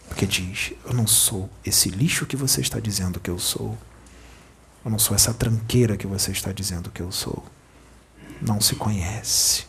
porque 0.09 0.27
diz: 0.27 0.73
Eu 0.85 0.93
não 0.93 1.07
sou 1.07 1.51
esse 1.65 1.89
lixo 1.89 2.27
que 2.27 2.37
você 2.37 2.61
está 2.61 2.79
dizendo 2.79 3.21
que 3.21 3.31
eu 3.31 3.39
sou. 3.39 3.77
Eu 4.85 4.91
não 4.91 4.99
sou 4.99 5.15
essa 5.15 5.33
tranqueira 5.33 5.97
que 5.97 6.07
você 6.07 6.31
está 6.31 6.53
dizendo 6.53 6.91
que 6.91 7.01
eu 7.01 7.11
sou. 7.11 7.45
Não 8.41 8.61
se 8.61 8.75
conhece. 8.75 9.67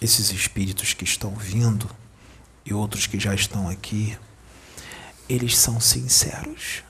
Esses 0.00 0.30
espíritos 0.30 0.94
que 0.94 1.02
estão 1.02 1.34
vindo 1.34 1.90
e 2.64 2.72
outros 2.72 3.06
que 3.06 3.18
já 3.18 3.34
estão 3.34 3.68
aqui, 3.68 4.16
eles 5.28 5.58
são 5.58 5.80
sinceros. 5.80 6.84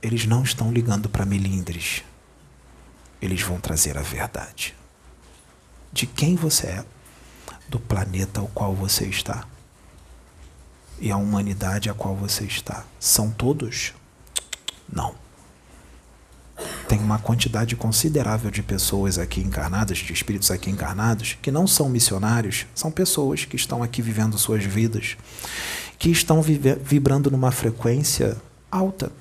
Eles 0.00 0.24
não 0.24 0.42
estão 0.42 0.72
ligando 0.72 1.08
para 1.08 1.26
melindres. 1.26 2.02
Eles 3.20 3.42
vão 3.42 3.60
trazer 3.60 3.98
a 3.98 4.02
verdade. 4.02 4.74
De 5.92 6.06
quem 6.06 6.34
você 6.34 6.66
é 6.68 6.84
do 7.68 7.78
planeta 7.78 8.40
ao 8.40 8.48
qual 8.48 8.74
você 8.74 9.06
está 9.06 9.46
e 10.98 11.10
a 11.10 11.16
humanidade 11.16 11.90
a 11.90 11.94
qual 11.94 12.14
você 12.14 12.44
está. 12.44 12.84
São 12.98 13.30
todos? 13.30 13.92
Não. 14.90 15.14
Tem 16.88 16.98
uma 16.98 17.18
quantidade 17.18 17.76
considerável 17.76 18.50
de 18.50 18.62
pessoas 18.62 19.18
aqui 19.18 19.40
encarnadas, 19.40 19.98
de 19.98 20.12
espíritos 20.12 20.50
aqui 20.50 20.70
encarnados, 20.70 21.36
que 21.42 21.50
não 21.50 21.66
são 21.66 21.88
missionários, 21.88 22.66
são 22.74 22.90
pessoas 22.90 23.44
que 23.44 23.56
estão 23.56 23.82
aqui 23.82 24.00
vivendo 24.00 24.38
suas 24.38 24.64
vidas, 24.64 25.16
que 25.98 26.10
estão 26.10 26.40
vibrando 26.40 27.30
numa 27.30 27.50
frequência 27.50 28.40
alta. 28.70 29.12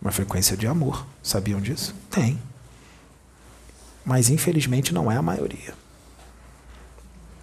Uma 0.00 0.12
frequência 0.12 0.56
de 0.56 0.66
amor. 0.66 1.06
Sabiam 1.22 1.60
disso? 1.60 1.94
Tem. 2.10 2.40
Mas 4.04 4.30
infelizmente 4.30 4.94
não 4.94 5.10
é 5.10 5.16
a 5.16 5.22
maioria. 5.22 5.74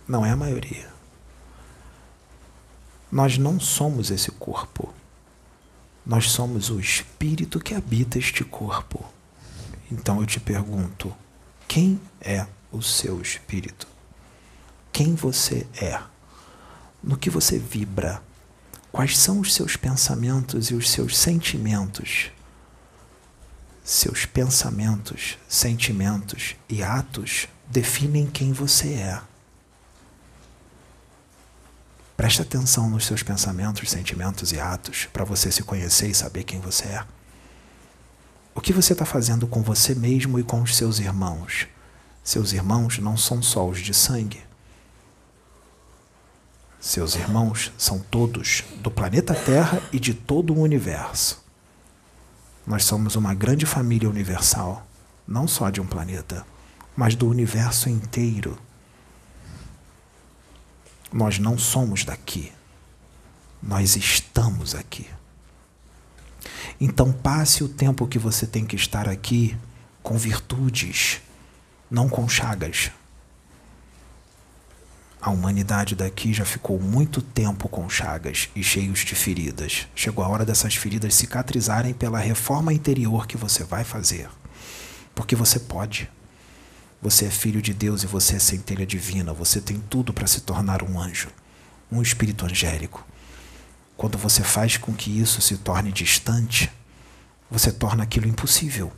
Não 0.08 0.26
é 0.26 0.32
a 0.32 0.36
maioria. 0.36 0.92
Nós 3.12 3.38
não 3.38 3.60
somos 3.60 4.10
esse 4.12 4.32
corpo. 4.32 4.94
Nós 6.06 6.32
somos 6.32 6.70
o 6.70 6.80
espírito 6.80 7.60
que 7.60 7.74
habita 7.74 8.18
este 8.18 8.44
corpo. 8.44 9.06
Então 9.92 10.20
eu 10.20 10.26
te 10.26 10.40
pergunto: 10.40 11.16
quem 11.68 12.02
é 12.20 12.46
o 12.72 12.82
seu 12.82 13.22
espírito? 13.22 13.88
Quem 14.92 15.16
você 15.16 15.66
é? 15.76 16.02
No 17.02 17.18
que 17.18 17.30
você 17.30 17.58
vibra? 17.58 18.22
Quais 18.92 19.18
são 19.18 19.40
os 19.40 19.54
seus 19.54 19.76
pensamentos 19.76 20.70
e 20.70 20.76
os 20.76 20.90
seus 20.90 21.18
sentimentos? 21.18 22.32
Seus 23.84 24.26
pensamentos, 24.26 25.38
sentimentos 25.48 26.56
e 26.70 26.84
atos 26.84 27.48
definem 27.68 28.28
quem 28.28 28.54
você 28.54 28.94
é. 28.94 29.22
Preste 32.24 32.41
atenção 32.41 32.90
nos 32.90 33.06
seus 33.06 33.22
pensamentos, 33.22 33.91
sentimentos 33.91 34.54
e 34.54 34.58
atos 34.58 35.10
para 35.12 35.26
você 35.26 35.52
se 35.52 35.62
conhecer 35.62 36.08
e 36.08 36.16
saber 36.16 36.45
quem 36.45 36.62
você 36.62 36.86
é. 36.86 37.06
O 38.56 38.62
que 38.62 38.72
você 38.72 38.94
está 38.94 39.04
fazendo 39.04 39.45
com 39.45 39.62
você 39.62 39.94
mesmo 39.94 40.40
e 40.40 40.44
com 40.44 40.62
os 40.62 40.78
seus 40.78 41.00
irmãos? 41.00 41.68
Seus 42.24 42.54
irmãos 42.54 42.98
não 42.98 43.18
são 43.18 43.44
só 43.44 43.68
os 43.68 43.80
de 43.80 43.94
sangue. 43.94 44.41
Seus 46.80 47.16
irmãos 47.16 47.74
são 47.78 48.00
todos 48.00 48.64
do 48.78 48.90
planeta 48.90 49.36
Terra 49.36 49.82
e 49.91 50.00
de 50.00 50.14
todo 50.14 50.54
o 50.54 50.62
universo. 50.62 51.44
Nós 52.66 52.86
somos 52.86 53.18
uma 53.18 53.34
grande 53.34 53.66
família 53.66 54.10
universal, 54.10 54.88
não 55.28 55.45
só 55.45 55.70
de 55.70 55.82
um 55.82 55.86
planeta, 55.86 56.45
mas 56.95 57.16
do 57.16 57.28
universo 57.28 57.90
inteiro. 57.90 58.58
Nós 61.14 61.38
não 61.38 61.60
somos 61.60 62.03
daqui. 62.03 62.52
Nós 63.61 63.95
estamos 63.95 64.73
aqui. 64.73 65.07
Então 66.81 67.14
passe 67.14 67.64
o 67.64 67.69
tempo 67.69 68.07
que 68.07 68.18
você 68.18 68.48
tem 68.48 68.65
que 68.65 68.76
estar 68.76 69.07
aqui 69.07 69.56
com 70.02 70.18
virtudes, 70.18 71.22
não 71.90 72.10
com 72.10 72.27
chagas. 72.27 72.91
A 75.22 75.30
humanidade 75.30 75.95
daqui 75.95 76.34
já 76.34 76.44
ficou 76.44 76.81
muito 76.81 77.22
tempo 77.22 77.69
com 77.69 77.88
chagas 77.88 78.49
e 78.56 78.64
cheios 78.64 79.06
de 79.06 79.15
feridas. 79.15 79.88
Chegou 79.95 80.26
a 80.26 80.27
hora 80.27 80.44
dessas 80.44 80.76
feridas 80.76 81.14
cicatrizarem 81.14 81.94
pela 81.94 82.19
reforma 82.19 82.73
interior 82.73 83.27
que 83.27 83.38
você 83.38 83.64
vai 83.64 83.84
fazer. 83.84 84.30
Porque 85.15 85.35
você 85.35 85.60
pode. 85.60 86.10
Você 87.04 87.26
é 87.26 87.30
filho 87.30 87.62
de 87.62 87.74
Deus 87.74 88.04
e 88.04 88.08
você 88.08 88.38
é 88.38 88.40
centelha 88.40 88.86
divina. 88.86 89.34
Você 89.34 89.60
tem 89.60 89.78
tudo 89.78 90.14
para 90.14 90.26
se 90.26 90.40
tornar 90.40 90.82
um 90.82 90.98
anjo, 90.98 91.28
um 91.92 92.02
espírito 92.02 92.46
angélico. 92.46 93.06
Quando 93.98 94.18
você 94.18 94.42
faz 94.42 94.78
com 94.78 94.94
que 94.94 95.20
isso 95.20 95.42
se 95.42 95.58
torne 95.58 95.92
distante, 95.92 96.72
você 97.52 97.74
torna 97.74 98.04
aquilo 98.04 98.26
impossível. 98.26 98.90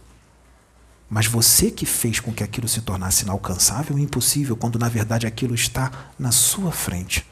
Mas 1.09 1.25
você 1.25 1.71
que 1.71 1.87
fez 1.87 2.19
com 2.19 2.31
que 2.31 2.43
aquilo 2.43 2.67
se 2.67 2.81
tornasse 2.81 3.23
inalcançável 3.23 3.97
e 3.97 4.03
impossível, 4.03 4.55
quando 4.55 4.77
na 4.77 4.87
verdade 4.87 5.25
aquilo 5.25 5.55
está 5.55 6.11
na 6.19 6.31
sua 6.31 6.71
frente. 6.71 7.25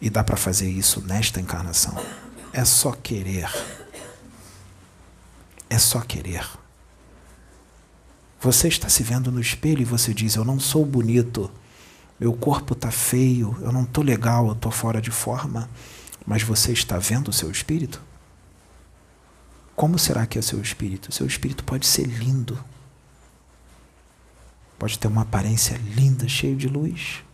E 0.00 0.08
dá 0.08 0.24
para 0.24 0.38
fazer 0.38 0.70
isso 0.70 1.02
nesta 1.02 1.42
encarnação. 1.42 1.94
É 2.54 2.64
só 2.64 2.92
querer. 2.92 3.50
É 5.68 5.78
só 5.78 6.00
querer. 6.00 6.48
Você 8.46 8.68
está 8.68 8.88
se 8.88 9.02
vendo 9.02 9.32
no 9.32 9.40
espelho 9.40 9.82
e 9.82 9.84
você 9.84 10.14
diz: 10.14 10.36
Eu 10.36 10.44
não 10.44 10.60
sou 10.60 10.86
bonito, 10.86 11.50
meu 12.16 12.32
corpo 12.32 12.74
está 12.74 12.92
feio, 12.92 13.58
eu 13.60 13.72
não 13.72 13.82
estou 13.82 14.04
legal, 14.04 14.46
eu 14.46 14.52
estou 14.52 14.70
fora 14.70 15.02
de 15.02 15.10
forma. 15.10 15.68
Mas 16.24 16.44
você 16.44 16.72
está 16.72 16.96
vendo 16.96 17.26
o 17.26 17.32
seu 17.32 17.50
espírito? 17.50 18.00
Como 19.74 19.98
será 19.98 20.28
que 20.28 20.38
é 20.38 20.42
seu 20.42 20.62
espírito? 20.62 21.10
Seu 21.10 21.26
espírito 21.26 21.64
pode 21.64 21.86
ser 21.86 22.04
lindo, 22.06 22.56
pode 24.78 24.96
ter 24.96 25.08
uma 25.08 25.22
aparência 25.22 25.76
linda, 25.96 26.28
cheio 26.28 26.54
de 26.54 26.68
luz, 26.68 27.24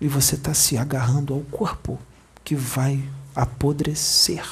e 0.00 0.08
você 0.08 0.34
está 0.34 0.52
se 0.52 0.76
agarrando 0.76 1.34
ao 1.34 1.42
corpo 1.42 2.00
que 2.42 2.56
vai 2.56 3.00
apodrecer. 3.32 4.44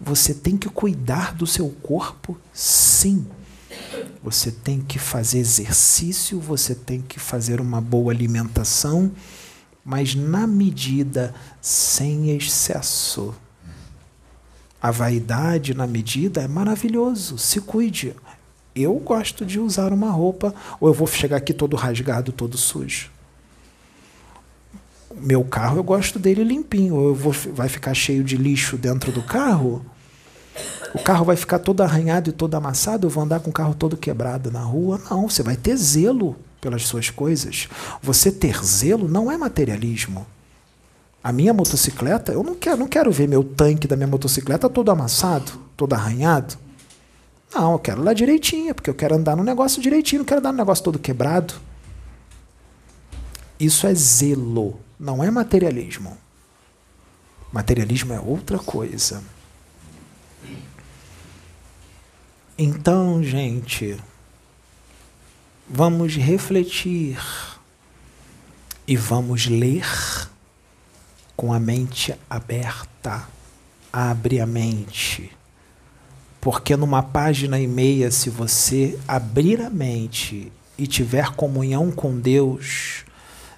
Você 0.00 0.32
tem 0.32 0.56
que 0.56 0.68
cuidar 0.68 1.34
do 1.34 1.48
seu 1.48 1.68
corpo, 1.68 2.38
sim 2.52 3.26
você 4.22 4.50
tem 4.50 4.80
que 4.80 4.98
fazer 4.98 5.38
exercício, 5.38 6.38
você 6.38 6.74
tem 6.74 7.00
que 7.00 7.18
fazer 7.18 7.60
uma 7.60 7.80
boa 7.80 8.12
alimentação, 8.12 9.10
mas 9.84 10.14
na 10.14 10.46
medida, 10.46 11.34
sem 11.60 12.30
excesso. 12.36 13.34
A 14.80 14.90
vaidade 14.90 15.74
na 15.74 15.86
medida 15.86 16.42
é 16.42 16.48
maravilhoso, 16.48 17.38
se 17.38 17.60
cuide. 17.60 18.14
Eu 18.74 18.94
gosto 18.94 19.44
de 19.44 19.58
usar 19.58 19.92
uma 19.92 20.10
roupa, 20.10 20.54
ou 20.80 20.88
eu 20.88 20.94
vou 20.94 21.06
chegar 21.06 21.38
aqui 21.38 21.52
todo 21.52 21.76
rasgado, 21.76 22.32
todo 22.32 22.56
sujo. 22.56 23.10
Meu 25.16 25.42
carro 25.44 25.78
eu 25.78 25.82
gosto 25.82 26.18
dele 26.18 26.44
limpinho, 26.44 26.94
ou 26.94 27.08
eu 27.08 27.14
vou, 27.14 27.32
vai 27.32 27.68
ficar 27.68 27.94
cheio 27.94 28.22
de 28.22 28.36
lixo 28.36 28.76
dentro 28.76 29.10
do 29.10 29.22
carro 29.22 29.84
o 30.94 30.98
carro 30.98 31.24
vai 31.24 31.36
ficar 31.36 31.58
todo 31.58 31.82
arranhado 31.82 32.30
e 32.30 32.32
todo 32.32 32.54
amassado, 32.54 33.06
eu 33.06 33.10
vou 33.10 33.22
andar 33.22 33.40
com 33.40 33.50
o 33.50 33.52
carro 33.52 33.74
todo 33.74 33.96
quebrado 33.96 34.50
na 34.50 34.60
rua. 34.60 35.00
Não, 35.10 35.28
você 35.28 35.42
vai 35.42 35.56
ter 35.56 35.76
zelo 35.76 36.36
pelas 36.60 36.84
suas 36.86 37.10
coisas. 37.10 37.68
Você 38.02 38.30
ter 38.30 38.62
zelo 38.64 39.08
não 39.08 39.30
é 39.30 39.36
materialismo. 39.36 40.26
A 41.22 41.32
minha 41.32 41.52
motocicleta, 41.52 42.32
eu 42.32 42.42
não 42.42 42.54
quero, 42.54 42.78
não 42.78 42.88
quero 42.88 43.12
ver 43.12 43.28
meu 43.28 43.44
tanque 43.44 43.86
da 43.86 43.94
minha 43.94 44.06
motocicleta 44.06 44.68
todo 44.68 44.90
amassado, 44.90 45.52
todo 45.76 45.92
arranhado. 45.92 46.56
Não, 47.54 47.72
eu 47.72 47.78
quero 47.78 48.02
lá 48.02 48.12
direitinho, 48.12 48.74
porque 48.74 48.88
eu 48.88 48.94
quero 48.94 49.14
andar 49.14 49.36
no 49.36 49.44
negócio 49.44 49.82
direitinho, 49.82 50.20
não 50.20 50.26
quero 50.26 50.40
andar 50.40 50.52
no 50.52 50.58
negócio 50.58 50.82
todo 50.82 50.98
quebrado. 50.98 51.54
Isso 53.58 53.86
é 53.86 53.94
zelo, 53.94 54.80
não 54.98 55.22
é 55.22 55.30
materialismo. 55.30 56.16
Materialismo 57.52 58.14
é 58.14 58.20
outra 58.20 58.58
coisa. 58.58 59.22
Então, 62.62 63.24
gente, 63.24 63.96
vamos 65.66 66.14
refletir 66.14 67.18
e 68.86 68.98
vamos 68.98 69.46
ler 69.46 69.86
com 71.34 71.54
a 71.54 71.58
mente 71.58 72.14
aberta. 72.28 73.26
Abre 73.90 74.40
a 74.40 74.46
mente. 74.46 75.32
Porque 76.38 76.76
numa 76.76 77.02
página 77.02 77.58
e 77.58 77.66
meia, 77.66 78.10
se 78.10 78.28
você 78.28 79.00
abrir 79.08 79.62
a 79.62 79.70
mente 79.70 80.52
e 80.76 80.86
tiver 80.86 81.30
comunhão 81.30 81.90
com 81.90 82.20
Deus, 82.20 83.06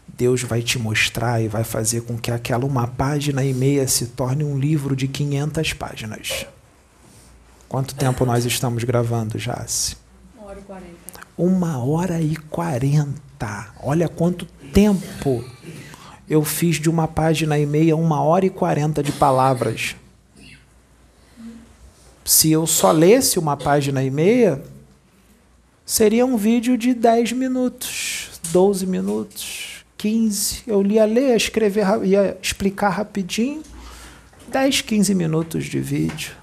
Deus 0.06 0.44
vai 0.44 0.62
te 0.62 0.78
mostrar 0.78 1.42
e 1.42 1.48
vai 1.48 1.64
fazer 1.64 2.02
com 2.02 2.16
que 2.16 2.30
aquela 2.30 2.64
uma 2.64 2.86
página 2.86 3.44
e 3.44 3.52
meia 3.52 3.88
se 3.88 4.06
torne 4.06 4.44
um 4.44 4.56
livro 4.56 4.94
de 4.94 5.08
500 5.08 5.72
páginas. 5.72 6.46
Quanto 7.72 7.94
tempo 7.94 8.26
nós 8.26 8.44
estamos 8.44 8.84
gravando, 8.84 9.38
Jace? 9.38 9.96
Uma 10.36 10.44
hora 10.44 10.58
e 10.58 10.62
quarenta. 10.62 11.20
Uma 11.38 11.78
hora 11.82 12.20
e 12.20 12.36
quarenta. 12.36 13.74
Olha 13.82 14.10
quanto 14.10 14.44
tempo 14.74 15.42
eu 16.28 16.44
fiz 16.44 16.76
de 16.76 16.90
uma 16.90 17.08
página 17.08 17.58
e 17.58 17.64
meia, 17.64 17.96
uma 17.96 18.22
hora 18.22 18.44
e 18.44 18.50
quarenta 18.50 19.02
de 19.02 19.10
palavras. 19.10 19.96
Se 22.22 22.50
eu 22.50 22.66
só 22.66 22.92
lesse 22.92 23.38
uma 23.38 23.56
página 23.56 24.04
e 24.04 24.10
meia, 24.10 24.62
seria 25.86 26.26
um 26.26 26.36
vídeo 26.36 26.76
de 26.76 26.92
10 26.92 27.32
minutos, 27.32 28.38
12 28.52 28.86
minutos, 28.86 29.82
15. 29.96 30.64
Eu 30.66 30.84
ia 30.84 31.06
ler, 31.06 31.34
escrever, 31.34 31.86
ia 32.04 32.36
explicar 32.42 32.90
rapidinho. 32.90 33.62
10, 34.48 34.82
15 34.82 35.14
minutos 35.14 35.64
de 35.64 35.80
vídeo. 35.80 36.41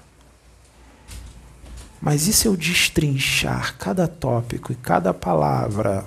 Mas 2.00 2.26
e 2.26 2.32
se 2.32 2.48
eu 2.48 2.56
destrinchar 2.56 3.76
cada 3.76 4.08
tópico 4.08 4.72
e 4.72 4.74
cada 4.74 5.12
palavra 5.12 6.06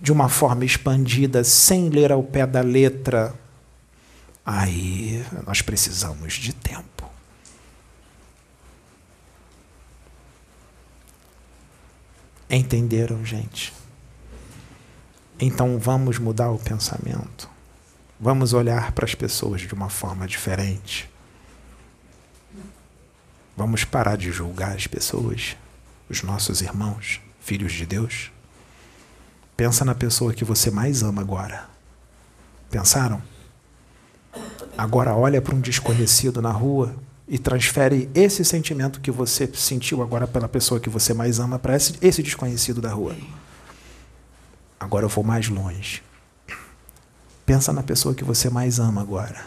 de 0.00 0.10
uma 0.10 0.28
forma 0.28 0.64
expandida, 0.64 1.44
sem 1.44 1.88
ler 1.88 2.10
ao 2.10 2.22
pé 2.22 2.46
da 2.46 2.60
letra, 2.60 3.34
aí 4.44 5.24
nós 5.46 5.62
precisamos 5.62 6.32
de 6.34 6.52
tempo. 6.52 7.08
Entenderam, 12.50 13.24
gente? 13.24 13.72
Então 15.38 15.78
vamos 15.78 16.18
mudar 16.18 16.50
o 16.50 16.58
pensamento. 16.58 17.48
Vamos 18.18 18.52
olhar 18.52 18.92
para 18.92 19.04
as 19.04 19.14
pessoas 19.14 19.60
de 19.60 19.72
uma 19.72 19.88
forma 19.88 20.26
diferente. 20.26 21.11
Vamos 23.56 23.84
parar 23.84 24.16
de 24.16 24.32
julgar 24.32 24.74
as 24.74 24.86
pessoas, 24.86 25.56
os 26.08 26.22
nossos 26.22 26.62
irmãos, 26.62 27.20
filhos 27.40 27.72
de 27.72 27.84
Deus. 27.84 28.30
Pensa 29.56 29.84
na 29.84 29.94
pessoa 29.94 30.32
que 30.32 30.44
você 30.44 30.70
mais 30.70 31.02
ama 31.02 31.20
agora. 31.20 31.68
Pensaram? 32.70 33.22
Agora 34.76 35.14
olha 35.14 35.42
para 35.42 35.54
um 35.54 35.60
desconhecido 35.60 36.40
na 36.40 36.50
rua 36.50 36.94
e 37.28 37.38
transfere 37.38 38.10
esse 38.14 38.44
sentimento 38.44 39.00
que 39.00 39.10
você 39.10 39.46
sentiu 39.54 40.02
agora 40.02 40.26
pela 40.26 40.48
pessoa 40.48 40.80
que 40.80 40.88
você 40.88 41.12
mais 41.12 41.38
ama 41.38 41.58
para 41.58 41.76
esse, 41.76 41.94
esse 42.00 42.22
desconhecido 42.22 42.80
da 42.80 42.90
rua. 42.90 43.14
Agora 44.80 45.04
eu 45.04 45.08
vou 45.10 45.22
mais 45.22 45.48
longe. 45.48 46.02
Pensa 47.44 47.72
na 47.72 47.82
pessoa 47.82 48.14
que 48.14 48.24
você 48.24 48.48
mais 48.48 48.78
ama 48.78 49.02
agora. 49.02 49.44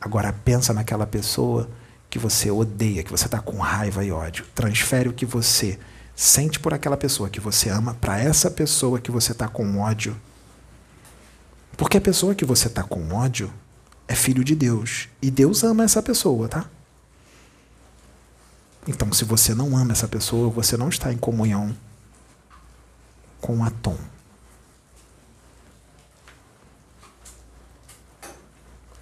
Agora 0.00 0.32
pensa 0.32 0.74
naquela 0.74 1.06
pessoa 1.06 1.68
que 2.16 2.18
você 2.18 2.50
odeia, 2.50 3.02
que 3.02 3.10
você 3.10 3.26
está 3.26 3.40
com 3.42 3.58
raiva 3.58 4.02
e 4.02 4.10
ódio. 4.10 4.46
Transfere 4.54 5.06
o 5.06 5.12
que 5.12 5.26
você 5.26 5.78
sente 6.14 6.58
por 6.58 6.72
aquela 6.72 6.96
pessoa 6.96 7.28
que 7.28 7.40
você 7.40 7.68
ama 7.68 7.92
para 7.92 8.18
essa 8.18 8.50
pessoa 8.50 8.98
que 8.98 9.10
você 9.10 9.32
está 9.32 9.46
com 9.46 9.80
ódio. 9.80 10.16
Porque 11.76 11.98
a 11.98 12.00
pessoa 12.00 12.34
que 12.34 12.46
você 12.46 12.68
está 12.68 12.82
com 12.82 13.12
ódio 13.12 13.52
é 14.08 14.14
filho 14.14 14.42
de 14.42 14.54
Deus. 14.54 15.10
E 15.20 15.30
Deus 15.30 15.62
ama 15.62 15.84
essa 15.84 16.02
pessoa, 16.02 16.48
tá? 16.48 16.64
Então, 18.88 19.12
se 19.12 19.26
você 19.26 19.54
não 19.54 19.76
ama 19.76 19.92
essa 19.92 20.08
pessoa, 20.08 20.48
você 20.48 20.74
não 20.74 20.88
está 20.88 21.12
em 21.12 21.18
comunhão 21.18 21.76
com 23.42 23.62
a 23.62 23.68
Tom. 23.68 23.98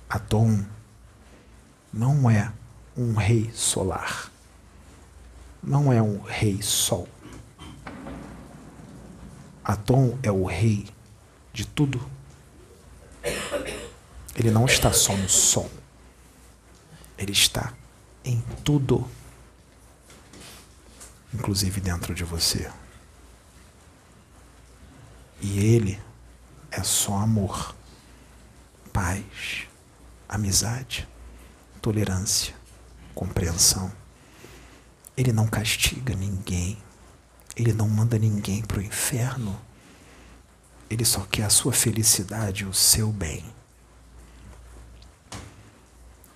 Atom 0.09 0.65
não 1.93 2.29
é 2.29 2.51
um 2.97 3.15
rei 3.15 3.51
solar 3.53 4.35
não 5.67 5.93
é 5.93 6.01
um 6.03 6.21
rei 6.21 6.63
sol. 6.63 7.09
Atom 9.65 10.19
é 10.23 10.31
o 10.31 10.45
rei 10.45 10.87
de 11.53 11.67
tudo. 11.67 12.07
Ele 14.37 14.51
não 14.51 14.67
está 14.67 14.93
só 14.93 15.17
no 15.17 15.29
sol. 15.29 15.71
Ele 17.17 17.33
está 17.33 17.73
em 18.25 18.43
tudo, 18.63 19.09
inclusive 21.33 21.81
dentro 21.81 22.15
de 22.15 22.25
você. 22.25 22.71
E 25.41 25.59
ele 25.59 26.01
é 26.71 26.83
só 26.83 27.15
amor, 27.15 27.75
paz, 28.93 29.67
amizade, 30.29 31.09
tolerância, 31.81 32.55
compreensão. 33.15 33.91
Ele 35.17 35.33
não 35.33 35.47
castiga 35.47 36.15
ninguém. 36.15 36.77
Ele 37.57 37.73
não 37.73 37.89
manda 37.89 38.19
ninguém 38.19 38.63
para 38.63 38.79
o 38.79 38.83
inferno. 38.83 39.59
Ele 40.91 41.05
só 41.05 41.21
quer 41.31 41.45
a 41.45 41.51
sua 41.51 41.73
felicidade, 41.73 42.65
o 42.65 42.75
seu 42.75 43.13
bem. 43.13 43.45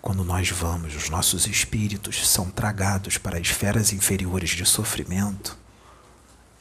Quando 0.01 0.25
nós 0.25 0.49
vamos, 0.51 0.95
os 0.95 1.11
nossos 1.11 1.47
espíritos 1.47 2.27
são 2.29 2.51
tragados 2.51 3.19
para 3.19 3.41
esferas 3.41 3.93
inferiores 3.93 4.51
de 4.51 4.65
sofrimento. 4.65 5.59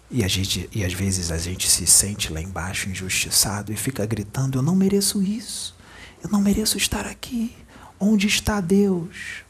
E, 0.09 0.23
a 0.23 0.27
gente, 0.27 0.69
e 0.73 0.83
às 0.83 0.93
vezes 0.93 1.31
a 1.31 1.37
gente 1.37 1.69
se 1.69 1.85
sente 1.85 2.31
lá 2.31 2.41
embaixo 2.41 2.89
injustiçado 2.89 3.71
e 3.71 3.75
fica 3.75 4.05
gritando: 4.05 4.57
Eu 4.57 4.61
não 4.61 4.75
mereço 4.75 5.21
isso. 5.21 5.75
Eu 6.23 6.29
não 6.29 6.41
mereço 6.41 6.77
estar 6.77 7.05
aqui. 7.05 7.55
Onde 7.99 8.27
está 8.27 8.59
Deus? 8.59 9.43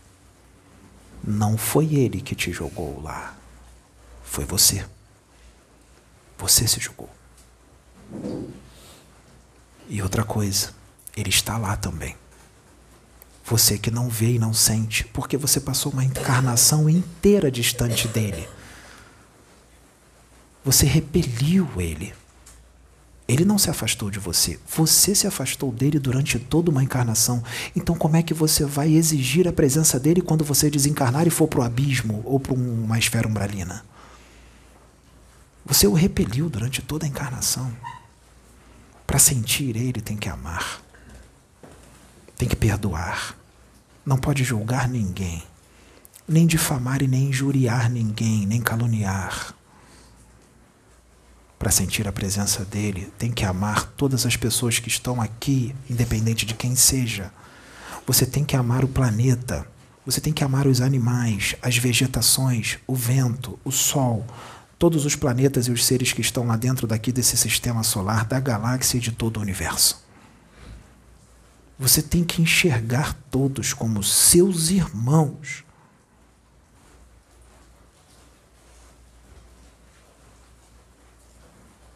Não 1.23 1.57
foi 1.57 1.95
ele 1.95 2.21
que 2.21 2.35
te 2.35 2.51
jogou 2.51 3.01
lá. 3.01 3.35
Foi 4.23 4.45
você. 4.45 4.85
Você 6.37 6.67
se 6.67 6.79
jogou. 6.79 7.09
E 9.89 10.01
outra 10.01 10.23
coisa, 10.23 10.71
ele 11.15 11.29
está 11.29 11.57
lá 11.57 11.75
também. 11.75 12.15
Você 13.45 13.77
que 13.77 13.89
não 13.89 14.09
vê 14.09 14.33
e 14.33 14.39
não 14.39 14.53
sente, 14.53 15.05
porque 15.05 15.37
você 15.37 15.59
passou 15.59 15.91
uma 15.91 16.03
encarnação 16.03 16.89
inteira 16.89 17.49
distante 17.49 18.07
dele. 18.07 18.47
Você 20.65 20.85
repeliu 20.85 21.69
ele. 21.77 22.13
Ele 23.27 23.43
não 23.43 23.57
se 23.57 23.69
afastou 23.69 24.09
de 24.09 24.19
você, 24.19 24.57
você 24.73 25.13
se 25.13 25.27
afastou 25.27 25.69
dele 25.69 25.99
durante 25.99 26.39
toda 26.39 26.71
uma 26.71 26.81
encarnação. 26.81 27.43
Então, 27.75 27.93
como 27.93 28.15
é 28.15 28.23
que 28.23 28.33
você 28.33 28.63
vai 28.63 28.93
exigir 28.93 29.47
a 29.49 29.53
presença 29.53 29.99
dele 29.99 30.21
quando 30.21 30.45
você 30.45 30.69
desencarnar 30.69 31.27
e 31.27 31.29
for 31.29 31.47
para 31.47 31.59
o 31.59 31.63
abismo 31.63 32.21
ou 32.23 32.39
para 32.39 32.53
uma 32.53 32.97
esfera 32.97 33.27
umbralina? 33.27 33.83
Você 35.65 35.85
o 35.85 35.93
repeliu 35.93 36.49
durante 36.49 36.81
toda 36.81 37.05
a 37.05 37.09
encarnação. 37.09 37.69
Para 39.05 39.19
sentir 39.19 39.75
ele, 39.75 40.01
tem 40.01 40.15
que 40.15 40.29
amar, 40.29 40.81
tem 42.37 42.47
que 42.47 42.55
perdoar, 42.55 43.35
não 44.05 44.17
pode 44.17 44.43
julgar 44.43 44.87
ninguém, 44.87 45.43
nem 46.27 46.45
difamar 46.47 47.01
e 47.01 47.07
nem 47.07 47.29
injuriar 47.29 47.89
ninguém, 47.89 48.45
nem 48.45 48.61
caluniar 48.61 49.56
para 51.57 51.71
sentir 51.71 52.07
a 52.07 52.11
presença 52.11 52.63
dele, 52.63 53.11
tem 53.17 53.31
que 53.31 53.43
amar 53.43 53.85
todas 53.97 54.25
as 54.25 54.35
pessoas 54.35 54.79
que 54.79 54.89
estão 54.89 55.21
aqui, 55.21 55.75
independente 55.89 56.45
de 56.45 56.53
quem 56.53 56.75
seja. 56.75 57.31
Você 58.05 58.25
tem 58.25 58.43
que 58.43 58.55
amar 58.55 58.83
o 58.83 58.87
planeta. 58.87 59.67
Você 60.05 60.21
tem 60.21 60.31
que 60.31 60.43
amar 60.43 60.67
os 60.67 60.79
animais, 60.79 61.55
as 61.61 61.77
vegetações, 61.77 62.77
o 62.87 62.95
vento, 62.95 63.59
o 63.65 63.71
sol, 63.71 64.25
todos 64.79 65.05
os 65.05 65.15
planetas 65.15 65.67
e 65.67 65.71
os 65.71 65.85
seres 65.85 66.13
que 66.13 66.21
estão 66.21 66.47
lá 66.47 66.55
dentro 66.55 66.87
daqui 66.87 67.11
desse 67.11 67.35
sistema 67.35 67.83
solar, 67.83 68.23
da 68.23 68.39
galáxia 68.39 68.97
e 68.97 69.01
de 69.01 69.11
todo 69.11 69.37
o 69.37 69.41
universo. 69.41 70.01
Você 71.77 72.01
tem 72.01 72.23
que 72.23 72.41
enxergar 72.41 73.13
todos 73.29 73.73
como 73.73 74.01
seus 74.01 74.69
irmãos. 74.69 75.63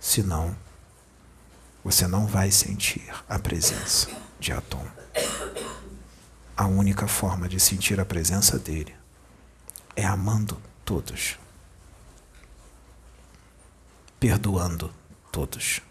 Senão, 0.02 0.54
você 1.82 2.06
não 2.06 2.28
vai 2.28 2.52
sentir 2.52 3.10
a 3.30 3.40
presença 3.40 4.10
de 4.38 4.52
Atom. 4.52 4.86
A 6.58 6.66
única 6.68 7.08
forma 7.08 7.48
de 7.48 7.60
sentir 7.60 8.00
a 8.02 8.06
presença 8.06 8.60
dele 8.60 8.94
é 9.96 10.04
amando 10.06 10.62
todos, 10.84 11.40
perdoando 14.20 14.94
todos 15.32 15.82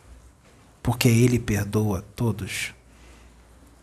porque 0.83 1.09
Ele 1.09 1.39
perdoa 1.39 2.05
todos 2.17 2.75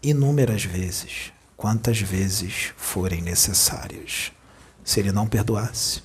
inúmeras 0.02 0.64
vezes, 0.64 1.32
quantas 1.56 2.00
vezes 2.00 2.74
forem 2.76 3.22
necessárias. 3.22 4.32
Se 4.84 5.00
Ele 5.00 5.12
não 5.12 5.28
perdoasse, 5.28 6.02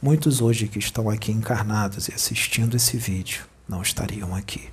muitos 0.00 0.40
hoje 0.40 0.68
que 0.68 0.78
estão 0.78 1.08
aqui 1.08 1.32
encarnados 1.32 2.08
e 2.08 2.14
assistindo 2.14 2.76
esse 2.76 2.96
vídeo 2.96 3.46
não 3.68 3.82
estariam 3.82 4.34
aqui, 4.34 4.72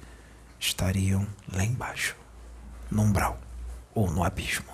estariam 0.59 1.27
lá 1.51 1.63
embaixo, 1.63 2.15
no 2.89 3.03
umbral 3.03 3.39
ou 3.93 4.09
no 4.09 4.23
abismo. 4.23 4.65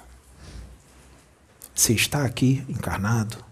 Se 1.73 1.93
está 1.93 2.23
aqui 2.23 2.65
encarnado, 2.69 3.43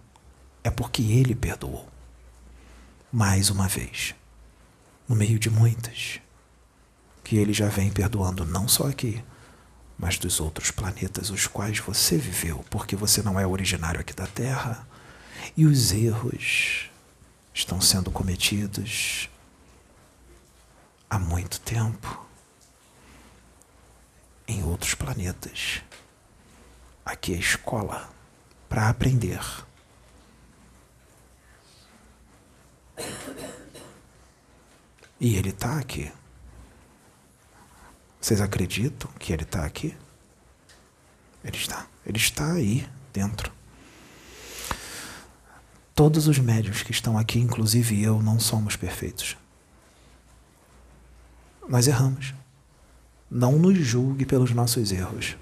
é 0.63 0.69
porque 0.69 1.01
Ele 1.01 1.35
perdoou. 1.35 1.89
Mais 3.11 3.49
uma 3.49 3.67
vez, 3.67 4.15
no 5.07 5.15
meio 5.15 5.37
de 5.37 5.49
muitas 5.49 6.19
que 7.23 7.37
ele 7.37 7.53
já 7.53 7.67
vem 7.67 7.89
perdoando 7.89 8.45
não 8.45 8.67
só 8.67 8.87
aqui, 8.87 9.23
mas 9.97 10.17
dos 10.17 10.39
outros 10.39 10.71
planetas 10.71 11.29
os 11.29 11.47
quais 11.47 11.79
você 11.79 12.17
viveu, 12.17 12.65
porque 12.69 12.95
você 12.95 13.21
não 13.21 13.39
é 13.39 13.47
originário 13.47 13.99
aqui 13.99 14.13
da 14.13 14.27
Terra. 14.27 14.85
E 15.55 15.65
os 15.65 15.91
erros 15.91 16.89
estão 17.53 17.79
sendo 17.79 18.11
cometidos 18.11 19.29
há 21.13 21.19
muito 21.19 21.61
tempo 21.61 22.25
em 24.47 24.63
outros 24.63 24.95
planetas. 24.95 25.83
Aqui 27.05 27.35
é 27.35 27.37
escola 27.37 28.09
para 28.67 28.89
aprender. 28.89 29.39
E 35.19 35.35
ele 35.35 35.49
está 35.49 35.77
aqui. 35.77 36.11
Vocês 38.19 38.41
acreditam 38.41 39.11
que 39.19 39.31
ele 39.31 39.43
está 39.43 39.65
aqui? 39.65 39.95
Ele 41.43 41.57
está. 41.57 41.85
Ele 42.03 42.17
está 42.17 42.53
aí 42.53 42.89
dentro. 43.13 43.53
Todos 45.93 46.27
os 46.27 46.39
médios 46.39 46.81
que 46.81 46.91
estão 46.91 47.19
aqui, 47.19 47.37
inclusive 47.37 48.01
eu, 48.01 48.19
não 48.19 48.39
somos 48.39 48.75
perfeitos. 48.75 49.37
Nós 51.67 51.87
erramos. 51.87 52.33
Não 53.29 53.53
nos 53.53 53.77
julgue 53.77 54.25
pelos 54.25 54.51
nossos 54.51 54.91
erros, 54.91 55.35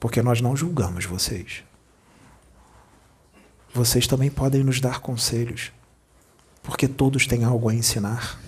porque 0.00 0.22
nós 0.22 0.40
não 0.40 0.56
julgamos 0.56 1.04
vocês. 1.04 1.62
Vocês 3.72 4.06
também 4.06 4.30
podem 4.30 4.64
nos 4.64 4.80
dar 4.80 5.00
conselhos, 5.00 5.70
porque 6.62 6.88
todos 6.88 7.26
têm 7.26 7.44
algo 7.44 7.68
a 7.68 7.74
ensinar. 7.74 8.40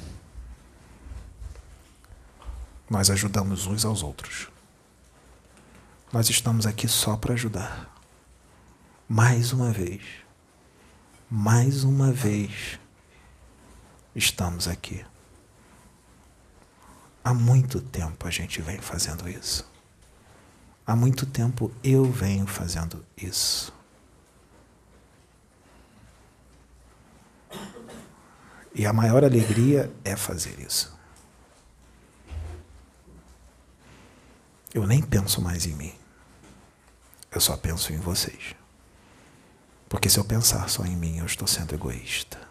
Nós 2.88 3.08
ajudamos 3.10 3.66
uns 3.66 3.84
aos 3.84 4.02
outros. 4.02 4.48
Nós 6.12 6.28
estamos 6.28 6.66
aqui 6.66 6.88
só 6.88 7.16
para 7.16 7.34
ajudar. 7.34 7.88
Mais 9.08 9.52
uma 9.52 9.70
vez. 9.70 10.02
Mais 11.30 11.84
uma 11.84 12.10
vez. 12.10 12.80
Estamos 14.16 14.66
aqui. 14.66 15.04
Há 17.22 17.34
muito 17.34 17.80
tempo 17.80 18.26
a 18.26 18.30
gente 18.30 18.62
vem 18.62 18.80
fazendo 18.80 19.28
isso. 19.28 19.68
Há 20.86 20.96
muito 20.96 21.26
tempo 21.26 21.70
eu 21.84 22.04
venho 22.10 22.46
fazendo 22.46 23.04
isso. 23.16 23.72
E 28.74 28.86
a 28.86 28.92
maior 28.92 29.24
alegria 29.24 29.92
é 30.04 30.16
fazer 30.16 30.58
isso. 30.58 30.98
Eu 34.72 34.86
nem 34.86 35.02
penso 35.02 35.42
mais 35.42 35.66
em 35.66 35.74
mim. 35.74 35.94
Eu 37.30 37.40
só 37.40 37.56
penso 37.56 37.92
em 37.92 37.98
vocês. 37.98 38.54
Porque 39.88 40.08
se 40.08 40.18
eu 40.18 40.24
pensar 40.24 40.68
só 40.68 40.84
em 40.84 40.96
mim, 40.96 41.18
eu 41.18 41.26
estou 41.26 41.46
sendo 41.46 41.74
egoísta. 41.74 42.49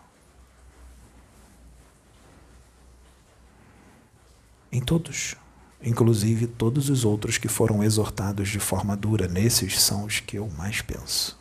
Em 4.72 4.82
todos, 4.82 5.36
inclusive 5.82 6.48
todos 6.48 6.90
os 6.90 7.06
outros 7.06 7.38
que 7.38 7.48
foram 7.48 7.84
exortados 7.84 8.50
de 8.50 8.60
forma 8.60 8.96
dura, 8.96 9.28
nesses 9.28 9.82
são 9.82 10.06
os 10.06 10.20
que 10.20 10.38
eu 10.38 10.50
mais 10.58 10.82
penso. 10.82 11.38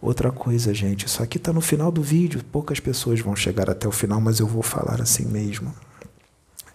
Outra 0.00 0.32
coisa, 0.32 0.74
gente, 0.74 1.06
isso 1.06 1.22
aqui 1.22 1.36
está 1.36 1.52
no 1.52 1.60
final 1.60 1.92
do 1.92 2.02
vídeo, 2.02 2.44
poucas 2.50 2.80
pessoas 2.80 3.20
vão 3.20 3.36
chegar 3.36 3.70
até 3.70 3.86
o 3.86 3.92
final, 3.92 4.20
mas 4.20 4.40
eu 4.40 4.46
vou 4.46 4.62
falar 4.62 5.00
assim 5.00 5.24
mesmo. 5.24 5.72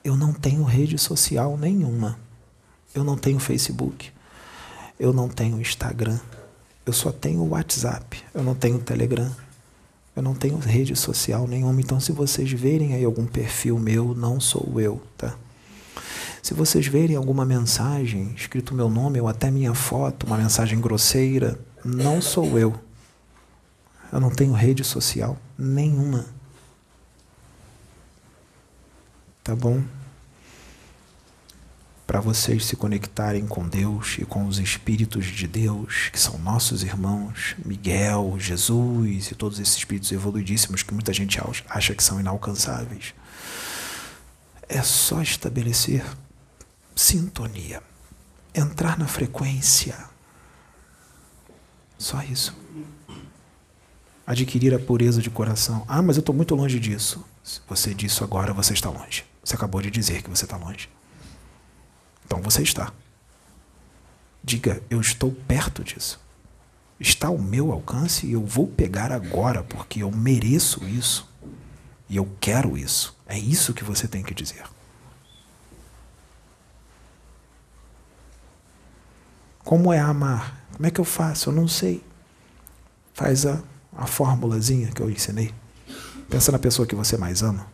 Eu 0.02 0.15
não 0.15 0.32
tenho 0.32 0.64
rede 0.64 0.98
social 0.98 1.57
nenhuma. 1.57 2.18
Eu 2.95 3.03
não 3.03 3.18
tenho 3.18 3.38
Facebook. 3.38 4.10
Eu 4.98 5.11
não 5.11 5.28
tenho 5.28 5.60
Instagram. 5.60 6.18
Eu 6.86 6.94
só 6.94 7.11
tenho 7.11 7.44
WhatsApp. 7.44 8.24
Eu 8.34 8.41
não 8.41 8.56
tenho 8.56 8.80
Telegram. 8.80 9.30
Eu 10.18 10.23
não 10.23 10.34
tenho 10.34 10.57
rede 10.57 10.95
social 10.95 11.48
nenhuma. 11.48 11.80
Então, 11.80 11.99
se 11.99 12.11
vocês 12.11 12.52
verem 12.52 12.95
aí 12.95 13.06
algum 13.06 13.27
perfil 13.27 13.77
meu, 13.77 14.15
não 14.15 14.39
sou 14.39 14.81
eu, 14.81 14.99
tá? 15.15 15.38
Se 16.41 16.56
vocês 16.56 16.88
verem 16.88 17.15
alguma 17.15 17.45
mensagem 17.45 18.34
escrito 18.35 18.73
meu 18.73 18.89
nome 18.89 19.22
ou 19.22 19.27
até 19.27 19.52
minha 19.52 19.76
foto, 19.76 20.26
uma 20.26 20.35
mensagem 20.35 20.81
grosseira, 20.81 21.60
não 21.85 22.19
sou 22.19 22.57
eu. 22.57 22.73
Eu 24.11 24.19
não 24.19 24.31
tenho 24.31 24.53
rede 24.53 24.84
social 24.84 25.38
nenhuma. 25.56 26.26
Tá 29.44 29.56
bom? 29.56 29.84
Para 32.08 32.22
vocês 32.22 32.66
se 32.66 32.78
conectarem 32.78 33.46
com 33.46 33.68
Deus 33.68 34.16
e 34.18 34.24
com 34.24 34.48
os 34.48 34.60
Espíritos 34.60 35.26
de 35.26 35.46
Deus, 35.46 36.08
que 36.10 36.18
são 36.18 36.40
nossos 36.40 36.82
irmãos, 36.82 37.54
Miguel, 37.66 38.38
Jesus 38.40 39.30
e 39.30 39.36
todos 39.36 39.60
esses 39.60 39.76
espíritos 39.76 40.10
evoluidíssimos 40.14 40.82
que 40.82 40.94
muita 40.94 41.12
gente 41.12 41.38
acha 41.70 41.94
que 41.94 42.02
são 42.02 42.18
inalcançáveis. 42.18 43.14
É 44.70 44.82
só 44.82 45.22
estabelecer 45.22 46.06
sintonia, 46.96 47.84
entrar 48.56 48.98
na 48.98 49.06
frequência. 49.06 49.98
Só 51.98 52.22
isso. 52.24 52.56
Adquirir 54.26 54.74
a 54.74 54.80
pureza 54.80 55.22
de 55.22 55.30
coração. 55.30 55.84
Ah, 55.90 56.02
mas 56.02 56.16
eu 56.16 56.22
estou 56.22 56.36
muito 56.36 56.56
longe 56.56 56.80
disso. 56.80 57.24
Se 57.44 57.60
você 57.68 57.94
disse 57.94 58.24
agora, 58.24 58.54
você 58.54 58.74
está 58.74 58.90
longe. 58.90 59.26
Você 59.44 59.56
acabou 59.56 59.82
de 59.82 59.92
dizer 59.92 60.22
que 60.22 60.30
você 60.30 60.46
está 60.46 60.56
longe. 60.58 60.90
Então 62.28 62.41
você 62.41 62.62
está. 62.62 62.91
Diga, 64.44 64.84
eu 64.90 64.99
estou 64.99 65.32
perto 65.32 65.82
disso. 65.82 66.20
Está 66.99 67.28
ao 67.30 67.38
meu 67.38 67.72
alcance 67.72 68.28
e 68.28 68.34
eu 68.34 68.45
vou 68.45 68.68
pegar 68.68 69.14
agora, 69.14 69.64
porque 69.64 70.04
eu 70.04 70.12
mereço 70.12 70.84
isso. 70.84 71.28
E 72.10 72.18
eu 72.18 72.30
quero 72.40 72.78
isso. 72.78 73.18
É 73.26 73.40
isso 73.40 73.74
que 73.74 73.84
você 73.84 74.08
tem 74.08 74.24
que 74.24 74.34
dizer. 74.34 74.64
Como 79.64 79.91
é 79.94 79.99
amar? 79.99 80.66
Como 80.74 80.86
é 80.86 80.91
que 80.91 80.99
eu 80.99 81.06
faço? 81.06 81.49
Eu 81.49 81.54
não 81.54 81.68
sei. 81.68 82.04
Faz 83.14 83.45
a, 83.45 83.62
a 83.95 84.06
formulazinha 84.06 84.91
que 84.91 85.02
eu 85.02 85.10
ensinei. 85.10 85.54
Pensa 86.30 86.52
na 86.52 86.60
pessoa 86.60 86.86
que 86.86 86.95
você 86.95 87.16
mais 87.16 87.41
ama. 87.41 87.68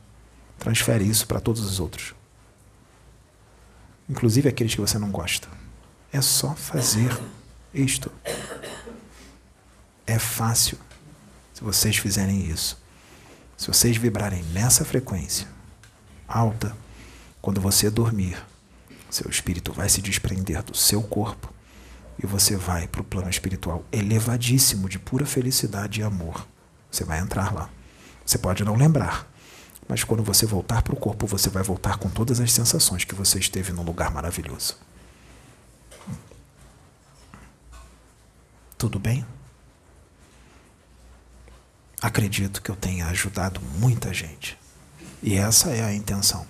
Transfere 0.60 1.08
isso 1.08 1.26
para 1.28 1.40
todos 1.40 1.62
os 1.62 1.80
outros 1.80 2.14
inclusive 4.10 4.50
aqueles 4.50 4.76
que 4.76 4.82
você 4.82 4.98
não 4.98 5.10
gosta. 5.10 5.48
É 6.12 6.22
só 6.22 6.56
fazer 6.56 7.18
isto. 7.74 8.12
É 10.06 10.20
fácil 10.20 10.78
se 11.54 11.64
vocês 11.64 11.98
fizerem 11.98 12.46
isso. 12.50 12.82
Se 13.58 13.68
vocês 13.68 13.98
vibrarem 13.98 14.44
nessa 14.46 14.84
frequência 14.84 15.48
alta, 16.28 16.76
quando 17.42 17.62
você 17.62 17.90
dormir, 17.90 18.38
seu 19.10 19.30
espírito 19.30 19.72
vai 19.72 19.88
se 19.88 20.02
desprender 20.02 20.64
do 20.64 20.76
seu 20.76 21.02
corpo 21.02 21.54
e 22.22 22.26
você 22.26 22.56
vai 22.56 22.88
para 22.88 23.02
o 23.02 23.04
plano 23.04 23.30
espiritual 23.30 23.86
elevadíssimo 23.92 24.90
de 24.90 24.98
pura 24.98 25.26
felicidade 25.26 26.00
e 26.00 26.04
amor. 26.04 26.48
Você 26.90 27.04
vai 27.04 27.20
entrar 27.20 27.54
lá. 27.54 27.70
Você 28.26 28.38
pode 28.38 28.64
não 28.64 28.76
lembrar, 28.76 29.32
mas 29.88 30.04
quando 30.04 30.24
você 30.24 30.46
voltar 30.46 30.82
para 30.82 30.94
o 30.94 30.98
corpo, 30.98 31.28
você 31.28 31.50
vai 31.50 31.64
voltar 31.64 31.98
com 31.98 32.10
todas 32.10 32.40
as 32.40 32.52
sensações 32.52 33.04
que 33.04 33.16
você 33.16 33.40
esteve 33.40 33.72
num 33.72 33.84
lugar 33.84 34.12
maravilhoso. 34.12 34.78
Tudo 38.78 39.00
bem? 39.00 39.26
Acredito 42.02 42.62
que 42.62 42.70
eu 42.70 42.76
tenha 42.76 43.08
ajudado 43.08 43.62
muita 43.80 44.14
gente. 44.14 44.58
E 45.22 45.36
essa 45.36 45.70
é 45.70 45.84
a 45.84 45.94
intenção. 45.94 46.46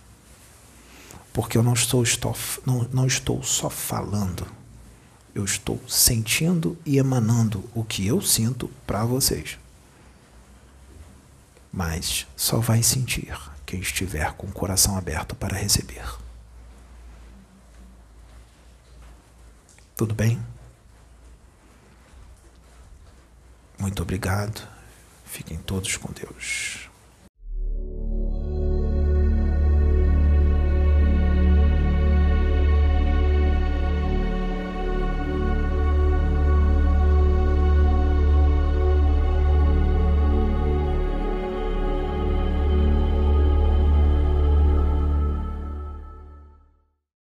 Porque 1.31 1.57
eu 1.57 1.63
não 1.63 1.73
estou, 1.73 2.03
estou, 2.03 2.35
não, 2.65 2.87
não 2.91 3.07
estou 3.07 3.41
só 3.43 3.69
falando, 3.69 4.47
eu 5.33 5.43
estou 5.43 5.81
sentindo 5.87 6.77
e 6.85 6.97
emanando 6.97 7.67
o 7.73 7.83
que 7.83 8.05
eu 8.05 8.21
sinto 8.21 8.69
para 8.85 9.03
vocês 9.03 9.57
mas 11.73 12.27
só 12.35 12.59
vai 12.59 12.83
sentir 12.83 13.35
quem 13.65 13.79
estiver 13.79 14.31
com 14.33 14.45
o 14.45 14.51
coração 14.51 14.95
aberto 14.95 15.35
para 15.35 15.57
receber. 15.57 16.05
Tudo 19.95 20.13
bem? 20.13 20.39
Muito 23.79 24.03
obrigado. 24.03 24.67
Fiquem 25.25 25.57
todos 25.57 25.97
com 25.97 26.13
Deus. 26.13 26.92